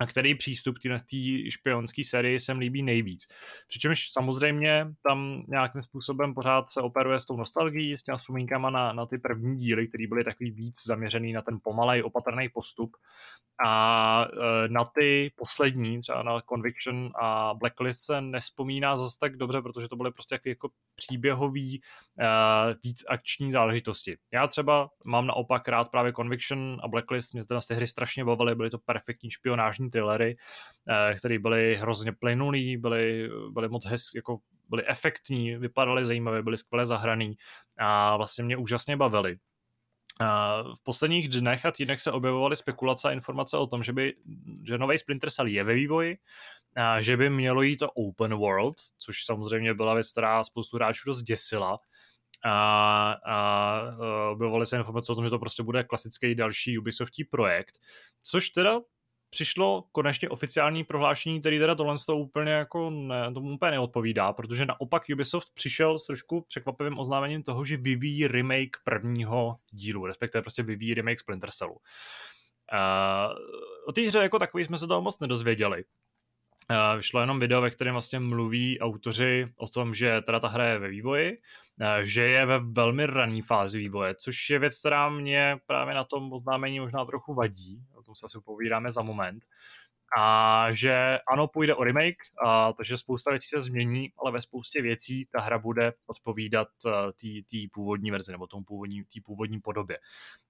a 0.00 0.06
který 0.06 0.34
přístup 0.34 0.78
k 0.78 0.82
té 0.82 1.50
špionské 1.50 2.04
sérii 2.04 2.40
se 2.40 2.54
mi 2.54 2.60
líbí 2.60 2.82
nejvíc. 2.82 3.26
Přičemž 3.68 4.10
samozřejmě 4.12 4.86
tam 5.02 5.42
nějakým 5.48 5.82
způsobem 5.82 6.34
pořád 6.34 6.68
se 6.68 6.80
operuje 6.80 7.20
s 7.20 7.26
tou 7.26 7.36
nostalgií, 7.36 7.98
s 7.98 8.02
těmi 8.02 8.18
vzpomínkama 8.18 8.70
na, 8.70 8.92
na 8.92 9.06
ty 9.06 9.18
první 9.18 9.56
díly, 9.56 9.88
které 9.88 10.06
byly 10.08 10.24
takový 10.24 10.50
víc 10.50 10.86
zaměřený 10.86 11.32
na 11.32 11.42
ten 11.42 11.58
pomalej, 11.62 12.02
opatrný 12.02 12.48
postup 12.48 12.90
a 13.66 14.26
e, 14.64 14.68
na 14.68 14.84
ty 14.84 15.32
poslední, 15.36 16.00
třeba 16.00 16.22
na 16.22 16.40
Conviction 16.40 17.10
a 17.22 17.54
Blacklist 17.54 18.04
se 18.04 18.20
nespomíná 18.20 18.96
zase 18.96 19.18
tak 19.20 19.36
dobře, 19.36 19.62
protože 19.62 19.88
to 19.88 19.96
byly 19.96 20.12
prostě 20.12 20.34
jako, 20.34 20.48
jako 20.48 20.68
příběhový 20.96 21.74
e, 21.74 21.80
víc 22.84 23.04
akční 23.08 23.52
záležitosti. 23.52 24.16
Já 24.32 24.46
třeba 24.46 24.90
mám 25.04 25.26
naopak 25.26 25.68
rád 25.68 25.90
právě 25.90 26.12
Conviction 26.12 26.80
a 26.82 26.88
Blacklist, 26.88 27.34
mě 27.34 27.44
ty 27.44 27.74
hry 27.74 27.86
strašně 27.86 28.24
bavily, 28.24 28.54
byly 28.54 28.70
to 28.70 28.78
perfektní 28.78 29.30
špionážní 29.30 29.87
thrillery, 29.90 30.36
e, 30.88 31.14
které 31.14 31.38
byly 31.38 31.76
hrozně 31.76 32.12
plynulý, 32.12 32.76
byly, 32.76 33.30
byly 33.50 33.68
moc 33.68 33.86
hez, 33.86 34.14
jako 34.14 34.38
byly 34.70 34.86
efektní, 34.86 35.56
vypadaly 35.56 36.06
zajímavě, 36.06 36.42
byly 36.42 36.56
skvěle 36.56 36.86
zahraný 36.86 37.36
a 37.78 38.16
vlastně 38.16 38.44
mě 38.44 38.56
úžasně 38.56 38.96
bavily. 38.96 39.36
V 40.78 40.82
posledních 40.82 41.28
dnech 41.28 41.66
a 41.66 41.70
týdnech 41.70 42.00
se 42.00 42.12
objevovaly 42.12 42.56
spekulace 42.56 43.08
a 43.08 43.12
informace 43.12 43.56
o 43.56 43.66
tom, 43.66 43.82
že, 43.82 43.92
by, 43.92 44.14
že 44.66 44.78
nový 44.78 44.98
Splinter 44.98 45.30
Cell 45.30 45.46
je 45.46 45.64
ve 45.64 45.74
vývoji, 45.74 46.18
a 46.76 47.00
že 47.00 47.16
by 47.16 47.30
mělo 47.30 47.62
jít 47.62 47.76
to 47.76 47.90
open 47.90 48.34
world, 48.34 48.76
což 48.98 49.24
samozřejmě 49.24 49.74
byla 49.74 49.94
věc, 49.94 50.12
která 50.12 50.44
spoustu 50.44 50.76
hráčů 50.76 51.10
dost 51.10 51.22
děsila. 51.22 51.78
A, 52.44 53.16
a 53.26 53.82
objevovaly 54.30 54.66
se 54.66 54.76
informace 54.76 55.12
o 55.12 55.14
tom, 55.14 55.24
že 55.24 55.30
to 55.30 55.38
prostě 55.38 55.62
bude 55.62 55.84
klasický 55.84 56.34
další 56.34 56.78
Ubisoftí 56.78 57.24
projekt, 57.24 57.78
což 58.22 58.50
teda 58.50 58.80
přišlo 59.30 59.84
konečně 59.92 60.28
oficiální 60.28 60.84
prohlášení, 60.84 61.40
který 61.40 61.58
teda 61.58 61.74
tohle 61.74 61.96
to 62.06 62.16
úplně 62.16 62.52
jako 62.52 62.90
ne, 62.90 63.34
tomu 63.34 63.54
úplně 63.54 63.70
neodpovídá, 63.70 64.32
protože 64.32 64.66
naopak 64.66 65.02
Ubisoft 65.12 65.48
přišel 65.54 65.98
s 65.98 66.06
trošku 66.06 66.44
překvapivým 66.48 66.98
oznámením 66.98 67.42
toho, 67.42 67.64
že 67.64 67.76
vyvíjí 67.76 68.26
remake 68.26 68.76
prvního 68.84 69.56
dílu, 69.70 70.06
respektive 70.06 70.42
prostě 70.42 70.62
vyvíjí 70.62 70.94
remake 70.94 71.20
Splinter 71.20 71.50
Cellu. 71.50 71.76
Uh, 72.72 73.34
o 73.86 73.92
té 73.92 74.00
hře 74.00 74.18
jako 74.18 74.38
takový 74.38 74.64
jsme 74.64 74.78
se 74.78 74.86
toho 74.86 75.02
moc 75.02 75.18
nedozvěděli. 75.20 75.84
Vyšlo 76.96 77.20
jenom 77.20 77.38
video, 77.38 77.60
ve 77.60 77.70
kterém 77.70 77.94
vlastně 77.94 78.20
mluví 78.20 78.80
autoři 78.80 79.52
o 79.56 79.68
tom, 79.68 79.94
že 79.94 80.20
teda 80.20 80.40
ta 80.40 80.48
hra 80.48 80.64
je 80.64 80.78
ve 80.78 80.88
vývoji, 80.88 81.38
uh, 81.80 81.86
že 82.02 82.22
je 82.22 82.46
ve 82.46 82.58
velmi 82.58 83.06
rané 83.06 83.42
fázi 83.42 83.78
vývoje, 83.78 84.14
což 84.14 84.50
je 84.50 84.58
věc, 84.58 84.80
která 84.80 85.08
mě 85.08 85.56
právě 85.66 85.94
na 85.94 86.04
tom 86.04 86.32
oznámení 86.32 86.80
možná 86.80 87.04
trochu 87.04 87.34
vadí, 87.34 87.82
tom 88.08 88.14
se 88.14 88.26
asi 88.26 88.38
povídáme 88.44 88.92
za 88.92 89.02
moment. 89.02 89.44
A 90.18 90.66
že 90.72 91.18
ano, 91.32 91.48
půjde 91.48 91.74
o 91.74 91.84
remake, 91.84 92.16
a 92.46 92.72
to, 92.72 92.84
že 92.84 92.98
spousta 92.98 93.30
věcí 93.30 93.48
se 93.48 93.62
změní, 93.62 94.12
ale 94.18 94.32
ve 94.32 94.42
spoustě 94.42 94.82
věcí 94.82 95.26
ta 95.32 95.40
hra 95.40 95.58
bude 95.58 95.92
odpovídat 96.06 96.68
eh, 96.86 96.90
té 97.42 97.56
původní 97.72 98.10
verzi 98.10 98.32
nebo 98.32 98.46
tomu 98.46 98.64
původní, 98.64 99.04
tý 99.04 99.20
původní 99.20 99.60
podobě. 99.60 99.98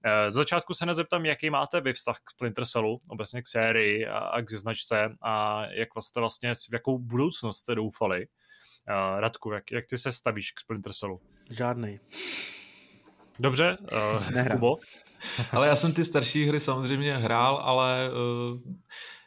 Eh, 0.03 0.31
z 0.31 0.33
začátku 0.33 0.73
se 0.73 0.85
hned 0.85 0.95
zeptám, 0.95 1.25
jaký 1.25 1.49
máte 1.49 1.81
vy 1.81 1.93
vztah 1.93 2.19
k 2.23 2.29
Splinter 2.29 2.65
Cellu, 2.65 3.01
obecně 3.09 3.41
k 3.41 3.47
sérii 3.47 4.07
a, 4.07 4.17
a 4.17 4.41
k 4.41 4.51
značce 4.51 5.15
a 5.21 5.65
jak 5.65 5.95
vlastně, 5.95 6.19
vlastně 6.19 6.53
v 6.69 6.73
jakou 6.73 6.99
budoucnost 6.99 7.57
jste 7.57 7.75
doufali. 7.75 8.27
Uh, 8.89 9.19
Radku, 9.19 9.51
jak, 9.51 9.71
jak 9.71 9.85
ty 9.85 9.97
se 9.97 10.11
stavíš 10.11 10.51
k 10.51 10.59
Splinter 10.59 10.93
Cellu? 10.93 11.21
Žádnej. 11.49 11.99
Dobře, 13.39 13.77
uh, 13.91 14.43
Kubo? 14.51 14.77
ale 15.51 15.67
já 15.67 15.75
jsem 15.75 15.93
ty 15.93 16.05
starší 16.05 16.45
hry 16.45 16.59
samozřejmě 16.59 17.17
hrál, 17.17 17.57
ale 17.57 18.09
uh, 18.09 18.59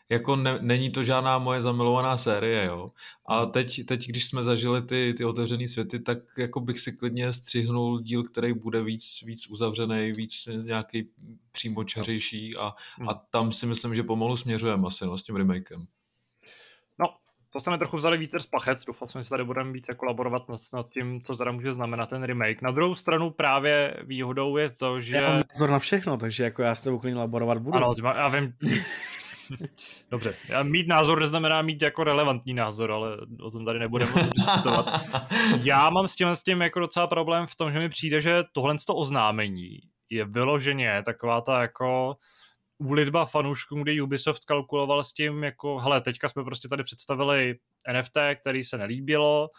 jako 0.09 0.37
ne, 0.37 0.59
není 0.61 0.91
to 0.91 1.05
žádná 1.05 1.39
moje 1.39 1.63
zamilovaná 1.63 2.17
série, 2.17 2.65
jo. 2.65 2.93
A 3.27 3.41
hmm. 3.41 3.51
teď, 3.51 3.87
teď 3.87 4.07
když 4.07 4.25
jsme 4.27 4.45
zažili 4.45 4.83
ty, 4.83 5.15
ty 5.17 5.25
otevřené 5.25 5.69
světy, 5.69 6.01
tak 6.01 6.19
jako 6.39 6.61
bych 6.61 6.81
si 6.81 6.93
klidně 6.93 7.33
střihnul 7.33 8.01
díl, 8.01 8.23
který 8.23 8.53
bude 8.53 8.83
víc, 8.83 9.23
víc 9.27 9.47
uzavřený, 9.47 10.13
víc 10.13 10.49
nějaký 10.63 11.09
přímočařejší 11.53 12.57
a, 12.57 12.73
hmm. 12.99 13.09
a 13.09 13.15
tam 13.15 13.53
si 13.53 13.67
myslím, 13.67 13.95
že 13.95 14.03
pomalu 14.03 14.37
směřujeme 14.37 14.87
asi 14.87 15.05
no, 15.05 15.19
s 15.19 15.23
tím 15.23 15.37
remakem. 15.37 15.87
No, 16.99 17.07
to 17.51 17.61
jsme 17.61 17.79
trochu 17.79 17.97
vzali 17.97 18.19
vítr 18.19 18.41
z 18.41 18.47
plachet, 18.47 18.79
doufal 18.87 19.09
jsem, 19.09 19.23
že 19.23 19.31
tady 19.31 19.45
budeme 19.45 19.73
více 19.73 19.95
kolaborovat 19.95 20.49
nad, 20.49 20.61
nad 20.73 20.89
tím, 20.89 21.21
co 21.21 21.37
teda 21.37 21.53
může 21.53 21.73
znamenat 21.73 22.11
ten 22.11 22.23
remake. 22.23 22.63
Na 22.63 22.71
druhou 22.71 22.95
stranu 22.95 23.31
právě 23.31 23.97
výhodou 24.03 24.57
je 24.57 24.71
to, 24.71 25.01
že... 25.01 25.17
Já 25.17 25.29
mám 25.29 25.43
názor 25.55 25.71
na 25.71 25.79
všechno, 25.79 26.17
takže 26.17 26.45
jako 26.45 26.63
já 26.63 26.75
s 26.75 26.81
tebou 26.81 26.99
klidně 26.99 27.19
laborovat 27.19 27.59
budu. 27.59 27.77
Ano, 27.77 27.95
já 28.03 28.29
vím. 28.29 28.55
Dobře, 30.11 30.35
já 30.49 30.63
mít 30.63 30.89
názor 30.89 31.21
neznamená 31.21 31.63
mít 31.63 31.83
jako 31.83 32.05
relevantní 32.05 32.55
názor, 32.55 32.93
ale 32.93 33.17
o 33.41 33.51
tom 33.51 33.65
tady 33.65 33.79
nebudeme 33.79 34.13
moc 34.13 34.29
diskutovat. 34.29 35.01
Já 35.63 35.91
mám 35.91 36.09
s 36.09 36.17
tím, 36.17 36.29
s 36.29 36.43
tím 36.43 36.63
jako 36.63 36.81
docela 36.81 37.07
problém 37.07 37.47
v 37.47 37.57
tom, 37.57 37.73
že 37.73 37.79
mi 37.79 37.89
přijde, 37.89 38.21
že 38.21 38.43
tohle 38.53 38.77
to 38.87 38.95
oznámení 38.95 39.79
je 40.11 40.25
vyloženě 40.25 41.03
taková 41.05 41.41
ta 41.41 41.63
jako 41.63 42.17
úlitba 42.79 43.25
fanouškům, 43.25 43.83
kdy 43.83 44.01
Ubisoft 44.01 44.45
kalkuloval 44.45 45.05
s 45.05 45.13
tím, 45.13 45.45
jako, 45.45 45.79
hele, 45.79 46.01
teďka 46.01 46.29
jsme 46.29 46.45
prostě 46.45 46.69
tady 46.69 46.83
představili 46.83 47.55
NFT, 47.93 48.17
který 48.41 48.65
se 48.65 48.79
nelíbilo, 48.79 49.51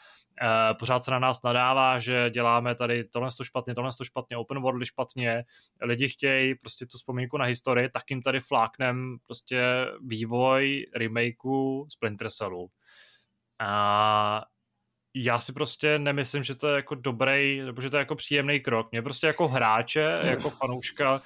eh, 0.41 0.73
pořád 0.73 1.03
se 1.03 1.11
na 1.11 1.19
nás 1.19 1.43
nadává, 1.43 1.99
že 1.99 2.29
děláme 2.29 2.75
tady 2.75 3.03
tohle 3.03 3.29
to 3.37 3.43
špatně, 3.43 3.75
tohle 3.75 3.91
to 3.97 4.03
špatně, 4.03 4.37
open 4.37 4.61
world 4.61 4.85
špatně, 4.85 5.43
lidi 5.81 6.09
chtějí 6.09 6.55
prostě 6.55 6.85
tu 6.85 6.97
vzpomínku 6.97 7.37
na 7.37 7.45
historii, 7.45 7.89
tak 7.89 8.03
jim 8.09 8.21
tady 8.21 8.39
fláknem 8.39 9.17
prostě 9.27 9.63
vývoj 10.01 10.85
remakeu 10.95 11.87
Splinter 11.89 12.29
Cellu. 12.29 12.69
A 13.59 14.43
já 15.15 15.39
si 15.39 15.53
prostě 15.53 15.99
nemyslím, 15.99 16.43
že 16.43 16.55
to 16.55 16.67
je 16.67 16.75
jako 16.75 16.95
dobrý, 16.95 17.61
nebo 17.61 17.81
že 17.81 17.89
to 17.89 17.97
je 17.97 17.99
jako 17.99 18.15
příjemný 18.15 18.59
krok. 18.59 18.91
Mě 18.91 19.01
prostě 19.01 19.27
jako 19.27 19.47
hráče, 19.47 20.19
jako 20.23 20.49
fanouška, 20.49 21.21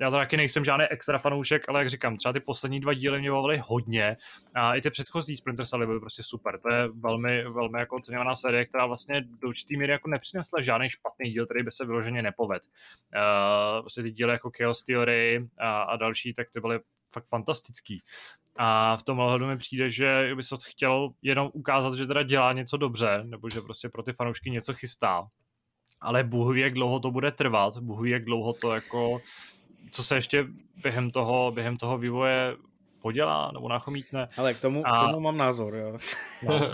já 0.00 0.10
to 0.10 0.16
taky 0.16 0.36
nejsem 0.36 0.64
žádný 0.64 0.84
extra 0.84 1.18
fanoušek, 1.18 1.68
ale 1.68 1.80
jak 1.80 1.90
říkám, 1.90 2.16
třeba 2.16 2.32
ty 2.32 2.40
poslední 2.40 2.80
dva 2.80 2.94
díly 2.94 3.18
mě 3.18 3.30
bavily 3.30 3.62
hodně 3.64 4.16
a 4.54 4.74
i 4.74 4.80
ty 4.80 4.90
předchozí 4.90 5.36
Splinter 5.36 5.66
Cell 5.66 5.86
byly 5.86 6.00
prostě 6.00 6.22
super. 6.22 6.58
To 6.58 6.72
je 6.72 6.88
velmi, 6.88 7.44
velmi 7.44 7.78
jako 7.78 7.96
oceňovaná 7.96 8.36
série, 8.36 8.66
která 8.66 8.86
vlastně 8.86 9.20
do 9.20 9.48
určitý 9.48 9.76
míry 9.76 9.92
jako 9.92 10.08
nepřinesla 10.08 10.60
žádný 10.60 10.88
špatný 10.88 11.30
díl, 11.30 11.46
který 11.46 11.62
by 11.62 11.70
se 11.70 11.86
vyloženě 11.86 12.22
nepoved. 12.22 12.62
Uh, 12.62 13.80
prostě 13.80 14.02
ty 14.02 14.10
díly 14.10 14.32
jako 14.32 14.50
Chaos 14.58 14.84
Theory 14.84 15.48
a, 15.58 15.82
a 15.82 15.96
další, 15.96 16.34
tak 16.34 16.50
ty 16.50 16.60
byly 16.60 16.80
fakt 17.12 17.26
fantastický. 17.28 18.02
A 18.56 18.96
v 18.96 19.02
tom 19.02 19.18
ohledu 19.18 19.46
mi 19.46 19.56
přijde, 19.56 19.90
že 19.90 20.30
Ubisoft 20.32 20.64
chtěl 20.64 21.10
jenom 21.22 21.50
ukázat, 21.52 21.94
že 21.94 22.06
teda 22.06 22.22
dělá 22.22 22.52
něco 22.52 22.76
dobře, 22.76 23.20
nebo 23.24 23.48
že 23.48 23.60
prostě 23.60 23.88
pro 23.88 24.02
ty 24.02 24.12
fanoušky 24.12 24.50
něco 24.50 24.74
chystá. 24.74 25.28
Ale 26.00 26.24
Bůh 26.24 26.54
ví, 26.54 26.60
jak 26.60 26.74
dlouho 26.74 27.00
to 27.00 27.10
bude 27.10 27.30
trvat, 27.30 27.78
Bůh 27.78 28.00
ví, 28.00 28.10
jak 28.10 28.24
dlouho 28.24 28.52
to 28.52 28.72
jako, 28.72 29.20
co 29.90 30.02
se 30.02 30.14
ještě 30.14 30.46
během 30.82 31.10
toho, 31.10 31.52
během 31.54 31.76
toho 31.76 31.98
vývoje 31.98 32.56
podělá 33.00 33.50
nebo 33.54 33.68
nachomítne. 33.68 34.28
Ale 34.36 34.54
k 34.54 34.60
tomu, 34.60 34.86
a... 34.86 35.06
k 35.06 35.10
tomu 35.10 35.20
mám 35.20 35.36
názor, 35.36 35.76
jo. 35.76 35.98
No. 36.48 36.70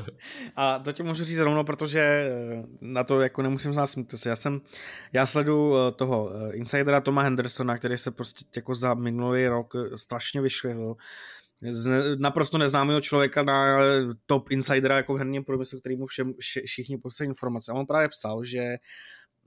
a 0.57 0.79
to 0.79 0.93
ti 0.93 1.03
můžu 1.03 1.25
říct 1.25 1.39
rovnou, 1.39 1.65
protože 1.65 2.01
eh, 2.01 2.65
na 2.81 3.05
to 3.05 3.21
jako 3.21 3.43
nemusím 3.43 3.73
znát 3.73 3.87
smutnost. 3.87 4.27
Já 4.27 4.37
jsem, 4.37 4.61
já 5.13 5.27
sledu 5.27 5.75
eh, 5.77 5.93
toho 5.93 6.31
eh, 6.31 6.57
insidera 6.57 7.01
Toma 7.01 7.23
Hendersona, 7.23 7.77
který 7.77 7.99
se 7.99 8.11
prostě 8.11 8.45
jako 8.57 8.75
za 8.75 8.95
minulý 8.95 9.47
rok 9.47 9.75
strašně 9.95 10.41
vyšvihl 10.41 10.97
z 11.63 12.17
naprosto 12.19 12.59
neznámého 12.59 13.01
člověka 13.01 13.43
na 13.43 13.79
top 14.27 14.51
insidera 14.51 14.97
jako 14.97 15.15
v 15.15 15.19
herním 15.19 15.45
průmyslu, 15.45 15.81
který 15.81 15.97
mu 15.97 16.07
všem, 16.07 16.35
všichni 16.65 16.99
poslední 16.99 17.31
informace. 17.31 17.73
A 17.73 17.75
on 17.75 17.87
právě 17.87 18.09
psal, 18.09 18.45
že 18.45 18.77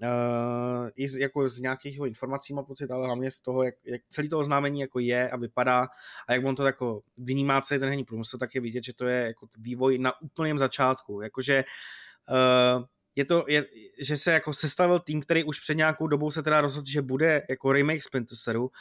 uh, 0.02 0.90
i 0.96 1.08
z, 1.08 1.18
jako 1.18 1.50
z 1.50 1.60
nějakých 1.60 1.98
informací 1.98 2.54
má 2.54 2.64
pocit, 2.64 2.92
ale 2.92 3.06
hlavně 3.08 3.32
z 3.32 3.40
toho, 3.40 3.64
jak, 3.64 3.76
jak 3.86 4.02
celý 4.10 4.30
to 4.30 4.40
oznámení 4.40 4.80
jako 4.80 5.00
je 5.00 5.30
a 5.30 5.38
vypadá 5.38 5.88
a 6.28 6.34
jak 6.34 6.46
on 6.46 6.56
to 6.56 6.66
jako 6.66 7.02
vnímá 7.18 7.62
celý 7.62 7.80
ten 7.80 7.90
herní 7.90 8.04
průmysl, 8.04 8.38
tak 8.38 8.56
je 8.56 8.62
vidět, 8.62 8.84
že 8.84 8.94
to 8.94 9.06
je 9.06 9.26
jako 9.26 9.48
vývoj 9.58 9.98
na 9.98 10.22
úplném 10.22 10.58
začátku. 10.58 11.22
Jakože 11.22 11.64
uh, 12.30 12.86
je 13.16 13.26
to, 13.26 13.46
je, 13.48 13.66
že 14.02 14.18
se 14.18 14.32
jako 14.32 14.54
sestavil 14.54 15.00
tým, 15.00 15.22
který 15.22 15.44
už 15.44 15.60
před 15.60 15.78
nějakou 15.78 16.08
dobou 16.08 16.32
se 16.32 16.44
teda 16.44 16.62
rozhodl, 16.62 16.88
že 16.90 17.02
bude 17.02 17.44
jako 17.50 17.72
remake 17.72 18.02
Splinter 18.02 18.38
Cellu, 18.38 18.72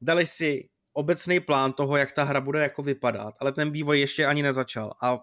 dali 0.00 0.26
si 0.26 0.68
obecný 0.92 1.40
plán 1.40 1.72
toho, 1.72 1.96
jak 1.96 2.12
ta 2.12 2.24
hra 2.24 2.40
bude 2.40 2.62
jako 2.62 2.82
vypadat, 2.82 3.34
ale 3.40 3.52
ten 3.52 3.70
vývoj 3.70 4.00
ještě 4.00 4.26
ani 4.26 4.42
nezačal 4.42 4.92
a 5.02 5.18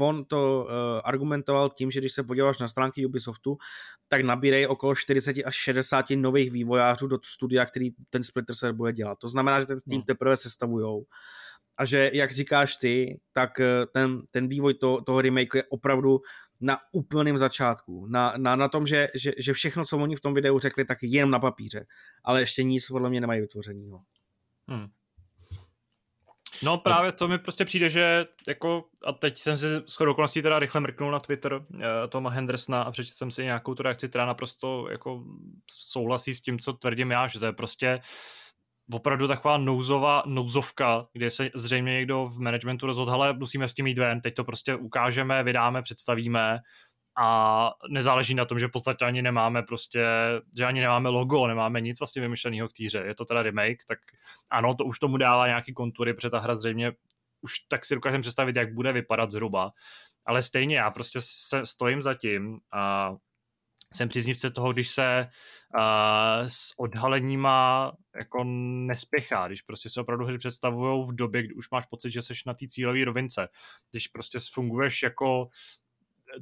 on 0.00 0.24
to 0.24 0.64
uh, 0.64 0.70
argumentoval 1.04 1.70
tím, 1.70 1.90
že 1.90 2.00
když 2.00 2.12
se 2.12 2.22
podíváš 2.22 2.58
na 2.58 2.68
stránky 2.68 3.06
Ubisoftu, 3.06 3.56
tak 4.08 4.20
nabírej 4.20 4.66
okolo 4.66 4.94
40 4.94 5.36
až 5.44 5.54
60 5.54 6.04
nových 6.10 6.50
vývojářů 6.50 7.06
do 7.06 7.18
studia, 7.24 7.66
který 7.66 7.90
ten 8.10 8.24
Splinter 8.24 8.56
Cell 8.56 8.74
bude 8.74 8.92
dělat. 8.92 9.18
To 9.18 9.28
znamená, 9.28 9.60
že 9.60 9.66
ten 9.66 9.78
tým 9.88 9.98
hmm. 9.98 10.06
teprve 10.06 10.36
sestavujou 10.36 11.04
a 11.78 11.84
že, 11.84 12.10
jak 12.14 12.32
říkáš 12.32 12.76
ty, 12.76 13.20
tak 13.32 13.60
eh, 13.60 13.86
ten, 13.92 14.22
ten 14.30 14.48
vývoj 14.48 14.74
to, 14.74 15.00
toho 15.06 15.20
remake 15.20 15.54
je 15.54 15.64
opravdu 15.64 16.20
na 16.60 16.78
úplném 16.92 17.38
začátku. 17.38 18.06
Na, 18.06 18.34
na, 18.36 18.56
na 18.56 18.68
tom, 18.68 18.86
že, 18.86 19.08
že, 19.14 19.32
že 19.38 19.52
všechno, 19.52 19.84
co 19.84 19.98
oni 19.98 20.16
v 20.16 20.20
tom 20.20 20.34
videu 20.34 20.58
řekli, 20.58 20.84
tak 20.84 20.98
jen 21.02 21.30
na 21.30 21.38
papíře. 21.38 21.86
Ale 22.24 22.40
ještě 22.40 22.62
nic 22.62 22.86
podle 22.86 23.10
mě 23.10 23.20
nemají 23.20 23.40
vytvořeného. 23.40 24.00
Hmm. 24.68 24.86
No 26.62 26.78
právě 26.78 27.12
to 27.12 27.28
mi 27.28 27.38
prostě 27.38 27.64
přijde, 27.64 27.88
že 27.88 28.26
jako, 28.48 28.84
a 29.04 29.12
teď 29.12 29.38
jsem 29.38 29.56
si 29.56 29.66
shodou 29.86 30.12
okolností 30.12 30.42
teda 30.42 30.58
rychle 30.58 30.80
mrknul 30.80 31.10
na 31.10 31.20
Twitter 31.20 31.54
uh, 31.54 31.80
Toma 32.08 32.30
Hendersona 32.30 32.82
a 32.82 32.90
přečetl 32.90 33.16
jsem 33.16 33.30
si 33.30 33.44
nějakou 33.44 33.74
tu 33.74 33.82
reakci, 33.82 34.08
která 34.08 34.26
naprosto 34.26 34.86
jako 34.90 35.24
souhlasí 35.70 36.34
s 36.34 36.40
tím, 36.40 36.58
co 36.58 36.72
tvrdím 36.72 37.10
já, 37.10 37.26
že 37.26 37.38
to 37.38 37.46
je 37.46 37.52
prostě 37.52 38.00
opravdu 38.92 39.28
taková 39.28 39.58
nouzová, 39.58 40.22
nouzovka, 40.26 41.06
kde 41.12 41.30
se 41.30 41.50
zřejmě 41.54 41.92
někdo 41.92 42.26
v 42.26 42.38
managementu 42.38 42.86
rozhodl, 42.86 43.12
ale 43.12 43.32
musíme 43.32 43.68
s 43.68 43.74
tím 43.74 43.86
jít 43.86 43.98
ven, 43.98 44.20
teď 44.20 44.34
to 44.34 44.44
prostě 44.44 44.74
ukážeme, 44.74 45.42
vydáme, 45.42 45.82
představíme 45.82 46.58
a 47.20 47.70
nezáleží 47.88 48.34
na 48.34 48.44
tom, 48.44 48.58
že 48.58 48.66
v 48.66 48.70
podstatě 48.70 49.04
ani 49.04 49.22
nemáme 49.22 49.62
prostě, 49.62 50.06
že 50.58 50.64
ani 50.64 50.80
nemáme 50.80 51.08
logo, 51.08 51.46
nemáme 51.46 51.80
nic 51.80 52.00
vlastně 52.00 52.22
vymyšleného 52.22 52.68
k 52.68 52.72
týře. 52.72 53.02
Je 53.06 53.14
to 53.14 53.24
teda 53.24 53.42
remake, 53.42 53.84
tak 53.88 53.98
ano, 54.50 54.74
to 54.74 54.84
už 54.84 54.98
tomu 54.98 55.16
dává 55.16 55.46
nějaký 55.46 55.74
kontury, 55.74 56.14
protože 56.14 56.30
ta 56.30 56.38
hra 56.38 56.54
zřejmě 56.54 56.92
už 57.40 57.58
tak 57.58 57.84
si 57.84 57.94
dokážeme 57.94 58.20
představit, 58.20 58.56
jak 58.56 58.74
bude 58.74 58.92
vypadat 58.92 59.30
zhruba. 59.30 59.72
Ale 60.26 60.42
stejně 60.42 60.76
já 60.76 60.90
prostě 60.90 61.18
se 61.22 61.66
stojím 61.66 62.02
za 62.02 62.14
tím 62.14 62.60
a 62.72 63.14
jsem 63.94 64.08
příznivce 64.08 64.50
toho, 64.50 64.72
když 64.72 64.88
se 64.88 65.28
uh, 65.74 66.48
s 66.48 66.78
odhaleníma 66.78 67.92
jako 68.16 68.44
nespěchá, 68.86 69.46
když 69.46 69.62
prostě 69.62 69.88
se 69.88 70.00
opravdu 70.00 70.24
hry 70.24 70.38
představují 70.38 71.06
v 71.06 71.14
době, 71.14 71.42
kdy 71.42 71.54
už 71.54 71.70
máš 71.70 71.86
pocit, 71.86 72.10
že 72.10 72.22
jsi 72.22 72.34
na 72.46 72.54
té 72.54 72.66
cílové 72.68 73.04
rovince, 73.04 73.48
když 73.90 74.08
prostě 74.08 74.38
funguješ 74.52 75.02
jako 75.02 75.48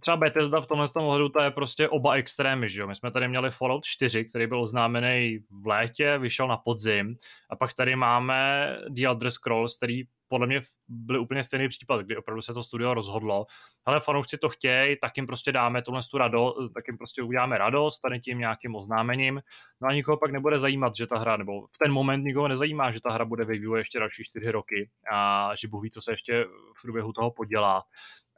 třeba 0.00 0.16
Bethesda 0.16 0.60
v 0.60 0.66
tomhle 0.66 0.88
ohledu 0.94 1.28
to 1.28 1.40
je 1.40 1.50
prostě 1.50 1.88
oba 1.88 2.14
extrémy, 2.14 2.68
že 2.68 2.80
jo? 2.80 2.86
My 2.86 2.94
jsme 2.94 3.10
tady 3.10 3.28
měli 3.28 3.50
Fallout 3.50 3.84
4, 3.84 4.24
který 4.24 4.46
byl 4.46 4.60
oznámený 4.60 5.38
v 5.62 5.66
létě, 5.66 6.18
vyšel 6.18 6.48
na 6.48 6.56
podzim 6.56 7.16
a 7.50 7.56
pak 7.56 7.74
tady 7.74 7.96
máme 7.96 8.70
The 8.88 9.06
Elder 9.06 9.30
Scrolls, 9.30 9.76
který 9.76 10.02
podle 10.28 10.46
mě 10.46 10.60
byl 10.88 11.20
úplně 11.20 11.44
stejný 11.44 11.68
případ, 11.68 12.00
kdy 12.00 12.16
opravdu 12.16 12.42
se 12.42 12.54
to 12.54 12.62
studio 12.62 12.94
rozhodlo. 12.94 13.46
Ale 13.84 14.00
fanoušci 14.00 14.38
to 14.38 14.48
chtějí, 14.48 14.96
tak 15.00 15.16
jim 15.16 15.26
prostě 15.26 15.52
dáme 15.52 15.82
tuhle 15.82 16.00
tu 16.10 16.18
rado, 16.18 16.54
tak 16.74 16.88
jim 16.88 16.98
prostě 16.98 17.22
uděláme 17.22 17.58
radost 17.58 18.00
tady 18.00 18.20
tím 18.20 18.38
nějakým 18.38 18.74
oznámením. 18.74 19.42
No 19.80 19.88
a 19.88 19.92
nikoho 19.92 20.16
pak 20.16 20.30
nebude 20.30 20.58
zajímat, 20.58 20.96
že 20.96 21.06
ta 21.06 21.18
hra, 21.18 21.36
nebo 21.36 21.66
v 21.66 21.78
ten 21.78 21.92
moment 21.92 22.24
nikoho 22.24 22.48
nezajímá, 22.48 22.90
že 22.90 23.00
ta 23.00 23.10
hra 23.10 23.24
bude 23.24 23.44
ve 23.44 23.52
vývoji 23.52 23.80
ještě 23.80 23.98
další 23.98 24.24
čtyři 24.24 24.50
roky 24.50 24.90
a 25.12 25.50
že 25.60 25.68
Bůh 25.68 25.82
ví, 25.82 25.90
co 25.90 26.02
se 26.02 26.12
ještě 26.12 26.44
v 26.78 26.82
průběhu 26.82 27.12
toho 27.12 27.30
podělá. 27.30 27.82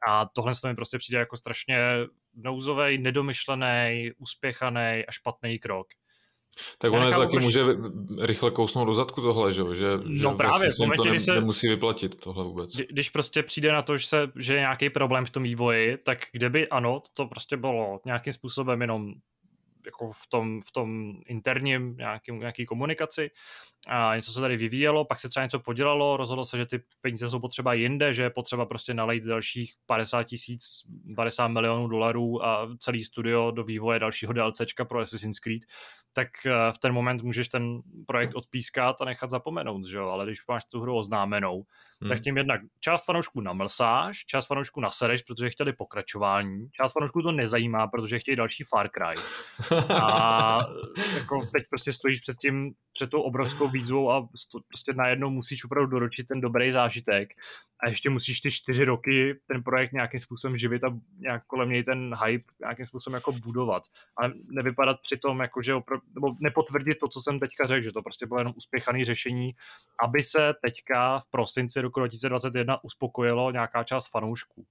A 0.08 0.26
tohle 0.34 0.52
mi 0.66 0.74
prostě 0.74 0.98
přijde 0.98 1.18
jako 1.18 1.36
strašně 1.36 1.78
nouzový, 2.34 2.98
nedomyšlený, 2.98 4.10
uspěchaný 4.18 5.04
a 5.08 5.10
špatný 5.10 5.58
krok. 5.58 5.86
Tak 6.78 6.92
ono 6.92 7.10
taky 7.10 7.30
proč... 7.30 7.42
může 7.42 7.64
rychle 8.20 8.50
kousnout 8.50 8.88
do 8.88 8.94
zadku 8.94 9.22
tohle, 9.22 9.54
že, 9.54 9.62
že, 9.74 9.86
no 10.04 10.36
právě, 10.36 10.70
v 10.70 10.78
momentě, 10.78 11.02
to 11.02 11.12
ne, 11.12 11.20
se, 11.20 11.34
nemusí 11.34 11.68
vyplatit 11.68 12.20
tohle 12.20 12.44
vůbec. 12.44 12.76
Když 12.76 13.10
prostě 13.10 13.42
přijde 13.42 13.72
na 13.72 13.82
to, 13.82 13.96
že, 13.96 14.06
se, 14.06 14.32
že 14.36 14.54
je 14.54 14.60
nějaký 14.60 14.90
problém 14.90 15.26
v 15.26 15.30
tom 15.30 15.42
vývoji, 15.42 15.96
tak 15.96 16.18
kde 16.32 16.50
by 16.50 16.68
ano, 16.68 17.02
to 17.14 17.26
prostě 17.26 17.56
bylo 17.56 18.00
nějakým 18.04 18.32
způsobem 18.32 18.80
jenom 18.80 19.12
jako 19.86 20.12
v 20.12 20.26
tom, 20.28 20.60
v 20.60 20.72
tom 20.72 21.20
interním 21.26 21.96
nějakým, 21.96 22.38
nějaký 22.38 22.66
komunikaci 22.66 23.30
a 23.88 24.16
něco 24.16 24.32
se 24.32 24.40
tady 24.40 24.56
vyvíjelo, 24.56 25.04
pak 25.04 25.20
se 25.20 25.28
třeba 25.28 25.44
něco 25.44 25.60
podělalo, 25.60 26.16
rozhodlo 26.16 26.44
se, 26.44 26.58
že 26.58 26.66
ty 26.66 26.82
peníze 27.00 27.30
jsou 27.30 27.38
potřeba 27.38 27.72
jinde, 27.72 28.14
že 28.14 28.22
je 28.22 28.30
potřeba 28.30 28.66
prostě 28.66 28.94
nalejt 28.94 29.24
dalších 29.24 29.72
50 29.86 30.22
tisíc, 30.22 30.82
50 31.16 31.48
milionů 31.48 31.88
dolarů 31.88 32.44
a 32.44 32.68
celý 32.78 33.04
studio 33.04 33.50
do 33.50 33.64
vývoje 33.64 33.98
dalšího 33.98 34.32
DLCčka 34.32 34.84
pro 34.84 35.00
Assassin's 35.00 35.38
Creed, 35.38 35.62
tak 36.12 36.28
eh, 36.46 36.72
v 36.72 36.78
ten 36.78 36.92
moment 36.92 37.22
můžeš 37.22 37.48
ten 37.48 37.80
projekt 38.06 38.34
odpískat 38.34 39.00
a 39.00 39.04
nechat 39.04 39.30
zapomenout, 39.30 39.84
že 39.84 39.96
jo? 39.96 40.08
ale 40.08 40.26
když 40.26 40.46
máš 40.48 40.64
tu 40.64 40.80
hru 40.80 40.96
oznámenou, 40.96 41.64
hmm. 42.00 42.08
tak 42.08 42.20
tím 42.20 42.36
jednak 42.36 42.60
část 42.80 43.04
fanoušků 43.04 43.40
namlsáš, 43.40 44.24
část 44.24 44.46
fanoušků 44.46 44.80
nasereš, 44.80 45.22
protože 45.22 45.50
chtěli 45.50 45.72
pokračování, 45.72 46.70
část 46.70 46.92
fanoušků 46.92 47.22
to 47.22 47.32
nezajímá, 47.32 47.86
protože 47.86 48.18
chtějí 48.18 48.36
další 48.36 48.64
Far 48.64 48.88
Cry. 48.88 49.22
A 49.90 50.58
jako 51.14 51.46
teď 51.52 51.62
prostě 51.70 51.92
stojíš 51.92 52.20
před 52.20 52.36
tím, 52.36 52.72
před 52.92 53.10
tou 53.10 53.20
obrovskou 53.20 53.68
výzvou 53.68 54.10
a 54.10 54.28
prostě 54.68 54.92
najednou 54.92 55.30
musíš 55.30 55.64
opravdu 55.64 55.90
doročit 55.90 56.26
ten 56.26 56.40
dobrý 56.40 56.70
zážitek 56.70 57.28
a 57.84 57.88
ještě 57.88 58.10
musíš 58.10 58.40
ty 58.40 58.50
čtyři 58.50 58.84
roky 58.84 59.40
ten 59.48 59.62
projekt 59.62 59.92
nějakým 59.92 60.20
způsobem 60.20 60.58
živit 60.58 60.84
a 60.84 60.98
nějak 61.18 61.46
kolem 61.46 61.70
něj 61.70 61.84
ten 61.84 62.14
hype 62.24 62.52
nějakým 62.60 62.86
způsobem 62.86 63.14
jako 63.14 63.32
budovat. 63.32 63.82
A 64.22 64.28
nevypadat 64.50 64.96
přitom 65.02 65.40
jako, 65.40 65.62
že 65.62 65.74
opravdu, 65.74 66.04
nebo 66.14 66.34
nepotvrdit 66.40 66.98
to, 66.98 67.08
co 67.08 67.20
jsem 67.20 67.40
teďka 67.40 67.66
řekl, 67.66 67.84
že 67.84 67.92
to 67.92 68.02
prostě 68.02 68.26
bylo 68.26 68.40
jenom 68.40 68.52
uspěchané 68.56 69.04
řešení, 69.04 69.50
aby 70.02 70.22
se 70.22 70.54
teďka 70.64 71.18
v 71.18 71.30
prosinci 71.30 71.80
roku 71.80 72.00
2021 72.00 72.84
uspokojilo 72.84 73.50
nějaká 73.50 73.84
část 73.84 74.10
fanoušků. 74.10 74.66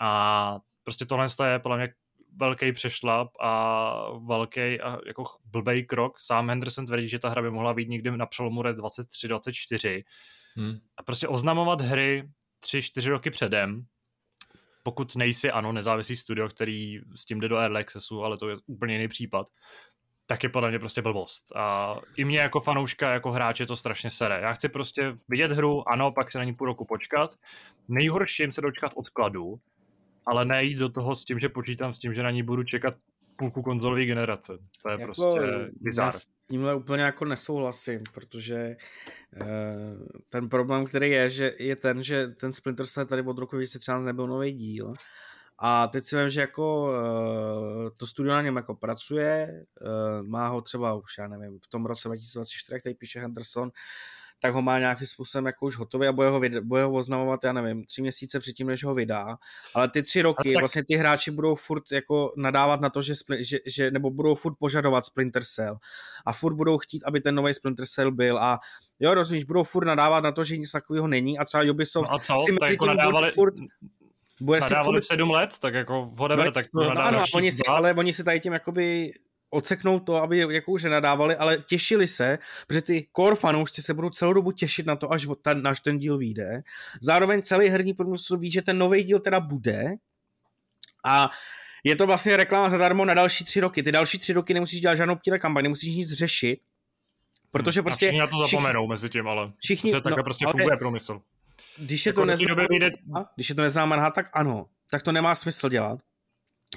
A 0.00 0.58
prostě 0.84 1.06
tohle 1.06 1.26
je 1.44 1.58
podle 1.58 1.76
mě 1.76 1.88
velký 2.36 2.72
přešlap 2.72 3.28
a 3.40 3.94
velký 4.18 4.80
a 4.80 4.98
jako 5.06 5.24
blbej 5.44 5.84
krok. 5.84 6.20
Sám 6.20 6.48
Henderson 6.48 6.86
tvrdí, 6.86 7.08
že 7.08 7.18
ta 7.18 7.28
hra 7.28 7.42
by 7.42 7.50
mohla 7.50 7.74
být 7.74 7.88
někdy 7.88 8.16
na 8.16 8.26
přelomu 8.26 8.62
23-24. 8.62 10.04
Hmm. 10.54 10.78
A 10.96 11.02
prostě 11.02 11.28
oznamovat 11.28 11.80
hry 11.80 12.28
3-4 12.64 13.10
roky 13.10 13.30
předem, 13.30 13.86
pokud 14.82 15.16
nejsi, 15.16 15.50
ano, 15.50 15.72
nezávislý 15.72 16.16
studio, 16.16 16.48
který 16.48 17.00
s 17.14 17.24
tím 17.24 17.40
jde 17.40 17.48
do 17.48 17.56
Early 17.56 17.80
Accessu, 17.80 18.24
ale 18.24 18.36
to 18.36 18.48
je 18.48 18.56
úplně 18.66 18.94
jiný 18.94 19.08
případ, 19.08 19.46
tak 20.26 20.42
je 20.42 20.48
podle 20.48 20.68
mě 20.68 20.78
prostě 20.78 21.02
blbost. 21.02 21.56
A 21.56 21.96
i 22.16 22.24
mě 22.24 22.38
jako 22.38 22.60
fanouška, 22.60 23.12
jako 23.12 23.32
hráče 23.32 23.66
to 23.66 23.76
strašně 23.76 24.10
sere. 24.10 24.40
Já 24.40 24.52
chci 24.52 24.68
prostě 24.68 25.16
vidět 25.28 25.52
hru, 25.52 25.88
ano, 25.88 26.12
pak 26.12 26.32
se 26.32 26.38
na 26.38 26.44
ní 26.44 26.54
půl 26.54 26.66
roku 26.66 26.84
počkat. 26.84 27.34
Nejhorší 27.88 28.42
jim 28.42 28.52
se 28.52 28.60
dočkat 28.60 28.92
odkladu, 28.94 29.60
ale 30.26 30.44
nejít 30.44 30.78
do 30.78 30.88
toho 30.88 31.14
s 31.14 31.24
tím, 31.24 31.38
že 31.38 31.48
počítám 31.48 31.94
s 31.94 31.98
tím, 31.98 32.14
že 32.14 32.22
na 32.22 32.30
ní 32.30 32.42
budu 32.42 32.64
čekat 32.64 32.94
půlku 33.36 33.62
konzolové 33.62 34.04
generace. 34.04 34.58
To 34.82 34.88
je 34.88 35.00
jako, 35.00 35.04
prostě 35.04 35.40
bizar. 35.80 36.12
s 36.12 36.26
tímhle 36.50 36.74
úplně 36.74 37.02
jako 37.02 37.24
nesouhlasím, 37.24 38.02
protože 38.14 38.56
e, 38.56 38.76
ten 40.28 40.48
problém, 40.48 40.84
který 40.86 41.10
je, 41.10 41.30
že 41.30 41.52
je 41.58 41.76
ten, 41.76 42.04
že 42.04 42.28
ten 42.28 42.52
Splinter 42.52 42.86
Cell 42.86 43.06
tady 43.06 43.22
od 43.22 43.38
roku 43.38 43.56
2013 43.56 44.04
nebyl 44.04 44.26
nový 44.26 44.52
díl 44.52 44.94
a 45.58 45.86
teď 45.86 46.04
si 46.04 46.16
vím, 46.16 46.30
že 46.30 46.40
jako 46.40 46.92
e, 46.92 47.90
to 47.96 48.06
studio 48.06 48.34
na 48.34 48.42
něm 48.42 48.56
jako 48.56 48.74
pracuje, 48.74 49.26
e, 49.26 49.64
má 50.22 50.48
ho 50.48 50.60
třeba 50.60 50.94
už, 50.94 51.18
já 51.18 51.28
nevím, 51.28 51.58
v 51.64 51.68
tom 51.68 51.86
roce 51.86 52.08
2024, 52.08 52.74
jak 52.74 52.82
tady 52.82 52.94
píše 52.94 53.20
Henderson, 53.20 53.70
tak 54.40 54.54
ho 54.54 54.62
má 54.62 54.78
nějakým 54.78 55.06
způsobem 55.06 55.46
jako 55.46 55.66
už 55.66 55.76
hotový 55.76 56.06
a 56.06 56.12
bude 56.12 56.28
ho, 56.28 56.40
vyd- 56.40 56.62
bude 56.62 56.84
ho 56.84 56.92
oznamovat, 56.92 57.44
já 57.44 57.52
nevím, 57.52 57.84
tři 57.84 58.02
měsíce 58.02 58.40
předtím, 58.40 58.66
než 58.66 58.84
ho 58.84 58.94
vydá. 58.94 59.36
Ale 59.74 59.88
ty 59.88 60.02
tři 60.02 60.22
roky, 60.22 60.54
tak... 60.54 60.60
vlastně 60.60 60.84
ty 60.84 60.94
hráči 60.94 61.30
budou 61.30 61.54
furt 61.54 61.92
jako 61.92 62.32
nadávat 62.36 62.80
na 62.80 62.90
to, 62.90 63.02
že, 63.02 63.14
že, 63.40 63.58
že, 63.66 63.90
nebo 63.90 64.10
budou 64.10 64.34
furt 64.34 64.54
požadovat 64.58 65.04
Splinter 65.04 65.44
Cell. 65.44 65.76
A 66.26 66.32
furt 66.32 66.54
budou 66.54 66.78
chtít, 66.78 67.02
aby 67.04 67.20
ten 67.20 67.34
nový 67.34 67.54
Splinter 67.54 67.86
Cell 67.86 68.12
byl. 68.12 68.38
A 68.38 68.60
jo, 69.00 69.14
rozumíš, 69.14 69.44
budou 69.44 69.62
furt 69.62 69.84
nadávat 69.84 70.24
na 70.24 70.32
to, 70.32 70.44
že 70.44 70.56
nic 70.56 70.72
takového 70.72 71.08
není. 71.08 71.38
A 71.38 71.44
třeba 71.44 71.64
Ubisoft 71.70 72.10
no 72.10 72.14
a 72.14 72.18
co? 72.18 72.36
si 72.46 72.52
mezi 72.52 72.72
jako 72.72 72.86
tím 72.86 72.96
nadávali... 72.96 73.30
furt, 73.30 73.54
bude 74.40 74.60
nadávali 74.60 75.02
si 75.02 75.06
furt... 75.06 75.16
sedm 75.16 75.30
let, 75.30 75.58
tak 75.58 75.74
jako 75.74 76.10
whatever, 76.14 76.46
no, 76.46 76.52
tak 76.52 76.66
no, 76.74 76.94
no, 76.94 77.00
ano, 77.00 77.24
oni 77.34 77.52
si, 77.52 77.62
ale 77.68 77.94
oni 77.94 78.12
si 78.12 78.24
tady 78.24 78.40
tím 78.40 78.52
jakoby 78.52 79.12
odseknout 79.50 80.00
to, 80.00 80.16
aby 80.16 80.38
jako 80.38 80.72
už 80.72 80.84
nenadávali, 80.84 81.36
ale 81.36 81.58
těšili 81.58 82.06
se, 82.06 82.38
protože 82.66 82.82
ty 82.82 83.08
core 83.16 83.36
fanoušci 83.36 83.82
se 83.82 83.94
budou 83.94 84.10
celou 84.10 84.32
dobu 84.32 84.52
těšit 84.52 84.86
na 84.86 84.96
to, 84.96 85.12
až 85.12 85.26
ten, 85.42 85.66
až 85.66 85.80
ten 85.80 85.98
díl 85.98 86.18
vyjde. 86.18 86.62
Zároveň 87.00 87.42
celý 87.42 87.68
herní 87.68 87.94
průmysl 87.94 88.36
ví, 88.36 88.50
že 88.50 88.62
ten 88.62 88.78
nový 88.78 89.02
díl 89.02 89.20
teda 89.20 89.40
bude 89.40 89.94
a 91.04 91.30
je 91.84 91.96
to 91.96 92.06
vlastně 92.06 92.36
reklama 92.36 92.70
zadarmo 92.70 93.04
na 93.04 93.14
další 93.14 93.44
tři 93.44 93.60
roky. 93.60 93.82
Ty 93.82 93.92
další 93.92 94.18
tři 94.18 94.32
roky 94.32 94.54
nemusíš 94.54 94.80
dělat 94.80 94.94
žádnou 94.94 95.16
ptýle 95.16 95.38
kampaň, 95.38 95.62
nemusíš 95.62 95.96
nic 95.96 96.12
řešit, 96.12 96.60
protože 97.50 97.82
prostě... 97.82 98.06
A 98.06 98.08
všichni 98.08 98.20
na 98.20 98.26
to 98.26 98.36
zapomenou 98.36 98.80
všichni, 98.80 98.88
mezi 98.88 99.08
tím, 99.08 99.28
ale 99.28 99.52
všichni, 99.58 99.90
prostě 99.90 100.02
takhle 100.02 100.20
no, 100.20 100.24
prostě 100.24 100.46
funguje 100.50 100.76
průmysl. 100.76 101.20
Když 101.78 102.06
je, 102.06 102.10
jako 102.10 102.20
to 102.20 102.24
neznámá, 102.24 102.66
když 103.34 103.48
je 103.48 103.54
to 103.54 103.62
neznámá 103.62 104.10
tak 104.10 104.30
ano, 104.32 104.66
tak 104.90 105.02
to 105.02 105.12
nemá 105.12 105.34
smysl 105.34 105.68
dělat. 105.68 106.00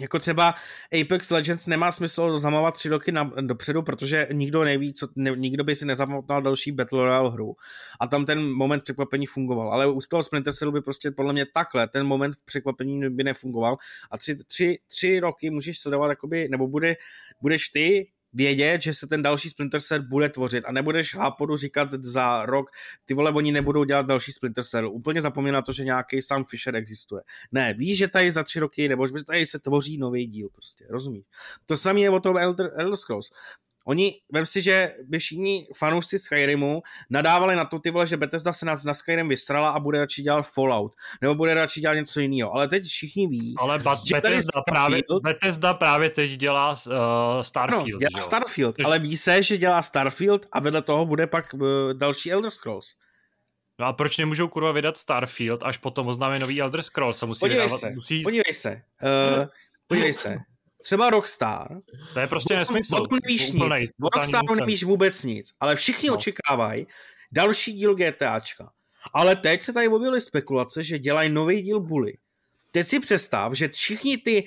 Jako 0.01 0.19
třeba 0.19 0.55
Apex 1.01 1.31
Legends 1.31 1.67
nemá 1.67 1.91
smysl 1.91 2.39
zamávat 2.39 2.73
tři 2.73 2.89
roky 2.89 3.11
na, 3.11 3.23
dopředu, 3.41 3.81
protože 3.81 4.27
nikdo 4.31 4.63
neví, 4.63 4.93
co, 4.93 5.07
ne, 5.15 5.31
nikdo 5.35 5.63
by 5.63 5.75
si 5.75 5.85
nezamotnal 5.85 6.41
další 6.41 6.71
Battle 6.71 7.03
Royale 7.03 7.31
hru. 7.31 7.55
A 7.99 8.07
tam 8.07 8.25
ten 8.25 8.53
moment 8.53 8.83
překvapení 8.83 9.25
fungoval. 9.25 9.73
Ale 9.73 9.87
u 9.87 9.99
toho 10.09 10.23
Splinter 10.23 10.53
Cellu 10.53 10.71
by 10.71 10.81
prostě 10.81 11.11
podle 11.11 11.33
mě 11.33 11.45
takhle, 11.53 11.87
ten 11.87 12.05
moment 12.05 12.35
překvapení 12.45 13.09
by 13.09 13.23
nefungoval. 13.23 13.77
A 14.11 14.17
tři, 14.17 14.35
tři, 14.47 14.79
tři 14.87 15.19
roky 15.19 15.49
můžeš 15.49 15.79
sledovat, 15.79 16.09
jakoby, 16.09 16.47
nebo 16.49 16.67
bude, 16.67 16.95
budeš 17.41 17.69
ty 17.69 18.11
vědět, 18.33 18.81
že 18.81 18.93
se 18.93 19.07
ten 19.07 19.21
další 19.21 19.49
Splinter 19.49 19.81
Cell 19.81 20.03
bude 20.03 20.29
tvořit 20.29 20.65
a 20.65 20.71
nebudeš 20.71 21.15
hápodu 21.15 21.57
říkat 21.57 21.91
za 21.91 22.45
rok, 22.45 22.71
ty 23.05 23.13
vole, 23.13 23.31
oni 23.31 23.51
nebudou 23.51 23.83
dělat 23.83 24.05
další 24.05 24.31
Splinter 24.31 24.63
Cell. 24.63 24.91
Úplně 24.91 25.21
zapomíná 25.21 25.61
to, 25.61 25.71
že 25.71 25.83
nějaký 25.83 26.21
Sam 26.21 26.45
Fisher 26.45 26.75
existuje. 26.75 27.21
Ne, 27.51 27.73
víš, 27.73 27.97
že 27.97 28.07
tady 28.07 28.31
za 28.31 28.43
tři 28.43 28.59
roky, 28.59 28.89
nebo 28.89 29.07
že 29.07 29.13
tady 29.27 29.47
se 29.47 29.59
tvoří 29.59 29.97
nový 29.97 30.25
díl, 30.25 30.49
prostě, 30.49 30.85
rozumíš? 30.89 31.23
To 31.65 31.77
samé 31.77 31.99
je 31.99 32.09
o 32.09 32.19
tom 32.19 32.37
Elder, 32.37 32.71
Elder 32.75 32.95
Scrolls. 32.95 33.29
Oni, 33.87 34.13
vem 34.33 34.45
si, 34.45 34.61
že 34.61 34.93
by 35.07 35.19
všichni 35.19 35.67
fanoušci 35.77 36.19
Skyrimu 36.19 36.81
nadávali 37.09 37.55
na 37.55 37.65
to, 37.65 37.79
ty 37.79 37.91
vole, 37.91 38.07
že 38.07 38.17
Bethesda 38.17 38.53
se 38.53 38.65
na, 38.65 38.75
na 38.85 38.93
Skyrim 38.93 39.29
vysrala 39.29 39.69
a 39.69 39.79
bude 39.79 39.99
radši 39.99 40.21
dělat 40.21 40.43
Fallout, 40.53 40.95
nebo 41.21 41.35
bude 41.35 41.53
radši 41.53 41.81
dělat 41.81 41.93
něco 41.93 42.19
jiného. 42.19 42.53
Ale 42.53 42.67
teď 42.67 42.83
všichni 42.85 43.27
ví, 43.27 43.55
Ale 43.57 43.79
ba- 43.79 44.01
že 44.07 44.15
Bethesda, 44.15 44.61
právě, 44.61 45.01
Bethesda 45.23 45.73
právě 45.73 46.09
teď 46.09 46.31
dělá 46.31 46.71
uh, 46.71 46.93
Starfield. 47.41 47.87
No, 47.87 47.97
dělá 47.99 48.17
jo? 48.17 48.23
Starfield, 48.23 48.75
ale 48.85 48.99
ví 48.99 49.17
se, 49.17 49.43
že 49.43 49.57
dělá 49.57 49.81
Starfield 49.81 50.45
a 50.51 50.59
vedle 50.59 50.81
toho 50.81 51.05
bude 51.05 51.27
pak 51.27 51.53
uh, 51.53 51.93
další 51.93 52.31
Elder 52.31 52.51
Scrolls. 52.51 52.95
No 53.79 53.85
a 53.85 53.93
proč 53.93 54.17
nemůžou 54.17 54.47
kurva 54.47 54.71
vydat 54.71 54.97
Starfield, 54.97 55.63
až 55.63 55.77
potom 55.77 56.07
oznámí 56.07 56.39
nový 56.39 56.61
Elder 56.61 56.81
Scrolls? 56.83 57.23
Musí 57.23 57.39
podívej 57.39 57.65
vydávat, 57.65 57.79
se, 57.79 57.91
musí... 57.91 58.23
podívej 58.23 58.53
se. 58.53 58.81
Uh, 59.03 59.47
podívej 59.87 60.13
se 60.13 60.37
třeba 60.83 61.09
Rockstar. 61.09 61.67
To 62.13 62.19
je 62.19 62.27
prostě 62.27 62.55
nesmysl. 62.55 62.95
O 62.95 63.15
nevíš 63.23 63.53
úplnej, 63.53 63.81
nic. 63.81 63.91
O 64.01 64.09
Rockstaru 64.17 64.55
nevíš 64.55 64.83
vůbec 64.83 65.23
nic, 65.23 65.49
ale 65.59 65.75
všichni 65.75 66.09
no. 66.09 66.15
očekávají 66.15 66.87
další 67.31 67.73
díl 67.73 67.95
GTAčka. 67.95 68.71
Ale 69.13 69.35
teď 69.35 69.61
se 69.61 69.73
tady 69.73 69.87
objevily 69.87 70.21
spekulace, 70.21 70.83
že 70.83 70.99
dělají 70.99 71.29
nový 71.29 71.61
díl 71.61 71.79
Bully. 71.79 72.13
Teď 72.71 72.87
si 72.87 72.99
představ, 72.99 73.53
že 73.53 73.67
všichni 73.67 74.17
ty, 74.17 74.43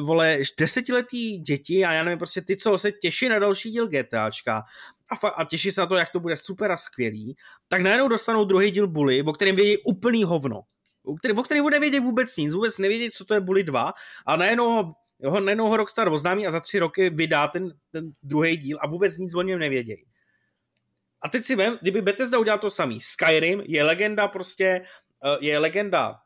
vole, 0.00 0.38
desetiletí 0.58 1.38
děti 1.38 1.84
a 1.84 1.92
já 1.92 2.04
nevím, 2.04 2.18
prostě 2.18 2.42
ty, 2.42 2.56
co 2.56 2.78
se 2.78 2.92
těší 2.92 3.28
na 3.28 3.38
další 3.38 3.70
díl 3.70 3.88
GTAčka 3.88 4.62
a, 5.08 5.16
fa- 5.16 5.32
a 5.36 5.44
těší 5.44 5.70
se 5.70 5.80
na 5.80 5.86
to, 5.86 5.94
jak 5.94 6.10
to 6.10 6.20
bude 6.20 6.36
super 6.36 6.72
a 6.72 6.76
skvělý, 6.76 7.36
tak 7.68 7.82
najednou 7.82 8.08
dostanou 8.08 8.44
druhý 8.44 8.70
díl 8.70 8.88
Bully, 8.88 9.22
o 9.22 9.32
kterém 9.32 9.56
vědí 9.56 9.76
úplný 9.84 10.24
hovno. 10.24 10.60
O 11.04 11.16
kterém, 11.16 11.38
o 11.38 11.42
kterém 11.42 11.62
bude 11.62 11.80
vědět 11.80 12.00
vůbec 12.00 12.36
nic, 12.36 12.54
vůbec 12.54 12.78
nevědět, 12.78 13.12
co 13.14 13.24
to 13.24 13.34
je 13.34 13.40
Bully 13.40 13.64
2 13.64 13.92
a 14.26 14.36
najednou 14.36 14.70
ho 14.70 14.92
Jo, 15.24 15.40
najednou 15.40 15.68
ho 15.68 15.76
Rockstar 15.76 16.08
oznámí 16.12 16.46
a 16.46 16.50
za 16.50 16.60
tři 16.60 16.78
roky 16.78 17.10
vydá 17.10 17.48
ten, 17.48 17.72
ten 17.90 18.10
druhý 18.22 18.56
díl 18.56 18.78
a 18.80 18.86
vůbec 18.86 19.18
nic 19.18 19.34
o 19.34 19.42
něm 19.42 19.58
nevědějí. 19.58 20.04
A 21.22 21.28
teď 21.28 21.44
si 21.44 21.56
vem, 21.56 21.78
kdyby 21.82 22.02
Bethesda 22.02 22.38
udělal 22.38 22.58
to 22.58 22.70
samý. 22.70 23.00
Skyrim 23.00 23.62
je 23.66 23.84
legenda 23.84 24.28
prostě, 24.28 24.64
eh, 25.24 25.36
je 25.40 25.58
legenda 25.58 26.20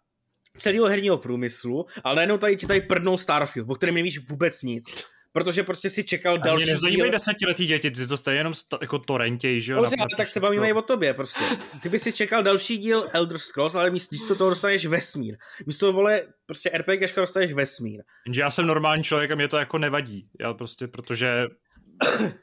celého 0.58 0.86
herního 0.86 1.18
průmyslu, 1.18 1.86
ale 2.04 2.16
najednou 2.16 2.38
tady 2.38 2.56
ti 2.56 2.66
tady 2.66 2.80
prdnou 2.80 3.18
Starfield, 3.18 3.70
o 3.70 3.74
kterém 3.74 3.94
nevíš 3.94 4.28
vůbec 4.28 4.62
nic 4.62 4.84
protože 5.32 5.62
prostě 5.62 5.90
si 5.90 6.04
čekal 6.04 6.38
další 6.38 6.64
díl. 6.64 6.74
nezajímají 6.74 7.10
desetiletí 7.10 7.66
děti, 7.66 7.90
ty 7.90 8.06
to 8.06 8.30
jenom 8.30 8.54
sta, 8.54 8.78
jako 8.80 8.98
torrentě, 8.98 9.60
že 9.60 9.72
jo? 9.72 9.78
Dobře, 9.78 9.96
ale 9.98 10.08
tak 10.16 10.28
se 10.28 10.40
bavíme 10.40 10.68
i 10.68 10.72
o 10.72 10.82
tobě 10.82 11.14
prostě. 11.14 11.44
Ty 11.82 11.88
bys 11.88 12.02
si 12.02 12.12
čekal 12.12 12.42
další 12.42 12.78
díl 12.78 13.08
Elder 13.12 13.38
Scrolls, 13.38 13.74
ale 13.74 13.90
místo 13.90 14.34
toho 14.34 14.50
dostaneš 14.50 14.86
vesmír. 14.86 15.36
Místo 15.66 15.86
toho, 15.86 15.92
vole, 15.92 16.22
prostě 16.46 16.70
RPGčka 16.74 17.20
dostaneš 17.20 17.52
vesmír. 17.52 18.02
Jenže 18.26 18.40
já 18.40 18.50
jsem 18.50 18.66
normální 18.66 19.04
člověk 19.04 19.30
a 19.30 19.34
mě 19.34 19.48
to 19.48 19.58
jako 19.58 19.78
nevadí. 19.78 20.28
Já 20.40 20.54
prostě, 20.54 20.88
protože 20.88 21.46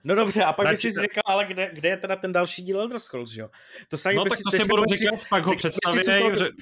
No 0.04 0.16
dobře, 0.16 0.44
a 0.44 0.54
pak 0.54 0.70
bys 0.70 0.80
si 0.80 0.90
říkal, 0.90 1.24
ale 1.26 1.46
kde, 1.46 1.70
kde 1.74 1.90
je 1.90 1.98
teda 1.98 2.16
ten 2.16 2.32
další 2.32 2.64
díl 2.64 2.82
Elder 2.82 3.00
Scrolls, 3.00 3.36
jo? 3.36 3.50
To 3.88 3.98
sami 3.98 4.16
no 4.16 4.24
tak 4.24 4.40
to 4.52 4.58
si 4.58 4.70
budu 4.70 4.84
říkat, 4.84 5.22
si, 5.22 5.28
pak 5.30 5.46
ho 5.46 5.56
představit, 5.56 6.08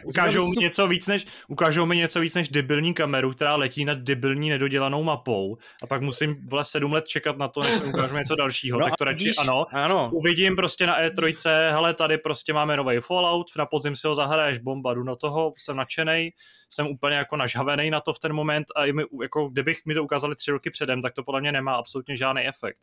ukážou 0.05 0.49
mi 0.49 0.55
něco 0.59 0.87
víc 0.87 1.07
než, 1.07 1.25
ukážou 1.47 1.85
mi 1.85 1.97
něco 1.97 2.19
víc 2.19 2.35
než 2.35 2.49
debilní 2.49 2.93
kameru, 2.93 3.31
která 3.31 3.55
letí 3.55 3.85
nad 3.85 3.97
debilní 3.97 4.49
nedodělanou 4.49 5.03
mapou 5.03 5.57
a 5.83 5.87
pak 5.87 6.01
musím 6.01 6.47
vle 6.47 6.65
sedm 6.65 6.93
let 6.93 7.07
čekat 7.07 7.37
na 7.37 7.47
to, 7.47 7.63
než 7.63 7.81
mi 7.81 7.85
ukážu 7.85 8.17
něco 8.17 8.35
dalšího, 8.35 8.79
no 8.79 8.85
tak 8.85 8.95
to 8.95 9.03
radši 9.03 9.25
víš, 9.25 9.35
ano, 9.39 9.65
ano. 9.71 10.11
Uvidím 10.13 10.55
prostě 10.55 10.87
na 10.87 11.01
E3, 11.01 11.71
hele, 11.71 11.93
tady 11.93 12.17
prostě 12.17 12.53
máme 12.53 12.77
nový 12.77 12.99
Fallout, 12.99 13.47
na 13.57 13.65
podzim 13.65 13.95
si 13.95 14.07
ho 14.07 14.15
zahraješ, 14.15 14.59
bomba, 14.59 14.93
jdu 14.93 15.03
na 15.03 15.15
toho, 15.15 15.53
jsem 15.57 15.77
nadšenej, 15.77 16.33
jsem 16.69 16.87
úplně 16.87 17.15
jako 17.15 17.37
nažhavený 17.37 17.89
na 17.89 18.01
to 18.01 18.13
v 18.13 18.19
ten 18.19 18.33
moment 18.33 18.67
a 18.75 18.85
i 18.85 18.93
mi, 18.93 19.03
jako, 19.21 19.49
kdybych 19.49 19.85
mi 19.85 19.93
to 19.93 20.03
ukázali 20.03 20.35
tři 20.35 20.51
roky 20.51 20.69
předem, 20.69 21.01
tak 21.01 21.13
to 21.13 21.23
podle 21.23 21.41
mě 21.41 21.51
nemá 21.51 21.75
absolutně 21.75 22.15
žádný 22.15 22.41
efekt. 22.47 22.82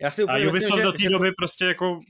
Já 0.00 0.10
si 0.10 0.24
úplně 0.24 0.44
a 0.44 0.48
Ubisoft 0.48 0.76
myslím, 0.76 0.82
do 0.82 0.92
té 0.92 1.08
doby 1.08 1.28
to... 1.28 1.34
prostě 1.38 1.64
jako 1.64 2.00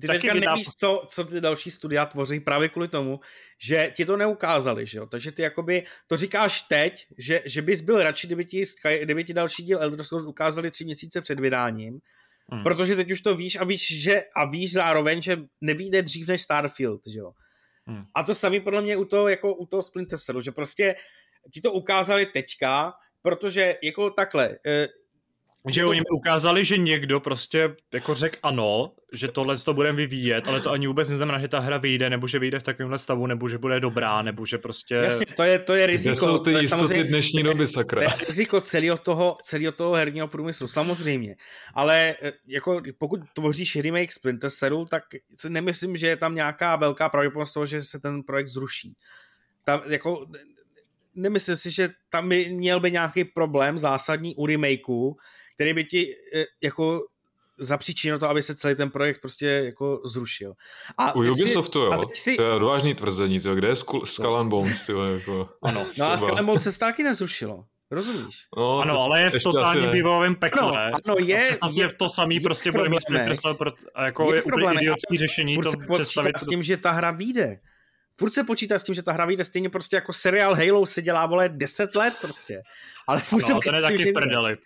ty 0.00 0.06
teďka 0.06 0.34
vydá... 0.34 0.52
nevíš, 0.52 0.66
co, 0.66 1.06
co 1.08 1.24
ty 1.24 1.40
další 1.40 1.70
studia 1.70 2.06
tvoří 2.06 2.40
právě 2.40 2.68
kvůli 2.68 2.88
tomu, 2.88 3.20
že 3.58 3.92
ti 3.96 4.04
to 4.04 4.16
neukázali, 4.16 4.86
že 4.86 4.98
jo? 4.98 5.06
Takže 5.06 5.32
ty 5.32 5.42
jakoby 5.42 5.84
to 6.06 6.16
říkáš 6.16 6.62
teď, 6.62 7.06
že, 7.18 7.42
že 7.44 7.62
bys 7.62 7.80
byl 7.80 8.02
radši, 8.02 8.26
kdyby 8.26 8.44
ti, 8.44 8.66
Sky, 8.66 9.00
kdyby 9.02 9.24
ti 9.24 9.34
další 9.34 9.62
díl 9.62 9.82
Elder 9.82 10.04
Scrolls 10.04 10.26
ukázali 10.26 10.70
tři 10.70 10.84
měsíce 10.84 11.20
před 11.20 11.40
vydáním, 11.40 11.98
hmm. 12.52 12.62
protože 12.62 12.96
teď 12.96 13.10
už 13.10 13.20
to 13.20 13.36
víš 13.36 13.56
a 13.56 13.64
víš, 13.64 14.02
že, 14.02 14.22
a 14.36 14.44
víš 14.44 14.72
zároveň, 14.72 15.22
že 15.22 15.38
nevíde 15.60 16.02
dřív 16.02 16.28
než 16.28 16.42
Starfield, 16.42 17.00
že 17.06 17.18
jo? 17.18 17.32
Hmm. 17.86 18.04
A 18.14 18.22
to 18.22 18.34
samý 18.34 18.60
podle 18.60 18.82
mě 18.82 18.96
u 18.96 19.04
toho, 19.04 19.28
jako 19.28 19.54
u 19.54 19.66
toho 19.66 19.82
Splinter 19.82 20.18
Cellu, 20.18 20.40
že 20.40 20.52
prostě 20.52 20.94
ti 21.52 21.60
to 21.60 21.72
ukázali 21.72 22.26
teďka, 22.26 22.92
protože 23.22 23.76
jako 23.82 24.10
takhle, 24.10 24.58
eh, 24.66 24.88
že 25.68 25.84
oni 25.84 26.00
mi 26.00 26.06
ukázali, 26.12 26.64
že 26.64 26.76
někdo 26.76 27.20
prostě 27.20 27.76
jako 27.94 28.14
řekl 28.14 28.38
ano, 28.42 28.92
že 29.12 29.28
tohle 29.28 29.58
to 29.58 29.74
budeme 29.74 29.96
vyvíjet, 29.96 30.48
ale 30.48 30.60
to 30.60 30.70
ani 30.70 30.86
vůbec 30.86 31.10
neznamená, 31.10 31.38
že 31.38 31.48
ta 31.48 31.58
hra 31.58 31.78
vyjde, 31.78 32.10
nebo 32.10 32.26
že 32.26 32.38
vyjde 32.38 32.58
v 32.58 32.62
takovémhle 32.62 32.98
stavu, 32.98 33.26
nebo 33.26 33.48
že 33.48 33.58
bude 33.58 33.80
dobrá, 33.80 34.22
nebo 34.22 34.46
že 34.46 34.58
prostě... 34.58 34.94
Jasně, 34.94 35.26
to 35.26 35.42
je, 35.42 35.58
to 35.58 35.74
je 35.74 35.86
riziko. 35.86 36.10
Kde 36.10 36.20
jsou 36.20 36.38
ty 36.38 36.52
to 36.52 36.58
je 36.58 36.68
samozřejmě 36.68 37.04
dnešní 37.04 37.42
doby, 37.42 37.68
sakra. 37.68 38.00
To 38.00 38.18
je 38.18 38.26
riziko 38.26 38.60
celého 38.60 38.98
toho, 38.98 39.36
celého 39.42 39.72
toho 39.72 39.94
herního 39.94 40.28
průmyslu, 40.28 40.68
samozřejmě. 40.68 41.36
Ale 41.74 42.14
e, 42.22 42.32
jako 42.46 42.82
pokud 42.98 43.20
tvoříš 43.32 43.76
remake 43.76 44.12
Splinter 44.12 44.50
Cellu, 44.50 44.84
tak 44.84 45.02
si 45.36 45.50
nemyslím, 45.50 45.96
že 45.96 46.08
je 46.08 46.16
tam 46.16 46.34
nějaká 46.34 46.76
velká 46.76 47.08
pravděpodobnost 47.08 47.52
toho, 47.52 47.66
že 47.66 47.82
se 47.82 48.00
ten 48.00 48.22
projekt 48.22 48.48
zruší. 48.48 48.96
Tam 49.64 49.82
jako 49.86 50.26
nemyslím 51.14 51.56
si, 51.56 51.70
že 51.70 51.88
tam 52.08 52.28
by 52.28 52.48
měl 52.48 52.80
by 52.80 52.90
nějaký 52.90 53.24
problém 53.24 53.78
zásadní 53.78 54.34
u 54.34 54.46
remakeu, 54.46 55.16
který 55.60 55.74
by 55.74 55.84
ti 55.84 56.14
eh, 56.34 56.44
jako 56.62 57.00
zapříčinil 57.58 58.18
to, 58.18 58.28
aby 58.28 58.42
se 58.42 58.54
celý 58.54 58.74
ten 58.74 58.90
projekt 58.90 59.20
prostě 59.20 59.46
jako 59.46 60.00
zrušil. 60.04 60.52
A 60.98 61.14
U 61.14 61.20
Ubisoftu, 61.20 61.78
jo. 61.78 61.92
A 61.92 61.98
si... 62.14 62.36
To 62.36 62.42
je 62.42 62.52
odvážný 62.52 62.94
tvrzení, 62.94 63.40
to, 63.40 63.54
kde 63.54 63.68
je 63.68 63.76
Skull 64.04 64.36
and 64.36 64.48
Bones, 64.48 64.82
tyjo, 64.82 65.02
jako... 65.02 65.48
Ano, 65.62 65.86
no 65.98 66.10
a 66.10 66.16
Skull 66.16 66.38
and 66.38 66.46
Bones 66.46 66.62
se 66.62 66.78
taky 66.78 67.02
nezrušilo. 67.02 67.64
Rozumíš? 67.90 68.46
No, 68.56 68.78
ano, 68.78 69.00
ale 69.00 69.22
je 69.22 69.30
v 69.30 69.42
totálním 69.42 69.90
bývavém 69.90 70.34
pekle. 70.34 70.62
Ano, 70.62 70.96
ano 71.04 71.14
je. 71.18 71.48
A 71.62 71.66
je 71.72 71.88
v 71.88 71.92
to 71.92 72.08
samý, 72.08 72.40
prostě 72.40 72.72
bude 72.72 72.88
mít 72.88 72.98
a 73.94 74.04
jako 74.04 74.32
je, 74.32 74.38
je 74.38 74.42
úplně 74.42 74.72
idiotský 74.72 75.18
řešení 75.18 75.56
to 75.56 75.72
představit. 75.92 76.40
s 76.40 76.46
tím, 76.46 76.62
že 76.62 76.76
ta 76.76 76.90
hra 76.90 77.10
vyjde. 77.10 77.60
Furt 78.18 78.32
se 78.32 78.44
počítá 78.44 78.78
s 78.78 78.82
tím, 78.82 78.94
že 78.94 79.02
ta 79.02 79.12
hra 79.12 79.24
vyjde 79.24 79.44
stejně 79.44 79.70
prostě 79.70 79.96
jako 79.96 80.12
seriál 80.12 80.54
Halo 80.54 80.86
se 80.86 81.02
dělá, 81.02 81.26
vole, 81.26 81.48
10 81.48 81.94
let 81.94 82.14
prostě. 82.20 82.62
Ale 83.06 83.20
furt 83.20 83.42
no, 83.42 83.46
se 83.46 83.54
ten 83.64 83.74
je 83.74 83.80
taky 83.80 84.10
v 84.10 84.12
prdeli. 84.12 84.56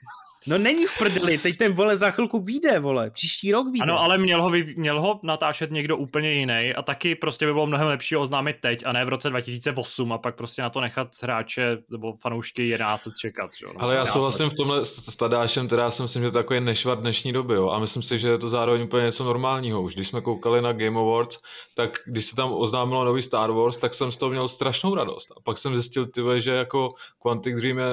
No 0.47 0.59
není 0.59 0.87
v 0.87 0.99
prdeli, 0.99 1.39
teď 1.39 1.57
ten 1.57 1.73
vole 1.73 1.97
za 1.97 2.11
chvilku 2.11 2.41
vyjde, 2.41 2.79
vole, 2.81 3.11
příští 3.11 3.53
rok 3.53 3.67
vyjde. 3.73 3.83
Ano, 3.83 4.01
ale 4.01 4.19
měl 4.19 4.43
ho, 4.43 4.51
vy, 4.51 4.75
měl 4.77 5.01
ho 5.01 5.21
natáčet 5.23 5.71
někdo 5.71 5.97
úplně 5.97 6.33
jiný 6.33 6.75
a 6.77 6.83
taky 6.83 7.15
prostě 7.15 7.47
by 7.47 7.53
bylo 7.53 7.67
mnohem 7.67 7.89
lepší 7.89 8.17
oznámit 8.17 8.57
teď 8.61 8.83
a 8.87 8.93
ne 8.93 9.05
v 9.05 9.09
roce 9.09 9.31
2008 9.31 10.13
a 10.13 10.19
pak 10.19 10.35
prostě 10.37 10.63
na 10.63 10.71
to 10.71 10.81
nechat 10.81 11.09
hráče 11.23 11.79
nebo 11.91 12.13
fanoušky 12.13 12.69
11 12.69 13.09
čekat. 13.21 13.51
Že? 13.61 13.67
No, 13.67 13.83
ale 13.83 13.95
já 13.95 14.07
souhlasím 14.07 14.51
v 14.51 14.55
tomhle 14.55 14.87
s 14.87 15.17
Tadášem, 15.17 15.69
teda 15.69 15.83
já 15.83 15.91
si 15.91 16.03
myslím, 16.03 16.23
že 16.23 16.31
to 16.31 16.39
je 16.39 16.43
takový 16.43 16.61
nešvar 16.61 17.01
dnešní 17.01 17.33
doby 17.33 17.55
jo? 17.55 17.71
a 17.71 17.79
myslím 17.79 18.03
si, 18.03 18.19
že 18.19 18.29
je 18.29 18.39
to 18.39 18.49
zároveň 18.49 18.83
úplně 18.83 19.07
něco 19.07 19.25
normálního. 19.25 19.83
Už 19.83 19.95
když 19.95 20.09
jsme 20.09 20.21
koukali 20.21 20.63
na 20.63 20.73
Game 20.73 21.01
Awards, 21.01 21.39
tak 21.75 21.99
když 22.07 22.27
se 22.27 22.37
tam 22.37 22.53
oznámilo 22.53 23.05
nový 23.05 23.23
Star 23.23 23.51
Wars, 23.51 23.77
tak 23.77 23.95
jsem 23.95 24.13
z 24.13 24.17
toho 24.17 24.31
měl 24.31 24.49
strašnou 24.49 24.95
radost. 24.95 25.33
A 25.37 25.41
pak 25.41 25.59
jsem 25.59 25.75
zjistil, 25.75 26.07
tyve, 26.07 26.41
že 26.41 26.51
jako 26.51 26.95
Quantic 27.23 27.57
Dream 27.57 27.79
je 27.79 27.87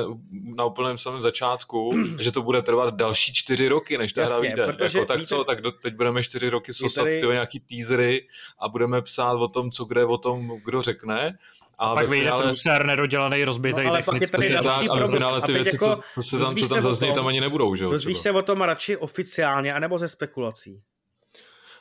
na 0.55 0.65
úplném 0.65 0.97
samém 0.97 1.21
začátku, 1.21 1.91
že 2.19 2.31
to 2.31 2.40
bude 2.41 2.61
trvat 2.61 2.93
další 2.93 3.33
čtyři 3.33 3.67
roky, 3.67 3.97
než 3.97 4.13
ta 4.13 4.21
Jasně, 4.21 4.33
hra 4.33 4.41
vyjde. 4.41 4.61
Jako, 4.61 5.05
tak 5.05 5.19
víte, 5.19 5.27
co, 5.27 5.43
tak 5.43 5.61
do, 5.61 5.71
teď 5.71 5.95
budeme 5.95 6.23
čtyři 6.23 6.49
roky 6.49 6.73
sosat 6.73 7.03
tady... 7.03 7.21
nějaký 7.27 7.59
teasery 7.59 8.27
a 8.59 8.69
budeme 8.69 9.01
psát 9.01 9.33
o 9.33 9.47
tom, 9.47 9.71
co 9.71 9.85
kde, 9.85 10.05
o 10.05 10.17
tom, 10.17 10.51
kdo 10.65 10.81
řekne. 10.81 11.37
A 11.79 11.95
pak 11.95 12.09
vyjde 12.09 12.25
finále... 12.25 12.43
průser 12.43 12.85
nedodělaný, 12.85 13.43
rozbitý 13.43 13.83
no, 13.83 13.91
technicky. 13.91 14.31
Pak 14.31 14.43
je 14.43 14.49
tady 14.49 14.63
další 14.63 14.87
tak, 14.87 15.11
finále 15.11 15.41
ty 15.41 15.51
věci, 15.51 15.69
jako, 15.75 15.95
co, 15.95 16.01
co, 16.13 16.23
se 16.23 16.37
tam, 16.37 16.55
co 16.55 16.69
tam 16.69 16.83
zazní, 16.83 17.13
tam 17.13 17.27
ani 17.27 17.41
nebudou. 17.41 17.75
Že? 17.75 17.83
Dozvíš 17.83 18.17
se 18.17 18.31
o 18.31 18.41
tom 18.41 18.61
radši 18.61 18.97
oficiálně, 18.97 19.73
anebo 19.73 19.97
ze 19.97 20.07
spekulací? 20.07 20.81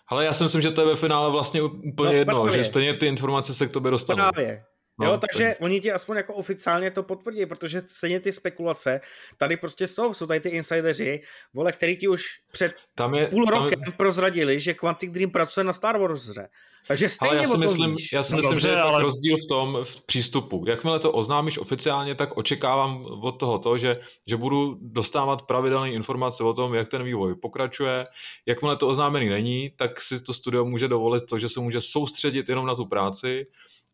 Ale 0.09 0.25
já 0.25 0.33
si 0.33 0.43
myslím, 0.43 0.63
že 0.63 0.71
to 0.71 0.81
je 0.81 0.87
ve 0.87 0.97
finále 0.97 1.31
vlastně 1.31 1.63
úplně 1.63 2.13
no, 2.13 2.19
jedno, 2.19 2.43
právě. 2.43 2.59
že 2.59 2.65
stejně 2.65 2.95
ty 2.95 3.07
informace 3.07 3.55
se 3.55 3.67
k 3.67 3.71
tobě 3.71 3.91
dostanou. 3.91 4.19
Právě. 4.19 4.65
No, 5.01 5.07
jo, 5.07 5.19
takže 5.19 5.49
tak... 5.49 5.57
oni 5.61 5.81
ti 5.81 5.93
aspoň 5.93 6.17
jako 6.17 6.35
oficiálně 6.35 6.91
to 6.91 7.03
potvrdí, 7.03 7.47
protože 7.47 7.83
stejně 7.87 8.21
ty 8.21 8.33
spekulace 8.33 9.01
tady 9.39 9.57
prostě 9.57 9.87
jsou, 9.87 10.15
jsou 10.15 10.27
tady 10.27 10.41
ty 10.41 10.49
insideři, 10.49 11.21
vole, 11.55 11.73
který 11.73 11.97
ti 11.97 12.09
už 12.09 12.25
před 12.53 12.73
tam 12.95 13.15
je, 13.15 13.27
půl 13.27 13.47
tam 13.47 13.63
rokem 13.63 13.81
je... 13.87 13.93
prozradili, 13.93 14.61
že 14.61 14.75
Quantic 14.75 15.11
Dream 15.11 15.31
pracuje 15.31 15.65
na 15.65 15.73
Star 15.73 15.99
Wars 15.99 16.29
hře. 16.29 16.49
Takže 16.89 17.09
stejně 17.09 17.37
ale 17.37 17.43
já 17.43 17.49
si 17.49 17.59
myslím, 17.59 17.97
víš. 17.97 18.13
Já 18.13 18.23
si 18.23 18.33
no 18.33 18.37
myslím, 18.37 18.51
dobře, 18.51 18.69
že 18.69 18.75
je 18.75 18.81
ale... 18.81 19.03
rozdíl 19.03 19.37
v 19.37 19.49
tom 19.49 19.79
v 19.85 20.07
přístupu. 20.07 20.65
Jakmile 20.69 21.01
to 21.01 21.13
oznámíš 21.13 21.59
oficiálně, 21.59 22.15
tak 22.15 22.37
očekávám 22.37 23.05
od 23.23 23.33
toho 23.33 23.59
to, 23.59 23.79
že, 23.79 24.01
že 24.27 24.37
budu 24.37 24.79
dostávat 24.81 25.43
pravidelné 25.43 25.93
informace 25.93 26.45
o 26.45 26.55
tom, 26.55 26.75
jak 26.75 26.89
ten 26.89 27.03
vývoj 27.03 27.35
pokračuje. 27.35 28.07
Jakmile 28.47 28.77
to 28.77 28.89
oznámený 28.89 29.29
není, 29.29 29.71
tak 29.77 30.03
si 30.03 30.23
to 30.23 30.35
studio 30.35 30.65
může 30.65 30.89
dovolit 30.89 31.27
to, 31.27 31.39
že 31.39 31.49
se 31.49 31.61
může 31.61 31.81
soustředit 31.81 32.49
jenom 32.49 32.67
na 32.67 32.75
tu 32.75 32.87
práci 32.87 33.47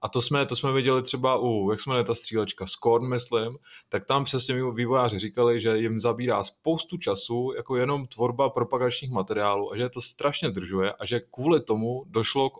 a 0.07 0.09
to 0.09 0.23
jsme, 0.23 0.47
to 0.47 0.57
jsme 0.57 0.73
viděli 0.73 1.03
třeba 1.03 1.39
u, 1.39 1.70
jak 1.70 1.81
jsme 1.81 2.05
ta 2.05 2.15
střílečka, 2.15 2.66
Scorn, 2.66 3.09
myslím, 3.09 3.59
tak 3.89 4.07
tam 4.07 4.24
přesně 4.24 4.55
vývojáři 4.73 5.19
říkali, 5.19 5.61
že 5.61 5.78
jim 5.78 6.01
zabírá 6.01 6.45
spoustu 6.45 6.97
času 6.97 7.53
jako 7.57 7.77
jenom 7.77 8.07
tvorba 8.07 8.51
propagačních 8.51 9.11
materiálů 9.11 9.73
a 9.73 9.77
že 9.77 9.89
to 9.89 10.01
strašně 10.01 10.51
držuje 10.51 10.93
a 10.93 11.05
že 11.05 11.20
kvůli 11.20 11.61
tomu 11.61 12.05
došlo 12.07 12.51
k, 12.51 12.55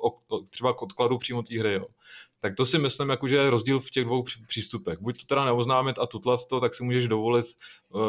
třeba 0.51 0.73
k 0.73 0.83
odkladu 0.83 1.19
přímo 1.19 1.43
té 1.43 1.59
hry. 1.59 1.75
Jo. 1.75 1.87
Tak 2.41 2.57
to 2.57 2.67
si 2.67 2.79
myslím, 2.79 3.09
jako, 3.09 3.29
že 3.29 3.37
je 3.37 3.51
rozdíl 3.51 3.81
v 3.81 3.91
těch 3.91 4.05
dvou 4.05 4.25
přístupech. 4.49 4.99
Buď 5.01 5.21
to 5.21 5.27
teda 5.27 5.45
neoznámit 5.45 5.99
a 5.99 6.07
tutlat 6.07 6.47
to, 6.47 6.61
tak 6.61 6.75
si 6.75 6.85
můžeš 6.85 7.09
dovolit 7.09 7.47
uh, 7.89 8.03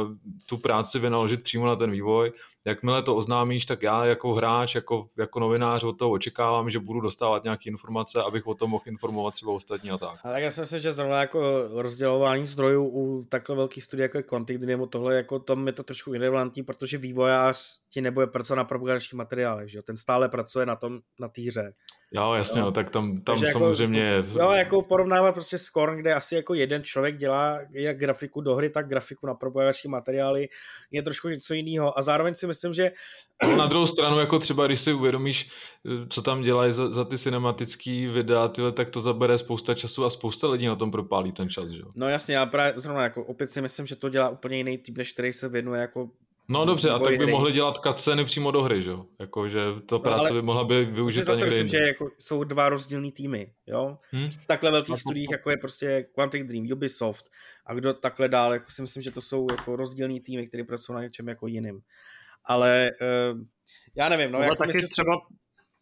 tu 0.46 0.58
práci 0.58 1.00
vynaložit 1.00 1.44
přímo 1.44 1.66
na 1.66 1.76
ten 1.76 1.92
vývoj, 1.92 2.32
jakmile 2.68 3.04
to 3.04 3.16
oznámíš, 3.16 3.66
tak 3.66 3.84
já 3.84 4.06
jako 4.06 4.34
hráč, 4.34 4.76
jako, 4.76 5.08
jako 5.18 5.40
novinář 5.40 5.84
od 5.84 5.98
toho 5.98 6.12
očekávám, 6.12 6.70
že 6.70 6.80
budu 6.80 7.02
dostávat 7.02 7.44
nějaké 7.44 7.70
informace, 7.70 8.22
abych 8.28 8.48
o 8.48 8.56
tom 8.56 8.70
mohl 8.70 8.84
informovat 8.88 9.34
třeba 9.34 9.52
ostatní 9.52 9.92
a 9.92 9.98
tak. 9.98 10.20
A 10.24 10.32
tak 10.32 10.44
já 10.44 10.52
si 10.52 10.62
myslím, 10.62 10.80
že 10.80 10.92
zrovna 10.92 11.22
jako 11.22 11.68
rozdělování 11.68 12.46
zdrojů 12.46 12.90
u 12.94 13.26
takhle 13.30 13.56
velkých 13.56 13.84
studií 13.84 14.02
jako 14.02 14.18
je 14.18 14.24
Quantic 14.24 14.62
nebo 14.62 14.88
tohle, 14.88 15.16
jako 15.16 15.40
tom 15.40 15.68
je 15.68 15.74
to 15.74 15.84
trošku 15.84 16.14
irrelevantní, 16.14 16.64
protože 16.64 16.98
vývojář 16.98 17.80
ti 17.90 18.02
nebude 18.02 18.28
pracovat 18.28 18.58
na 18.58 18.64
propagačních 18.64 19.18
materiálech, 19.18 19.72
že 19.72 19.78
jo? 19.78 19.82
ten 19.82 19.98
stále 19.98 20.30
pracuje 20.30 20.66
na 20.66 20.76
tom, 20.76 21.00
na 21.20 21.28
té 21.28 21.42
hře. 21.42 21.74
Jo, 22.12 22.34
jasně, 22.34 22.60
jo. 22.60 22.66
No, 22.66 22.72
tak 22.72 22.90
tam, 22.90 23.22
tam 23.22 23.38
jako 23.38 23.60
samozřejmě... 23.60 24.02
Jako, 24.02 24.40
jo, 24.40 24.52
jako 24.52 24.82
porovnávat 24.82 25.34
prostě 25.34 25.58
Scorn, 25.58 25.98
kde 25.98 26.14
asi 26.14 26.36
jako 26.36 26.54
jeden 26.54 26.84
člověk 26.84 27.18
dělá 27.18 27.60
jak 27.72 27.98
grafiku 27.98 28.42
do 28.42 28.56
hry, 28.56 28.70
tak 28.70 28.88
grafiku 28.88 29.28
na 29.28 29.34
propagační 29.34 29.90
materiály, 29.90 30.48
je 30.92 31.04
trošku 31.04 31.28
něco 31.28 31.54
jiného. 31.54 32.00
A 32.00 32.02
zároveň 32.02 32.36
si 32.36 32.48
myslím, 32.48 32.57
že... 32.74 32.92
Na 33.58 33.66
druhou 33.66 33.86
stranu, 33.86 34.20
jako 34.20 34.40
třeba 34.40 34.68
když 34.68 34.82
si 34.82 34.94
uvědomíš, 34.94 35.50
co 36.10 36.22
tam 36.22 36.42
dělají 36.42 36.74
za, 36.74 36.94
za 36.94 37.06
ty 37.06 37.18
cinematický 37.18 38.08
videa, 38.08 38.48
tyhle, 38.48 38.72
tak 38.72 38.90
to 38.90 39.02
zabere 39.02 39.38
spousta 39.38 39.76
času 39.76 40.06
a 40.06 40.10
spousta 40.10 40.48
lidí 40.48 40.66
na 40.66 40.76
tom 40.76 40.92
propálí 40.92 41.32
ten 41.32 41.50
čas, 41.50 41.70
že 41.70 41.80
jo? 41.80 41.88
No 41.98 42.10
jasně, 42.10 42.36
já 42.36 42.46
právě 42.46 42.74
zrovna 42.76 43.04
jako 43.04 43.24
opět 43.24 43.52
si 43.52 43.62
myslím, 43.62 43.86
že 43.86 43.96
to 43.96 44.10
dělá 44.10 44.30
úplně 44.30 44.58
jiný 44.58 44.78
typ, 44.78 44.98
než 44.98 45.14
který 45.14 45.34
se 45.34 45.50
věnuje 45.50 45.82
jako 45.82 46.10
No 46.50 46.66
dobře, 46.66 46.90
a 46.90 47.00
tak 47.00 47.18
by 47.18 47.24
hry. 47.24 47.32
mohli 47.32 47.52
dělat 47.52 47.80
cutscény 47.88 48.26
přímo 48.26 48.52
do 48.52 48.64
hry, 48.64 48.84
že 48.84 48.90
jo? 48.90 49.06
Jako, 49.20 49.50
že 49.50 49.60
to 49.86 49.96
no, 49.96 50.00
práce 50.00 50.34
by 50.34 50.42
mohla 50.42 50.64
být 50.64 50.90
využita 50.90 51.26
zase 51.26 51.46
někde 51.46 51.48
myslím, 51.48 51.68
že 51.68 51.78
jako 51.78 52.10
jsou 52.20 52.44
dva 52.44 52.70
rozdílný 52.70 53.12
týmy, 53.12 53.54
jo? 53.68 53.98
Hmm? 54.12 54.30
V 54.32 54.46
takhle 54.46 54.72
velkých 54.72 54.90
no, 54.90 54.98
studiích, 54.98 55.30
jako 55.32 55.50
je 55.50 55.58
prostě 55.58 56.08
Quantic 56.16 56.48
Dream, 56.48 56.72
Ubisoft 56.72 57.30
a 57.66 57.74
kdo 57.74 57.94
takhle 57.94 58.30
dál, 58.30 58.54
jako 58.54 58.72
si 58.72 58.82
myslím, 58.82 59.04
že 59.04 59.12
to 59.12 59.22
jsou 59.22 59.48
jako 59.52 59.76
rozdílný 59.76 60.20
týmy, 60.20 60.48
které 60.48 60.64
pracují 60.64 60.96
na 60.96 61.02
něčem 61.02 61.28
jako 61.28 61.48
jiným. 61.48 61.82
Ale 62.48 62.92
uh, 63.02 63.42
já 63.98 64.10
nevím, 64.10 64.32
no, 64.32 64.40
no 64.40 64.44
jako 64.44 64.56
taky 64.56 64.68
myslím, 64.68 64.88
třeba 64.88 65.18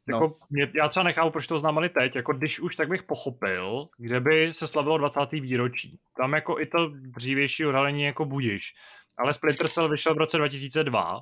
No. 0.10 0.16
Jako, 0.16 0.34
mě, 0.50 0.72
já 0.76 0.88
třeba 0.88 1.04
nechápu, 1.04 1.32
proč 1.32 1.48
to 1.48 1.56
oznámili 1.56 1.90
teď, 1.90 2.16
jako 2.16 2.34
když 2.34 2.60
už 2.60 2.76
tak 2.76 2.90
bych 2.90 3.04
pochopil, 3.04 3.88
kde 3.98 4.20
by 4.20 4.54
se 4.54 4.68
slavilo 4.68 4.98
20. 4.98 5.20
výročí. 5.32 6.00
Tam 6.22 6.34
jako 6.34 6.60
i 6.60 6.66
to 6.66 6.90
dřívější 7.18 7.66
odhalení 7.66 8.04
jako 8.04 8.26
budiš. 8.26 8.74
Ale 9.18 9.34
Splinter 9.34 9.68
Cell 9.68 9.90
vyšel 9.90 10.16
v 10.16 10.18
roce 10.18 10.38
2002, 10.38 11.16
uh, 11.16 11.22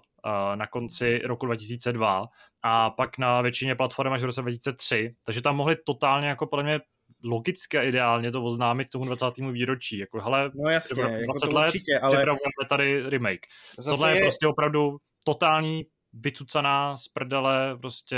na 0.55 0.67
konci 0.67 1.21
roku 1.25 1.45
2002 1.45 2.23
a 2.63 2.89
pak 2.89 3.17
na 3.17 3.41
většině 3.41 3.75
platform 3.75 4.13
až 4.13 4.21
v 4.21 4.25
roce 4.25 4.41
2003, 4.41 5.15
takže 5.25 5.41
tam 5.41 5.55
mohli 5.55 5.75
totálně 5.85 6.27
jako 6.27 6.47
podle 6.47 6.63
mě 6.63 6.79
logicky 7.23 7.77
a 7.77 7.83
ideálně 7.83 8.31
to 8.31 8.43
oznámit 8.43 8.89
tomu 8.89 9.05
20. 9.05 9.25
výročí. 9.37 9.97
Jako, 9.97 10.21
hele, 10.21 10.51
no 10.55 10.69
jasně, 10.71 11.03
20 11.03 11.19
jako 11.19 11.33
to 11.39 11.55
let, 11.55 11.65
určitě, 11.65 11.99
ale... 11.99 12.25
tady 12.69 13.09
remake. 13.09 13.45
Zase 13.77 13.89
Tohle 13.89 14.11
je, 14.11 14.15
je 14.15 14.21
prostě 14.21 14.47
opravdu 14.47 14.97
totální 15.23 15.83
vycucaná 16.13 16.97
z 16.97 17.07
prdele 17.07 17.77
prostě 17.81 18.17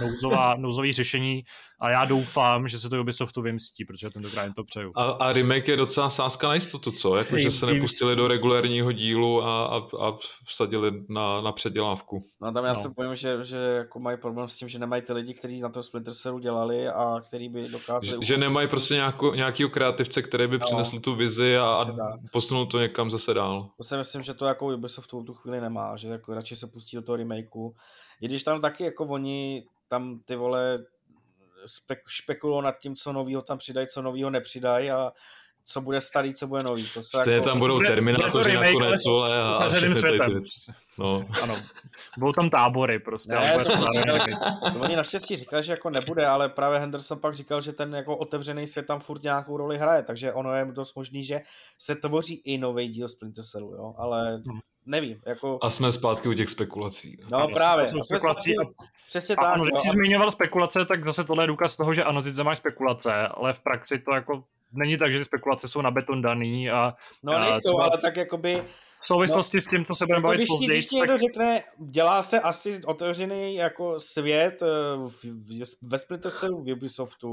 nouzová, 0.00 0.54
nouzový 0.56 0.92
řešení 0.92 1.42
a 1.78 1.90
já 1.90 2.04
doufám, 2.04 2.68
že 2.68 2.78
se 2.78 2.88
to 2.88 3.00
Ubisoftu 3.00 3.42
vymstí, 3.42 3.84
protože 3.84 4.10
tentokrát 4.10 4.44
jim 4.44 4.52
to 4.52 4.64
přeju. 4.64 4.92
A, 4.94 5.04
a 5.04 5.32
remake 5.32 5.68
je 5.68 5.76
docela 5.76 6.10
sázka 6.10 6.48
na 6.48 6.54
jistotu, 6.54 6.90
co? 6.90 7.16
Jako, 7.16 7.38
že 7.38 7.50
se 7.50 7.66
nepustili 7.66 8.16
do 8.16 8.28
regulárního 8.28 8.92
dílu 8.92 9.42
a, 9.42 9.66
a, 9.66 9.76
a 9.76 10.18
vsadili 10.46 10.92
na, 11.08 11.40
na 11.40 11.52
předělávku. 11.52 12.26
No 12.40 12.52
tam 12.52 12.64
já 12.64 12.72
no. 12.72 12.80
si 12.80 12.88
povím, 12.96 13.14
že, 13.14 13.42
že 13.42 13.56
jako 13.56 14.00
mají 14.00 14.16
problém 14.16 14.48
s 14.48 14.56
tím, 14.56 14.68
že 14.68 14.78
nemají 14.78 15.02
ty 15.02 15.12
lidi, 15.12 15.34
kteří 15.34 15.60
na 15.60 15.68
to 15.68 15.82
Splinter 15.82 16.14
Cellu 16.14 16.38
dělali 16.38 16.88
a 16.88 17.20
který 17.28 17.48
by 17.48 17.68
dokázali... 17.68 18.24
Že, 18.24 18.26
že 18.26 18.36
nemají 18.36 18.68
prostě 18.68 18.94
nějakou, 18.94 19.34
nějakýho 19.34 19.68
kreativce, 19.68 20.22
který 20.22 20.46
by 20.46 20.58
no. 20.58 20.66
přinesl 20.66 21.00
tu 21.00 21.14
vizi 21.14 21.56
a, 21.56 21.64
a 21.64 21.86
posunul 22.32 22.66
to 22.66 22.78
někam 22.78 23.10
zase 23.10 23.34
dál. 23.34 23.70
To 23.76 23.84
si 23.84 23.96
myslím, 23.96 24.22
že 24.22 24.34
to 24.34 24.46
jako 24.46 24.66
Ubisoft 24.66 25.12
v 25.12 25.24
tu 25.24 25.34
chvíli 25.34 25.60
nemá, 25.60 25.96
že 25.96 26.08
jako 26.08 26.34
radši 26.34 26.56
se 26.56 26.66
pustí 26.66 26.96
do 26.96 27.02
toho 27.02 27.16
remakeu. 27.16 27.74
I 28.20 28.28
když 28.28 28.42
tam 28.42 28.60
taky 28.60 28.84
jako 28.84 29.04
oni 29.04 29.64
tam 29.88 30.20
ty 30.24 30.36
vole 30.36 30.78
špekulují 32.08 32.64
nad 32.64 32.78
tím, 32.78 32.96
co 32.96 33.12
novýho 33.12 33.42
tam 33.42 33.58
přidají, 33.58 33.86
co 33.86 34.02
novýho 34.02 34.30
nepřidají 34.30 34.90
a 34.90 35.12
co 35.68 35.80
bude 35.80 36.00
starý, 36.00 36.34
co 36.34 36.46
bude 36.46 36.62
nový. 36.62 36.88
To 36.94 37.02
se 37.02 37.32
jako... 37.32 37.48
tam 37.48 37.58
budou 37.58 37.80
terminátoři 37.80 38.54
nakonec, 38.54 39.04
vole, 39.06 39.42
a, 39.42 39.54
a 39.54 39.68
všechny 39.68 39.94
ty 39.94 40.00
věci. 40.02 40.72
No. 40.98 41.26
Ano. 41.42 41.56
Budou 42.18 42.32
tam 42.32 42.50
tábory 42.50 42.98
prostě. 42.98 43.32
Ne, 43.32 43.64
to, 43.64 43.76
to 44.72 44.80
oni 44.80 44.96
naštěstí 44.96 45.36
říkali, 45.36 45.62
že 45.62 45.72
jako 45.72 45.90
nebude, 45.90 46.26
ale 46.26 46.48
právě 46.48 46.78
Henderson 46.78 47.18
pak 47.18 47.34
říkal, 47.34 47.60
že 47.60 47.72
ten 47.72 47.94
jako 47.94 48.16
otevřený 48.16 48.66
svět 48.66 48.86
tam 48.86 49.00
furt 49.00 49.22
nějakou 49.22 49.56
roli 49.56 49.78
hraje, 49.78 50.02
takže 50.02 50.32
ono 50.32 50.54
je 50.54 50.64
dost 50.64 50.94
možný, 50.94 51.24
že 51.24 51.40
se 51.78 51.94
tvoří 51.94 52.34
i 52.44 52.58
nový 52.58 52.88
díl 52.88 53.08
Splinter 53.08 53.44
Cellu, 53.44 53.74
jo, 53.74 53.94
ale 53.98 54.32
hmm 54.32 54.60
nevím. 54.86 55.20
Jako... 55.26 55.58
A 55.62 55.70
jsme 55.70 55.92
zpátky 55.92 56.28
u 56.28 56.34
těch 56.34 56.50
spekulací. 56.50 57.18
No 57.32 57.38
ano, 57.38 57.48
právě. 57.54 57.88
Jsme 57.88 58.04
spekulací 58.04 58.58
a... 58.58 58.62
Přesně 59.08 59.36
a 59.36 59.42
tak. 59.42 59.54
Ano, 59.54 59.64
když 59.64 59.78
jsi 59.78 59.88
zmiňoval 59.88 60.30
spekulace, 60.30 60.84
tak 60.84 61.06
zase 61.06 61.24
tohle 61.24 61.44
je 61.44 61.48
důkaz 61.48 61.76
toho, 61.76 61.94
že 61.94 62.04
ano, 62.04 62.22
sice 62.22 62.44
máš 62.44 62.58
spekulace, 62.58 63.14
ale 63.14 63.52
v 63.52 63.62
praxi 63.62 63.98
to 63.98 64.14
jako 64.14 64.44
není 64.72 64.98
tak, 64.98 65.12
že 65.12 65.18
ty 65.18 65.24
spekulace 65.24 65.68
jsou 65.68 65.80
na 65.80 65.90
beton 65.90 66.22
daný 66.22 66.70
a... 66.70 66.94
No 67.22 67.38
nejsou, 67.38 67.60
třeba... 67.60 67.84
ale 67.84 67.98
tak 67.98 68.16
jakoby 68.16 68.62
v 69.06 69.08
souvislosti 69.08 69.56
no, 69.56 69.60
s 69.60 69.66
tím, 69.66 69.84
co 69.84 69.94
se 69.94 70.06
budeme 70.06 70.22
bavit 70.22 70.36
když 70.36 70.48
později. 70.48 70.70
Když 70.70 70.86
ti 70.86 70.96
někdo 70.96 71.12
tak... 71.12 71.20
řekne, 71.20 71.62
dělá 71.78 72.22
se 72.22 72.40
asi 72.40 72.80
otevřený 72.84 73.54
jako 73.54 74.00
svět 74.00 74.62
eh, 74.62 75.66
ve 75.82 75.98
Splinter 75.98 76.30
Cellu 76.30 76.64
v 76.64 76.72
Ubisoftu, 76.72 77.30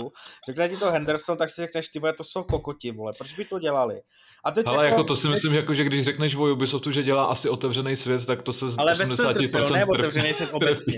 řekne 0.48 0.70
ti 0.70 0.78
to 0.78 0.92
Henderson, 0.92 1.38
tak 1.38 1.50
si 1.50 1.62
řekneš, 1.62 1.88
ty 1.88 2.00
to 2.18 2.24
jsou 2.24 2.44
kokoti, 2.44 2.92
vole, 2.92 3.14
proč 3.18 3.34
by 3.34 3.46
to 3.46 3.60
dělali? 3.60 4.02
A 4.46 4.52
teď 4.52 4.68
Ale 4.68 4.86
jako, 4.86 4.96
jako 4.96 5.04
to 5.04 5.16
si 5.16 5.28
myslím, 5.28 5.52
teď... 5.52 5.60
jako, 5.62 5.74
že 5.74 5.84
když 5.84 6.06
řekneš 6.06 6.36
o 6.36 6.52
Ubisoftu, 6.52 6.92
že 6.92 7.04
dělá 7.04 7.26
asi 7.26 7.50
otevřený 7.50 7.96
svět, 7.96 8.26
tak 8.26 8.42
to 8.42 8.54
se 8.54 8.70
z 8.70 8.78
Ale 8.78 8.94
80% 8.94 9.72
ne 9.72 9.86
otevřený 9.86 10.34
svět 10.34 10.50
obecně. 10.54 10.98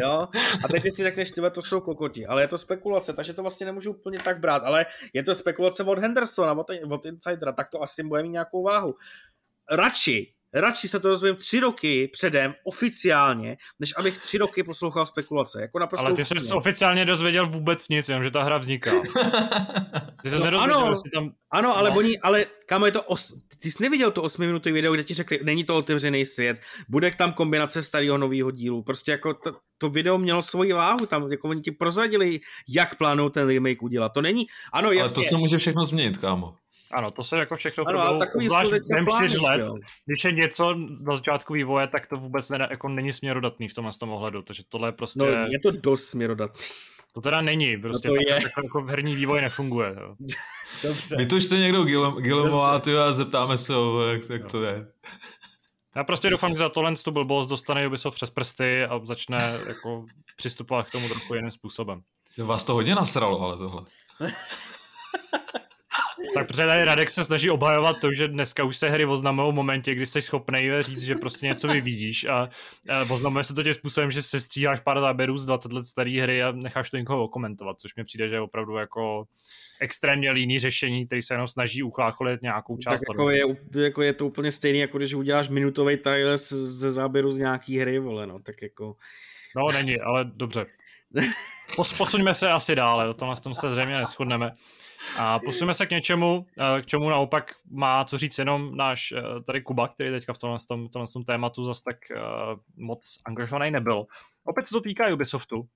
jo? 0.00 0.28
A 0.64 0.68
teď 0.72 0.82
si 0.82 1.02
řekneš, 1.02 1.30
ty 1.30 1.40
to 1.50 1.62
jsou 1.62 1.80
kokoti, 1.80 2.26
ale 2.26 2.42
je 2.42 2.48
to 2.48 2.58
spekulace, 2.58 3.12
takže 3.12 3.32
to 3.32 3.42
vlastně 3.42 3.66
nemůžu 3.66 3.90
úplně 3.90 4.18
tak 4.24 4.40
brát, 4.40 4.62
ale 4.64 4.86
je 5.14 5.22
to 5.22 5.34
spekulace 5.34 5.84
od 5.84 5.98
Hendersona, 5.98 6.52
od, 6.52 6.66
od 6.90 7.06
Insidera, 7.06 7.52
tak 7.52 7.70
to 7.70 7.82
asi 7.82 8.02
bude 8.02 8.22
mít 8.22 8.30
nějakou 8.30 8.62
váhu 8.62 8.94
radši 9.70 10.32
radši 10.54 10.88
se 10.88 11.00
to 11.00 11.08
dozvím 11.08 11.36
tři 11.36 11.60
roky 11.60 12.08
předem, 12.12 12.54
oficiálně, 12.64 13.56
než 13.78 13.94
abych 13.96 14.18
tři 14.18 14.38
roky 14.38 14.62
poslouchal 14.62 15.06
spekulace. 15.06 15.60
Jako 15.60 15.78
naprosto 15.78 16.06
Ale 16.06 16.16
ty 16.16 16.24
jsi 16.24 16.34
oficiálně 16.54 17.04
dozvěděl 17.04 17.46
vůbec 17.46 17.88
nic, 17.88 18.08
jenom 18.08 18.24
že 18.24 18.30
ta 18.30 18.42
hra 18.42 18.58
vzniká. 18.58 18.90
Ty 20.22 20.30
jsi 20.30 20.50
no, 20.50 20.60
ano, 20.60 20.94
tam... 21.14 21.30
ano, 21.50 21.78
ale 21.78 21.90
no. 21.90 21.96
oni, 21.96 22.18
ale 22.18 22.46
kam 22.66 22.84
je 22.84 22.92
to 22.92 23.02
os... 23.02 23.34
Ty 23.58 23.70
jsi 23.70 23.82
neviděl 23.82 24.10
to 24.10 24.22
8 24.22 24.46
minutový 24.46 24.72
video, 24.72 24.92
kde 24.92 25.04
ti 25.04 25.14
řekli, 25.14 25.38
není 25.42 25.64
to 25.64 25.76
otevřený 25.76 26.24
svět, 26.24 26.60
bude 26.88 27.10
tam 27.10 27.32
kombinace 27.32 27.82
starého 27.82 28.18
nového 28.18 28.50
dílu. 28.50 28.82
Prostě 28.82 29.10
jako 29.10 29.34
to, 29.34 29.52
to 29.78 29.88
video 29.88 30.18
mělo 30.18 30.42
svoji 30.42 30.72
váhu, 30.72 31.06
tam 31.06 31.30
jako 31.30 31.48
oni 31.48 31.60
ti 31.60 31.70
prozradili, 31.70 32.40
jak 32.68 32.94
plánují 32.94 33.30
ten 33.30 33.48
remake 33.48 33.82
udělat. 33.82 34.12
To 34.12 34.22
není, 34.22 34.46
ano, 34.72 34.92
jasně. 34.92 35.20
Ale 35.20 35.24
to 35.24 35.28
se 35.28 35.36
může 35.36 35.58
všechno 35.58 35.84
změnit, 35.84 36.18
kámo. 36.18 36.54
Ano, 36.92 37.10
to 37.10 37.22
se 37.22 37.38
jako 37.38 37.56
všechno 37.56 37.84
ano, 37.88 38.00
ale 38.00 38.18
takový 38.18 38.48
zvlášť 38.48 38.70
čtyř 39.18 39.38
let, 39.38 39.60
jo. 39.60 39.74
když 40.06 40.24
je 40.24 40.32
něco 40.32 40.74
na 41.00 41.16
začátku 41.16 41.52
vývoje, 41.52 41.88
tak 41.88 42.06
to 42.06 42.16
vůbec 42.16 42.50
ne, 42.50 42.68
jako 42.70 42.88
není 42.88 43.12
směrodatný 43.12 43.68
v 43.68 43.74
tomhle 43.74 43.92
tom 44.00 44.10
ohledu, 44.10 44.42
takže 44.42 44.62
tohle 44.68 44.88
je 44.88 44.92
prostě... 44.92 45.18
No, 45.18 45.26
je 45.26 45.60
to 45.62 45.70
dost 45.70 46.04
směrodatný. 46.04 46.60
To 47.12 47.20
teda 47.20 47.40
není, 47.40 47.76
prostě 47.76 48.08
no 48.08 48.14
to 48.14 48.20
tak, 48.20 48.26
je. 48.28 48.42
Tak, 48.42 48.64
jako 48.64 48.82
herní 48.82 49.14
vývoj 49.14 49.40
nefunguje. 49.40 49.96
Jo. 50.00 50.14
Dobře. 50.82 51.16
Vytužte 51.16 51.56
někdo 51.56 51.84
Gilemová 52.20 52.80
a 53.06 53.12
zeptáme 53.12 53.58
se 53.58 53.74
ho, 53.74 54.02
jak, 54.02 54.30
jak 54.30 54.42
no. 54.42 54.48
to 54.48 54.62
je. 54.62 54.86
Já 55.96 56.04
prostě 56.04 56.30
doufám, 56.30 56.50
že 56.50 56.56
za 56.56 56.68
tohle 56.68 56.94
tu 57.04 57.10
blbost 57.10 57.46
dostane 57.46 57.86
Ubisoft 57.86 58.14
přes 58.14 58.30
prsty 58.30 58.84
a 58.84 59.00
začne 59.04 59.58
jako 59.66 60.04
přistupovat 60.36 60.86
k 60.86 60.90
tomu 60.90 61.08
trochu 61.08 61.34
jiným 61.34 61.50
způsobem. 61.50 62.00
Vás 62.38 62.64
to 62.64 62.74
hodně 62.74 62.94
nasralo, 62.94 63.40
ale 63.40 63.56
tohle. 63.58 63.82
Tak 66.34 66.46
protože 66.46 66.84
Radek 66.84 67.10
se 67.10 67.24
snaží 67.24 67.50
obhajovat 67.50 68.00
to, 68.00 68.12
že 68.12 68.28
dneska 68.28 68.64
už 68.64 68.76
se 68.76 68.90
hry 68.90 69.06
oznamují 69.06 69.52
v 69.52 69.54
momentě, 69.54 69.94
kdy 69.94 70.06
jsi 70.06 70.22
schopný 70.22 70.70
říct, 70.80 71.02
že 71.02 71.14
prostě 71.14 71.46
něco 71.46 71.68
vyvíjíš 71.68 72.24
a, 72.24 72.48
a 72.88 73.06
oznamuje 73.10 73.44
se 73.44 73.54
to 73.54 73.62
tím 73.62 73.74
způsobem, 73.74 74.10
že 74.10 74.22
se 74.22 74.40
stříháš 74.40 74.80
pár 74.80 75.00
záběrů 75.00 75.38
z 75.38 75.46
20 75.46 75.72
let 75.72 75.86
staré 75.86 76.20
hry 76.22 76.42
a 76.42 76.52
necháš 76.52 76.90
to 76.90 76.96
někoho 76.96 77.28
komentovat, 77.28 77.80
což 77.80 77.96
mi 77.96 78.04
přijde, 78.04 78.28
že 78.28 78.34
je 78.34 78.40
opravdu 78.40 78.76
jako 78.76 79.24
extrémně 79.80 80.30
líný 80.30 80.58
řešení, 80.58 81.06
který 81.06 81.22
se 81.22 81.34
jenom 81.34 81.48
snaží 81.48 81.82
uchlácholit 81.82 82.42
nějakou 82.42 82.76
část. 82.76 83.00
Tak 83.00 83.08
jako 83.08 83.30
je, 83.30 83.42
jako 83.84 84.02
je, 84.02 84.12
to 84.12 84.26
úplně 84.26 84.52
stejný, 84.52 84.78
jako 84.78 84.98
když 84.98 85.14
uděláš 85.14 85.48
minutový 85.48 85.96
trailer 85.96 86.36
ze 86.36 86.92
záběru 86.92 87.32
z 87.32 87.38
nějaký 87.38 87.78
hry, 87.78 87.98
vole, 87.98 88.26
no, 88.26 88.38
tak 88.38 88.62
jako... 88.62 88.96
No, 89.56 89.66
není, 89.72 90.00
ale 90.00 90.24
dobře. 90.24 90.66
Posuňme 91.98 92.34
se 92.34 92.50
asi 92.50 92.74
dále, 92.74 93.08
o 93.08 93.14
tom, 93.14 93.34
tom 93.42 93.54
se 93.54 93.70
zřejmě 93.70 93.98
neschodneme. 93.98 94.52
A 95.16 95.38
posuneme 95.38 95.74
se 95.74 95.86
k 95.86 95.90
něčemu, 95.90 96.46
eh, 96.58 96.82
k 96.82 96.86
čemu 96.86 97.10
naopak 97.10 97.54
má 97.70 98.04
co 98.04 98.18
říct 98.18 98.38
jenom 98.38 98.76
náš 98.76 99.12
eh, 99.12 99.22
tady 99.46 99.62
Kuba, 99.62 99.88
který 99.88 100.10
teďka 100.10 100.32
v 100.32 100.38
tomhle, 100.38 100.58
tom, 100.68 100.88
tomhle 100.88 101.12
tom 101.12 101.24
tématu 101.24 101.64
zase 101.64 101.82
tak 101.84 101.96
uh, 102.10 102.58
moc 102.76 103.18
angažovaný 103.24 103.70
nebyl. 103.70 104.06
Opět 104.44 104.66
se 104.66 104.74
to 104.74 104.80
týká 104.80 105.14
Ubisoftu, 105.14 105.68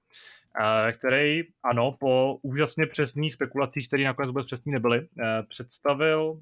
který, 0.98 1.42
ano, 1.64 1.96
po 2.00 2.38
úžasně 2.42 2.86
přesných 2.86 3.32
spekulacích, 3.32 3.86
které 3.86 4.04
nakonec 4.04 4.28
vůbec 4.28 4.46
přesný 4.46 4.72
nebyly, 4.72 5.08
představil, 5.48 6.40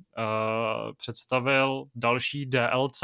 představil 0.97 1.85
další 1.95 2.47
DLC 2.47 3.03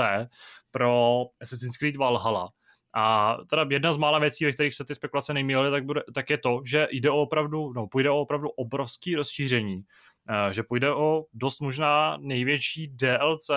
pro 0.70 1.22
Assassin's 1.42 1.76
Creed 1.76 1.96
Valhalla, 1.96 2.48
a 2.98 3.36
teda 3.50 3.66
jedna 3.70 3.92
z 3.92 3.98
mála 3.98 4.18
věcí, 4.18 4.44
ve 4.44 4.52
kterých 4.52 4.74
se 4.74 4.84
ty 4.84 4.94
spekulace 4.94 5.34
nejmíly, 5.34 5.70
tak, 5.70 5.84
bude, 5.84 6.02
tak 6.14 6.30
je 6.30 6.38
to, 6.38 6.60
že 6.64 6.88
jde 6.90 7.10
o 7.10 7.16
opravdu, 7.16 7.72
no, 7.72 7.86
půjde 7.86 8.10
o 8.10 8.20
opravdu 8.20 8.48
obrovský 8.48 9.14
rozšíření. 9.14 9.76
Uh, 9.76 10.52
že 10.52 10.62
půjde 10.62 10.94
o 10.94 11.24
dost 11.34 11.60
možná 11.60 12.16
největší 12.20 12.88
DLC, 12.88 13.50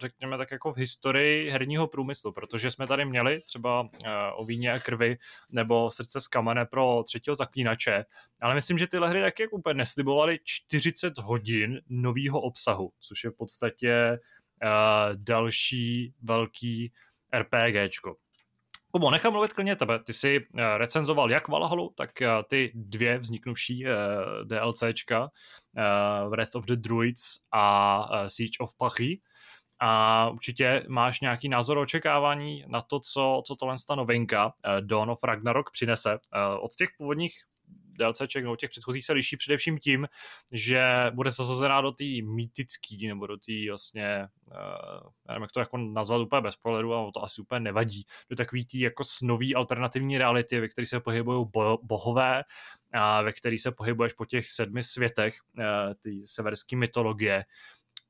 řekněme 0.00 0.38
tak 0.38 0.50
jako 0.50 0.72
v 0.72 0.76
historii 0.76 1.50
herního 1.50 1.86
průmyslu, 1.86 2.32
protože 2.32 2.70
jsme 2.70 2.86
tady 2.86 3.04
měli 3.04 3.40
třeba 3.40 3.80
uh, 3.80 3.88
o 4.34 4.44
víně 4.44 4.72
a 4.72 4.78
krvi 4.78 5.16
nebo 5.50 5.90
srdce 5.90 6.20
z 6.20 6.26
kamene 6.26 6.66
pro 6.66 7.02
třetího 7.06 7.36
zaklínače, 7.36 8.04
ale 8.40 8.54
myslím, 8.54 8.78
že 8.78 8.86
tyhle 8.86 9.08
hry 9.08 9.20
taky 9.20 9.42
jako 9.42 9.56
úplně 9.56 9.74
neslibovaly 9.74 10.38
40 10.44 11.18
hodin 11.18 11.80
nového 11.88 12.40
obsahu, 12.40 12.92
což 13.00 13.24
je 13.24 13.30
v 13.30 13.36
podstatě 13.36 14.18
uh, 14.62 14.68
další 15.14 16.14
velký 16.22 16.92
RPGčko. 17.34 18.16
Kubo, 18.92 19.10
nechám 19.10 19.32
mluvit 19.32 19.52
klidně 19.52 19.76
tebe. 19.76 19.98
Ty 19.98 20.12
jsi 20.12 20.46
eh, 20.56 20.78
recenzoval 20.78 21.30
jak 21.30 21.48
Valhalu, 21.48 21.92
tak 21.96 22.22
eh, 22.22 22.28
ty 22.48 22.72
dvě 22.74 23.18
vzniknuvší 23.18 23.86
eh, 23.86 23.94
DLCčka, 24.44 25.30
Wrath 26.28 26.54
of 26.54 26.64
the 26.64 26.76
Druids 26.76 27.40
a 27.52 28.28
Siege 28.28 28.56
of 28.60 28.74
Paris. 28.76 29.18
A 29.82 30.28
určitě 30.30 30.84
máš 30.88 31.20
nějaký 31.20 31.48
názor 31.48 31.78
očekávání 31.78 32.64
na 32.68 32.82
to, 32.82 33.00
co, 33.00 33.42
co 33.46 33.56
tohle 33.56 33.74
ta 33.88 33.94
novinka 33.94 34.52
Dawn 34.80 35.10
of 35.10 35.24
Ragnarok 35.24 35.70
přinese. 35.70 36.18
Od 36.60 36.74
těch 36.74 36.88
původních 36.98 37.32
DLCček 38.00 38.44
nebo 38.44 38.56
těch 38.56 38.70
předchozích 38.70 39.04
se 39.04 39.12
liší 39.12 39.36
především 39.36 39.78
tím, 39.78 40.06
že 40.52 40.82
bude 41.14 41.30
zasazená 41.30 41.80
do 41.80 41.92
té 41.92 42.04
mýtický 42.24 43.08
nebo 43.08 43.26
do 43.26 43.36
té 43.36 43.52
vlastně, 43.68 44.28
uh, 44.46 45.10
nevím, 45.28 45.42
jak 45.42 45.52
to 45.52 45.60
jako 45.60 45.78
nazvat 45.78 46.20
úplně 46.20 46.42
bez 46.42 46.56
pohledu, 46.56 46.94
ale 46.94 47.12
to 47.14 47.24
asi 47.24 47.42
úplně 47.42 47.60
nevadí, 47.60 48.04
do 48.30 48.36
takový 48.36 48.66
tý 48.66 48.80
jako 48.80 49.04
snový 49.04 49.54
alternativní 49.54 50.18
reality, 50.18 50.60
ve 50.60 50.68
které 50.68 50.86
se 50.86 51.00
pohybují 51.00 51.46
bo- 51.52 51.78
bohové, 51.82 52.42
a 52.92 53.22
ve 53.22 53.32
který 53.32 53.58
se 53.58 53.72
pohybuješ 53.72 54.12
po 54.12 54.24
těch 54.24 54.50
sedmi 54.50 54.82
světech 54.82 55.34
uh, 55.58 55.64
té 55.94 56.10
severské 56.24 56.76
mytologie 56.76 57.44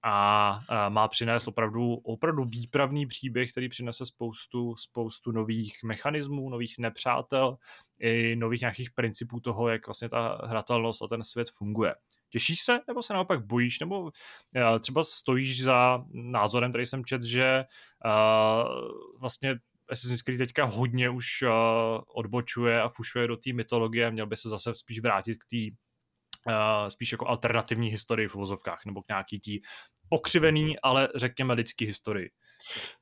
a 0.02 0.60
má 0.88 1.08
přinést 1.08 1.48
opravdu, 1.48 1.94
opravdu 1.94 2.44
výpravný 2.44 3.06
příběh, 3.06 3.50
který 3.50 3.68
přinese 3.68 4.06
spoustu, 4.06 4.76
spoustu 4.76 5.32
nových 5.32 5.78
mechanismů, 5.84 6.50
nových 6.50 6.74
nepřátel 6.78 7.56
i 7.98 8.36
nových 8.36 8.60
nějakých 8.60 8.90
principů 8.90 9.40
toho, 9.40 9.68
jak 9.68 9.86
vlastně 9.86 10.08
ta 10.08 10.40
hratelnost 10.44 11.02
a 11.02 11.06
ten 11.06 11.22
svět 11.22 11.50
funguje. 11.50 11.94
Těšíš 12.30 12.60
se, 12.62 12.80
nebo 12.88 13.02
se 13.02 13.12
naopak 13.12 13.46
bojíš, 13.46 13.80
nebo 13.80 14.10
třeba 14.80 15.04
stojíš 15.04 15.62
za 15.62 16.04
názorem, 16.12 16.70
který 16.70 16.86
jsem 16.86 17.04
čet, 17.04 17.22
že 17.22 17.64
uh, 18.04 19.20
vlastně 19.20 19.56
Assassin's 19.88 20.22
Creed 20.22 20.38
teďka 20.38 20.64
hodně 20.64 21.10
už 21.10 21.42
uh, 21.42 21.50
odbočuje 22.14 22.82
a 22.82 22.88
fušuje 22.88 23.28
do 23.28 23.36
té 23.36 23.52
mytologie, 23.52 24.10
měl 24.10 24.26
by 24.26 24.36
se 24.36 24.48
zase 24.48 24.74
spíš 24.74 25.00
vrátit 25.00 25.44
k 25.44 25.46
té 25.50 25.76
Uh, 26.48 26.88
spíš 26.88 27.12
jako 27.12 27.28
alternativní 27.28 27.88
historii 27.88 28.28
v 28.28 28.34
vozovkách, 28.34 28.80
nebo 28.86 29.02
k 29.02 29.08
nějaký 29.08 29.40
tí 29.40 29.60
pokřivený, 30.08 30.78
ale 30.78 31.08
řekněme 31.14 31.54
lidský 31.54 31.86
historii. 31.86 32.30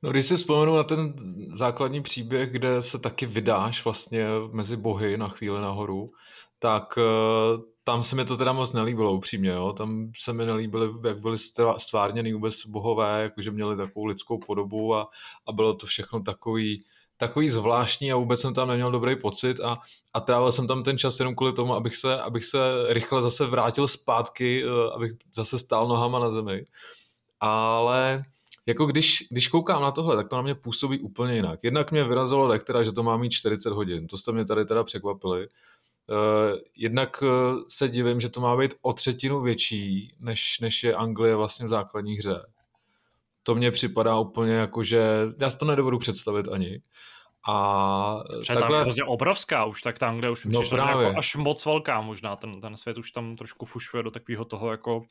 No, 0.03 0.11
když 0.11 0.25
si 0.25 0.37
vzpomenu 0.37 0.75
na 0.75 0.83
ten 0.83 1.13
základní 1.53 2.03
příběh, 2.03 2.51
kde 2.51 2.81
se 2.81 2.99
taky 2.99 3.25
vydáš 3.25 3.83
vlastně 3.83 4.25
mezi 4.51 4.77
bohy 4.77 5.17
na 5.17 5.27
chvíli 5.27 5.61
nahoru, 5.61 6.11
tak 6.59 6.97
uh, 6.97 7.61
tam 7.83 8.03
se 8.03 8.15
mi 8.15 8.25
to 8.25 8.37
teda 8.37 8.53
moc 8.53 8.73
nelíbilo 8.73 9.13
upřímně, 9.13 9.49
jo. 9.49 9.73
Tam 9.73 10.11
se 10.19 10.33
mi 10.33 10.45
nelíbilo, 10.45 11.07
jak 11.07 11.19
byly 11.19 11.37
stvárněny 11.77 12.33
vůbec 12.33 12.65
bohové, 12.65 13.23
jakože 13.23 13.51
měli 13.51 13.77
takovou 13.77 14.05
lidskou 14.05 14.37
podobu 14.37 14.95
a, 14.95 15.09
a 15.47 15.51
bylo 15.51 15.73
to 15.73 15.87
všechno 15.87 16.21
takový, 16.21 16.83
takový 17.19 17.49
zvláštní 17.49 18.11
a 18.11 18.15
vůbec 18.15 18.41
jsem 18.41 18.53
tam 18.53 18.67
neměl 18.67 18.91
dobrý 18.91 19.15
pocit 19.15 19.59
a, 19.59 19.77
a 20.13 20.19
trávil 20.19 20.51
jsem 20.51 20.67
tam 20.67 20.83
ten 20.83 20.97
čas 20.97 21.19
jenom 21.19 21.35
kvůli 21.35 21.53
tomu, 21.53 21.73
abych 21.73 21.95
se, 21.95 22.21
abych 22.21 22.45
se 22.45 22.59
rychle 22.87 23.21
zase 23.21 23.45
vrátil 23.45 23.87
zpátky, 23.87 24.63
eh, 24.63 24.93
abych 24.95 25.11
zase 25.33 25.59
stál 25.59 25.87
nohama 25.87 26.19
na 26.19 26.31
zemi. 26.31 26.65
Ale 27.39 28.23
jako 28.65 28.85
když, 28.85 29.27
když 29.29 29.47
koukám 29.47 29.81
na 29.81 29.91
tohle, 29.91 30.15
tak 30.15 30.29
to 30.29 30.35
na 30.35 30.41
mě 30.41 30.55
působí 30.55 30.99
úplně 30.99 31.35
jinak. 31.35 31.59
Jednak 31.63 31.91
mě 31.91 32.03
vyrazilo 32.03 32.47
lektera, 32.47 32.83
že 32.83 32.91
to 32.91 33.03
má 33.03 33.17
mít 33.17 33.31
40 33.31 33.73
hodin. 33.73 34.07
To 34.07 34.17
jste 34.17 34.31
mě 34.31 34.45
tady 34.45 34.65
teda 34.65 34.83
překvapili. 34.83 35.47
Uh, 35.47 36.59
jednak 36.75 37.21
uh, 37.21 37.29
se 37.67 37.89
divím, 37.89 38.21
že 38.21 38.29
to 38.29 38.41
má 38.41 38.57
být 38.57 38.73
o 38.81 38.93
třetinu 38.93 39.41
větší, 39.41 40.13
než, 40.19 40.59
než 40.59 40.83
je 40.83 40.95
Anglie 40.95 41.35
vlastně 41.35 41.65
v 41.65 41.69
základní 41.69 42.15
hře 42.15 42.45
to 43.43 43.55
mně 43.55 43.71
připadá 43.71 44.19
úplně 44.19 44.53
jako, 44.53 44.83
že 44.83 45.03
já 45.39 45.49
si 45.49 45.57
to 45.57 45.65
nedovedu 45.65 45.99
představit 45.99 46.47
ani. 46.47 46.81
A 47.49 48.23
Třeba 48.41 48.59
takhle... 48.59 48.85
je 48.97 49.03
obrovská 49.03 49.65
už, 49.65 49.81
tak 49.81 49.99
tam, 49.99 50.17
kde 50.17 50.29
už 50.29 50.45
no 50.45 50.61
přišlo, 50.61 50.77
právě. 50.77 51.07
jako 51.07 51.17
až 51.17 51.35
moc 51.35 51.65
velká 51.65 52.01
možná, 52.01 52.35
ten, 52.35 52.61
ten 52.61 52.77
svět 52.77 52.97
už 52.97 53.11
tam 53.11 53.35
trošku 53.35 53.65
fušuje 53.65 54.03
do 54.03 54.11
takového 54.11 54.45
toho 54.45 54.71
jako 54.71 55.01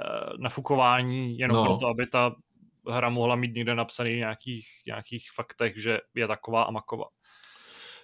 eh, 0.00 0.30
nafukování, 0.38 1.38
jenom 1.38 1.56
no. 1.56 1.64
proto, 1.64 1.86
aby 1.86 2.06
ta 2.06 2.34
hra 2.88 3.08
mohla 3.08 3.36
mít 3.36 3.54
někde 3.54 3.74
napsaný 3.74 4.14
v 4.14 4.16
nějakých, 4.16 4.66
nějakých 4.86 5.26
faktech, 5.34 5.82
že 5.82 5.98
je 6.14 6.28
taková 6.28 6.62
a 6.62 6.70
maková. 6.70 7.04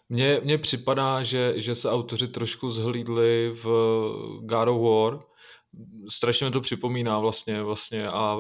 Mně, 0.09 0.40
mně 0.44 0.59
připadá, 0.59 1.22
že, 1.22 1.52
že 1.56 1.74
se 1.74 1.90
autoři 1.90 2.28
trošku 2.28 2.70
zhlídli 2.70 3.51
v 3.62 3.64
God 4.40 4.68
of 4.68 4.82
War. 4.82 5.24
Strašně 6.09 6.47
mi 6.47 6.52
to 6.52 6.60
připomíná 6.60 7.18
vlastně, 7.18 7.62
vlastně 7.62 8.09
a 8.09 8.36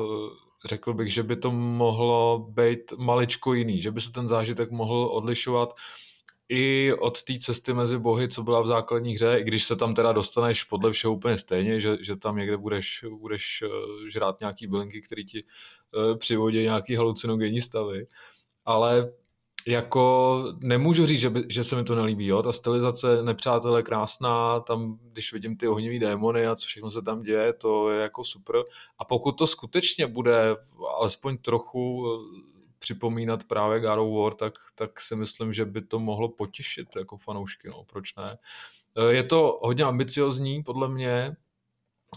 řekl 0.64 0.94
bych, 0.94 1.14
že 1.14 1.22
by 1.22 1.36
to 1.36 1.50
mohlo 1.50 2.46
být 2.50 2.92
maličko 2.96 3.54
jiný, 3.54 3.82
že 3.82 3.90
by 3.90 4.00
se 4.00 4.12
ten 4.12 4.28
zážitek 4.28 4.70
mohl 4.70 5.08
odlišovat 5.12 5.74
i 6.48 6.92
od 6.92 7.22
té 7.22 7.38
cesty 7.38 7.74
mezi 7.74 7.98
bohy, 7.98 8.28
co 8.28 8.42
byla 8.42 8.60
v 8.60 8.66
základní 8.66 9.14
hře, 9.14 9.38
i 9.38 9.44
když 9.44 9.64
se 9.64 9.76
tam 9.76 9.94
teda 9.94 10.12
dostaneš 10.12 10.64
podle 10.64 10.92
všeho 10.92 11.14
úplně 11.14 11.38
stejně, 11.38 11.80
že, 11.80 11.96
že 12.00 12.16
tam 12.16 12.36
někde 12.36 12.56
budeš, 12.56 13.04
budeš 13.20 13.64
eh, 13.64 14.10
žrát 14.10 14.40
nějaký 14.40 14.66
bylinky, 14.66 15.02
které 15.02 15.22
ti 15.22 15.44
uh, 15.44 16.18
přivodí 16.18 16.62
nějaký 16.62 16.96
halucinogenní 16.96 17.60
stavy, 17.60 18.06
ale 18.64 19.12
jako 19.66 20.44
nemůžu 20.58 21.06
říct, 21.06 21.20
že, 21.20 21.30
by, 21.30 21.44
že 21.48 21.64
se 21.64 21.76
mi 21.76 21.84
to 21.84 21.94
nelíbí, 21.94 22.26
jo? 22.26 22.42
ta 22.42 22.52
stylizace 22.52 23.22
nepřátelé 23.22 23.82
krásná, 23.82 24.60
tam 24.60 24.98
když 25.12 25.32
vidím 25.32 25.56
ty 25.56 25.68
ohnivý 25.68 25.98
démony 25.98 26.46
a 26.46 26.56
co 26.56 26.66
všechno 26.66 26.90
se 26.90 27.02
tam 27.02 27.22
děje, 27.22 27.52
to 27.52 27.90
je 27.90 28.02
jako 28.02 28.24
super 28.24 28.56
a 28.98 29.04
pokud 29.04 29.32
to 29.32 29.46
skutečně 29.46 30.06
bude 30.06 30.56
alespoň 30.98 31.38
trochu 31.38 32.06
připomínat 32.78 33.44
právě 33.44 33.80
God 33.80 33.98
of 33.98 34.22
War, 34.22 34.34
tak, 34.34 34.54
tak 34.74 35.00
si 35.00 35.16
myslím, 35.16 35.52
že 35.52 35.64
by 35.64 35.82
to 35.82 35.98
mohlo 35.98 36.28
potěšit 36.28 36.96
jako 36.96 37.16
fanoušky, 37.16 37.68
no, 37.68 37.84
proč 37.84 38.14
ne. 38.14 38.38
Eh, 38.96 39.12
je 39.14 39.22
to 39.22 39.60
hodně 39.62 39.84
ambiciozní, 39.84 40.62
podle 40.62 40.88
mě, 40.88 41.36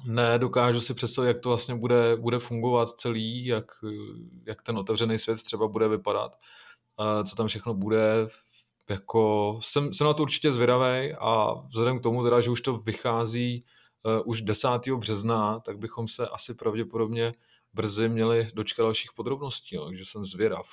nedokážu 0.05 0.81
si 0.81 0.93
představit, 0.93 1.27
jak 1.27 1.39
to 1.39 1.49
vlastně 1.49 1.75
bude, 1.75 2.15
bude 2.15 2.39
fungovat 2.39 2.89
celý, 2.89 3.45
jak, 3.45 3.65
jak 4.45 4.61
ten 4.61 4.77
otevřený 4.77 5.19
svět 5.19 5.43
třeba 5.43 5.67
bude 5.67 5.87
vypadat, 5.87 6.31
eh, 6.33 6.64
co 7.23 7.35
tam 7.35 7.47
všechno 7.47 7.73
bude, 7.73 8.27
jako 8.89 9.59
jsem, 9.63 9.93
jsem 9.93 10.07
na 10.07 10.13
to 10.13 10.23
určitě 10.23 10.53
zvědavý 10.53 11.13
a 11.19 11.53
vzhledem 11.67 11.99
k 11.99 12.03
tomu 12.03 12.23
teda, 12.23 12.41
že 12.41 12.49
už 12.49 12.61
to 12.61 12.77
vychází 12.77 13.65
uh, 14.03 14.21
už 14.25 14.41
10. 14.41 14.67
března, 14.97 15.59
tak 15.59 15.77
bychom 15.77 16.07
se 16.07 16.27
asi 16.27 16.53
pravděpodobně 16.53 17.33
brzy 17.73 18.09
měli 18.09 18.47
dočkat 18.53 18.83
dalších 18.83 19.13
podrobností, 19.15 19.75
no, 19.75 19.85
takže 19.85 20.05
jsem 20.05 20.25
zvědav. 20.25 20.65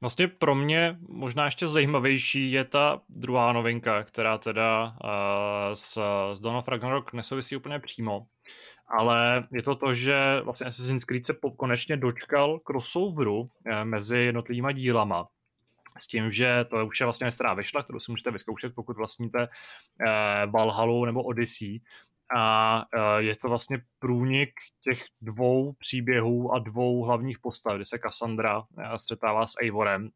Vlastně 0.00 0.28
pro 0.28 0.54
mě 0.54 0.98
možná 1.08 1.44
ještě 1.44 1.66
zajímavější 1.66 2.52
je 2.52 2.64
ta 2.64 3.00
druhá 3.08 3.52
novinka, 3.52 4.02
která 4.02 4.38
teda 4.38 4.96
uh, 5.04 5.10
s, 5.74 6.00
s 6.34 6.40
Dawn 6.40 6.56
of 6.56 6.68
Ragnarok 6.68 7.12
nesouvisí 7.12 7.56
úplně 7.56 7.78
přímo, 7.78 8.26
ale 8.88 9.48
je 9.52 9.62
to 9.62 9.74
to, 9.74 9.94
že 9.94 10.40
vlastně 10.44 10.66
Assassin's 10.66 11.04
Creed 11.04 11.26
se 11.26 11.36
konečně 11.56 11.96
dočkal 11.96 12.58
crossoveru 12.58 13.40
uh, 13.40 13.48
mezi 13.84 14.18
jednotlivými 14.18 14.74
dílama 14.74 15.28
s 15.98 16.06
tím, 16.06 16.32
že 16.32 16.64
to 16.70 16.86
už 16.86 17.00
je 17.00 17.06
vlastně 17.06 17.24
věc, 17.24 17.34
která 17.34 17.54
vyšla, 17.54 17.82
kterou 17.82 18.00
si 18.00 18.12
můžete 18.12 18.30
vyzkoušet, 18.30 18.74
pokud 18.74 18.96
vlastníte 18.96 19.38
uh, 19.38 20.52
Valhalu 20.52 21.04
nebo 21.04 21.22
Odyssey, 21.22 21.80
a 22.34 22.84
e, 22.94 23.22
je 23.22 23.36
to 23.36 23.48
vlastně 23.48 23.78
průnik 23.98 24.50
těch 24.84 25.04
dvou 25.20 25.72
příběhů 25.72 26.52
a 26.52 26.58
dvou 26.58 27.02
hlavních 27.02 27.38
postav, 27.38 27.76
kdy 27.76 27.84
se 27.84 27.98
Cassandra 27.98 28.62
střetává 28.96 29.46
s 29.46 29.52
Eivorem. 29.62 30.08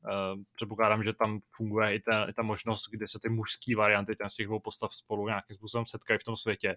Předpokládám, 0.55 1.05
že 1.05 1.13
tam 1.13 1.41
funguje 1.57 1.95
i 1.95 2.01
ta, 2.01 2.25
i 2.25 2.33
ta 2.33 2.43
možnost, 2.43 2.83
kdy 2.91 3.07
se 3.07 3.19
ty 3.23 3.29
mužské 3.29 3.77
varianty 3.77 4.17
z 4.27 4.35
těch 4.35 4.47
dvou 4.47 4.61
postav 4.61 4.93
spolu 4.93 5.27
nějakým 5.27 5.57
způsobem 5.57 5.87
setkají 5.87 6.19
v 6.19 6.25
tom 6.25 6.37
světě. 6.37 6.77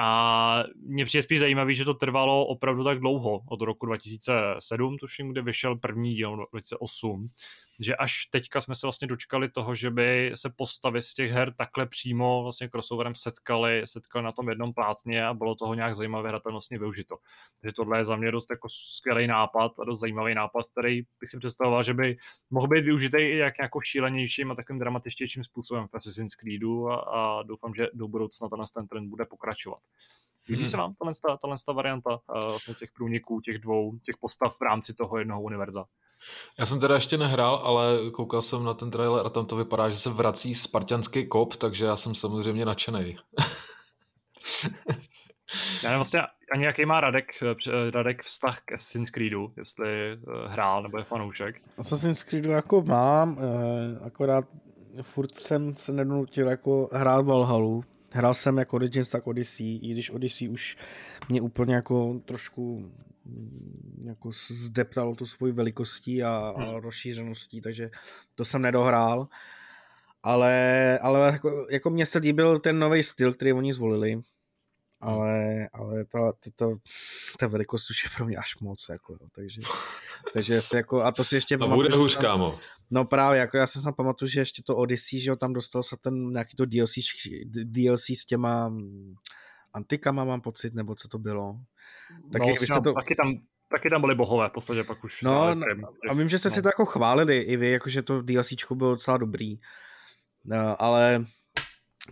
A 0.00 0.64
mě 0.76 1.04
přijde 1.04 1.22
spíš 1.22 1.40
zajímavý, 1.40 1.74
že 1.74 1.84
to 1.84 1.94
trvalo 1.94 2.46
opravdu 2.46 2.84
tak 2.84 2.98
dlouho, 2.98 3.40
od 3.48 3.60
roku 3.60 3.86
2007, 3.86 4.98
tuším, 4.98 5.28
kde 5.28 5.42
vyšel 5.42 5.76
první 5.76 6.14
díl 6.14 6.36
2008, 6.36 7.28
že 7.78 7.96
až 7.96 8.26
teďka 8.30 8.60
jsme 8.60 8.74
se 8.74 8.86
vlastně 8.86 9.08
dočkali 9.08 9.48
toho, 9.48 9.74
že 9.74 9.90
by 9.90 10.32
se 10.34 10.50
postavy 10.56 11.02
z 11.02 11.14
těch 11.14 11.30
her 11.30 11.54
takhle 11.54 11.86
přímo 11.86 12.42
vlastně 12.42 12.68
crossoverem 12.68 13.14
setkali, 13.14 13.82
setkali 13.84 14.24
na 14.24 14.32
tom 14.32 14.48
jednom 14.48 14.74
plátně 14.74 15.26
a 15.26 15.34
bylo 15.34 15.54
toho 15.54 15.74
nějak 15.74 15.96
zajímavé 15.96 16.28
hratelnostně 16.28 16.78
využito. 16.78 17.16
Takže 17.60 17.74
tohle 17.74 17.98
je 17.98 18.04
za 18.04 18.16
mě 18.16 18.30
dost 18.30 18.50
jako 18.50 18.68
skvělý 18.68 19.26
nápad 19.26 19.72
a 19.80 19.84
dost 19.84 20.00
zajímavý 20.00 20.34
nápad, 20.34 20.62
který 20.72 21.02
bych 21.20 21.30
si 21.30 21.38
představoval, 21.38 21.82
že 21.82 21.94
by 21.94 22.16
mohl 22.50 22.68
být 22.68 22.84
využitý 22.84 23.16
i 23.16 23.36
jak 23.36 23.58
nějakou 23.58 23.80
šílenějším 23.80 24.50
a 24.50 24.54
takovým 24.54 24.80
dramatičtějším 24.80 25.44
způsobem 25.44 25.86
v 25.88 25.94
Assassin's 25.94 26.34
Creedu 26.34 26.88
a, 26.88 26.96
a 26.96 27.42
doufám, 27.42 27.74
že 27.74 27.86
do 27.94 28.08
budoucna 28.08 28.48
ten 28.74 28.88
trend 28.88 29.08
bude 29.08 29.24
pokračovat. 29.24 29.80
Líbí 30.48 30.62
hmm. 30.62 30.70
se 30.70 30.76
vám 30.76 30.94
tahle, 30.94 31.12
tahle 31.40 31.56
varianta 31.74 32.10
uh, 32.10 32.18
vlastně 32.48 32.74
těch 32.74 32.92
průniků, 32.92 33.40
těch 33.40 33.58
dvou, 33.58 33.98
těch 34.04 34.16
postav 34.16 34.56
v 34.56 34.62
rámci 34.62 34.94
toho 34.94 35.18
jednoho 35.18 35.42
univerza? 35.42 35.84
Já 36.58 36.66
jsem 36.66 36.80
teda 36.80 36.94
ještě 36.94 37.16
nehrál, 37.18 37.54
ale 37.54 37.98
koukal 38.12 38.42
jsem 38.42 38.64
na 38.64 38.74
ten 38.74 38.90
trailer 38.90 39.26
a 39.26 39.30
tam 39.30 39.46
to 39.46 39.56
vypadá, 39.56 39.90
že 39.90 39.98
se 39.98 40.10
vrací 40.10 40.54
spartianský 40.54 41.26
kop, 41.26 41.56
takže 41.56 41.84
já 41.84 41.96
jsem 41.96 42.14
samozřejmě 42.14 42.64
nadšený. 42.64 43.16
já 45.82 45.90
nevím 45.90 45.98
vlastně 45.98 46.22
ani 46.52 46.64
jaký 46.64 46.86
má 46.86 47.00
Radek, 47.00 47.42
eh, 47.42 47.90
Radek 47.90 48.22
vztah 48.22 48.60
k 48.64 48.72
Assassin's 48.72 49.10
Creedu, 49.10 49.52
jestli 49.56 50.12
eh, 50.12 50.16
hrál 50.46 50.82
nebo 50.82 50.98
je 50.98 51.04
fanoušek. 51.04 51.62
Assassin's 51.78 52.22
Creedu 52.22 52.50
jako 52.50 52.82
mám, 52.82 53.38
akorát 54.06 54.44
furt 55.02 55.34
jsem 55.34 55.74
se 55.74 55.92
nedonutil 55.92 56.48
jako 56.48 56.88
hrát 56.92 57.26
Valhalu, 57.26 57.84
Hrál 58.12 58.34
jsem 58.34 58.58
jak 58.58 58.72
Origins, 58.72 59.08
tak 59.08 59.26
Odyssey, 59.26 59.76
i 59.82 59.92
když 59.92 60.10
Odyssey 60.10 60.48
už 60.48 60.76
mě 61.28 61.40
úplně 61.40 61.74
jako 61.74 62.20
trošku 62.24 62.92
mm, 63.24 64.02
jako 64.06 64.30
zdeptalo 64.50 65.14
to 65.14 65.26
svojí 65.26 65.52
velikostí 65.52 66.22
a, 66.22 66.30
a 66.56 66.62
hmm. 66.62 66.74
rozšířeností, 66.74 67.60
takže 67.60 67.90
to 68.34 68.44
jsem 68.44 68.62
nedohrál. 68.62 69.28
Ale, 70.22 70.98
ale 71.02 71.32
jako, 71.32 71.66
jako 71.70 71.90
mně 71.90 72.06
se 72.06 72.18
líbil 72.18 72.58
ten 72.58 72.78
nový 72.78 73.02
styl, 73.02 73.34
který 73.34 73.52
oni 73.52 73.72
zvolili, 73.72 74.22
ale, 75.00 75.68
ale 75.72 76.04
ta, 76.04 76.32
ta, 76.32 76.50
ta, 76.54 76.66
ta 77.38 77.46
velikost 77.46 77.90
už 77.90 78.04
je 78.04 78.10
pro 78.16 78.26
mě 78.26 78.36
až 78.36 78.60
moc, 78.60 78.88
jako, 78.88 79.12
jo, 79.12 79.28
takže, 79.34 79.60
takže 80.34 80.62
se 80.62 80.76
jako, 80.76 81.02
a 81.02 81.12
to 81.12 81.24
si 81.24 81.34
ještě... 81.34 81.54
A 81.54 81.66
bude 81.66 81.96
hůř, 81.96 82.16
kámo. 82.16 82.58
No 82.90 83.04
právě, 83.04 83.40
jako 83.40 83.56
já 83.56 83.66
se 83.66 83.92
pamatuju, 83.92 84.28
že 84.28 84.40
ještě 84.40 84.62
to 84.62 84.76
Odyssey, 84.76 85.20
že 85.20 85.30
jo, 85.30 85.36
tam 85.36 85.52
dostal 85.52 85.82
se 85.82 85.96
ten 85.96 86.30
nějaký 86.30 86.56
to 86.56 86.66
DLC, 86.66 86.94
DLC 87.64 88.10
s 88.10 88.24
těma 88.24 88.68
mm, 88.68 89.14
antikama, 89.74 90.24
mám 90.24 90.40
pocit, 90.40 90.74
nebo 90.74 90.94
co 90.94 91.08
to 91.08 91.18
bylo. 91.18 91.56
Taky, 92.32 92.50
no, 92.50 92.56
jste 92.56 92.80
to... 92.80 92.92
taky 92.92 93.14
tam 93.14 93.40
Taky 93.70 93.90
tam 93.90 94.00
byly 94.00 94.14
bohové, 94.14 94.48
v 94.48 94.52
podstatě 94.52 94.84
pak 94.84 95.04
už. 95.04 95.22
No, 95.22 95.54
no 95.54 95.66
a 96.10 96.14
vím, 96.14 96.28
že 96.28 96.38
jste 96.38 96.48
no. 96.48 96.54
si 96.54 96.62
to 96.62 96.68
jako 96.68 96.86
chválili 96.86 97.38
i 97.38 97.56
vy, 97.56 97.70
jako 97.70 97.90
že 97.90 98.02
to 98.02 98.22
DLCčko 98.22 98.74
bylo 98.74 98.90
docela 98.90 99.16
dobrý. 99.16 99.60
No, 100.44 100.82
ale 100.82 101.24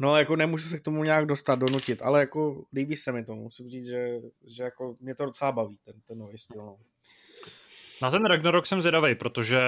No, 0.01 0.17
jako 0.17 0.37
nemůžu 0.37 0.69
se 0.69 0.79
k 0.79 0.83
tomu 0.83 1.05
nějak 1.05 1.27
dostat, 1.27 1.59
donutit, 1.59 2.03
ale 2.03 2.21
jako 2.21 2.65
líbí 2.73 2.97
se 2.97 3.13
mi 3.13 3.25
to, 3.25 3.35
musím 3.35 3.69
říct, 3.69 3.87
že, 3.87 4.21
že 4.47 4.63
jako 4.63 4.97
mě 5.01 5.15
to 5.15 5.25
docela 5.25 5.53
baví, 5.53 5.79
ten, 5.85 5.95
ten 6.09 6.19
nový 6.19 6.39
styl. 6.39 6.63
No. 6.63 6.77
Na 8.03 8.11
ten 8.11 8.25
Ragnarok 8.25 8.67
jsem 8.67 8.83
zvědavý, 8.83 9.15
protože 9.15 9.61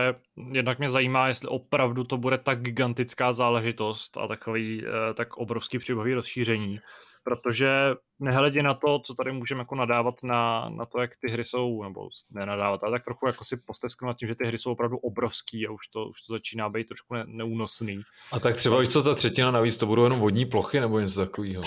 jednak 0.53 0.79
mě 0.79 0.89
zajímá, 0.89 1.29
jestli 1.29 1.49
opravdu 1.49 2.05
to 2.05 2.17
bude 2.17 2.39
tak 2.39 2.63
gigantická 2.63 3.33
záležitost 3.33 4.17
a 4.17 4.27
takový 4.27 4.85
eh, 4.87 5.15
tak 5.15 5.37
obrovský 5.37 5.79
příběhový 5.79 6.15
rozšíření, 6.15 6.81
protože 7.25 7.71
nehledě 8.21 8.63
na 8.63 8.75
to, 8.75 8.99
co 8.99 9.15
tady 9.15 9.33
můžeme 9.33 9.61
jako 9.61 9.75
nadávat 9.75 10.15
na, 10.23 10.69
na 10.69 10.87
to, 10.87 11.01
jak 11.01 11.17
ty 11.17 11.31
hry 11.31 11.45
jsou, 11.45 11.83
nebo 11.83 12.09
nenadávat, 12.31 12.85
ale 12.85 12.93
tak 12.93 13.05
trochu 13.05 13.27
jako 13.27 13.45
si 13.45 13.57
postesknout 13.57 14.17
tím, 14.17 14.29
že 14.29 14.35
ty 14.35 14.47
hry 14.47 14.59
jsou 14.59 14.73
opravdu 14.73 14.99
obrovský 14.99 15.67
a 15.67 15.71
už 15.71 15.89
to, 15.89 16.07
už 16.07 16.23
to 16.23 16.33
začíná 16.33 16.69
být 16.69 16.87
trošku 16.89 17.15
ne, 17.15 17.25
neúnosný. 17.27 18.03
A 18.33 18.41
tak 18.41 18.57
třeba 18.57 18.81
víš 18.81 18.89
co, 18.89 19.03
ta 19.03 19.15
třetina 19.15 19.51
navíc, 19.51 19.77
to 19.77 19.87
budou 19.87 20.05
jenom 20.05 20.21
vodní 20.21 20.47
plochy 20.47 20.81
nebo 20.81 21.01
něco 21.01 21.21
takového. 21.21 21.63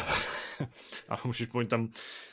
a 1.09 1.15
můžeš 1.23 1.47
tam 1.67 1.89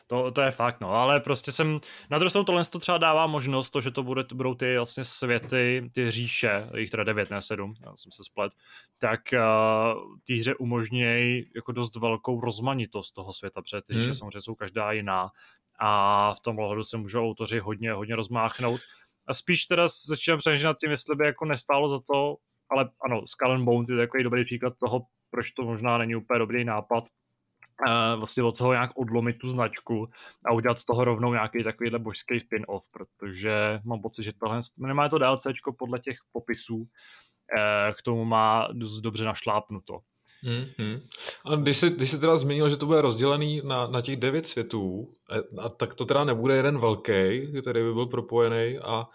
to, 0.09 0.31
to 0.31 0.43
je 0.43 0.51
fakt, 0.51 0.81
no, 0.81 0.91
ale 0.91 1.21
prostě 1.21 1.53
jsem, 1.53 1.81
na 2.11 2.19
druhou 2.19 2.29
stranu 2.29 2.45
tohle 2.45 2.65
to 2.65 2.79
třeba 2.79 2.99
dává 2.99 3.27
možnost, 3.27 3.71
to, 3.71 3.81
že 3.81 3.91
to 3.91 4.03
bude, 4.03 4.25
budou 4.35 4.55
ty 4.55 4.77
vlastně 4.77 5.05
světy, 5.05 5.91
ty 5.95 6.11
říše, 6.11 6.69
jich 6.77 6.91
teda 6.91 7.05
9, 7.05 7.31
ne 7.31 7.43
7, 7.43 7.75
já 7.85 7.97
jsem 7.97 8.13
se 8.13 8.25
splet, 8.25 8.53
tak 8.99 9.21
uh, 9.33 10.17
ty 10.25 10.37
hře 10.37 10.55
umožňují 10.55 11.51
jako 11.55 11.73
dost 11.73 11.97
velkou 11.97 12.41
rozmanitost 12.41 13.15
toho 13.15 13.33
světa, 13.33 13.63
protože 13.63 13.83
ty 13.83 13.95
hmm. 13.95 14.08
Říše 14.09 14.19
samozřejmě 14.19 14.41
jsou 14.41 14.55
každá 14.55 14.93
jiná 14.93 15.29
a 15.81 16.35
v 16.35 16.41
tom 16.41 16.59
ohledu 16.59 16.85
se 16.85 16.97
můžou 16.97 17.31
autoři 17.31 17.59
hodně, 17.59 17.93
hodně 17.93 18.17
rozmáchnout. 18.17 18.81
A 19.27 19.35
spíš 19.35 19.65
teda 19.65 19.87
začínám 20.07 20.39
přemýšlet 20.39 20.67
nad 20.67 20.79
tím, 20.79 20.91
jestli 20.91 21.17
by 21.17 21.27
jako 21.27 21.45
nestálo 21.45 21.89
za 21.89 21.99
to, 21.99 22.37
ale 22.71 22.91
ano, 23.05 23.27
Skull 23.27 23.53
and 23.53 23.65
Bones 23.65 23.89
je 23.89 23.97
takový 23.97 24.23
dobrý 24.23 24.45
příklad 24.45 24.75
toho, 24.81 25.01
proč 25.31 25.51
to 25.51 25.63
možná 25.63 25.99
není 25.99 26.17
úplně 26.17 26.39
dobrý 26.39 26.65
nápad, 26.65 27.05
vlastně 28.17 28.43
od 28.43 28.59
toho 28.59 28.73
nějak 28.73 28.91
odlomit 28.97 29.39
tu 29.39 29.49
značku 29.49 30.11
a 30.47 30.53
udělat 30.53 30.79
z 30.79 30.85
toho 30.85 31.05
rovnou 31.05 31.33
nějaký 31.33 31.65
takovýhle 31.65 31.99
božský 31.99 32.41
spin-off, 32.41 32.83
protože 32.91 33.81
mám 33.85 34.03
pocit, 34.03 34.23
že 34.23 34.33
tohle, 34.33 34.61
nemá 34.79 35.09
to 35.09 35.19
DLCčko 35.19 35.73
podle 35.73 35.99
těch 35.99 36.17
popisů, 36.33 36.89
eh, 37.59 37.93
k 37.93 38.03
tomu 38.03 38.25
má 38.25 38.69
dost 38.73 39.01
dobře 39.01 39.25
našlápnuto. 39.25 39.99
Mm-hmm. 40.45 41.01
A 41.45 41.57
když 41.57 41.77
jsi, 41.77 41.91
když 41.91 42.11
jsi 42.11 42.19
teda 42.19 42.37
zmínil, 42.37 42.71
že 42.71 42.77
to 42.77 42.87
bude 42.87 43.01
rozdělený 43.01 43.63
na, 43.65 43.87
na 43.87 44.01
těch 44.01 44.17
devět 44.17 44.47
světů, 44.47 45.15
eh, 45.33 45.61
a 45.61 45.69
tak 45.69 45.95
to 45.95 46.05
teda 46.05 46.25
nebude 46.25 46.57
jeden 46.57 46.79
velký, 46.79 47.47
který 47.61 47.83
by 47.83 47.93
byl 47.93 48.07
propojený 48.07 48.79
a, 48.79 49.07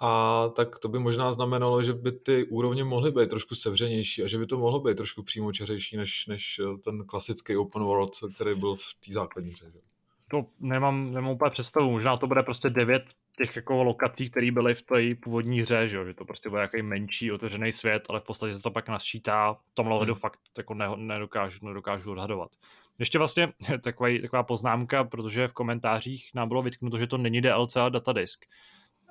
a 0.00 0.48
tak 0.48 0.78
to 0.78 0.88
by 0.88 0.98
možná 0.98 1.32
znamenalo, 1.32 1.82
že 1.82 1.92
by 1.92 2.12
ty 2.12 2.44
úrovně 2.44 2.84
mohly 2.84 3.10
být 3.10 3.30
trošku 3.30 3.54
sevřenější 3.54 4.22
a 4.22 4.26
že 4.26 4.38
by 4.38 4.46
to 4.46 4.58
mohlo 4.58 4.80
být 4.80 4.96
trošku 4.96 5.22
přímočařejší 5.22 5.96
než, 5.96 6.26
než 6.26 6.60
ten 6.84 7.04
klasický 7.06 7.56
open 7.56 7.82
world, 7.82 8.12
který 8.34 8.54
byl 8.54 8.74
v 8.74 9.06
té 9.06 9.12
základní 9.12 9.50
hře. 9.50 9.72
To 10.30 10.46
nemám, 10.60 11.12
nemám 11.12 11.30
úplně 11.30 11.50
představu. 11.50 11.90
Možná 11.90 12.16
to 12.16 12.26
bude 12.26 12.42
prostě 12.42 12.70
devět 12.70 13.02
těch 13.36 13.56
jako 13.56 13.82
lokací, 13.82 14.30
které 14.30 14.50
byly 14.50 14.74
v 14.74 14.82
té 14.82 15.14
původní 15.22 15.60
hře, 15.60 15.88
že, 15.88 16.04
že 16.04 16.14
to 16.14 16.24
prostě 16.24 16.50
byl 16.50 16.58
nějaký 16.58 16.82
menší 16.82 17.32
otevřený 17.32 17.72
svět, 17.72 18.06
ale 18.08 18.20
v 18.20 18.24
podstatě 18.24 18.54
se 18.54 18.62
to 18.62 18.70
pak 18.70 18.88
nasčítá. 18.88 19.52
V 19.52 19.74
tomhle 19.74 20.04
hmm. 20.04 20.14
fakt 20.14 20.40
jako 20.58 20.74
ne, 20.74 20.88
nedokážu, 20.96 21.66
nedokážu 21.66 22.12
odhadovat. 22.12 22.50
Ještě 22.98 23.18
vlastně 23.18 23.52
takový, 23.84 24.20
taková 24.20 24.42
poznámka, 24.42 25.04
protože 25.04 25.48
v 25.48 25.52
komentářích 25.52 26.30
nám 26.34 26.48
bylo 26.48 26.62
vytknuto, 26.62 26.98
že 26.98 27.06
to 27.06 27.18
není 27.18 27.40
DLC 27.40 27.76
a 27.76 27.88
datadisk. 27.88 28.44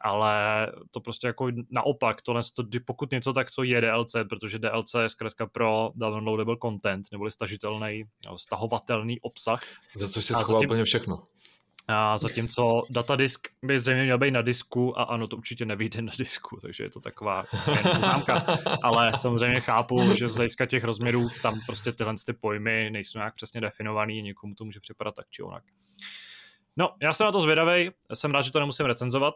Ale 0.04 0.68
to 0.92 1.00
prostě 1.00 1.28
jako 1.28 1.48
naopak, 1.70 2.22
tohle, 2.22 2.42
to, 2.56 2.64
pokud 2.86 3.12
něco, 3.12 3.34
tak 3.34 3.48
to 3.56 3.64
je 3.64 3.82
DLC, 3.82 4.16
protože 4.30 4.60
DLC 4.60 4.94
je 5.02 5.10
zkrátka 5.10 5.48
pro 5.48 5.92
downloadable 5.96 6.58
content, 6.62 7.06
neboli 7.12 7.32
stažitelný, 7.32 8.04
stahovatelný 8.38 9.20
obsah. 9.20 9.64
Za 9.96 10.10
což 10.10 10.26
se 10.26 10.34
schová 10.36 10.60
úplně 10.60 10.84
všechno. 10.84 11.28
A 11.94 12.18
zatímco 12.18 12.82
datadisk 12.90 13.48
by 13.64 13.80
zřejmě 13.80 14.04
měl 14.04 14.18
být 14.18 14.32
na 14.32 14.42
disku 14.42 15.00
a 15.00 15.04
ano, 15.04 15.28
to 15.28 15.38
určitě 15.38 15.66
nevyjde 15.66 16.02
na 16.02 16.12
disku, 16.18 16.58
takže 16.62 16.84
je 16.84 16.90
to 16.90 17.00
taková 17.00 17.46
známka. 17.98 18.46
Ale 18.84 19.12
samozřejmě 19.18 19.60
chápu, 19.60 20.14
že 20.14 20.28
z 20.28 20.36
hlediska 20.36 20.66
těch 20.66 20.84
rozměrů 20.84 21.30
tam 21.42 21.60
prostě 21.66 21.92
tyhle 21.92 22.14
ty 22.26 22.34
pojmy 22.34 22.90
nejsou 22.92 23.20
nějak 23.20 23.36
přesně 23.36 23.62
definovaný, 23.62 24.22
někomu 24.22 24.56
to 24.56 24.66
může 24.66 24.80
připadat 24.80 25.16
tak 25.16 25.26
či 25.30 25.44
onak. 25.44 25.64
No, 26.78 26.90
já 27.02 27.14
jsem 27.14 27.26
na 27.26 27.32
to 27.32 27.40
zvědavý, 27.40 27.90
jsem 28.14 28.32
rád, 28.32 28.42
že 28.42 28.52
to 28.52 28.60
nemusím 28.60 28.86
recenzovat, 28.86 29.34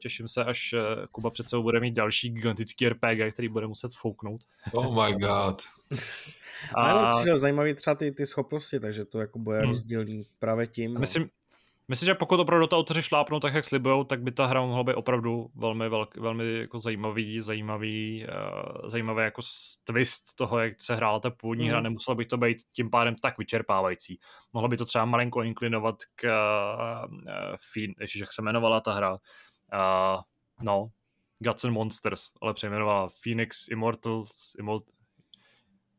těším 0.00 0.28
se, 0.28 0.44
až 0.44 0.72
eh, 0.72 1.06
Kuba 1.12 1.30
před 1.30 1.48
sebou 1.48 1.62
bude 1.62 1.80
mít 1.80 1.94
další 1.94 2.30
gigantický 2.30 2.88
RPG, 2.88 3.32
který 3.32 3.48
bude 3.48 3.66
muset 3.66 3.90
fouknout. 3.94 4.40
Oh 4.72 5.04
my 5.04 5.14
god. 5.18 5.62
A... 6.74 6.80
Ale 6.80 7.38
zajímavý 7.38 7.74
třeba 7.74 7.94
ty, 7.94 8.12
ty 8.12 8.26
schopnosti, 8.26 8.80
takže 8.80 9.04
to 9.04 9.18
jako 9.20 9.38
bude 9.38 9.58
hmm. 9.58 9.68
rozdílný 9.68 10.26
právě 10.38 10.66
tím. 10.66 11.00
Myslím, 11.00 11.22
no. 11.22 11.28
Myslím, 11.88 12.06
že 12.06 12.14
pokud 12.14 12.40
opravdu 12.40 12.66
to 12.66 12.78
autoři 12.78 13.02
šlápnou 13.02 13.40
tak, 13.40 13.54
jak 13.54 13.64
slibujou, 13.64 14.04
tak 14.04 14.22
by 14.22 14.32
ta 14.32 14.46
hra 14.46 14.60
mohla 14.60 14.84
být 14.84 14.94
opravdu 14.94 15.50
velmi, 15.54 15.88
velký, 15.88 16.20
velmi 16.20 16.58
jako 16.58 16.78
zajímavý, 16.78 17.40
zajímavý, 17.40 18.26
uh, 18.28 18.88
zajímavý 18.88 19.22
jako 19.22 19.42
twist 19.84 20.34
toho, 20.34 20.58
jak 20.58 20.80
se 20.80 20.96
hrála 20.96 21.20
ta 21.20 21.30
původní 21.30 21.64
mm. 21.64 21.70
hra. 21.70 21.78
Mhm. 21.78 21.84
Nemusela 21.84 22.14
by 22.14 22.24
to 22.24 22.36
být 22.36 22.56
tím 22.72 22.90
pádem 22.90 23.14
tak 23.22 23.38
vyčerpávající. 23.38 24.20
Mohla 24.52 24.68
by 24.68 24.76
to 24.76 24.84
třeba 24.84 25.04
malinko 25.04 25.42
inklinovat 25.42 25.96
k 26.14 26.24
uh, 26.24 27.14
uh, 27.14 27.94
ještě 28.00 28.18
jak 28.18 28.32
se 28.32 28.42
jmenovala 28.42 28.80
ta 28.80 28.92
hra. 28.92 29.12
Uh, 29.12 30.20
no, 30.62 30.90
Gods 31.38 31.64
and 31.64 31.72
Monsters, 31.72 32.30
ale 32.42 32.54
přejmenovala 32.54 33.08
Phoenix 33.22 33.68
Immortals, 33.68 34.54
Immort, 34.58 34.84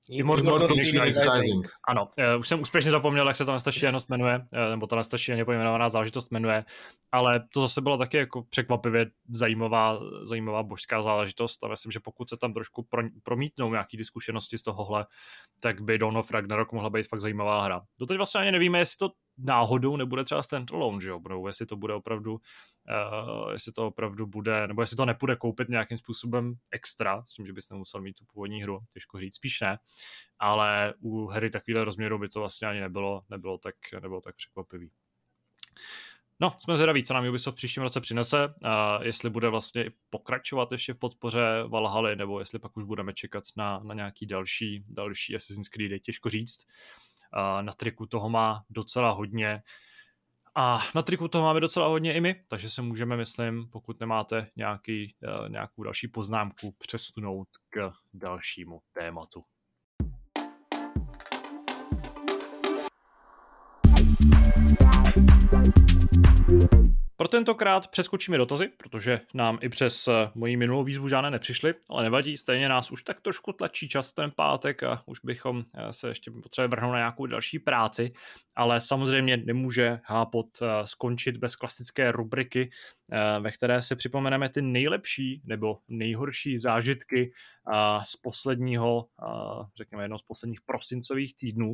Immortal, 0.09 0.67
Phoenix 0.67 0.93
Rising. 0.93 1.67
Ano, 1.87 2.09
uh, 2.17 2.39
už 2.39 2.47
jsem 2.47 2.61
úspěšně 2.61 2.91
zapomněl, 2.91 3.27
jak 3.27 3.35
se 3.35 3.45
ta 3.45 3.53
nestačí 3.53 3.85
jenom 3.85 4.01
jmenuje, 4.09 4.37
uh, 4.37 4.69
nebo 4.69 4.87
ta 4.87 5.03
ani 5.33 5.45
pojmenovaná 5.45 5.89
záležitost 5.89 6.31
jmenuje, 6.31 6.65
ale 7.11 7.43
to 7.53 7.61
zase 7.61 7.81
bylo 7.81 7.97
taky 7.97 8.17
jako 8.17 8.43
překvapivě 8.43 9.05
zajímavá, 9.29 9.99
zajímavá 10.23 10.63
božská 10.63 11.01
záležitost 11.01 11.63
a 11.63 11.67
myslím, 11.67 11.91
že 11.91 11.99
pokud 11.99 12.29
se 12.29 12.37
tam 12.37 12.53
trošku 12.53 12.83
pro, 12.83 13.03
promítnou 13.23 13.71
nějaký 13.71 14.03
zkušenosti 14.03 14.57
z 14.57 14.63
tohohle, 14.63 15.05
tak 15.59 15.81
by 15.81 15.97
Dawn 15.97 16.17
of 16.17 16.31
Ragnarok 16.31 16.71
mohla 16.71 16.89
být 16.89 17.07
fakt 17.07 17.21
zajímavá 17.21 17.63
hra. 17.63 17.81
Doteď 17.99 18.17
vlastně 18.17 18.41
ani 18.41 18.51
nevíme, 18.51 18.79
jestli 18.79 18.97
to 18.97 19.09
náhodou 19.37 19.97
nebude 19.97 20.23
třeba 20.23 20.43
standalone, 20.43 21.01
že 21.01 21.09
jo, 21.09 21.21
nebo 21.29 21.47
jestli 21.47 21.65
to 21.65 21.75
bude 21.75 21.93
opravdu, 21.93 22.33
uh, 22.33 23.51
jestli 23.51 23.71
to 23.71 23.87
opravdu 23.87 24.27
bude, 24.27 24.67
nebo 24.67 24.81
jestli 24.81 24.97
to 24.97 25.05
nepůjde 25.05 25.35
koupit 25.35 25.69
nějakým 25.69 25.97
způsobem 25.97 26.53
extra, 26.71 27.23
s 27.25 27.33
tím, 27.33 27.45
že 27.45 27.53
bys 27.53 27.69
nemusel 27.69 28.01
mít 28.01 28.13
tu 28.13 28.25
původní 28.33 28.63
hru, 28.63 28.79
těžko 28.93 29.19
říct, 29.19 29.35
spíš 29.35 29.61
ne, 29.61 29.79
ale 30.39 30.93
u 30.99 31.25
hry 31.25 31.49
takovýhle 31.49 31.85
rozměru 31.85 32.19
by 32.19 32.29
to 32.29 32.39
vlastně 32.39 32.67
ani 32.67 32.79
nebylo, 32.79 33.21
nebylo 33.29 33.57
tak, 33.57 33.75
nebylo 33.93 34.21
tak 34.21 34.35
překvapivý. 34.35 34.91
No, 36.39 36.55
jsme 36.59 36.75
zvědaví, 36.75 37.03
co 37.03 37.13
nám 37.13 37.27
Ubisoft 37.27 37.55
v 37.55 37.57
příštím 37.57 37.83
roce 37.83 38.01
přinese, 38.01 38.53
a 38.63 39.03
jestli 39.03 39.29
bude 39.29 39.49
vlastně 39.49 39.91
pokračovat 40.09 40.71
ještě 40.71 40.93
v 40.93 40.97
podpoře 40.97 41.63
Valhaly, 41.67 42.15
nebo 42.15 42.39
jestli 42.39 42.59
pak 42.59 42.77
už 42.77 42.83
budeme 42.83 43.13
čekat 43.13 43.43
na, 43.57 43.79
na 43.79 43.93
nějaký 43.93 44.25
další, 44.25 44.83
další 44.87 45.35
Assassin's 45.35 45.69
Creed, 45.69 46.01
těžko 46.01 46.29
říct. 46.29 46.65
Na 47.61 47.71
triku 47.71 48.05
toho 48.05 48.29
má 48.29 48.63
docela 48.69 49.11
hodně. 49.11 49.61
A 50.55 50.79
na 50.95 51.01
triku 51.01 51.27
toho 51.27 51.43
máme 51.43 51.59
docela 51.59 51.87
hodně 51.87 52.13
i 52.13 52.21
my, 52.21 52.43
takže 52.47 52.69
se 52.69 52.81
můžeme, 52.81 53.17
myslím, 53.17 53.69
pokud 53.69 53.99
nemáte 53.99 54.47
nějaký, 54.55 55.15
eh, 55.23 55.49
nějakou 55.49 55.83
další 55.83 56.07
poznámku, 56.07 56.75
přesunout 56.77 57.47
k 57.69 57.91
dalšímu 58.13 58.81
tématu. 58.93 59.43
Pro 67.17 67.27
tentokrát 67.27 67.87
přeskočíme 67.87 68.37
dotazy, 68.37 68.67
protože 68.77 69.19
nám 69.33 69.57
i 69.61 69.69
přes 69.69 70.07
eh, 70.07 70.11
moji 70.35 70.57
minulou 70.57 70.83
výzvu 70.83 71.07
žádné 71.07 71.31
nepřišly, 71.31 71.73
ale 71.89 72.03
nevadí, 72.03 72.37
stejně 72.37 72.69
nás 72.69 72.91
už 72.91 73.03
tak 73.03 73.21
trošku 73.21 73.53
tlačí 73.53 73.89
čas 73.89 74.13
ten 74.13 74.31
pátek 74.35 74.83
a 74.83 75.03
už 75.05 75.19
bychom 75.23 75.63
eh, 75.73 75.93
se 75.93 76.07
ještě 76.07 76.31
potřebovali 76.31 76.69
vrhnout 76.69 76.91
na 76.91 76.97
nějakou 76.97 77.25
další 77.25 77.59
práci, 77.59 78.13
ale 78.55 78.81
samozřejmě 78.81 79.37
nemůže 79.37 79.99
Hápot 80.05 80.47
eh, 80.61 80.67
skončit 80.83 81.37
bez 81.37 81.55
klasické 81.55 82.11
rubriky, 82.11 82.69
ve 83.39 83.51
které 83.51 83.81
si 83.81 83.95
připomeneme 83.95 84.49
ty 84.49 84.61
nejlepší 84.61 85.41
nebo 85.45 85.77
nejhorší 85.87 86.59
zážitky 86.59 87.31
z 88.03 88.15
posledního, 88.15 89.05
řekněme 89.77 90.03
jedno 90.03 90.19
z 90.19 90.23
posledních 90.23 90.61
prosincových 90.65 91.35
týdnů. 91.35 91.73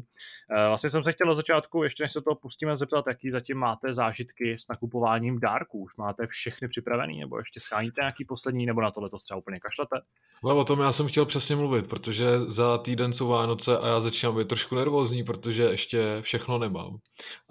Vlastně 0.68 0.90
jsem 0.90 1.04
se 1.04 1.12
chtěl 1.12 1.28
na 1.28 1.34
začátku, 1.34 1.84
ještě 1.84 2.04
než 2.04 2.12
se 2.12 2.22
toho 2.22 2.36
pustíme, 2.36 2.78
zeptat, 2.78 3.06
jaký 3.08 3.32
zatím 3.32 3.58
máte 3.58 3.96
zážitky 3.96 4.58
s 4.58 4.68
nakupováním 4.68 5.40
dárků. 5.40 5.80
Už 5.84 5.98
máte 5.98 6.28
všechny 6.28 6.68
připravený, 6.68 7.20
nebo 7.20 7.38
ještě 7.38 7.60
scháníte 7.60 8.02
nějaký 8.02 8.26
poslední, 8.26 8.66
nebo 8.66 8.82
na 8.82 8.92
tohle 8.92 9.10
to 9.10 9.18
třeba 9.18 9.38
úplně 9.38 9.60
kašlete? 9.60 9.96
Ale 10.44 10.54
o 10.54 10.64
tom 10.64 10.80
já 10.80 10.92
jsem 10.92 11.08
chtěl 11.08 11.26
přesně 11.26 11.56
mluvit, 11.56 11.88
protože 11.88 12.26
za 12.48 12.78
týden 12.78 13.14
jsou 13.14 13.28
Vánoce 13.28 13.78
a 13.78 13.88
já 13.88 14.02
začínám 14.02 14.38
být 14.38 14.48
trošku 14.48 14.76
nervózní, 14.76 15.24
protože 15.24 15.64
ještě 15.64 16.18
všechno 16.22 16.58
nemám. 16.58 16.98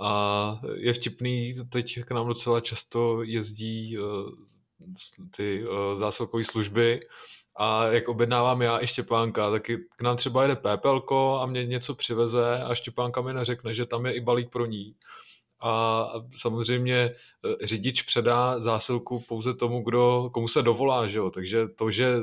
A 0.01 0.61
je 0.75 0.95
vtipný, 0.95 1.55
teď 1.73 2.01
k 2.05 2.11
nám 2.11 2.27
docela 2.27 2.61
často 2.61 3.23
jezdí 3.23 3.70
uh, 3.99 4.31
ty 5.37 5.65
uh, 5.65 5.99
zásilkové 5.99 6.45
služby 6.45 7.01
a 7.57 7.87
jak 7.87 8.09
objednávám 8.09 8.63
já 8.63 8.83
i 8.83 8.87
Štěpánka, 8.87 9.51
taky 9.51 9.79
k 9.97 10.03
nám 10.03 10.17
třeba 10.17 10.43
jede 10.43 10.57
Pépelko 10.57 11.39
a 11.39 11.47
mě 11.47 11.67
něco 11.67 11.95
přiveze 11.95 12.63
a 12.63 12.75
Štěpánka 12.75 13.21
mi 13.21 13.33
neřekne, 13.35 13.75
že 13.75 13.87
tam 13.87 14.07
je 14.07 14.13
i 14.13 14.21
balík 14.21 14.51
pro 14.51 14.67
ní. 14.67 14.95
A 15.63 16.05
samozřejmě 16.37 16.97
e, 16.97 17.15
řidič 17.67 18.03
předá 18.03 18.61
zásilku 18.61 19.21
pouze 19.29 19.55
tomu, 19.55 19.83
kdo, 19.83 20.31
komu 20.35 20.49
se 20.49 20.63
dovolá, 20.63 21.07
že 21.07 21.19
jo? 21.19 21.31
takže 21.31 21.69
to, 21.69 21.91
že 21.91 22.17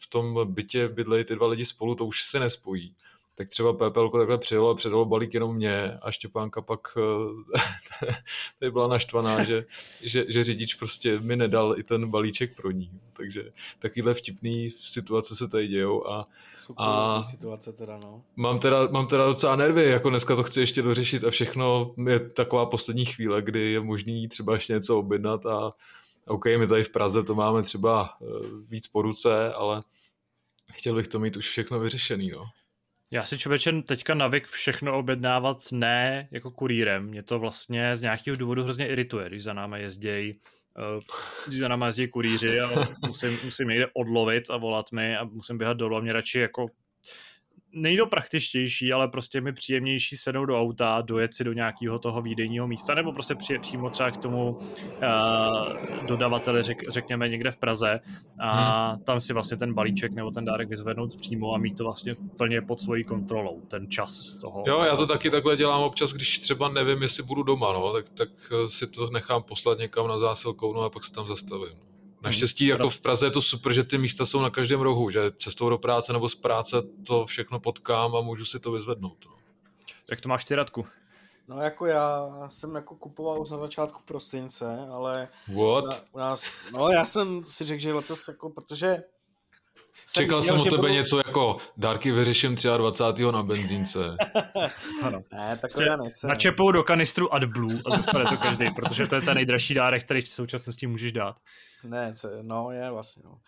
v 0.00 0.10
tom 0.10 0.54
bytě 0.54 0.88
bydlejí 0.88 1.24
ty 1.24 1.34
dva 1.34 1.46
lidi 1.46 1.64
spolu, 1.66 1.94
to 1.94 2.06
už 2.06 2.22
se 2.22 2.40
nespojí 2.40 2.94
tak 3.38 3.48
třeba 3.48 3.72
Pepelko 3.72 4.18
takhle 4.18 4.38
přijelo 4.38 4.70
a 4.70 4.74
předalo 4.74 5.04
balík 5.04 5.34
jenom 5.34 5.56
mě 5.56 5.98
a 6.02 6.10
Štěpánka 6.10 6.60
pak 6.60 6.80
eh, 6.96 7.62
tady 8.58 8.72
byla 8.72 8.88
naštvaná, 8.88 9.44
že, 9.44 9.64
že, 10.00 10.24
že 10.28 10.44
řidič 10.44 10.74
prostě 10.74 11.20
mi 11.20 11.36
nedal 11.36 11.74
i 11.78 11.82
ten 11.82 12.10
balíček 12.10 12.56
pro 12.56 12.70
ní. 12.70 12.90
Takže 13.12 13.52
takovýhle 13.78 14.14
vtipný 14.14 14.70
situace 14.70 15.36
se 15.36 15.48
tady 15.48 15.68
dějou. 15.68 16.06
A, 16.06 16.28
Super, 16.52 16.86
a 16.88 17.22
situace 17.22 17.72
teda, 17.72 17.98
no. 17.98 18.22
Mám 18.36 18.58
teda, 18.58 18.86
mám 18.86 19.06
teda 19.06 19.26
docela 19.26 19.56
nervy, 19.56 19.84
jako 19.84 20.10
dneska 20.10 20.36
to 20.36 20.42
chci 20.42 20.60
ještě 20.60 20.82
dořešit 20.82 21.24
a 21.24 21.30
všechno 21.30 21.94
je 22.08 22.20
taková 22.30 22.66
poslední 22.66 23.04
chvíle, 23.04 23.42
kdy 23.42 23.72
je 23.72 23.80
možný 23.80 24.28
třeba 24.28 24.54
ještě 24.54 24.72
něco 24.72 24.98
objednat 24.98 25.46
a 25.46 25.72
OK, 26.26 26.44
my 26.44 26.66
tady 26.66 26.84
v 26.84 26.92
Praze 26.92 27.22
to 27.22 27.34
máme 27.34 27.62
třeba 27.62 28.16
eh, 28.22 28.26
víc 28.68 28.86
po 28.86 29.02
ruce, 29.02 29.52
ale 29.52 29.82
chtěl 30.72 30.94
bych 30.94 31.08
to 31.08 31.18
mít 31.18 31.36
už 31.36 31.48
všechno 31.48 31.80
vyřešený, 31.80 32.30
no. 32.30 32.44
Já 33.10 33.24
si 33.24 33.38
člověče 33.38 33.72
teďka 33.72 34.14
navyk 34.14 34.46
všechno 34.46 34.98
objednávat 34.98 35.58
ne 35.72 36.28
jako 36.30 36.50
kurýrem. 36.50 37.06
Mě 37.06 37.22
to 37.22 37.38
vlastně 37.38 37.96
z 37.96 38.00
nějakého 38.00 38.36
důvodu 38.36 38.62
hrozně 38.62 38.88
irituje, 38.88 39.28
když 39.28 39.42
za 39.42 39.52
náma 39.52 39.76
jezdějí 39.76 40.40
uh, 40.78 41.02
když 41.46 41.58
za 41.60 41.68
náma 41.68 41.86
jezdí 41.86 42.08
kurýři 42.08 42.60
a 42.60 42.88
musím, 43.06 43.38
musím 43.44 43.68
někde 43.68 43.86
odlovit 43.94 44.50
a 44.50 44.56
volat 44.56 44.92
mi 44.92 45.16
a 45.16 45.24
musím 45.24 45.58
běhat 45.58 45.76
dolů 45.76 45.96
a 45.96 46.00
mě 46.00 46.12
radši 46.12 46.38
jako 46.38 46.66
není 47.72 47.96
to 47.96 48.06
praktičtější, 48.06 48.92
ale 48.92 49.08
prostě 49.08 49.40
mi 49.40 49.52
příjemnější 49.52 50.16
sednout 50.16 50.46
do 50.46 50.60
auta, 50.60 51.00
dojet 51.00 51.34
si 51.34 51.44
do 51.44 51.52
nějakého 51.52 51.98
toho 51.98 52.22
výdejního 52.22 52.66
místa, 52.66 52.94
nebo 52.94 53.12
prostě 53.12 53.34
při, 53.34 53.58
přímo 53.58 53.90
třeba 53.90 54.10
k 54.10 54.16
tomu 54.16 54.50
uh, 54.50 56.06
dodavateli, 56.06 56.62
řek, 56.62 56.90
řekněme 56.90 57.28
někde 57.28 57.50
v 57.50 57.56
Praze 57.56 58.00
a 58.40 58.88
hmm. 58.90 59.02
tam 59.02 59.20
si 59.20 59.32
vlastně 59.32 59.56
ten 59.56 59.74
balíček 59.74 60.12
nebo 60.12 60.30
ten 60.30 60.44
dárek 60.44 60.68
vyzvednout 60.68 61.16
přímo 61.16 61.54
a 61.54 61.58
mít 61.58 61.76
to 61.76 61.84
vlastně 61.84 62.14
plně 62.36 62.62
pod 62.62 62.80
svojí 62.80 63.04
kontrolou, 63.04 63.60
ten 63.68 63.90
čas 63.90 64.38
toho. 64.40 64.64
Jo, 64.66 64.82
já 64.82 64.96
to 64.96 65.06
taky 65.06 65.30
takhle 65.30 65.56
dělám 65.56 65.82
občas, 65.82 66.12
když 66.12 66.38
třeba 66.38 66.68
nevím, 66.68 67.02
jestli 67.02 67.22
budu 67.22 67.42
doma, 67.42 67.72
no, 67.72 67.92
tak, 67.92 68.08
tak 68.08 68.28
si 68.68 68.86
to 68.86 69.10
nechám 69.10 69.42
poslat 69.42 69.78
někam 69.78 70.08
na 70.08 70.18
zásilkou, 70.18 70.72
no 70.72 70.80
a 70.80 70.90
pak 70.90 71.04
se 71.04 71.12
tam 71.12 71.26
zastavím. 71.26 71.88
Naštěstí 72.22 72.66
jako 72.66 72.90
v 72.90 73.00
Praze 73.00 73.26
je 73.26 73.30
to 73.30 73.42
super, 73.42 73.72
že 73.72 73.84
ty 73.84 73.98
místa 73.98 74.26
jsou 74.26 74.40
na 74.40 74.50
každém 74.50 74.80
rohu, 74.80 75.10
že 75.10 75.32
cestou 75.36 75.68
do 75.68 75.78
práce 75.78 76.12
nebo 76.12 76.28
z 76.28 76.34
práce 76.34 76.76
to 77.06 77.26
všechno 77.26 77.60
potkám 77.60 78.16
a 78.16 78.20
můžu 78.20 78.44
si 78.44 78.60
to 78.60 78.72
vyzvednout. 78.72 79.24
No. 79.26 79.32
Jak 80.10 80.20
to 80.20 80.28
máš 80.28 80.44
ty 80.44 80.54
Radku? 80.54 80.86
No 81.48 81.62
jako 81.62 81.86
já 81.86 82.28
jsem 82.48 82.74
jako 82.74 82.94
kupoval 82.94 83.40
už 83.40 83.50
na 83.50 83.58
začátku 83.58 84.02
prosince, 84.04 84.88
ale 84.92 85.28
What? 85.48 85.84
u, 85.84 86.16
u 86.16 86.18
nás, 86.18 86.62
no 86.72 86.88
já 86.88 87.04
jsem 87.04 87.44
si 87.44 87.64
řekl, 87.64 87.80
že 87.80 87.92
letos 87.92 88.28
jako, 88.28 88.50
protože 88.50 89.02
Čekal 90.14 90.42
jsem 90.42 90.56
viděl, 90.56 90.60
od 90.60 90.64
že 90.64 90.70
tebe 90.70 90.80
budou- 90.82 90.94
něco 90.94 91.16
jako 91.18 91.56
dárky 91.76 92.12
vyřeším 92.12 92.56
23. 92.76 93.22
na 93.32 93.42
benzínce. 93.42 93.98
Ano. 95.02 95.22
Ne, 95.32 95.48
tak 95.48 95.56
to 95.56 95.60
Prostě 95.60 95.84
já 95.88 95.96
nejsem. 95.96 96.28
Načepou 96.28 96.72
do 96.72 96.82
kanistru 96.82 97.34
AdBlue 97.34 97.80
a 97.86 97.96
dostane 97.96 98.24
to 98.24 98.36
každý, 98.36 98.70
protože 98.70 99.06
to 99.06 99.14
je 99.14 99.20
ten 99.22 99.34
nejdražší 99.34 99.74
dárek, 99.74 100.04
který 100.04 100.20
v 100.20 100.28
současnosti 100.28 100.86
můžeš 100.86 101.12
dát. 101.12 101.36
Ne, 101.84 102.12
ce- 102.14 102.38
no 102.42 102.70
je 102.70 102.90
vlastně, 102.90 103.22
no. 103.26 103.38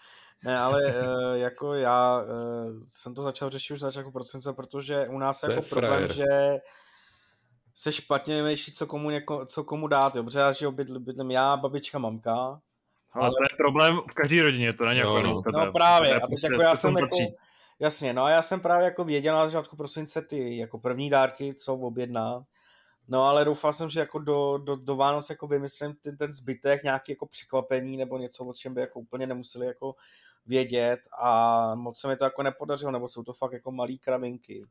Ne, 0.44 0.58
ale 0.58 0.86
uh, 0.86 0.92
jako 1.34 1.74
já 1.74 2.20
uh, 2.22 2.26
jsem 2.88 3.14
to 3.14 3.22
začal 3.22 3.50
řešit 3.50 3.72
už 3.74 3.80
začátku 3.80 4.10
prosince, 4.12 4.52
protože 4.52 5.08
u 5.08 5.18
nás 5.18 5.42
je 5.42 5.50
jako 5.50 5.62
problém, 5.62 5.92
frajer. 5.92 6.12
že 6.12 6.58
se 7.74 7.92
špatně 7.92 8.42
vymýšlí, 8.42 8.72
co 8.72 8.86
komu, 8.86 9.10
něko, 9.10 9.46
co 9.46 9.64
komu 9.64 9.88
dát, 9.88 10.16
jo. 10.16 10.22
protože 10.24 10.38
já 10.38 10.52
že 10.52 10.70
bydl, 10.70 11.00
bydlím 11.00 11.30
já, 11.30 11.56
babička, 11.56 11.98
mamka, 11.98 12.60
Ale 13.12 13.30
to 13.30 13.42
je 13.42 13.56
problém 13.56 14.00
v 14.10 14.14
každé 14.14 14.42
rodině, 14.42 14.72
to 14.72 14.84
není 14.84 14.98
jako 14.98 15.16
jenom 15.16 15.32
no. 15.34 15.42
tebe. 15.42 15.66
No 15.66 15.72
právě, 15.72 16.08
To 16.08 16.14
je 16.14 16.16
a 16.16 16.20
teď 16.20 16.28
prostě- 16.28 16.46
jako 16.46 16.62
já 16.62 16.70
to 16.70 16.76
jsem 16.76 16.96
jako, 16.96 17.16
jasně, 17.78 18.12
no 18.12 18.24
a 18.24 18.30
já 18.30 18.42
jsem 18.42 18.60
právě 18.60 18.84
jako 18.84 19.04
věděl 19.04 19.34
na 19.34 19.48
začátku 19.48 19.76
prosince 19.76 20.22
ty 20.22 20.56
jako 20.56 20.78
první 20.78 21.10
dárky, 21.10 21.54
co 21.54 21.74
objedná, 21.74 22.44
no 23.08 23.24
ale 23.24 23.44
doufal 23.44 23.72
jsem, 23.72 23.90
že 23.90 24.00
jako 24.00 24.18
do, 24.18 24.58
do, 24.58 24.76
do 24.76 24.96
Vánoc 24.96 25.30
jako 25.30 25.46
vymyslím 25.46 25.94
ten, 26.02 26.16
ten 26.16 26.32
zbytek, 26.32 26.82
nějaký 26.84 27.12
jako 27.12 27.26
překvapení 27.26 27.96
nebo 27.96 28.18
něco, 28.18 28.44
o 28.44 28.54
čem 28.54 28.74
by 28.74 28.80
jako 28.80 29.00
úplně 29.00 29.26
nemuseli 29.26 29.66
jako 29.66 29.94
vědět 30.46 31.00
a 31.18 31.74
moc 31.74 32.00
se 32.00 32.08
mi 32.08 32.16
to 32.16 32.24
jako 32.24 32.42
nepodařilo, 32.42 32.92
nebo 32.92 33.08
jsou 33.08 33.22
to 33.22 33.32
fakt 33.32 33.52
jako 33.52 33.72
malý 33.72 33.98
kravinky. 33.98 34.66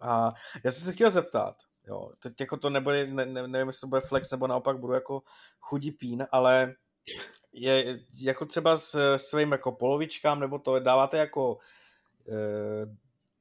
A 0.00 0.30
já 0.64 0.70
jsem 0.70 0.84
se 0.84 0.92
chtěl 0.92 1.10
zeptat, 1.10 1.56
jo, 1.86 2.10
teď 2.18 2.40
jako 2.40 2.56
to 2.56 2.70
nebude, 2.70 3.06
ne, 3.06 3.26
ne, 3.26 3.48
nevím, 3.48 3.66
jestli 3.68 3.80
to 3.80 3.86
bude 3.86 4.00
flex, 4.00 4.30
nebo 4.30 4.46
naopak 4.46 4.78
budu 4.78 4.92
jako 4.92 5.22
chudí 5.60 5.90
pín, 5.90 6.26
ale 6.32 6.74
je 7.52 7.98
jako 8.22 8.46
třeba 8.46 8.76
s 8.76 9.16
svým 9.16 9.52
jako 9.52 9.72
polovičkám, 9.72 10.40
nebo 10.40 10.58
to 10.58 10.78
dáváte 10.80 11.18
jako 11.18 11.58
e, 12.28 12.32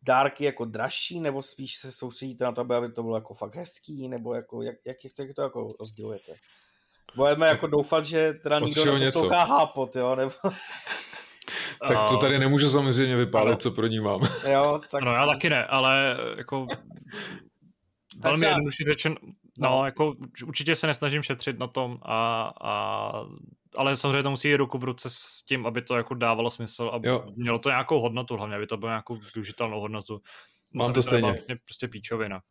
dárky 0.01 0.43
jako 0.45 0.65
dražší, 0.65 1.19
nebo 1.19 1.41
spíš 1.41 1.75
se 1.75 1.91
soustředíte 1.91 2.43
na 2.43 2.51
to, 2.51 2.61
aby 2.61 2.91
to 2.91 3.03
bylo 3.03 3.17
jako 3.17 3.33
fakt 3.33 3.55
hezký, 3.55 4.07
nebo 4.07 4.33
jako, 4.33 4.61
jak, 4.61 4.75
jak, 4.85 5.03
jak, 5.03 5.13
to, 5.13 5.21
jak 5.21 5.35
to 5.35 5.41
jako 5.41 5.73
rozdělujete? 5.79 6.33
Budeme 7.15 7.47
jako 7.47 7.67
doufat, 7.67 8.05
že 8.05 8.33
teda 8.33 8.59
nikdo 8.59 8.97
neposlouchá 8.97 9.43
hápot, 9.43 9.95
jo, 9.95 10.15
nebo 10.15 10.31
Tak 11.87 12.09
to 12.09 12.17
tady 12.17 12.39
nemůžu 12.39 12.69
samozřejmě 12.69 13.15
vypálit, 13.15 13.51
Ano. 13.51 13.57
co 13.57 13.71
pro 13.71 13.87
ní 13.87 13.99
mám. 13.99 14.21
jo, 14.51 14.81
tak... 14.91 15.03
No 15.03 15.13
já 15.13 15.25
taky 15.25 15.49
ne, 15.49 15.65
ale 15.65 16.17
jako 16.37 16.67
velmi 18.17 18.45
jednoduše 18.45 18.83
řečen, 18.83 19.15
no, 19.57 19.69
No. 19.69 19.85
jako 19.85 20.13
určitě 20.45 20.75
se 20.75 20.87
nesnažím 20.87 21.21
šetřit 21.23 21.59
na 21.59 21.67
tom, 21.67 21.97
a, 22.01 22.51
a, 22.61 23.11
ale 23.77 23.97
samozřejmě 23.97 24.23
to 24.23 24.31
musí 24.31 24.49
jít 24.49 24.55
ruku 24.55 24.77
v 24.77 24.83
ruce 24.83 25.09
s 25.09 25.43
tím, 25.43 25.65
aby 25.67 25.81
to 25.81 25.95
jako 25.97 26.13
dávalo 26.13 26.51
smysl 26.51 26.91
a 26.93 26.99
Jo. 27.03 27.23
mělo 27.35 27.59
to 27.59 27.69
nějakou 27.69 28.01
hodnotu, 28.01 28.37
hlavně 28.37 28.55
aby 28.55 28.67
to 28.67 28.77
bylo 28.77 28.91
nějakou 28.91 29.17
využitelnou 29.35 29.79
hodnotu. 29.81 30.21
Mám 30.73 30.85
Aby 30.85 30.93
to 30.93 31.03
stejně. 31.03 31.21
nebyla 31.21 31.33
Prostě, 31.45 31.55
prostě 31.65 31.87
píčovina. 31.87 32.41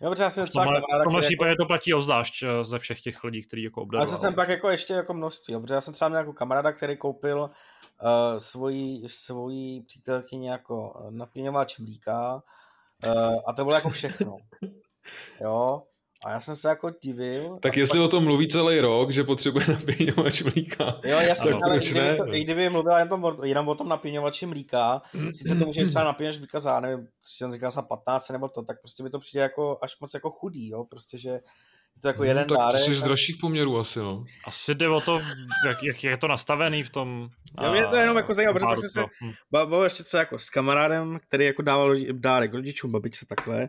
Jo, 0.00 0.10
protože 0.10 0.22
já 0.22 0.30
jsem 0.30 0.44
V 0.44 0.46
docela 0.46 0.64
kamaráda, 0.64 0.86
v 1.00 1.04
tomhle 1.04 1.20
případě 1.22 1.54
to 1.60 1.66
platí 1.66 1.94
ozvlášť 1.94 2.42
eh, 2.42 2.64
ze 2.64 2.78
všech 2.78 3.00
těch 3.00 3.24
lidí, 3.24 3.42
kteří 3.42 3.62
jako 3.62 3.80
Ale 3.80 3.84
obdarovali. 3.84 4.16
jsem 4.18 4.34
pak 4.34 4.48
jako 4.48 4.70
ještě 4.70 4.92
jako 4.94 5.14
množství, 5.14 5.54
jo, 5.54 5.60
protože 5.60 5.74
já 5.74 5.80
jsem 5.80 5.94
třeba 5.94 6.08
měl 6.08 6.20
jako 6.20 6.32
kamaráda, 6.32 6.72
který 6.72 6.96
koupil 6.96 7.40
uh, 7.40 8.38
svoji, 8.38 9.08
svoji 9.08 9.82
přítelkyni 9.82 10.48
jako 10.48 11.02
eh, 11.08 11.10
napíňovač 11.10 11.78
mlíka 11.78 12.34
uh, 12.34 13.34
a 13.46 13.52
to 13.52 13.64
bylo 13.64 13.74
jako 13.76 13.90
všechno. 13.90 14.36
Jo, 15.40 15.82
a 16.24 16.30
já 16.30 16.40
jsem 16.40 16.56
se 16.56 16.68
jako 16.68 16.90
divil. 17.02 17.58
Tak 17.62 17.76
jestli 17.76 18.00
o 18.00 18.08
tom 18.08 18.24
mluví 18.24 18.48
celý 18.48 18.80
rok, 18.80 19.10
že 19.12 19.24
potřebuje 19.24 19.66
napíňovač 19.72 20.42
mlíka. 20.42 21.00
Jo, 21.04 21.18
jasně, 21.20 21.50
Tak 21.50 21.60
ale 21.64 21.76
i 21.78 21.80
kdyby, 21.90 22.16
to, 22.16 22.34
i 22.34 22.44
kdyby 22.44 22.70
mluvila 22.70 22.98
jenom, 22.98 23.24
o- 23.24 23.44
jenom 23.44 23.68
o 23.68 23.74
tom 23.74 23.88
napíňovači 23.88 24.46
mlíka, 24.46 25.02
sice 25.34 25.54
to 25.56 25.66
může 25.66 25.86
třeba 25.86 26.04
napíňovač 26.04 26.38
mlíka 26.38 26.58
za, 26.60 26.80
nevím, 26.80 27.08
jsem 27.22 27.52
říkal 27.52 27.70
za 27.70 27.82
15 27.82 28.28
nebo 28.28 28.48
to, 28.48 28.62
tak 28.62 28.80
prostě 28.80 29.02
mi 29.02 29.10
to 29.10 29.18
přijde 29.18 29.42
jako 29.42 29.78
až 29.82 30.00
moc 30.00 30.14
jako 30.14 30.30
chudý, 30.30 30.68
jo, 30.70 30.84
prostě, 30.84 31.18
že 31.18 31.40
je 31.96 32.02
to 32.02 32.08
jako 32.08 32.24
jeden 32.24 32.38
Hmm, 32.38 32.48
tak 32.48 32.58
dárek. 32.58 32.80
to 32.84 32.86
jsi 32.90 32.96
z 32.96 33.02
dražších 33.02 33.36
poměrů 33.40 33.78
asi, 33.78 33.98
no. 33.98 34.24
Asi 34.44 34.74
jde 34.74 34.88
o 34.88 35.00
to, 35.00 35.20
jak, 35.66 35.82
jak 35.82 36.04
je 36.04 36.16
to 36.16 36.28
nastavený 36.28 36.82
v 36.82 36.90
tom... 36.90 37.28
Jo, 37.62 37.72
mě 37.72 37.86
to 37.86 37.96
jenom 37.96 38.16
jako 38.16 38.34
zajímá, 38.34 38.52
protože 38.52 38.66
jsem 38.88 39.02
to- 39.04 39.08
se- 39.18 39.26
hm. 39.26 39.32
Ba- 39.52 39.66
Byl 39.66 39.82
ještě 39.82 40.04
co 40.04 40.16
jako 40.16 40.38
s 40.38 40.50
kamarádem, 40.50 41.18
který 41.28 41.44
jako 41.44 41.62
dával 41.62 41.94
dárek 42.12 42.54
rodičům, 42.54 42.92
babičce 42.92 43.26
takhle 43.26 43.68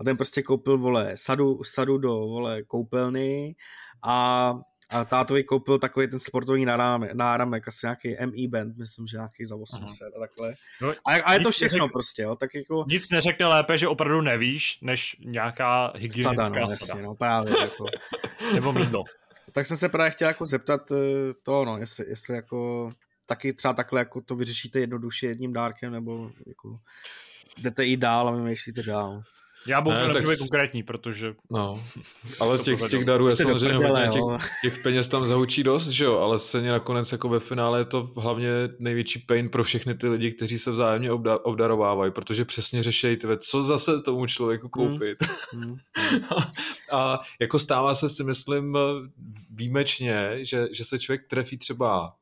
a 0.00 0.04
ten 0.04 0.16
prostě 0.16 0.42
koupil, 0.42 0.78
vole, 0.78 1.12
sadu, 1.14 1.64
sadu 1.64 1.98
do, 1.98 2.08
vole, 2.10 2.62
koupelny 2.62 3.54
a, 4.02 4.54
a 4.90 5.04
tátovi 5.04 5.44
koupil 5.44 5.78
takový 5.78 6.08
ten 6.08 6.20
sportovní 6.20 6.64
náramek, 6.64 7.14
náramek 7.14 7.68
asi 7.68 7.86
nějaký 7.86 8.16
ME 8.26 8.48
band, 8.48 8.76
myslím, 8.76 9.06
že 9.06 9.16
nějaký 9.16 9.44
za 9.44 9.56
800 9.56 10.12
a 10.16 10.20
takhle. 10.20 10.54
No, 10.82 10.88
A, 10.90 11.22
a 11.24 11.34
je 11.34 11.40
to 11.40 11.50
všechno 11.50 11.86
neřek- 11.86 11.92
prostě, 11.92 12.22
jo, 12.22 12.36
tak 12.36 12.54
jako 12.54 12.84
Nic 12.88 13.10
neřekne 13.10 13.46
lépe, 13.46 13.78
že 13.78 13.88
opravdu 13.88 14.20
nevíš, 14.20 14.78
než 14.82 15.16
nějaká 15.24 15.88
sada, 15.88 15.98
hygienická 15.98 16.32
no, 16.32 16.44
sada. 16.44 16.60
jasně, 16.70 17.02
no, 17.02 17.14
právě, 17.14 17.60
jako. 17.60 17.86
Nebo 18.54 18.72
mydlo. 18.72 19.04
Tak 19.52 19.66
jsem 19.66 19.76
se 19.76 19.88
právě 19.88 20.10
chtěl 20.10 20.28
jako 20.28 20.46
zeptat 20.46 20.90
eh, 20.90 20.96
to, 21.42 21.64
no, 21.64 21.78
jestli, 21.78 22.04
jestli 22.08 22.34
jako 22.36 22.90
taky 23.26 23.52
třeba 23.52 23.74
takhle 23.74 24.00
jako 24.00 24.20
to 24.20 24.36
vyřešíte 24.36 24.80
jednoduše 24.80 25.26
jedním 25.26 25.52
dárkem, 25.52 25.92
nebo 25.92 26.30
jako 26.46 26.78
jdete 27.58 27.86
i 27.86 27.96
dál 27.96 28.28
a 28.28 28.30
vymýšlíte 28.30 28.82
dál. 28.82 29.22
Já 29.66 29.80
bohužel 29.80 30.06
Ne, 30.06 30.12
tak 30.12 30.22
nemůžu 30.22 30.30
být 30.32 30.36
s- 30.36 30.38
konkrétní, 30.38 30.82
protože 30.82 31.34
No, 31.50 31.84
ale 32.40 32.58
těch, 32.58 32.78
povedou. 32.78 32.96
těch 32.96 33.04
darů 33.06 33.26
je 33.26 33.32
Jste 33.32 33.42
samozřejmě 33.44 33.78
prdele, 33.78 34.06
hodně, 34.06 34.20
těch, 34.38 34.50
těch 34.62 34.82
peněz 34.82 35.08
tam 35.08 35.26
zahučí 35.26 35.62
dost, 35.62 35.88
že 35.88 36.04
jo, 36.04 36.18
ale 36.18 36.38
stejně 36.38 36.70
nakonec 36.70 37.12
jako 37.12 37.28
ve 37.28 37.40
finále 37.40 37.80
je 37.80 37.84
to 37.84 38.10
hlavně 38.16 38.50
největší 38.78 39.18
pain 39.18 39.48
pro 39.48 39.64
všechny 39.64 39.94
ty 39.94 40.08
lidi, 40.08 40.32
kteří 40.32 40.58
se 40.58 40.70
vzájemně 40.70 41.10
obda- 41.12 41.38
obdarovávají, 41.42 42.12
protože 42.12 42.44
přesně 42.44 42.82
řeší, 42.82 43.16
tve, 43.16 43.38
co 43.38 43.62
zase 43.62 44.02
tomu 44.02 44.26
člověku 44.26 44.68
koupit. 44.68 45.18
Hmm. 45.52 45.76
A 46.92 47.20
jako 47.40 47.58
stává 47.58 47.94
se 47.94 48.08
si 48.08 48.24
myslím 48.24 48.78
výjimečně, 49.50 50.30
že, 50.40 50.66
že 50.72 50.84
se 50.84 50.98
člověk 50.98 51.26
trefí 51.28 51.58
třeba 51.58 52.12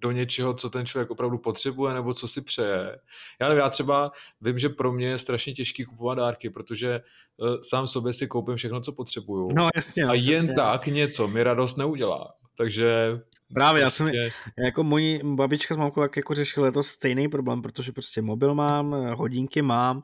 do 0.00 0.10
něčeho, 0.10 0.54
co 0.54 0.70
ten 0.70 0.86
člověk 0.86 1.10
opravdu 1.10 1.38
potřebuje 1.38 1.94
nebo 1.94 2.14
co 2.14 2.28
si 2.28 2.40
přeje. 2.40 2.98
Já 3.40 3.48
nevím, 3.48 3.62
já 3.62 3.68
třeba 3.68 4.12
vím, 4.40 4.58
že 4.58 4.68
pro 4.68 4.92
mě 4.92 5.06
je 5.06 5.18
strašně 5.18 5.52
těžký 5.52 5.84
kupovat 5.84 6.18
dárky, 6.18 6.50
protože 6.50 7.00
uh, 7.36 7.48
sám 7.62 7.88
sobě 7.88 8.12
si 8.12 8.26
koupím 8.26 8.56
všechno, 8.56 8.80
co 8.80 8.92
potřebuju. 8.92 9.48
No 9.54 9.68
jasně, 9.76 10.04
a 10.04 10.14
jen 10.14 10.24
přesně. 10.24 10.54
tak 10.54 10.86
něco 10.86 11.28
mi 11.28 11.42
radost 11.42 11.76
neudělá. 11.76 12.34
Takže 12.56 13.20
Právě, 13.54 13.82
já 13.82 13.90
jsem, 13.90 14.06
prostě, 14.06 14.30
jako 14.64 14.84
moji 14.84 15.20
babička 15.24 15.74
s 15.74 15.76
mamkou 15.76 16.02
jak 16.02 16.16
jako 16.16 16.34
řešili 16.34 16.66
letos 16.66 16.86
stejný 16.86 17.28
problém, 17.28 17.62
protože 17.62 17.92
prostě 17.92 18.22
mobil 18.22 18.54
mám, 18.54 18.92
hodinky 19.14 19.62
mám 19.62 20.02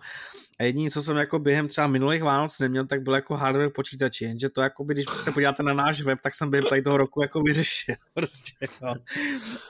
a 0.61 0.65
jediné, 0.65 0.91
co 0.91 1.03
jsem 1.03 1.17
jako 1.17 1.39
během 1.39 1.69
třeba 1.69 1.87
minulých 1.87 2.23
Vánoc 2.23 2.59
neměl, 2.59 2.87
tak 2.87 3.03
byl 3.03 3.15
jako 3.15 3.37
hardware 3.37 3.71
počítači, 3.71 4.25
jenže 4.25 4.49
to 4.49 4.63
jako 4.63 4.85
by, 4.85 4.95
když 4.95 5.07
se 5.19 5.33
podíváte 5.33 5.63
na 5.63 5.75
náš 5.75 6.03
web, 6.03 6.19
tak 6.23 6.35
jsem 6.35 6.51
během 6.51 6.69
tady 6.69 6.83
toho 6.83 6.97
roku 6.97 7.23
jako 7.23 7.41
vyřešil 7.43 7.95
prostě, 8.15 8.53
no. 8.83 8.95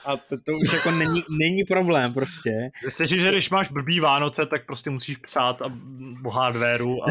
A 0.05 0.17
to, 0.17 0.37
to 0.37 0.51
už 0.61 0.73
jako 0.73 0.91
není, 0.91 1.21
není 1.39 1.63
problém 1.63 2.13
prostě. 2.13 2.51
Chceš 2.87 3.09
říct, 3.09 3.19
že 3.19 3.31
když 3.31 3.49
máš 3.49 3.71
blbý 3.71 3.99
Vánoce, 3.99 4.45
tak 4.45 4.65
prostě 4.65 4.89
musíš 4.89 5.17
psát 5.17 5.61
a, 5.61 5.65
o 6.23 6.29
hardwareu 6.29 7.03
a 7.03 7.05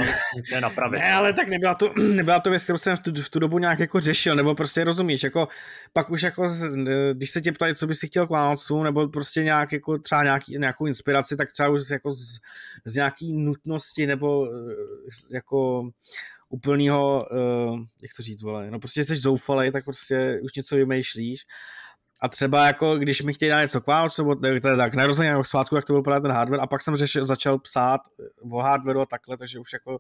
je 0.53 0.61
napravit. 0.61 0.99
Ne, 1.01 1.13
ale 1.15 1.33
tak 1.33 1.49
nebyla 1.49 1.75
to, 1.75 1.93
nebyla 2.15 2.41
to 2.41 2.51
věc, 2.51 2.65
kterou 2.65 2.79
jsem 2.79 2.97
v 2.97 3.01
tu, 3.01 3.23
v 3.23 3.31
tu 3.31 3.39
dobu 3.39 3.59
nějak 3.59 3.79
jako 3.79 4.01
řešil, 4.01 4.35
nebo 4.37 4.55
prostě 4.55 4.85
rozumíš, 4.85 5.23
jako 5.23 5.49
pak 5.93 6.11
už 6.11 6.23
jako, 6.23 6.49
z- 6.49 6.77
když 7.13 7.31
se 7.31 7.41
tě 7.41 7.53
ptají, 7.53 7.75
co 7.75 7.87
bys 7.87 7.99
si 7.99 8.07
chtěl 8.07 8.27
k 8.27 8.31
Vánocům, 8.31 8.85
nebo 8.85 9.09
prostě 9.09 9.45
nějak 9.45 9.73
jako 9.73 9.99
třeba 9.99 10.23
nějaký, 10.23 10.59
nějakou 10.59 10.87
inspiraci, 10.87 11.37
tak 11.37 11.53
třeba 11.53 11.69
už 11.69 11.91
jako 11.91 12.11
z, 12.11 12.39
z 12.85 12.95
nějaký 12.95 13.33
nutnosti, 13.65 14.07
nebo 14.07 14.47
eh, 14.47 15.35
jako 15.35 15.91
úplného, 16.49 17.27
uh, 17.33 17.79
jak 18.03 18.11
to 18.17 18.23
říct, 18.23 18.43
vole, 18.43 18.71
no 18.71 18.79
prostě 18.79 19.05
jsi 19.05 19.17
zoufalej, 19.17 19.71
tak 19.71 19.85
prostě 19.85 20.41
už 20.43 20.55
něco 20.55 20.77
vymýšlíš. 20.77 21.41
A 22.21 22.29
třeba 22.29 22.67
jako, 22.67 22.97
když 22.97 23.23
mi 23.23 23.35
chtějí 23.35 23.51
dát 23.51 23.61
něco 23.61 23.81
k 23.81 23.87
Vánocu, 23.87 24.23
nebo 24.23 24.35
ne, 24.35 24.61
teda 24.61 24.77
tak 24.77 24.95
narozeně 24.95 25.29
jako 25.29 25.43
k 25.43 25.47
svátku, 25.47 25.75
tak 25.75 25.85
to 25.85 25.93
byl 25.93 26.03
právě 26.03 26.21
ten 26.21 26.31
hardware 26.31 26.61
a 26.61 26.67
pak 26.67 26.83
jsem 26.83 26.97
řešil, 26.97 27.27
začal 27.27 27.59
psát 27.59 28.01
o 28.51 28.59
hardwareu 28.59 29.01
a 29.01 29.07
takhle, 29.07 29.37
takže 29.37 29.59
už 29.59 29.73
jako 29.73 29.99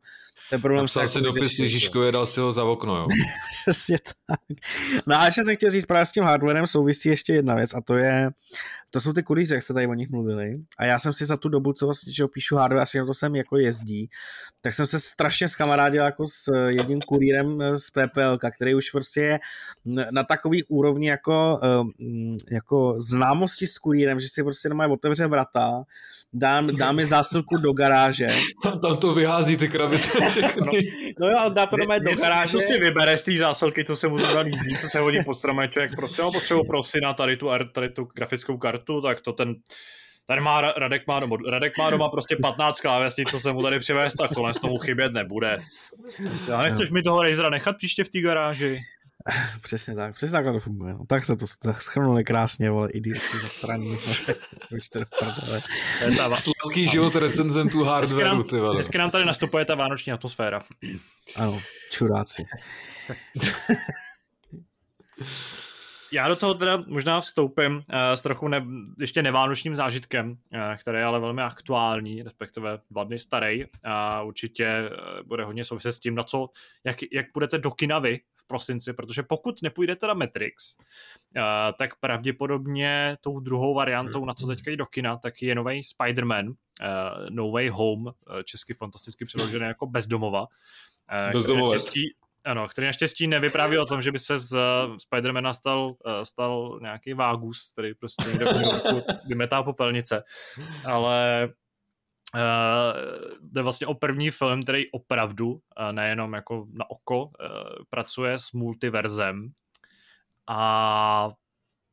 ten 0.50 0.60
problém 0.60 0.82
napsal 0.82 1.08
se 1.08 1.12
si 1.12 1.18
jako 1.18 1.26
dopis 1.26 1.40
vyřešil, 1.40 1.56
že? 1.56 1.62
Ježíškovi, 1.64 2.12
dal 2.12 2.26
si 2.26 2.40
ho 2.40 2.52
za 2.52 2.64
okno, 2.64 2.96
jo. 2.96 3.06
Přesně 3.62 3.98
tak. 4.26 4.40
No 5.06 5.20
a 5.20 5.26
ještě 5.26 5.44
jsem 5.44 5.56
chtěl 5.56 5.70
říct, 5.70 5.86
právě 5.86 6.06
s 6.06 6.12
tím 6.12 6.24
hardwarem 6.24 6.66
souvisí 6.66 7.08
ještě 7.08 7.32
jedna 7.32 7.54
věc 7.54 7.74
a 7.74 7.80
to 7.80 7.96
je 7.96 8.30
to 8.90 9.00
jsou 9.00 9.12
ty 9.12 9.22
kurýři, 9.22 9.54
jak 9.54 9.62
jste 9.62 9.74
tady 9.74 9.86
o 9.86 9.94
nich 9.94 10.10
mluvili. 10.10 10.56
A 10.78 10.84
já 10.84 10.98
jsem 10.98 11.12
si 11.12 11.26
za 11.26 11.36
tu 11.36 11.48
dobu, 11.48 11.72
co 11.72 11.86
vlastně 11.86 12.12
že 12.12 12.26
píšu 12.26 12.56
hardware, 12.56 12.82
asi 12.82 12.98
na 12.98 13.06
to 13.06 13.14
jsem 13.14 13.34
jako 13.34 13.56
jezdí, 13.56 14.08
tak 14.60 14.74
jsem 14.74 14.86
se 14.86 15.00
strašně 15.00 15.48
skamarádil 15.48 16.04
jako 16.04 16.26
s 16.26 16.52
jedním 16.68 17.00
kurýrem 17.00 17.76
z 17.76 17.90
PPL, 17.90 18.38
který 18.56 18.74
už 18.74 18.90
prostě 18.90 19.20
je 19.20 19.38
na 20.10 20.24
takový 20.24 20.64
úrovni 20.64 21.08
jako, 21.08 21.60
jako 22.50 22.94
známosti 22.98 23.66
s 23.66 23.78
kurýrem, 23.78 24.20
že 24.20 24.28
si 24.28 24.42
prostě 24.42 24.68
doma 24.68 24.86
otevře 24.86 25.26
vrata, 25.26 25.82
dá, 26.32 26.60
dá 26.60 26.92
mi 26.92 27.04
zásilku 27.04 27.56
do 27.56 27.72
garáže. 27.72 28.28
Tam 28.82 28.96
to 28.96 29.14
vyhází 29.14 29.56
ty 29.56 29.68
krabice. 29.68 30.10
no, 30.66 30.72
no 31.20 31.28
jo, 31.28 31.38
ale 31.38 31.50
dá 31.50 31.66
to 31.66 31.76
doma 31.76 31.98
do 31.98 32.16
garáže. 32.16 32.52
To 32.52 32.60
si 32.60 32.78
vybere 32.80 33.16
z 33.16 33.24
té 33.24 33.36
zásilky, 33.36 33.84
to 33.84 33.96
se 33.96 34.08
mu 34.08 34.18
to 34.18 34.40
líbí, 34.40 34.76
to 34.80 34.88
se 34.88 34.98
hodí 34.98 35.18
po 35.24 35.34
stromeček, 35.34 35.96
prostě 35.96 36.22
mám 36.22 36.32
potřebu 36.32 36.64
pro 36.64 36.82
syna 36.82 37.14
tady 37.14 37.36
tu, 37.36 37.48
tady 37.72 37.88
tu 37.88 38.08
grafickou 38.14 38.58
kartu, 38.58 38.83
tak 39.02 39.20
to 39.20 39.32
ten 39.32 39.54
Tady 40.26 40.40
má 40.40 40.60
Radek 40.60 41.06
má 41.06 41.20
doma, 41.20 41.36
Radek 41.50 41.78
má 41.78 41.90
doma 41.90 42.08
prostě 42.08 42.36
15 42.42 42.80
klávesnic, 42.80 43.30
co 43.30 43.40
se 43.40 43.52
mu 43.52 43.62
tady 43.62 43.78
přivést, 43.78 44.14
tak 44.14 44.34
tohle 44.34 44.54
z 44.54 44.60
tomu 44.60 44.78
chybět 44.78 45.12
nebude. 45.12 45.58
Prostě, 46.26 46.52
a 46.52 46.62
nechceš 46.62 46.90
mi 46.90 47.02
toho 47.02 47.22
Razera 47.22 47.50
nechat 47.50 47.76
příště 47.76 48.04
v 48.04 48.08
té 48.08 48.20
garáži? 48.20 48.80
Přesně 49.62 49.94
tak, 49.94 50.14
přesně 50.14 50.32
tak 50.32 50.44
to 50.44 50.60
funguje. 50.60 50.94
No, 50.94 51.06
tak 51.08 51.24
se 51.24 51.36
to 51.36 51.46
schrnuli 51.78 52.24
krásně, 52.24 52.70
vole, 52.70 52.90
idioti 52.90 53.38
zasraný. 53.42 53.96
Už 54.76 54.88
to 54.88 55.00
prdele. 55.18 55.62
Sladký 56.36 56.88
život 56.88 57.14
recenzentů 57.14 57.84
hardwareu, 57.84 58.42
ty 58.42 58.56
vole. 58.58 58.74
Dneska 58.74 58.98
nám 58.98 59.10
tady 59.10 59.24
nastupuje 59.24 59.64
ta 59.64 59.74
vánoční 59.74 60.12
atmosféra. 60.12 60.62
Ano, 61.36 61.60
čuráci. 61.90 62.44
Já 66.14 66.28
do 66.28 66.36
toho 66.36 66.54
teda 66.54 66.84
možná 66.86 67.20
vstoupím 67.20 67.76
uh, 67.76 67.82
s 67.94 68.22
trochu 68.22 68.48
ne, 68.48 68.66
ještě 69.00 69.22
nevánočním 69.22 69.74
zážitkem, 69.74 70.30
uh, 70.30 70.36
který 70.76 70.98
je 70.98 71.04
ale 71.04 71.20
velmi 71.20 71.42
aktuální, 71.42 72.22
respektive 72.22 72.78
dva 72.90 73.04
dny 73.04 73.18
starý 73.18 73.64
a 73.84 74.22
určitě 74.22 74.90
uh, 74.90 75.26
bude 75.26 75.44
hodně 75.44 75.64
souviset 75.64 75.94
s 75.94 76.00
tím, 76.00 76.14
na 76.14 76.22
co, 76.22 76.48
jak, 76.84 76.96
jak 77.12 77.26
budete 77.34 77.58
do 77.58 77.70
kina 77.70 77.98
vy 77.98 78.20
v 78.36 78.46
prosinci, 78.46 78.92
protože 78.92 79.22
pokud 79.22 79.62
nepůjdete 79.62 80.06
na 80.06 80.14
Matrix, 80.14 80.76
uh, 80.78 81.42
tak 81.78 82.00
pravděpodobně 82.00 83.16
tou 83.20 83.40
druhou 83.40 83.74
variantou, 83.74 84.24
na 84.24 84.34
co 84.34 84.46
teďka 84.46 84.70
jít 84.70 84.76
do 84.76 84.86
kina, 84.86 85.16
tak 85.16 85.42
je 85.42 85.54
nový 85.54 85.80
Spider-Man, 85.80 86.48
uh, 86.48 86.54
No 87.30 87.50
Way 87.50 87.68
Home, 87.68 88.06
uh, 88.06 88.12
česky 88.44 88.74
fantasticky 88.74 89.24
přeložený 89.24 89.64
jako 89.64 89.86
Bezdomova. 89.86 90.46
Ano, 92.44 92.68
který 92.68 92.86
naštěstí 92.86 93.26
nevypráví 93.26 93.78
o 93.78 93.86
tom, 93.86 94.02
že 94.02 94.12
by 94.12 94.18
se 94.18 94.38
z 94.38 94.56
Spidermana 94.98 95.54
stal, 95.54 95.94
stal 96.22 96.78
nějaký 96.82 97.14
vágus, 97.14 97.72
který 97.72 97.94
prostě 97.94 98.28
někde 98.28 98.46
vymetá 99.28 99.62
popelnice, 99.62 100.22
ale 100.84 101.48
Uh, 102.34 102.40
jde 103.40 103.62
vlastně 103.62 103.86
o 103.86 103.94
první 103.94 104.30
film, 104.30 104.62
který 104.62 104.90
opravdu, 104.90 105.50
uh, 105.50 105.58
nejenom 105.92 106.32
jako 106.32 106.66
na 106.72 106.90
oko, 106.90 107.24
uh, 107.24 107.30
pracuje 107.90 108.38
s 108.38 108.52
multiverzem. 108.52 109.48
A 110.50 111.30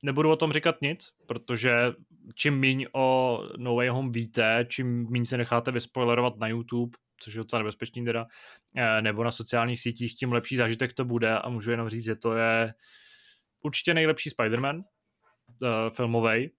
nebudu 0.04 0.32
o 0.32 0.36
tom 0.36 0.52
říkat 0.52 0.76
nic, 0.82 1.10
protože 1.28 1.94
čím 2.36 2.60
míň 2.60 2.88
o 2.94 3.40
No 3.58 3.76
Way 3.76 3.88
Home 3.88 4.12
víte, 4.12 4.66
čím 4.70 5.08
míň 5.10 5.26
se 5.26 5.38
necháte 5.38 5.72
vyspoilerovat 5.72 6.38
na 6.38 6.48
YouTube, 6.48 6.98
což 7.24 7.34
je 7.34 7.38
docela 7.38 7.60
nebezpečný 7.60 8.06
teda, 8.06 8.26
nebo 9.02 9.24
na 9.24 9.32
sociálních 9.32 9.80
sítích, 9.80 10.14
tím 10.16 10.34
lepší 10.34 10.56
zážitek 10.56 10.94
to 10.94 11.06
bude 11.06 11.40
a 11.40 11.50
můžu 11.50 11.72
jenom 11.72 11.90
říct, 11.90 12.04
že 12.04 12.16
to 12.16 12.36
je 12.36 12.74
určitě 13.64 13.94
nejlepší 13.94 14.30
Spider-Man 14.30 14.84
filmovej, 15.96 16.52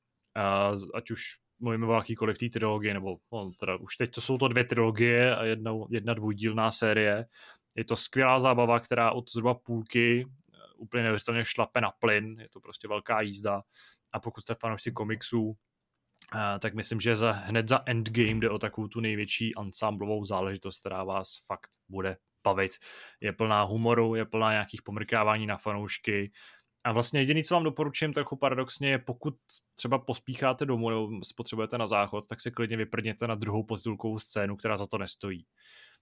ať 0.95 1.11
už 1.11 1.23
mluvíme 1.61 1.87
o 1.87 1.95
jakýkoliv 1.95 2.39
té 2.39 2.49
trilogii, 2.49 2.95
nebo 2.95 3.17
no, 3.33 3.51
teda 3.61 3.77
už 3.77 3.97
teď 3.97 4.11
to 4.11 4.21
jsou 4.21 4.39
to 4.39 4.49
dvě 4.49 4.65
trilogie 4.65 5.37
a 5.37 5.45
jedna, 5.45 5.73
jedna 5.91 6.15
dvoudílná 6.15 6.71
série. 6.71 7.27
Je 7.75 7.85
to 7.85 7.97
skvělá 7.97 8.41
zábava, 8.41 8.81
která 8.81 9.13
od 9.13 9.31
zhruba 9.31 9.55
půlky 9.55 10.27
eh, 10.27 10.59
úplně 10.77 11.03
neuvěřitelně 11.03 11.45
šlape 11.45 11.81
na 11.81 11.91
plyn, 11.91 12.41
je 12.41 12.49
to 12.49 12.61
prostě 12.61 12.89
velká 12.89 13.21
jízda 13.21 13.63
a 14.13 14.21
pokud 14.21 14.41
jste 14.41 14.55
fanoušci 14.55 14.93
komiksů, 14.93 15.57
tak 16.59 16.75
myslím, 16.75 17.01
že 17.01 17.17
za, 17.17 17.33
hned 17.33 17.69
za 17.69 17.83
Endgame 17.87 18.41
jde 18.41 18.51
o 18.51 18.59
takovou 18.59 18.89
tu 18.89 19.01
největší 19.01 19.55
ansámblovou 19.55 20.25
záležitost, 20.25 20.81
která 20.81 21.05
vás 21.05 21.29
fakt 21.47 21.71
bude 21.89 22.17
bavit. 22.45 22.73
Je 23.21 23.33
plná 23.33 23.63
humoru, 23.63 24.15
je 24.15 24.25
plná 24.25 24.53
nějakých 24.53 24.83
pomrkávání 24.83 25.47
na 25.47 25.57
fanoušky, 25.57 26.33
a 26.85 26.93
vlastně 26.93 27.21
jediný, 27.21 27.45
co 27.45 27.55
vám 27.55 27.65
doporučím 27.65 28.13
trochu 28.13 28.37
paradoxně, 28.37 28.91
je 28.91 28.99
pokud 28.99 29.35
třeba 29.75 29.99
pospícháte 29.99 30.67
domů 30.67 30.91
nebo 30.91 31.21
potřebujete 31.37 31.79
na 31.79 31.87
záchod, 31.87 32.27
tak 32.27 32.41
si 32.41 32.51
klidně 32.51 32.77
vyprdněte 32.77 33.27
na 33.27 33.35
druhou 33.35 33.65
podtitulkovou 33.65 34.19
scénu, 34.19 34.57
která 34.57 34.77
za 34.77 34.87
to 34.87 34.99
nestojí. 34.99 35.47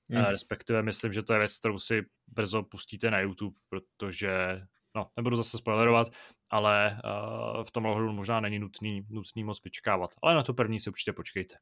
Mm. 0.09 0.17
Respektive 0.17 0.83
myslím, 0.83 1.13
že 1.13 1.23
to 1.23 1.33
je 1.33 1.39
věc, 1.39 1.59
kterou 1.59 1.79
si 1.79 2.03
brzo 2.27 2.63
pustíte 2.63 3.11
na 3.11 3.21
YouTube, 3.21 3.57
protože 3.69 4.63
no, 4.97 5.07
nebudu 5.17 5.37
zase 5.37 5.59
spoilerovat, 5.59 6.09
ale 6.51 7.01
uh, 7.05 7.65
v 7.65 7.71
tom 7.71 7.87
ohledu 7.87 8.13
možná 8.13 8.41
není 8.41 8.59
nutný, 8.59 9.07
nutný 9.11 9.45
moc 9.45 9.65
vyčkávat. 9.65 10.11
Ale 10.23 10.35
na 10.35 10.43
to 10.43 10.55
první 10.55 10.81
si 10.81 10.91
určitě 10.91 11.13
počkejte. 11.13 11.55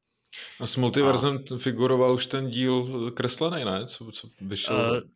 A 0.60 0.66
s 0.66 0.76
multiverzem 0.76 1.44
a... 1.55 1.59
figuroval 1.59 2.14
už 2.14 2.26
ten 2.26 2.50
díl 2.50 3.10
kreslený, 3.10 3.64
ne? 3.64 3.86
Co, 3.86 4.12
co 4.12 4.28
vyšel? 4.40 4.76
Uh, 4.76 5.10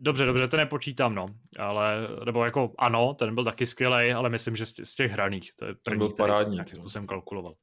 Dobře, 0.00 0.24
dobře, 0.24 0.48
to 0.48 0.56
nepočítám, 0.56 1.14
no. 1.14 1.26
Ale, 1.58 2.08
nebo 2.24 2.44
jako 2.44 2.72
ano, 2.78 3.14
ten 3.14 3.34
byl 3.34 3.44
taky 3.44 3.66
skvělý, 3.66 4.12
ale 4.12 4.30
myslím, 4.30 4.56
že 4.56 4.66
z 4.66 4.94
těch 4.94 5.12
hraných, 5.12 5.56
to 5.56 5.64
je 5.64 5.74
první, 5.84 5.98
byl 5.98 6.08
parádní, 6.16 6.54
nějakým 6.54 6.74
způsobem 6.74 7.06
kalkuloval. 7.06 7.54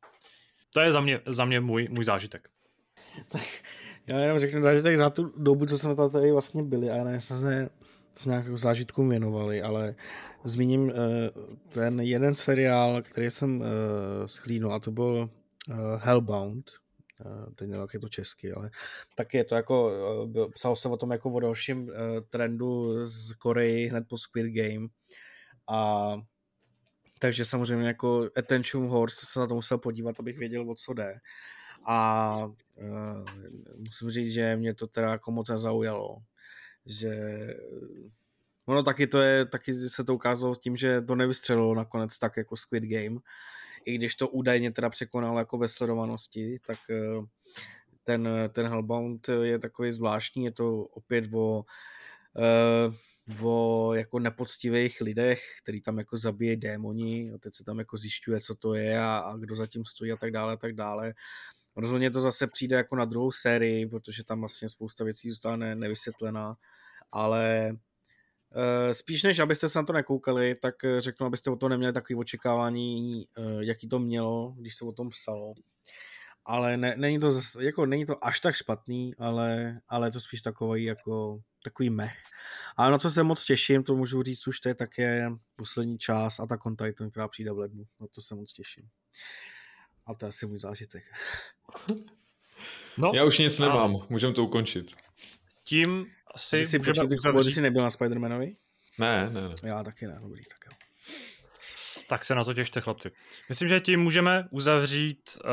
To 0.74 0.80
je 0.80 0.92
za 0.92 1.02
mě, 1.02 1.22
za 1.26 1.46
mě 1.46 1.60
můj, 1.60 1.88
můj 1.92 2.04
zážitek. 2.04 2.48
Já 4.08 4.20
jenom 4.20 4.40
řeknu 4.40 4.64
zážitek 4.64 4.98
za 4.98 5.10
tu 5.10 5.34
dobu, 5.38 5.66
co 5.66 5.78
jsme 5.78 5.96
tady 5.96 6.32
vlastně 6.32 6.64
byli 6.64 6.90
a 6.90 7.04
ne 7.04 7.22
jsme 7.22 7.36
se 7.36 7.70
s 8.18 8.26
nějakou 8.26 8.58
zážitkům 8.58 9.10
věnovali, 9.10 9.62
ale 9.62 9.96
zmíním 10.44 10.84
uh, 10.84 10.92
ten 11.70 12.00
jeden 12.00 12.36
seriál, 12.36 13.02
který 13.02 13.32
jsem 13.32 13.60
uh, 13.60 13.66
schlínul 14.26 14.74
a 14.74 14.80
to 14.80 14.92
byl 14.92 15.30
uh, 15.70 15.76
Hellbound, 16.00 16.72
Eh, 17.22 17.52
teď 17.56 17.70
nevím, 17.70 17.82
jak 17.82 17.94
je 17.94 18.00
to 18.00 18.10
česky, 18.10 18.54
ale 18.54 18.72
tak 19.16 19.34
je 19.34 19.44
to 19.44 19.56
jako, 19.56 19.92
eh, 20.38 20.50
psalo 20.54 20.76
se 20.76 20.90
o 20.90 20.98
tom 20.98 21.12
jako 21.12 21.32
o 21.32 21.40
dalším 21.40 21.92
eh, 21.92 22.22
trendu 22.22 23.04
z 23.04 23.34
Koreji 23.34 23.88
hned 23.88 24.08
po 24.08 24.18
Squid 24.18 24.56
Game 24.56 24.88
a 25.70 26.12
takže 27.20 27.46
samozřejmě 27.46 27.88
jako 27.88 28.30
Attention 28.38 28.88
Horse 28.88 29.26
se 29.26 29.40
na 29.40 29.48
to 29.48 29.56
musel 29.56 29.78
podívat, 29.78 30.20
abych 30.20 30.38
věděl, 30.38 30.72
o 30.72 30.76
co 30.76 30.94
jde. 30.94 31.20
A 31.88 32.38
uh, 32.76 33.26
musím 33.78 34.10
říct, 34.10 34.34
že 34.34 34.56
mě 34.56 34.74
to 34.74 34.88
teda 34.88 35.12
jako 35.12 35.32
moc 35.32 35.50
nezaujalo. 35.50 36.18
Že 36.86 37.14
ono 38.66 38.84
taky 38.84 39.08
to 39.08 39.22
je, 39.22 39.46
taky 39.46 39.74
se 39.90 40.04
to 40.04 40.16
ukázalo 40.16 40.56
tím, 40.56 40.76
že 40.76 41.02
to 41.02 41.16
nevystřelilo 41.16 41.76
nakonec 41.76 42.18
tak 42.18 42.38
jako 42.38 42.58
Squid 42.58 42.84
Game, 42.84 43.20
i 43.86 43.96
když 43.96 44.16
to 44.16 44.28
údajně 44.28 44.72
teda 44.72 44.90
překonal 44.90 45.38
jako 45.38 45.58
ve 45.58 45.68
sledovanosti, 45.68 46.60
tak 46.66 46.80
eh, 46.90 47.26
ten, 48.04 48.30
ten 48.52 48.68
Hellbound 48.68 49.30
je 49.44 49.60
takový 49.60 49.92
zvláštní, 49.92 50.46
je 50.46 50.52
to 50.52 50.82
opět 50.82 51.34
o, 51.34 51.64
eh, 52.38 52.94
o 53.42 53.92
jako 53.94 54.20
nepoctivých 54.20 55.02
lidech, 55.02 55.42
který 55.62 55.82
tam 55.82 55.98
jako 55.98 56.18
zabíjí 56.18 56.56
démoni 56.56 57.32
a 57.36 57.38
teď 57.38 57.56
se 57.56 57.64
tam 57.64 57.80
jako 57.80 57.98
zjišťuje, 57.98 58.42
co 58.42 58.56
to 58.56 58.74
je 58.74 59.00
a, 59.00 59.18
a 59.18 59.38
kdo 59.38 59.56
zatím 59.56 59.86
stojí 59.86 60.12
a 60.12 60.18
tak 60.18 60.32
dále 60.32 60.54
a 60.54 60.58
tak 60.58 60.74
dále. 60.74 61.14
Rozhodně 61.76 62.12
to 62.12 62.22
zase 62.22 62.48
přijde 62.48 62.76
jako 62.76 62.96
na 62.96 63.06
druhou 63.06 63.32
sérii, 63.32 63.86
protože 63.86 64.24
tam 64.24 64.40
vlastně 64.40 64.70
spousta 64.70 65.04
věcí 65.04 65.30
zůstane 65.30 65.76
nevysvětlená, 65.76 66.56
ale 67.12 67.76
Eh, 68.58 68.94
spíš 68.94 69.24
než 69.24 69.40
abyste 69.40 69.70
se 69.70 69.80
na 69.80 69.86
to 69.86 69.94
nekoukali, 69.94 70.56
tak 70.56 70.84
eh, 70.84 71.02
řeknu, 71.02 71.28
abyste 71.28 71.52
o 71.52 71.56
to 71.56 71.70
neměli 71.70 71.94
takové 71.94 72.20
očekávání, 72.20 73.26
eh, 73.38 73.42
jaký 73.60 73.90
to 73.90 74.00
mělo, 74.00 74.54
když 74.58 74.76
se 74.76 74.86
o 74.86 74.92
tom 74.92 75.10
psalo. 75.10 75.54
Ale 76.46 76.78
ne, 76.78 76.96
není, 76.98 77.20
to 77.20 77.32
zase, 77.32 77.66
jako, 77.66 77.86
není 77.86 78.06
to 78.06 78.26
až 78.26 78.40
tak 78.40 78.56
špatný, 78.56 79.16
ale, 79.16 79.80
ale 79.88 80.08
je 80.08 80.12
to 80.12 80.20
spíš 80.20 80.42
takový 80.42 80.84
jako 80.84 81.40
takový 81.64 81.90
mech. 81.90 82.18
A 82.78 82.90
na 82.90 82.98
co 82.98 83.10
se 83.10 83.24
moc 83.24 83.46
těším, 83.46 83.84
to 83.84 83.96
můžu 83.96 84.24
říct 84.24 84.48
už, 84.48 84.60
to 84.60 84.70
je 84.70 84.76
také 84.76 85.30
poslední 85.56 85.98
část 85.98 86.40
a 86.40 86.46
ta 86.46 86.58
on 86.66 86.76
Titan, 86.76 87.10
která 87.10 87.28
přijde 87.28 87.52
v 87.52 87.58
lednu. 87.58 87.84
Na 88.00 88.08
to 88.16 88.22
se 88.22 88.36
moc 88.36 88.54
těším. 88.54 88.88
A 90.06 90.14
to 90.14 90.26
je 90.26 90.30
asi 90.30 90.46
můj 90.46 90.60
zážitek. 90.60 91.04
No, 92.98 93.12
Já 93.16 93.26
už 93.26 93.38
nic 93.38 93.60
nemám, 93.60 93.98
můžeme 94.10 94.34
to 94.34 94.44
ukončit. 94.44 94.96
Tím 95.64 96.06
asi 96.36 96.66
jsi, 96.66 96.78
můžeme 96.78 97.02
počkej, 97.02 97.18
uzavřít... 97.18 97.52
jsi 97.52 97.62
nebyl 97.62 97.82
na 97.82 97.90
Spider-Manovi? 97.90 98.56
Ne, 99.00 99.30
ne, 99.30 99.42
ne. 99.42 99.54
Já 99.64 99.84
taky 99.84 100.08
ne, 100.08 100.18
dobrý, 100.22 100.44
tak 100.44 100.58
jo. 100.72 100.78
Tak 102.08 102.26
se 102.26 102.36
na 102.36 102.44
to 102.44 102.54
těšte, 102.54 102.82
chlapci. 102.82 103.12
Myslím, 103.50 103.70
že 103.70 103.80
tím 103.80 104.00
můžeme 104.00 104.48
uzavřít 104.52 105.22
uh, 105.44 105.50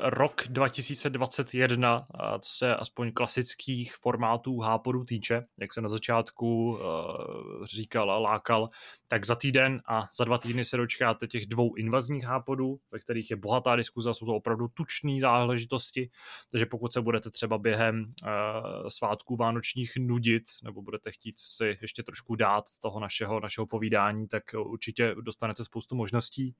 rok 0.00 0.42
2021, 0.48 1.98
uh, 1.98 2.04
co 2.40 2.50
se 2.50 2.76
aspoň 2.76 3.12
klasických 3.12 3.94
formátů 3.94 4.60
háporů 4.60 5.04
týče, 5.04 5.42
jak 5.60 5.74
se 5.74 5.80
na 5.80 5.88
začátku 5.88 6.70
uh, 6.70 6.78
říkal 7.64 8.10
a 8.10 8.18
lákal, 8.18 8.68
tak 9.08 9.26
za 9.26 9.34
týden 9.34 9.82
a 9.88 10.08
za 10.16 10.24
dva 10.24 10.38
týdny 10.38 10.64
se 10.64 10.76
dočkáte 10.76 11.26
těch 11.26 11.46
dvou 11.46 11.74
invazních 11.74 12.24
hápodů, 12.24 12.78
ve 12.90 12.98
kterých 12.98 13.30
je 13.30 13.36
bohatá 13.36 13.76
diskuze, 13.76 14.14
jsou 14.14 14.26
to 14.26 14.34
opravdu 14.34 14.68
tučné 14.68 15.20
záležitosti, 15.20 16.10
takže 16.50 16.66
pokud 16.66 16.92
se 16.92 17.00
budete 17.00 17.30
třeba 17.30 17.58
během 17.58 18.00
uh, 18.00 18.88
svátků 18.88 19.36
vánočních 19.36 19.92
nudit, 19.98 20.44
nebo 20.64 20.82
budete 20.82 21.12
chtít 21.12 21.38
si 21.38 21.78
ještě 21.80 22.02
trošku 22.02 22.36
dát 22.36 22.64
toho 22.82 23.00
našeho, 23.00 23.40
našeho 23.40 23.66
povídání, 23.66 24.28
tak 24.28 24.42
určitě 24.58 25.14
dostanete 25.20 25.64
spoustu 25.64 25.89
možností. 25.94 26.54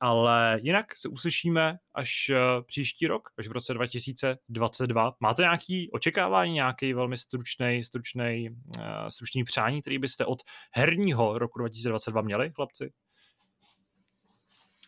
Ale 0.00 0.60
jinak 0.62 0.96
se 0.96 1.08
uslyšíme 1.08 1.76
až 1.94 2.28
eh, 2.28 2.62
příští 2.66 3.06
rok, 3.06 3.28
až 3.38 3.48
v 3.48 3.52
roce 3.52 3.74
2022. 3.74 5.12
Máte 5.20 5.42
nějaký 5.42 5.90
očekávání, 5.90 6.52
nějaký 6.52 6.92
velmi 6.92 7.16
stručný, 7.16 7.84
stručný, 7.84 8.48
eh, 8.78 9.10
stručný 9.10 9.44
přání, 9.44 9.80
který 9.80 9.98
byste 9.98 10.24
od 10.24 10.38
herního 10.74 11.38
roku 11.38 11.58
2022 11.58 12.22
měli, 12.22 12.52
chlapci? 12.54 12.92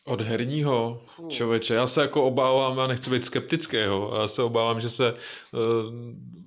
Od 0.06 0.20
herního 0.20 1.02
člověče, 1.28 1.74
já 1.74 1.86
se 1.86 2.00
jako 2.00 2.24
obávám, 2.24 2.78
já 2.78 2.86
nechci 2.86 3.10
být 3.10 3.24
skeptický, 3.24 3.76
jo. 3.76 4.12
já 4.20 4.28
se 4.28 4.42
obávám, 4.42 4.80
že 4.80 4.90
se 4.90 5.12
uh, 5.12 5.18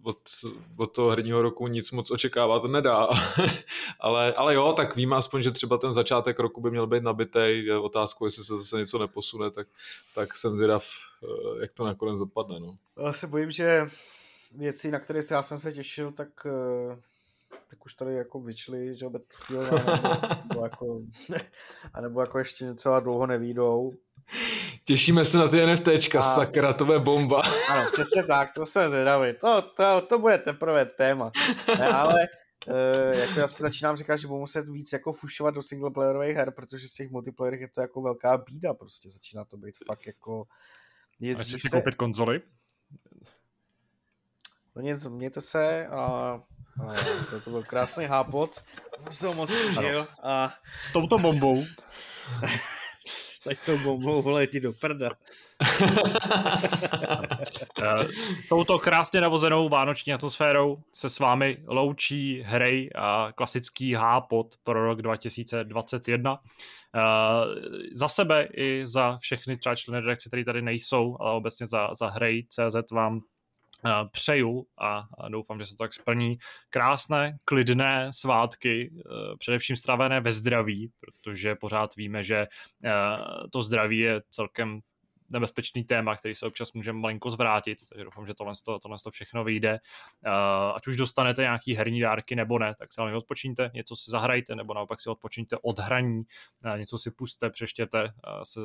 od, 0.04 0.18
od 0.78 0.88
toho 0.88 1.10
herního 1.10 1.42
roku 1.42 1.68
nic 1.68 1.92
moc 1.92 2.12
očekávat 2.12 2.64
nedá, 2.64 3.08
ale, 4.00 4.34
ale 4.34 4.56
jo, 4.56 4.74
tak 4.78 4.96
vím 4.96 5.14
aspoň, 5.14 5.44
že 5.44 5.52
třeba 5.52 5.78
ten 5.78 5.94
začátek 5.94 6.40
roku 6.40 6.62
by 6.62 6.72
měl 6.72 6.88
být 6.88 7.04
nabitý, 7.04 7.66
je 7.66 7.78
otázkou, 7.78 8.26
jestli 8.26 8.44
se 8.44 8.58
zase 8.58 8.78
něco 8.78 9.00
neposune, 9.00 9.52
tak, 9.52 9.68
tak 10.16 10.36
jsem 10.36 10.56
zvědav, 10.56 10.86
uh, 11.22 11.62
jak 11.62 11.72
to 11.74 11.86
nakonec 11.86 12.20
dopadne. 12.20 12.60
No. 12.60 12.78
Já 13.06 13.14
se 13.14 13.28
bojím, 13.28 13.52
že 13.52 13.88
věci, 14.56 14.92
na 14.92 15.00
které 15.00 15.20
já 15.32 15.42
jsem 15.42 15.58
se 15.58 15.74
těšil, 15.74 16.12
tak 16.12 16.46
uh 16.46 16.96
tak 17.70 17.86
už 17.86 17.94
tady 17.94 18.16
jako 18.16 18.40
vyčli, 18.40 18.96
že 18.96 19.10
Battlefield, 19.10 19.72
nebo, 20.50 20.64
jako, 20.64 21.02
anebo 21.94 22.22
jako 22.22 22.40
ještě 22.40 22.74
třeba 22.74 23.00
dlouho 23.00 23.26
nevídou. 23.28 23.94
Těšíme 24.86 25.26
se 25.26 25.38
na 25.38 25.48
ty 25.48 25.66
NFTčka, 25.66 26.20
a... 26.20 26.36
sakra, 26.36 26.74
to 26.74 26.86
bude 26.86 27.00
bomba. 27.00 27.42
Ano, 27.70 27.90
přesně 27.94 28.24
tak, 28.24 28.52
to 28.52 28.66
jsem 28.66 28.90
zvědavý. 28.90 29.34
To, 29.42 29.62
to, 29.62 30.02
to 30.02 30.20
bude 30.20 30.38
teprve 30.38 30.86
téma. 30.86 31.32
Ne, 31.80 31.88
ale 31.88 32.28
Uh, 32.68 33.20
jako 33.20 33.40
já 33.40 33.48
si 33.48 33.64
začínám 33.64 33.98
říkat, 33.98 34.16
že 34.16 34.28
budu 34.28 34.40
muset 34.40 34.70
víc 34.70 34.94
jako 34.94 35.14
fušovat 35.14 35.56
do 35.56 35.62
singleplayerových 35.62 36.36
her, 36.36 36.52
protože 36.52 36.88
z 36.88 36.94
těch 36.94 37.12
multiplayerových 37.12 37.62
je 37.62 37.68
to 37.68 37.82
jako 37.82 38.02
velká 38.02 38.38
bída, 38.38 38.74
prostě 38.74 39.10
začíná 39.10 39.46
to 39.46 39.58
být 39.58 39.76
fakt 39.88 40.08
jako... 40.08 40.48
Je 41.20 41.44
si 41.44 41.60
se... 41.60 41.70
koupit 41.70 41.96
konzoli? 41.96 42.42
No 44.76 44.82
nic, 44.82 45.08
mějte 45.08 45.42
se 45.42 45.88
a 45.88 46.42
a 46.80 46.94
to, 47.30 47.42
to 47.42 47.50
byl 47.50 47.64
krásný 47.64 48.06
hápot. 48.06 48.64
Jsem 48.98 49.14
se 49.14 49.28
ho 49.28 49.34
moc 49.34 49.52
užil. 49.52 50.08
A... 50.24 50.54
S 50.82 50.92
touto 50.92 51.18
bombou. 51.18 51.64
S 53.06 53.40
touto 53.40 53.78
bombou, 53.84 54.22
vole, 54.22 54.48
ti 54.48 54.60
do 54.60 54.74
prda. 54.74 55.10
Eh, 57.84 58.08
touto 58.50 58.80
krásně 58.80 59.22
navozenou 59.22 59.70
vánoční 59.70 60.14
atmosférou 60.14 60.78
se 60.94 61.10
s 61.10 61.20
vámi 61.20 61.58
loučí 61.68 62.42
hry 62.46 62.90
a 62.96 63.32
klasický 63.36 63.94
hápot 63.94 64.48
pro 64.64 64.86
rok 64.86 65.02
2021. 65.02 66.32
Uh, 66.32 66.40
eh, 66.40 67.02
za 67.92 68.08
sebe 68.08 68.48
i 68.54 68.86
za 68.86 69.18
všechny 69.18 69.58
třeba 69.58 69.76
členy 69.76 70.02
redakce, 70.02 70.30
které 70.30 70.46
tady 70.46 70.62
nejsou, 70.62 71.18
ale 71.20 71.32
obecně 71.32 71.68
za, 71.68 71.90
za 72.00 72.10
hry 72.10 72.46
CZ 72.50 72.92
vám 72.92 73.22
přeju 74.12 74.68
a 74.78 75.08
doufám, 75.30 75.60
že 75.60 75.66
se 75.66 75.76
to 75.76 75.84
tak 75.84 75.94
splní. 75.94 76.38
Krásné, 76.70 77.38
klidné 77.46 78.08
svátky, 78.14 78.92
e, 78.96 79.38
především 79.38 79.76
stravené 79.76 80.20
ve 80.20 80.32
zdraví, 80.32 80.92
protože 81.00 81.56
pořád 81.56 81.96
víme, 81.96 82.24
že 82.24 82.36
e, 82.36 82.48
to 83.52 83.62
zdraví 83.62 84.00
je 84.00 84.22
celkem 84.30 84.82
nebezpečný 85.34 85.84
téma, 85.84 86.16
který 86.16 86.36
se 86.36 86.46
občas 86.46 86.74
může 86.74 86.94
malinko 86.94 87.30
zvrátit, 87.30 87.78
takže 87.90 88.04
doufám, 88.04 88.28
že 88.28 88.34
tohle, 88.34 88.54
tohle 88.82 88.98
to 89.04 89.12
všechno 89.12 89.44
vyjde. 89.44 89.80
Ať 90.76 90.88
už 90.88 90.98
dostanete 90.98 91.42
nějaký 91.42 91.76
herní 91.76 92.02
dárky 92.02 92.36
nebo 92.36 92.60
ne, 92.60 92.76
tak 92.80 92.94
se 92.94 93.02
hlavně 93.02 93.18
odpočíňte, 93.18 93.72
něco 93.74 93.96
si 93.96 94.12
zahrajte, 94.12 94.56
nebo 94.56 94.74
naopak 94.74 95.02
si 95.02 95.10
odpočíňte 95.10 95.58
od 95.62 95.80
hraní, 95.80 96.24
něco 96.78 96.98
si 96.98 97.12
puste, 97.12 97.50
přeštěte, 97.50 98.14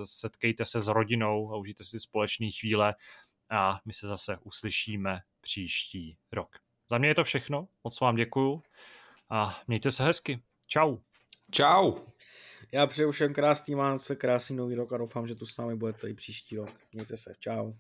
setkejte 0.05 0.65
se 0.65 0.81
s 0.81 0.89
rodinou 0.89 1.53
a 1.53 1.57
užijte 1.57 1.85
si 1.85 2.01
společné 2.01 2.51
chvíle 2.61 2.95
a 3.51 3.81
my 3.85 3.93
se 3.93 4.07
zase 4.07 4.39
uslyšíme 4.43 5.21
příští 5.41 6.19
rok. 6.33 6.57
Za 6.91 6.99
mě 6.99 7.09
je 7.09 7.15
to 7.15 7.25
všechno, 7.25 7.69
moc 7.85 8.01
vám 8.01 8.17
děkuju 8.17 8.63
a 9.31 9.61
mějte 9.67 9.91
se 9.91 10.05
hezky. 10.05 10.43
Čau. 10.67 10.97
Čau. 11.53 11.93
Já 12.73 12.87
přeju 12.87 13.11
všem 13.11 13.35
krásný 13.35 13.75
Vánoce, 13.75 14.17
krásný 14.17 14.57
nový 14.57 14.75
rok 14.75 14.93
a 14.93 14.97
doufám, 14.97 15.27
že 15.27 15.35
tu 15.35 15.47
s 15.47 15.57
námi 15.57 15.77
budete 15.77 16.11
i 16.11 16.15
příští 16.15 16.57
rok. 16.57 16.71
Mějte 16.93 17.17
se. 17.17 17.35
Čau. 17.41 17.73